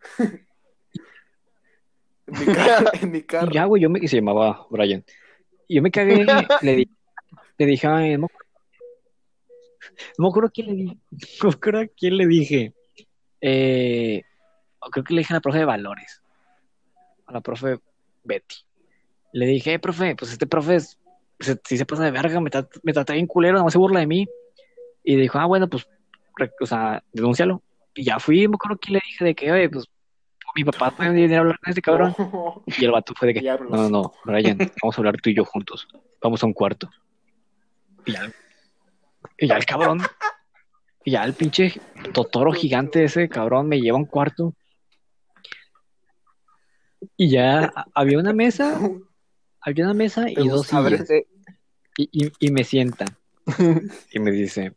En 2.27 2.39
mi 2.39 2.45
carro. 2.53 2.89
En 3.01 3.11
mi 3.11 3.19
Y 3.19 3.53
ya, 3.53 3.63
güey, 3.63 3.81
yo 3.81 3.89
me, 3.89 3.99
y 4.01 4.07
se 4.09 4.17
llamaba 4.17 4.67
Brian. 4.69 5.01
Y 5.69 5.75
yo 5.75 5.81
me 5.81 5.91
cagué, 5.91 6.25
le, 6.61 6.75
di- 6.75 6.89
le 7.57 7.65
dije, 7.65 7.87
no, 10.17 10.23
me 10.25 10.27
acuerdo- 10.27 10.27
no 10.27 10.27
acuerdo 10.29 10.51
quién 10.53 10.67
le 10.67 10.73
dije, 10.73 10.97
no 11.43 11.49
me 11.49 11.55
acuerdo 11.55 11.79
a 11.81 11.87
quién 11.87 12.17
le 12.17 12.27
dije. 12.27 12.73
Eh, 13.41 14.21
creo 14.91 15.03
que 15.03 15.13
le 15.13 15.19
dije 15.21 15.33
a 15.33 15.37
la 15.37 15.41
profe 15.41 15.59
de 15.59 15.65
valores, 15.65 16.21
a 17.25 17.33
la 17.33 17.41
profe 17.41 17.79
Betty. 18.23 18.55
Le 19.33 19.45
dije, 19.45 19.73
eh, 19.73 19.79
profe, 19.79 20.15
pues 20.15 20.31
este 20.31 20.47
profe 20.47 20.75
es, 20.75 20.97
se, 21.39 21.59
sí 21.65 21.77
se 21.77 21.85
pasa 21.85 22.03
de 22.03 22.11
verga, 22.11 22.39
me, 22.39 22.49
trata- 22.49 22.79
me 22.83 22.93
trata 22.93 23.13
bien 23.13 23.27
culero, 23.27 23.59
no 23.59 23.69
se 23.69 23.77
burla 23.77 23.99
de 23.99 24.07
mí. 24.07 24.27
Y 25.03 25.15
dijo, 25.15 25.37
ah, 25.39 25.45
bueno, 25.45 25.67
pues, 25.69 25.87
o 26.59 26.65
sea, 26.65 27.03
denúncialo. 27.13 27.61
Y 27.93 28.03
ya 28.03 28.19
fui, 28.19 28.47
me 28.47 28.55
acuerdo 28.55 28.77
que 28.77 28.91
le 28.93 29.01
dije 29.05 29.23
de 29.25 29.35
que, 29.35 29.51
oye, 29.51 29.69
pues, 29.69 29.85
mi 30.55 30.63
papá 30.63 30.91
puede 30.91 31.11
venir 31.11 31.33
a 31.35 31.39
hablar 31.39 31.59
con 31.59 31.69
este 31.69 31.81
cabrón. 31.81 32.15
No. 32.17 32.63
Y 32.77 32.83
el 32.85 32.91
vato 32.91 33.13
fue 33.15 33.27
de 33.27 33.33
que, 33.35 33.41
no, 33.69 33.77
no, 33.83 33.89
no, 33.89 34.11
Brian, 34.25 34.57
vamos 34.81 34.97
a 34.97 35.01
hablar 35.01 35.17
tú 35.21 35.29
y 35.29 35.35
yo 35.35 35.45
juntos. 35.45 35.87
Vamos 36.21 36.41
a 36.41 36.45
un 36.47 36.53
cuarto. 36.53 36.89
Y 38.05 38.13
ya, 38.13 38.21
y 39.37 39.47
ya 39.47 39.57
el 39.57 39.65
cabrón, 39.65 40.01
y 41.03 41.11
ya 41.11 41.23
el 41.23 41.33
pinche 41.33 41.79
totoro 42.13 42.51
gigante 42.51 43.03
ese 43.03 43.29
cabrón 43.29 43.67
me 43.67 43.79
lleva 43.79 43.97
a 43.97 44.01
un 44.01 44.05
cuarto. 44.05 44.53
Y 47.15 47.29
ya 47.29 47.71
había 47.93 48.19
una 48.19 48.33
mesa, 48.33 48.79
había 49.61 49.85
una 49.85 49.93
mesa 49.93 50.25
¿Te 50.25 50.41
y 50.41 50.47
dos 50.47 50.67
sillas. 50.67 51.07
Y, 51.97 52.09
y, 52.11 52.31
y 52.39 52.51
me 52.51 52.63
sienta. 52.63 53.05
Y 54.11 54.19
me 54.19 54.31
dice, 54.31 54.73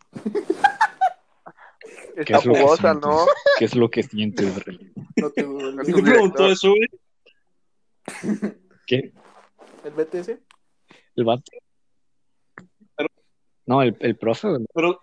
¿qué 2.15 2.35
está 2.35 2.39
es 2.39 2.45
lo 2.47 2.53
que 2.53 2.61
jugosa, 2.61 2.93
sientes? 2.93 3.11
¿no? 3.11 3.27
¿Qué 3.59 3.65
es 3.65 3.75
lo 3.75 3.91
que 3.91 4.03
sientes, 4.03 4.65
Rey? 4.65 4.93
No 5.17 5.31
te 5.31 5.43
duele. 5.43 5.83
¿Quién 5.85 5.97
te 5.97 6.03
preguntó 6.03 6.47
eso, 6.47 6.71
güey? 6.71 6.89
¿Qué? 8.87 9.13
¿El 9.85 9.93
BTS? 9.93 10.39
¿El 11.17 11.25
vato? 11.25 11.51
No, 13.67 13.83
el, 13.83 13.97
el 14.01 14.17
profe, 14.17 14.49
Pero 14.75 15.01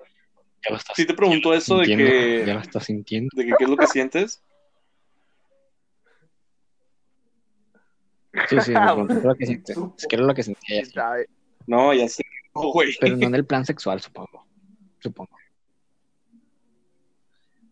ya 0.64 0.72
lo 0.72 0.78
está 0.78 0.94
sí 0.96 1.06
te 1.06 1.14
preguntó 1.14 1.54
eso 1.54 1.78
de 1.78 1.86
que, 1.86 2.44
Ya 2.46 2.54
lo 2.56 2.60
está 2.60 2.80
sintiendo. 2.80 3.30
de 3.34 3.46
que 3.46 3.54
qué 3.58 3.64
es 3.64 3.70
lo 3.70 3.78
que 3.78 3.88
sientes. 3.88 4.44
Sí, 8.50 8.62
sí, 8.62 8.74
lo 9.24 9.36
que 9.36 9.46
sentía. 9.46 9.76
Es 9.98 10.08
que 10.08 10.16
era 10.16 10.26
lo 10.26 10.34
que 10.34 10.44
sentía 10.44 10.86
sí. 10.86 10.94
No, 11.66 11.94
ya 11.94 12.08
sé. 12.08 12.24
Pero 13.00 13.18
no 13.18 13.28
en 13.28 13.36
el 13.36 13.46
plan 13.46 13.66
sexual, 13.66 14.02
supongo. 14.02 14.48
Supongo. 15.00 15.38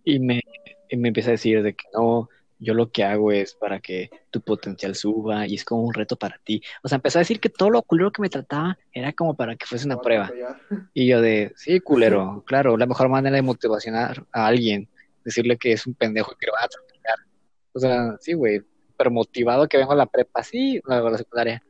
Y 0.04 0.20
me, 0.20 0.42
y 0.90 0.98
me 0.98 1.08
empieza 1.08 1.30
a 1.30 1.32
decir 1.32 1.64
de 1.64 1.74
que 1.74 1.86
no, 1.94 2.30
yo 2.60 2.74
lo 2.74 2.92
que 2.92 3.04
hago 3.04 3.32
es 3.32 3.54
para 3.54 3.80
que 3.80 4.10
tu 4.32 4.42
potencial 4.42 4.96
suba 4.96 5.48
y 5.48 5.56
es 5.56 5.66
como 5.66 5.84
un 5.84 5.94
reto 5.94 6.16
para 6.16 6.40
ti. 6.44 6.62
O 6.84 6.88
sea, 6.88 6.98
empezó 6.98 7.20
a 7.20 7.22
decir 7.22 7.40
que 7.40 7.50
todo 7.50 7.70
lo 7.70 7.82
culero 7.82 8.12
que 8.12 8.22
me 8.22 8.30
trataba 8.30 8.78
era 8.92 9.14
como 9.14 9.36
para 9.36 9.56
que 9.56 9.66
fuese 9.66 9.86
una 9.86 10.00
prueba. 10.00 10.32
Y 10.94 11.08
yo 11.08 11.22
de, 11.22 11.54
sí, 11.56 11.80
culero, 11.82 12.44
claro, 12.46 12.78
la 12.78 12.86
mejor 12.86 13.10
manera 13.10 13.36
de 13.36 13.42
motivacionar 13.42 14.26
a 14.32 14.48
alguien, 14.48 14.90
decirle 15.24 15.58
que 15.58 15.74
es 15.74 15.86
un 15.86 15.94
pendejo 15.94 16.34
y 16.34 16.38
que 16.38 16.48
lo 16.48 16.54
va 16.54 16.60
a 16.62 16.66
atropellar. 16.66 17.20
O 17.74 17.80
sea, 17.80 18.16
sí, 18.20 18.34
güey, 18.34 18.62
pero 18.98 19.12
motivado 19.12 19.68
que 19.68 19.78
vengo 19.78 19.92
a 19.92 19.98
la 19.98 20.06
prepa, 20.06 20.44
sí, 20.44 20.82
a 20.88 21.00
la 21.02 21.18
secundaria. 21.18 21.62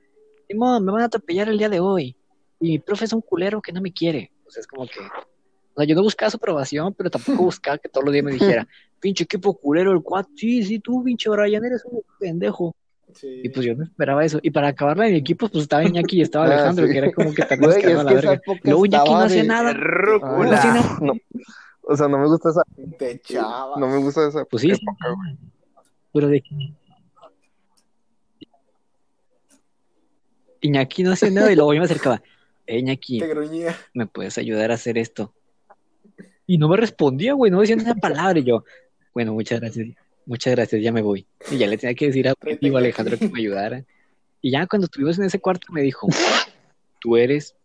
Simón, 0.47 0.85
me 0.85 0.91
van 0.91 1.01
a 1.01 1.05
atropellar 1.05 1.49
el 1.49 1.57
día 1.57 1.69
de 1.69 1.79
hoy. 1.79 2.15
Y 2.59 2.69
mi 2.69 2.79
profe 2.79 3.05
es 3.05 3.13
un 3.13 3.21
culero 3.21 3.61
que 3.61 3.73
no 3.73 3.81
me 3.81 3.91
quiere. 3.91 4.31
O 4.45 4.51
sea, 4.51 4.61
es 4.61 4.67
como 4.67 4.85
que, 4.85 4.99
o 5.75 5.81
sea, 5.81 5.85
yo 5.85 5.93
no 5.95 6.01
buscaba 6.03 6.29
su 6.31 6.37
aprobación, 6.37 6.93
pero 6.93 7.09
tampoco 7.09 7.43
buscaba 7.43 7.77
que 7.77 7.89
todos 7.89 8.05
los 8.05 8.13
días 8.13 8.25
me 8.25 8.31
dijera, 8.31 8.67
pinche 8.99 9.25
equipo 9.25 9.53
culero 9.53 9.91
el 9.91 10.01
cuatro, 10.01 10.31
sí, 10.35 10.63
sí, 10.63 10.79
tú, 10.79 11.03
pinche 11.03 11.29
Brian, 11.29 11.63
eres 11.63 11.83
un 11.85 12.01
pendejo. 12.19 12.75
Sí. 13.13 13.41
Y 13.43 13.49
pues 13.49 13.65
yo 13.65 13.75
no 13.75 13.83
esperaba 13.85 14.25
eso. 14.25 14.39
Y 14.41 14.49
para 14.51 14.69
acabarla 14.69 15.05
en 15.07 15.13
mi 15.13 15.19
equipo, 15.19 15.47
pues 15.47 15.63
estaba 15.63 15.83
Iñaki 15.85 16.17
y 16.17 16.21
estaba 16.21 16.45
Ah, 16.47 16.53
Alejandro, 16.53 16.85
sí. 16.87 16.91
que 16.91 16.97
era 16.97 17.11
como 17.13 17.33
que 17.33 17.43
también 17.45 17.71
Güey, 17.71 17.85
es 17.85 17.93
la 17.97 18.05
que 18.05 18.13
verga. 18.15 18.41
Luego 18.63 18.85
Iñaki 18.85 19.09
no 19.11 19.17
hacía 19.19 19.41
de- 19.43 19.47
nada. 19.47 19.73
No 19.73 20.51
hacía 20.53 20.73
nada. 20.73 20.97
No, 21.01 21.13
o 21.83 21.95
sea, 21.95 22.07
no 22.07 22.17
me 22.17 22.27
gusta 22.27 22.49
esa. 22.49 22.61
Te 22.97 23.11
echabas. 23.11 23.79
No 23.79 23.87
me 23.87 23.97
gusta 23.97 24.27
esa 24.27 24.43
Pues 24.45 24.61
sí, 24.61 24.71
época, 24.71 25.07
güey. 25.15 25.37
Pero 26.13 26.27
de 26.27 26.43
Iñaki 30.61 31.03
no 31.03 31.11
hacía 31.11 31.29
nada 31.29 31.51
y 31.51 31.55
luego 31.55 31.73
yo 31.73 31.79
me 31.79 31.85
acercaba. 31.85 32.21
Eh, 32.65 32.79
Iñaki, 32.79 33.19
Te 33.19 33.27
gruñía. 33.27 33.75
¿me 33.93 34.07
puedes 34.07 34.37
ayudar 34.37 34.71
a 34.71 34.75
hacer 34.75 34.97
esto? 34.97 35.33
Y 36.47 36.57
no 36.57 36.67
me 36.69 36.77
respondía, 36.77 37.33
güey, 37.33 37.51
no 37.51 37.61
decía 37.61 37.75
ni 37.75 37.83
una 37.83 37.95
palabra. 37.95 38.39
Y 38.39 38.43
yo, 38.43 38.63
bueno, 39.13 39.33
muchas 39.33 39.59
gracias, 39.59 39.87
muchas 40.25 40.55
gracias, 40.55 40.81
ya 40.81 40.91
me 40.91 41.01
voy. 41.01 41.25
Y 41.51 41.57
ya 41.57 41.67
le 41.67 41.77
tenía 41.77 41.95
que 41.95 42.07
decir 42.07 42.27
a 42.27 42.33
digo, 42.61 42.77
Alejandro 42.77 43.17
que 43.17 43.29
me 43.29 43.39
ayudara. 43.39 43.83
Y 44.41 44.51
ya 44.51 44.67
cuando 44.67 44.85
estuvimos 44.85 45.17
en 45.17 45.25
ese 45.25 45.39
cuarto 45.39 45.67
me 45.71 45.81
dijo, 45.81 46.07
tú 46.99 47.17
eres 47.17 47.55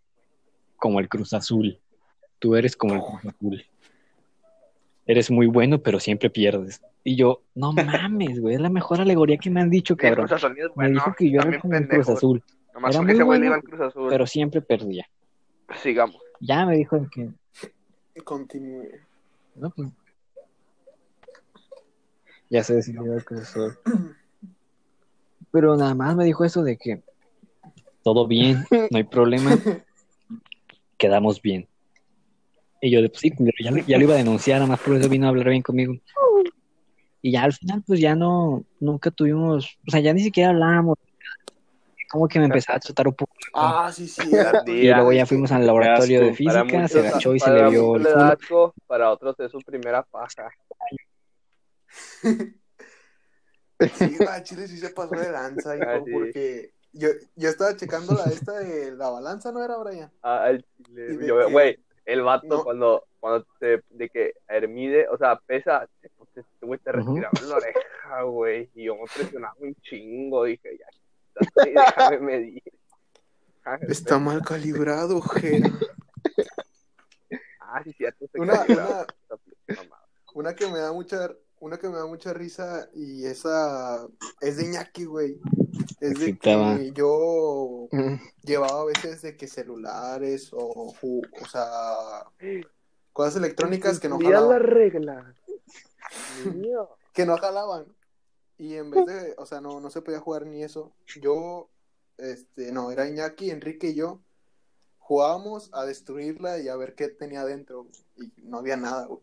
como 0.77 0.99
el 1.01 1.09
Cruz 1.09 1.35
Azul. 1.35 1.79
Tú 2.39 2.57
eres 2.57 2.75
como 2.75 2.95
el 2.95 3.01
Cruz 3.01 3.35
Azul. 3.35 3.65
Eres 5.07 5.31
muy 5.31 5.47
bueno, 5.47 5.79
pero 5.83 6.01
siempre 6.01 6.31
pierdes. 6.31 6.81
Y 7.05 7.17
yo, 7.17 7.43
no 7.55 7.73
mames, 7.73 8.41
güey, 8.41 8.55
es 8.55 8.61
la 8.61 8.71
mejor 8.71 9.01
alegoría 9.01 9.37
que 9.39 9.51
me 9.51 9.61
han 9.61 9.71
dicho, 9.71 9.95
El 9.95 9.99
cabrón. 9.99 10.27
Cruz 10.27 10.43
Azul 10.43 10.57
es 10.59 10.65
Me 10.69 10.73
bueno. 10.75 10.95
dijo 10.95 11.15
que 11.19 11.31
yo 11.31 11.41
era 11.41 11.59
como 11.61 11.75
el 11.75 11.89
Cruz. 11.89 12.09
Azul, 12.09 12.43
Nomás 12.73 12.95
Era 12.95 13.03
muy 13.05 13.15
bueno, 13.23 13.41
le 13.41 13.47
iba 13.47 13.57
al 13.57 13.63
Cruz 13.63 13.81
Azul. 13.81 14.07
pero 14.09 14.27
siempre 14.27 14.61
perdía. 14.63 15.07
Sigamos. 15.83 16.17
Ya 16.41 16.65
me 16.65 16.77
dijo 16.77 17.07
que, 17.13 17.29
Continúe. 18.25 18.89
no, 19.55 19.71
pues, 19.71 19.89
ya 22.51 22.65
se 22.65 22.75
decidió 22.75 23.15
el 23.15 23.25
profesor. 23.25 23.81
Pero 25.53 25.77
nada 25.77 25.95
más 25.95 26.17
me 26.17 26.25
dijo 26.25 26.45
eso 26.45 26.63
de 26.63 26.77
que 26.77 27.03
todo 28.03 28.27
bien, 28.27 28.65
no 28.91 28.99
hay 28.99 29.05
problema, 29.05 29.51
quedamos 30.99 31.41
bien. 31.41 31.69
Y 32.81 32.91
yo, 32.91 33.03
de, 33.03 33.09
pues 33.09 33.21
sí, 33.21 33.33
ya, 33.39 33.71
ya 33.87 33.99
lo 33.99 34.05
iba 34.05 34.15
a 34.15 34.19
denunciar, 34.19 34.59
nada 34.59 34.71
más 34.71 34.81
por 34.81 34.97
eso 34.97 35.09
vino 35.09 35.27
a 35.27 35.29
hablar 35.29 35.51
bien 35.51 35.63
conmigo. 35.63 35.95
Y 37.23 37.33
ya 37.33 37.43
al 37.43 37.53
final, 37.53 37.83
pues 37.87 38.01
ya 38.01 38.15
no, 38.15 38.65
nunca 38.81 39.11
tuvimos, 39.11 39.79
o 39.87 39.91
sea, 39.91 40.01
ya 40.01 40.15
ni 40.15 40.23
siquiera 40.23 40.51
hablábamos. 40.51 40.97
Como 42.11 42.27
que 42.27 42.39
me 42.39 42.47
empezaba 42.47 42.79
a 42.79 42.81
tratar 42.81 43.07
un 43.07 43.15
poco. 43.15 43.30
Ah, 43.55 43.91
sí, 43.93 44.07
cierto. 44.09 44.71
Y 44.71 44.89
luego 44.89 45.13
ya 45.13 45.27
fuimos 45.27 45.51
al 45.53 45.67
laboratorio 45.67 46.21
de 46.21 46.35
física, 46.35 46.65
Para 46.65 46.69
se 46.89 46.99
muchos- 46.99 47.07
agachó 47.13 47.35
y 47.35 47.41
se 47.41 47.51
le 47.51 47.69
vio 47.71 47.83
muchos 47.83 47.97
el 47.97 48.03
le 48.03 48.11
da 48.11 48.15
culo. 48.15 48.33
asco, 48.33 48.75
para 48.87 49.11
otros 49.11 49.41
es 49.41 49.51
su 49.51 49.59
primera 49.61 50.03
paja. 50.03 50.51
Sí, 53.95 54.19
a 54.29 54.43
Chile 54.43 54.69
sí 54.69 54.77
se 54.77 54.91
pasó 54.91 55.15
de 55.15 55.33
lanza, 55.33 55.75
hijo, 55.77 55.85
Ah, 55.89 56.03
sí. 56.05 56.11
porque 56.13 56.71
yo, 56.93 57.09
yo 57.35 57.49
estaba 57.49 57.75
checando 57.77 58.15
la 58.15 58.31
esta 58.31 58.59
de 58.59 58.93
la 58.93 59.09
balanza, 59.09 59.53
¿no 59.53 59.65
era, 59.65 59.79
Brian? 59.79 60.11
Ah, 60.23 60.51
el 60.51 60.65
chile. 60.87 61.33
Güey, 61.51 61.79
el 62.05 62.23
vato 62.23 62.47
No. 62.47 62.63
cuando, 62.65 63.05
cuando 63.21 63.47
te, 63.59 63.83
de 63.89 64.09
que 64.11 64.35
Hermide, 64.49 65.09
o 65.09 65.17
sea, 65.17 65.37
pesa, 65.47 65.89
te, 66.03 66.11
te, 66.35 66.43
güey, 66.61 66.79
te 66.81 66.91
Ujú. 66.91 66.99
respiraba 66.99 67.33
en 67.41 67.49
la 67.49 67.57
oreja, 67.57 68.23
güey, 68.25 68.71
y 68.75 68.85
yo 68.85 68.97
me 68.97 69.07
presionaba 69.15 69.55
un 69.61 69.75
chingo, 69.77 70.45
dije, 70.45 70.79
ya, 70.79 70.87
déjame 71.65 72.19
medir. 72.19 72.63
Ah, 73.73 73.79
Está 73.89 74.19
mal 74.19 74.43
calibrado, 74.43 75.21
Jera. 75.21 75.71
Ah, 77.61 77.83
sí, 77.85 77.93
cierto. 77.93 78.27
Una- 78.35 78.65
una-. 78.69 79.07
Una 80.35 80.55
que 80.55 80.67
me 80.71 80.79
da 80.79 80.93
mucha, 80.93 81.31
una 81.61 81.77
que 81.79 81.89
me 81.89 81.97
da 81.97 82.07
mucha 82.07 82.33
risa 82.33 82.89
y 82.95 83.25
esa 83.27 84.07
es 84.41 84.57
de 84.57 84.65
Iñaki, 84.65 85.05
güey. 85.05 85.41
Es 86.01 86.19
de 86.19 86.27
Excitaba. 86.31 86.77
que 86.79 86.93
yo 86.93 87.89
Mm. 87.93 88.15
llevaba 88.43 88.81
a 88.83 88.85
veces 88.87 89.23
de 89.23 89.37
que 89.37 89.47
celulares 89.47 90.51
o, 90.53 90.93
o 91.03 91.47
sea, 91.49 92.25
cosas 93.13 93.37
electrónicas 93.37 93.99
que 94.01 94.09
no 94.09 94.17
Cumplía 94.17 94.41
la 94.41 94.47
jalaban, 94.47 94.63
regla. 94.63 95.35
Que 97.13 97.27
no 97.27 97.37
jalaban. 97.37 97.87
Y 98.57 98.75
en 98.77 98.91
vez 98.91 99.07
de, 99.07 99.35
o 99.37 99.47
sea, 99.47 99.61
no, 99.61 99.81
no 99.81 99.91
se 99.91 100.01
podía 100.03 100.21
jugar 100.21 100.47
ni 100.47 100.63
eso. 100.63 100.93
Yo, 101.21 101.69
este, 102.21 102.73
no, 102.73 102.91
era 102.91 103.09
Iñaki, 103.09 103.51
Enrique 103.51 103.89
y 103.89 103.95
yo 103.95 104.21
jugábamos 104.99 105.71
a 105.73 105.85
destruirla 105.85 106.61
y 106.61 106.69
a 106.69 106.77
ver 106.77 106.95
qué 106.95 107.09
tenía 107.09 107.45
dentro. 107.45 107.87
Y 108.17 108.33
no 108.43 108.59
había 108.59 108.77
nada, 108.77 109.07
güey. 109.07 109.21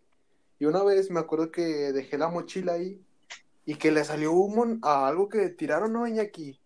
Y 0.60 0.66
una 0.66 0.84
vez 0.84 1.10
me 1.12 1.20
acuerdo 1.20 1.52
que 1.52 1.62
dejé 1.94 2.18
la 2.18 2.30
mochila 2.30 2.74
ahí 2.74 3.00
y 3.66 3.76
que 3.76 3.92
le 3.92 4.04
salió 4.04 4.34
humo 4.34 4.66
a 4.82 5.08
algo 5.08 5.30
que 5.30 5.50
tiraron, 5.50 5.94
¿no, 5.94 6.08
Iñaki? 6.08 6.60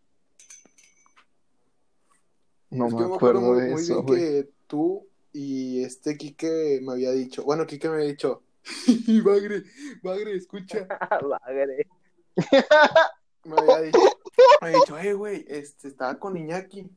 No 2.69 2.87
Es 2.87 2.93
me 2.93 2.99
que 2.99 3.03
acuerdo 3.15 3.41
muy, 3.41 3.61
de 3.61 3.69
muy 3.69 3.81
eso, 3.81 4.01
bien 4.03 4.05
güey. 4.05 4.19
que 4.19 4.49
tú 4.67 5.07
y 5.33 5.83
este 5.83 6.17
Quique 6.17 6.79
me 6.81 6.93
había 6.93 7.11
dicho, 7.11 7.43
bueno, 7.43 7.65
Quique 7.67 7.89
me 7.89 7.95
había 7.95 8.07
dicho, 8.07 8.43
Bagre, 9.25 9.63
Bagre, 10.01 10.35
escucha, 10.35 10.87
Bagre. 11.45 11.87
me 13.43 13.55
había 13.59 13.81
dicho, 13.81 14.20
me 14.61 14.67
había 14.67 14.79
dicho, 14.79 14.97
eh, 14.97 15.13
güey, 15.13 15.45
este, 15.47 15.87
estaba 15.87 16.17
con 16.19 16.37
Iñaki 16.37 16.89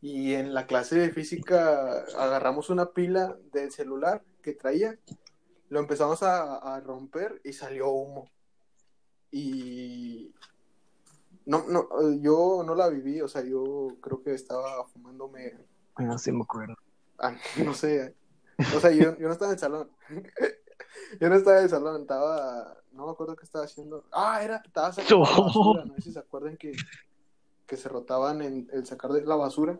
y 0.00 0.34
en 0.34 0.54
la 0.54 0.66
clase 0.66 0.98
de 0.98 1.10
física 1.10 2.04
agarramos 2.18 2.70
una 2.70 2.90
pila 2.92 3.36
del 3.52 3.70
celular 3.70 4.22
que 4.42 4.52
traía, 4.52 4.98
lo 5.68 5.80
empezamos 5.80 6.22
a, 6.22 6.56
a 6.56 6.80
romper 6.80 7.40
y 7.44 7.52
salió 7.52 7.90
humo. 7.90 8.30
Y 9.30 10.34
no, 11.46 11.64
no, 11.68 11.88
yo 12.20 12.62
no 12.64 12.74
la 12.74 12.88
viví, 12.88 13.20
o 13.20 13.28
sea, 13.28 13.42
yo 13.42 13.88
creo 14.00 14.22
que 14.22 14.34
estaba 14.34 14.84
fumándome 14.86 15.54
Ah, 16.08 16.18
sí 16.18 16.32
me 16.32 16.42
acuerdo. 16.42 16.76
Ah, 17.18 17.34
no 17.64 17.74
sé. 17.74 18.14
O 18.76 18.80
sea, 18.80 18.90
yo, 18.90 19.16
yo 19.18 19.26
no 19.26 19.32
estaba 19.32 19.50
en 19.50 19.54
el 19.54 19.58
salón. 19.58 19.90
Yo 21.20 21.28
no 21.28 21.36
estaba 21.36 21.58
en 21.58 21.64
el 21.64 21.70
salón, 21.70 22.02
estaba. 22.02 22.76
No 22.92 23.06
me 23.06 23.12
acuerdo 23.12 23.36
qué 23.36 23.44
estaba 23.44 23.64
haciendo. 23.64 24.04
Ah, 24.12 24.42
era. 24.42 24.62
Estaba 24.64 24.92
sacando 24.92 25.24
la 25.24 25.42
basura. 25.42 25.84
No 25.84 25.94
sé 25.94 26.02
si 26.02 26.12
se 26.12 26.18
acuerdan 26.18 26.56
que, 26.56 26.72
que 27.66 27.76
se 27.76 27.88
rotaban 27.88 28.42
en 28.42 28.68
el 28.72 28.86
sacar 28.86 29.12
de 29.12 29.22
la 29.22 29.36
basura. 29.36 29.78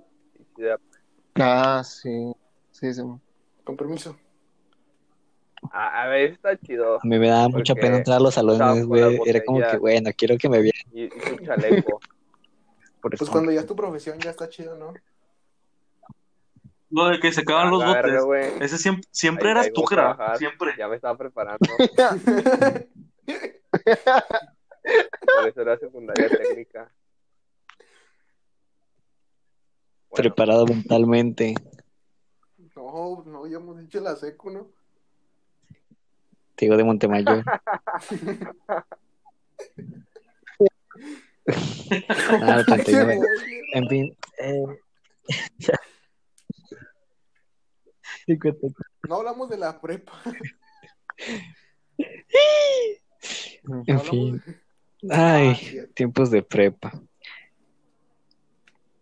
Ah, 1.35 1.83
sí. 1.85 2.33
Sí, 2.71 2.95
sí. 2.95 3.03
Con 3.65 3.77
permiso. 3.77 4.17
A, 5.73 6.03
a 6.03 6.09
ver, 6.09 6.33
está 6.33 6.57
chido. 6.59 6.97
A 6.97 7.01
mí 7.07 7.19
me 7.19 7.29
daba 7.29 7.49
mucha 7.49 7.75
pena 7.75 7.99
entrar 7.99 8.17
a 8.17 8.21
los 8.21 8.35
salones, 8.35 8.87
güey. 8.87 9.21
Era 9.27 9.45
como 9.45 9.61
que, 9.61 9.77
bueno, 9.77 10.11
quiero 10.17 10.39
que 10.39 10.49
me 10.49 10.61
vean. 10.61 10.73
Y, 10.93 11.05
y 11.05 11.21
su 11.21 11.37
chaleco. 11.45 12.01
Por 13.01 13.17
Pues 13.17 13.31
cuando 13.31 13.51
ya 13.51 13.61
es 13.61 13.67
tu 13.67 13.75
profesión, 13.75 14.19
ya 14.19 14.31
está 14.31 14.49
chido, 14.49 14.77
¿no? 14.77 14.93
Lo 16.91 17.07
de 17.09 17.21
que 17.21 17.33
se 17.33 17.43
acaban 17.43 17.71
los 17.71 17.85
verga, 17.85 18.25
botes. 18.25 18.61
Ese 18.61 18.79
siempre, 18.79 19.09
siempre 19.13 19.47
Ahí- 19.49 19.53
eras 19.53 19.67
ahí 19.67 19.73
tú, 19.73 19.85
Jera. 19.85 20.37
Siempre. 20.39 20.75
Ya 20.77 20.89
me 20.89 20.97
estaba 20.97 21.17
preparando. 21.17 21.59
Por 25.35 25.49
eso 25.49 25.61
era 25.63 25.79
secundaria 25.79 26.29
técnica. 26.29 26.91
Bueno, 30.11 30.23
Preparado 30.35 30.67
mentalmente. 30.67 31.55
No, 32.75 33.23
no, 33.27 33.47
ya 33.47 33.59
hemos 33.59 33.79
dicho 33.79 34.01
la 34.01 34.17
secu, 34.17 34.51
¿no? 34.51 34.67
Te 36.57 36.65
digo 36.65 36.77
de 36.77 36.83
Montemayor. 36.85 37.45
Ah, 42.43 42.57
el 42.59 42.67
39. 42.67 43.19
En 43.75 43.89
fin. 43.89 44.17
Eh... 44.39 44.65
No 49.09 49.17
hablamos 49.17 49.49
de 49.51 49.59
la 49.59 49.81
prepa. 49.81 50.13
En 53.87 54.01
fin. 54.01 54.43
de- 55.03 55.15
Ay, 55.15 55.57
Ah, 55.81 55.87
tiempos 55.95 56.31
de 56.31 56.43
prepa. 56.43 56.93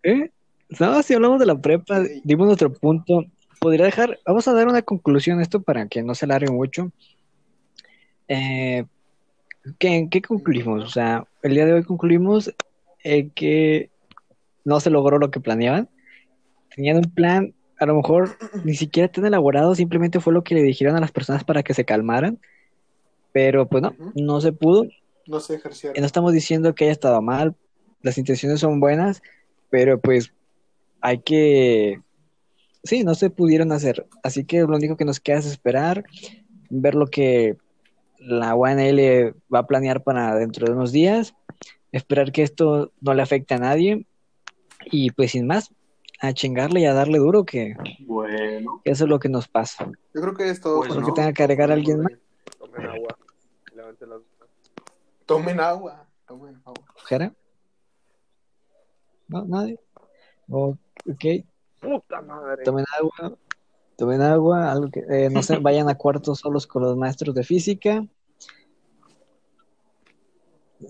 ¿Eh? 0.03 0.31
No, 0.79 1.03
si 1.03 1.15
hablamos 1.15 1.41
de 1.41 1.47
la 1.47 1.61
prepa, 1.61 2.05
Sí. 2.05 2.21
dimos 2.25 2.47
nuestro 2.47 2.73
punto. 2.73 3.25
Podría 3.61 3.87
dejar, 3.87 4.19
vamos 4.25 4.47
a 4.47 4.53
dar 4.53 4.69
una 4.69 4.83
conclusión 4.83 5.39
a 5.41 5.43
esto 5.43 5.61
para 5.63 5.89
que 5.89 6.03
no 6.03 6.15
se 6.15 6.25
alargue 6.27 6.51
mucho. 6.53 6.93
Eh, 8.29 8.85
¿qué, 9.79 10.07
qué 10.11 10.23
concluimos? 10.23 10.85
O 10.85 10.89
sea, 10.89 11.27
el 11.43 11.55
día 11.55 11.67
de 11.67 11.73
hoy 11.73 11.83
concluimos 11.85 12.55
eh, 13.03 13.31
que 13.35 13.91
no 14.65 14.79
se 14.81 14.91
logró 14.91 15.19
lo 15.19 15.31
que 15.31 15.41
planeaban. 15.41 15.89
Tenían 16.75 16.99
un 16.99 17.13
plan, 17.13 17.55
a 17.79 17.87
lo 17.87 17.95
mejor 17.95 18.37
ni 18.65 18.75
siquiera 18.75 19.11
tan 19.11 19.27
elaborado, 19.27 19.75
simplemente 19.75 20.21
fue 20.21 20.33
lo 20.33 20.43
que 20.45 20.55
le 20.55 20.63
dijeron 20.63 20.97
a 20.97 21.01
las 21.01 21.13
personas 21.13 21.45
para 21.45 21.63
que 21.63 21.75
se 21.75 21.85
calmaran. 21.85 22.39
Pero 23.33 23.69
pues 23.69 23.83
no, 23.83 23.95
no 24.15 24.41
se 24.41 24.53
pudo. 24.53 24.87
No 25.27 25.41
se 25.41 25.55
Y 25.55 25.57
ejercieron. 25.57 26.01
no 26.01 26.07
estamos 26.07 26.33
diciendo 26.33 26.75
que 26.75 26.85
haya 26.85 26.93
estado 26.93 27.21
mal, 27.21 27.55
las 28.03 28.19
intenciones 28.19 28.61
son 28.61 28.81
buenas, 28.81 29.23
pero 29.71 30.01
pues 30.01 30.33
hay 31.01 31.19
que... 31.19 32.01
Sí, 32.85 33.05
no 33.05 33.15
se 33.15 33.29
pudieron 33.29 33.73
hacer. 33.73 34.07
Así 34.23 34.45
que 34.45 34.61
lo 34.61 34.77
único 34.77 34.97
que 34.97 35.05
nos 35.05 35.21
queda 35.21 35.39
es 35.39 35.47
esperar, 35.47 36.05
ver 36.71 36.95
lo 36.95 37.07
que 37.07 37.57
la 38.19 38.55
UNL 38.55 39.35
va 39.53 39.61
a 39.61 39.67
planear 39.67 40.03
para 40.03 40.35
dentro 40.35 40.67
de 40.67 40.73
unos 40.73 40.93
días, 40.93 41.35
esperar 41.93 42.33
que 42.33 42.43
esto 42.43 42.93
no 43.01 43.15
le 43.15 43.23
afecte 43.23 43.55
a 43.55 43.59
nadie 43.59 44.07
y 44.91 45.11
pues 45.11 45.33
sin 45.33 45.47
más, 45.47 45.73
a 46.21 46.33
chingarle 46.33 46.81
y 46.81 46.85
a 46.87 46.95
darle 46.95 47.19
duro, 47.19 47.45
que 47.45 47.75
Bueno. 48.01 48.81
eso 48.85 49.05
es 49.05 49.11
lo 49.11 49.19
que 49.19 49.29
nos 49.29 49.47
pasa. 49.49 49.91
Yo 50.15 50.21
creo 50.21 50.35
que 50.35 50.51
es 50.51 50.61
todo. 50.61 50.79
Pues 50.79 50.89
por 50.89 50.99
no. 51.01 51.07
hoy. 51.07 51.13
que 51.13 51.17
tenga 51.21 51.33
que 51.33 51.43
agregar 51.43 51.71
alguien 51.71 52.01
más. 52.03 52.13
tomen 52.59 52.87
agua. 52.87 53.19
Levanten 53.75 54.09
las. 54.11 54.21
Tomen 55.27 55.61
agua. 55.61 56.07
Tomen 56.27 56.57
agua. 56.65 56.85
¿Jera? 57.07 57.33
¿No? 59.29 59.45
¿Nadie? 59.45 59.79
O- 60.49 60.77
ok. 61.11 61.25
Puta 61.81 62.21
madre. 62.23 62.65
tomen 62.65 62.85
agua, 62.99 63.39
tomen 63.97 64.21
agua, 64.23 64.73
algo 64.73 64.91
que, 64.91 65.01
eh, 65.09 65.31
no 65.31 65.43
se 65.45 65.59
vayan 65.59 65.89
a 65.89 65.95
cuartos 65.97 66.41
solos 66.41 66.67
con 66.67 66.83
los 66.83 66.97
maestros 66.97 67.35
de 67.35 67.45
física. 67.45 68.05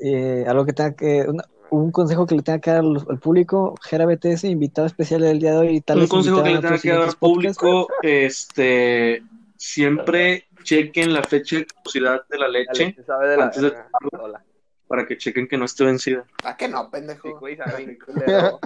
Eh, 0.01 0.45
algo 0.47 0.65
que 0.65 0.73
tenga 0.73 0.95
que, 0.95 1.23
una- 1.29 1.45
un 1.71 1.91
consejo 1.93 2.27
que 2.27 2.35
le 2.35 2.43
tenga 2.43 2.59
que 2.61 2.71
dar 2.71 2.81
al, 2.81 2.97
al 3.09 3.19
público, 3.19 3.75
Jera 3.83 4.07
BTS, 4.07 4.45
invitado 4.45 4.87
especial 4.87 5.21
del 5.23 5.39
día 5.39 5.53
de 5.53 5.59
hoy. 5.59 5.77
y 5.77 5.81
tal 5.81 5.99
Un 5.99 6.03
vez 6.03 6.11
consejo 6.11 6.43
que 6.43 6.51
le 6.51 6.57
tenga 6.61 6.75
en 6.77 6.81
que 6.81 6.91
dar 6.93 7.03
al 7.03 7.17
público, 7.17 7.89
este, 8.03 9.23
siempre 9.57 10.47
chequen 10.63 11.13
la 11.13 11.23
fecha 11.23 11.57
de 11.57 11.67
caducidad 11.67 12.27
de 12.29 12.39
la 12.39 12.47
La 12.49 12.59
leche 12.59 12.87
leche 12.87 13.03
sabe 13.05 13.29
de 13.29 13.37
la 13.37 13.45
antes 13.45 13.63
de 13.63 13.73
tomarla. 14.11 14.45
para 14.87 15.07
que 15.07 15.17
chequen 15.17 15.47
que 15.49 15.57
no 15.57 15.65
esté 15.67 15.85
vencida. 15.85 16.25
Ah, 16.45 16.57
que 16.57 16.69
no, 16.69 16.91
pendejo. 16.91 17.29
Sí, 17.29 17.35
güey, 17.39 17.57
sabe 17.57 17.85
bien 17.85 17.99
culero. 18.05 18.61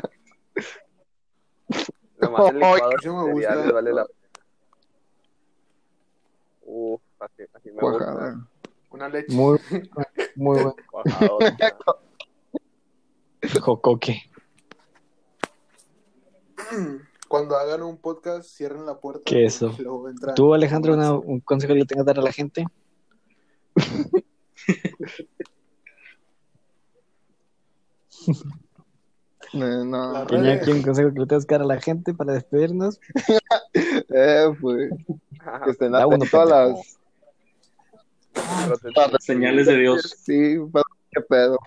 Nada 2.21 2.31
más 2.33 2.49
el 2.51 2.55
licuado 2.57 2.91
Eso 3.01 3.17
me 3.27 3.33
gusta. 3.33 3.73
vale 3.73 3.93
la. 3.93 4.07
Uf, 6.63 7.01
así, 7.21 7.43
así 7.55 7.71
me 7.73 7.81
gusta. 7.81 8.37
Una 8.91 9.09
leche. 9.09 9.35
Muy, 9.35 9.59
muy 10.37 10.63
bueno. 10.63 10.77
Jocoque. 13.61 14.23
Cuando 17.29 17.57
hagan 17.57 17.83
un 17.83 17.97
podcast, 17.99 18.49
cierren 18.49 18.87
la 18.87 18.99
puerta. 19.01 19.23
¿Qué 19.25 19.47
es 19.47 19.57
eso? 19.57 19.75
¿Tú, 20.35 20.55
Alejandro, 20.55 20.95
una- 20.95 21.13
un 21.13 21.41
consejo 21.41 21.73
que 21.73 21.81
le 21.81 21.87
tengas 21.87 22.05
que 22.05 22.11
dar 22.11 22.19
a 22.19 22.23
la 22.23 22.33
gente? 22.33 22.67
No, 29.53 30.25
¿Tiene 30.27 30.45
Redes. 30.45 30.63
aquí 30.63 30.71
un 30.73 30.83
consejo 30.83 31.13
que 31.13 31.21
le 31.21 31.27
tengas 31.27 31.45
que 31.45 31.55
dar 31.55 31.63
a 31.63 31.67
la 31.67 31.81
gente 31.81 32.15
para 32.15 32.33
despedirnos? 32.33 33.01
eh, 33.75 34.47
pues, 34.61 34.91
que 35.65 35.71
estén 35.71 35.95
atentos 35.95 36.35
a 36.35 36.45
las... 36.45 36.99
Protesta. 38.67 39.11
Señales 39.21 39.67
de 39.67 39.77
Dios. 39.77 40.17
Sí, 40.23 40.57
qué 41.11 41.21
pedo. 41.21 41.59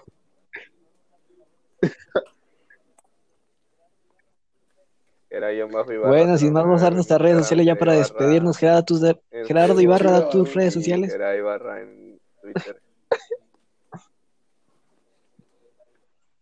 Era 5.30 5.52
yo 5.54 5.68
más 5.68 5.86
Ibarra, 5.90 6.08
Bueno, 6.10 6.38
sin 6.38 6.54
más, 6.54 6.64
vamos 6.64 6.80
a 6.82 6.84
dar 6.86 6.94
me 6.94 6.96
nuestras 6.98 7.20
redes 7.22 7.38
sociales 7.40 7.66
ya 7.66 7.76
para 7.76 7.94
Ibarra 7.94 8.08
despedirnos. 8.08 8.58
Gerardo, 8.58 8.86
tus 8.86 9.02
de- 9.02 9.22
Gerardo 9.46 9.82
Ibarra, 9.82 10.12
da 10.12 10.30
tus 10.30 10.54
redes 10.54 10.74
sociales. 10.74 11.14
Era 11.14 11.36
Ibarra 11.36 11.82
en 11.82 12.22
Twitter. 12.42 12.82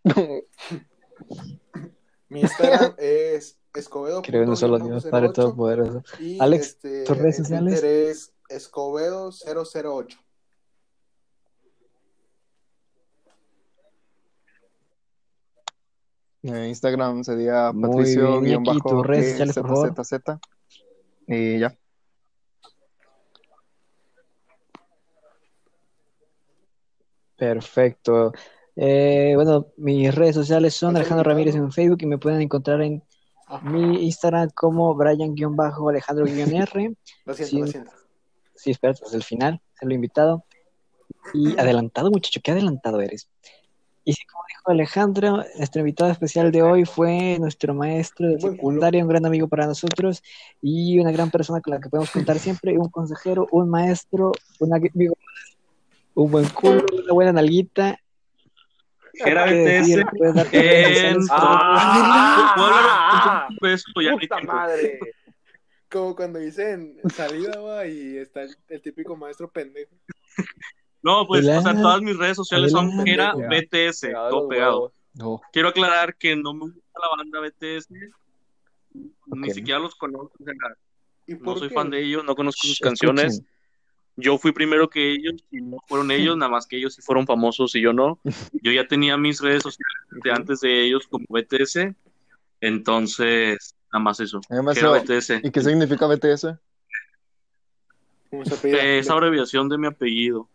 Mi 2.29 2.41
Instagram 2.41 2.95
es 2.97 3.57
escobedo. 3.73 4.21
Creo 4.21 4.43
en 4.43 4.49
un 4.49 4.57
solo 4.57 4.77
Dios, 4.79 5.05
Padre 5.05 5.29
Todopoderoso. 5.29 6.03
Alex, 6.39 6.67
este, 6.67 7.03
¿tus 7.03 7.17
redes 7.17 7.37
sociales? 7.37 7.79
Twitter 7.79 8.09
es 8.09 8.33
escobedo 8.49 9.31
008. 9.31 10.19
Eh, 16.43 16.67
Instagram 16.67 17.23
sería 17.23 17.71
Muy 17.71 17.89
patricio 17.89 18.41
bien, 18.41 18.63
tus 18.63 19.05
redes 19.05 19.31
sociales, 19.31 19.55
por 19.55 19.67
favor. 19.67 19.93
ZZZ. 19.95 20.39
Y 21.27 21.59
ya. 21.59 21.75
Perfecto. 27.37 28.31
Eh, 28.75 29.33
bueno, 29.35 29.67
mis 29.77 30.13
redes 30.13 30.35
sociales 30.35 30.73
son 30.73 30.95
Alejandro. 30.95 31.23
Ramírez 31.23 31.55
en 31.55 31.71
Facebook 31.71 31.99
y 32.01 32.05
me 32.05 32.17
pueden 32.17 32.41
encontrar 32.41 32.81
en 32.81 33.03
mi 33.63 34.03
Instagram 34.05 34.49
como 34.55 34.95
Brian-Alejandro-R. 34.95 36.95
Lo 37.25 37.33
siento, 37.33 37.55
Sí. 37.55 37.59
lo 37.59 37.67
siento. 37.67 37.91
Sí, 38.55 38.71
espera, 38.71 38.93
hasta 38.93 39.15
el 39.15 39.23
final, 39.23 39.61
se 39.79 39.85
lo 39.85 39.91
he 39.91 39.95
invitado. 39.95 40.45
Y 41.33 41.57
adelantado, 41.59 42.09
muchacho, 42.11 42.39
qué 42.43 42.51
adelantado 42.51 43.01
eres. 43.01 43.29
Y 44.05 44.13
sí, 44.13 44.25
como 44.25 44.43
dijo 44.49 44.71
Alejandro, 44.71 45.45
nuestro 45.57 45.79
invitado 45.79 46.11
especial 46.11 46.51
de 46.51 46.61
hoy 46.61 46.83
fue 46.83 47.37
nuestro 47.39 47.73
maestro 47.73 48.27
de 48.27 48.41
secundaria, 48.41 49.01
un 49.01 49.07
gran 49.07 49.25
amigo 49.25 49.47
para 49.47 49.65
nosotros 49.65 50.21
y 50.61 50.99
una 50.99 51.11
gran 51.11 51.31
persona 51.31 51.61
con 51.61 51.73
la 51.73 51.79
que 51.79 51.89
podemos 51.89 52.11
contar 52.11 52.37
siempre, 52.39 52.77
un 52.77 52.89
consejero, 52.89 53.47
un 53.51 53.69
maestro, 53.69 54.33
un 54.59 54.73
amigo, 54.73 55.17
un 56.15 56.31
buen 56.31 56.49
culo, 56.49 56.85
una 57.03 57.13
buena 57.13 57.31
nalguita. 57.31 57.97
Sociales. 59.13 59.87
Ah, 61.31 63.47
¡Puta 64.19 64.41
madre! 64.41 64.99
Como 65.89 66.15
cuando 66.15 66.39
dicen 66.39 66.97
salida, 67.13 67.59
va, 67.61 67.85
y 67.85 68.17
está 68.17 68.41
el, 68.41 68.57
el 68.67 68.81
típico 68.81 69.15
maestro 69.15 69.49
pendejo. 69.49 69.95
No, 71.03 71.27
pues, 71.27 71.45
o 71.47 71.61
sea, 71.61 71.73
todas 71.73 72.01
mis 72.01 72.17
redes 72.17 72.37
sociales 72.37 72.71
son. 72.71 72.89
BTS, 73.03 74.07
todo 74.29 74.47
pegado. 74.47 74.93
No. 75.15 75.41
Quiero 75.51 75.67
aclarar 75.67 76.15
que 76.15 76.35
no 76.35 76.53
me 76.53 76.61
gusta 76.71 76.99
la 76.99 77.09
banda 77.17 77.39
BTS, 77.41 77.89
ni 79.27 79.51
siquiera 79.51 79.79
los 79.79 79.95
conozco, 79.95 80.31
o 80.39 80.43
sea, 80.43 80.53
¿Y 81.27 81.35
no 81.35 81.55
soy 81.55 81.69
qué? 81.69 81.75
fan 81.75 81.89
de 81.89 82.01
ellos, 82.03 82.23
no 82.23 82.35
conozco 82.35 82.67
sus 82.67 82.77
Shh, 82.77 82.81
canciones. 82.81 83.33
escuchen. 83.33 83.53
Yo 84.15 84.37
fui 84.37 84.51
primero 84.51 84.89
que 84.89 85.11
ellos 85.11 85.43
y 85.51 85.61
no 85.61 85.77
fueron 85.87 86.09
ellos, 86.11 86.37
nada 86.37 86.51
más 86.51 86.65
que 86.67 86.77
ellos 86.77 86.95
sí 86.95 87.01
fueron 87.01 87.25
famosos 87.27 87.75
y 87.75 87.81
yo 87.81 87.93
no. 87.93 88.19
Yo 88.61 88.71
ya 88.71 88.87
tenía 88.87 89.17
mis 89.17 89.39
redes 89.41 89.63
sociales 89.63 89.93
de 90.23 90.31
antes 90.31 90.61
de 90.61 90.83
ellos 90.85 91.07
como 91.07 91.25
BTS, 91.29 91.93
entonces 92.61 93.75
nada 93.91 94.03
más 94.03 94.19
eso. 94.19 94.39
BTS. 94.49 95.41
¿Y 95.43 95.51
qué 95.51 95.61
significa 95.61 96.07
BTS? 96.07 96.47
Es 98.63 99.09
abreviación 99.09 99.69
de 99.69 99.77
mi 99.77 99.87
apellido. 99.87 100.49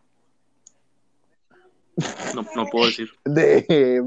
No, 2.35 2.47
no 2.55 2.67
puedo 2.67 2.87
decir. 2.87 3.11
De... 3.25 4.03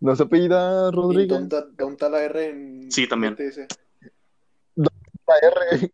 ¿No 0.00 0.14
se 0.16 0.22
apellida 0.22 0.88
¿Y 0.88 0.92
Rodríguez? 0.94 1.48
dónde 1.48 2.08
la 2.10 2.22
R 2.22 2.48
en 2.48 2.90
Sí, 2.92 3.08
también. 3.08 3.36
La 4.76 5.34
R. 5.42 5.92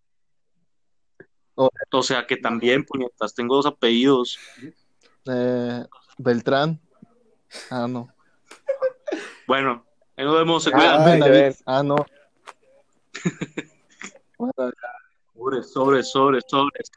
O 1.54 2.02
sea 2.02 2.26
que 2.26 2.36
también, 2.36 2.84
puñetas, 2.84 3.34
tengo 3.34 3.56
dos 3.56 3.66
apellidos. 3.66 4.38
Eh, 5.26 5.84
Beltrán. 6.18 6.80
Ah, 7.70 7.86
no. 7.88 8.08
Bueno, 9.46 9.84
ahí 10.16 10.24
nos 10.24 10.34
vemos, 10.36 10.64
se 10.64 10.70
Ah, 10.72 11.02
cuidan. 11.04 11.22
Ay. 11.22 11.54
Ah, 11.66 11.82
no. 11.82 11.96
Bueno, 14.38 14.52
Sobres, 15.34 15.70
sobres, 15.72 16.10
sobres, 16.10 16.44
sobres. 16.48 16.90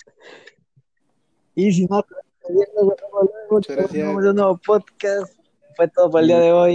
Y 1.55 1.71
si 1.71 1.85
no, 1.85 2.05
Muchas 3.49 3.75
gracias. 3.75 4.07
un 4.07 4.35
nuevo 4.35 4.57
podcast. 4.57 5.33
Fue 5.75 5.87
todo 5.89 6.09
por 6.09 6.21
el 6.21 6.27
día 6.27 6.39
de 6.39 6.51
hoy. 6.51 6.73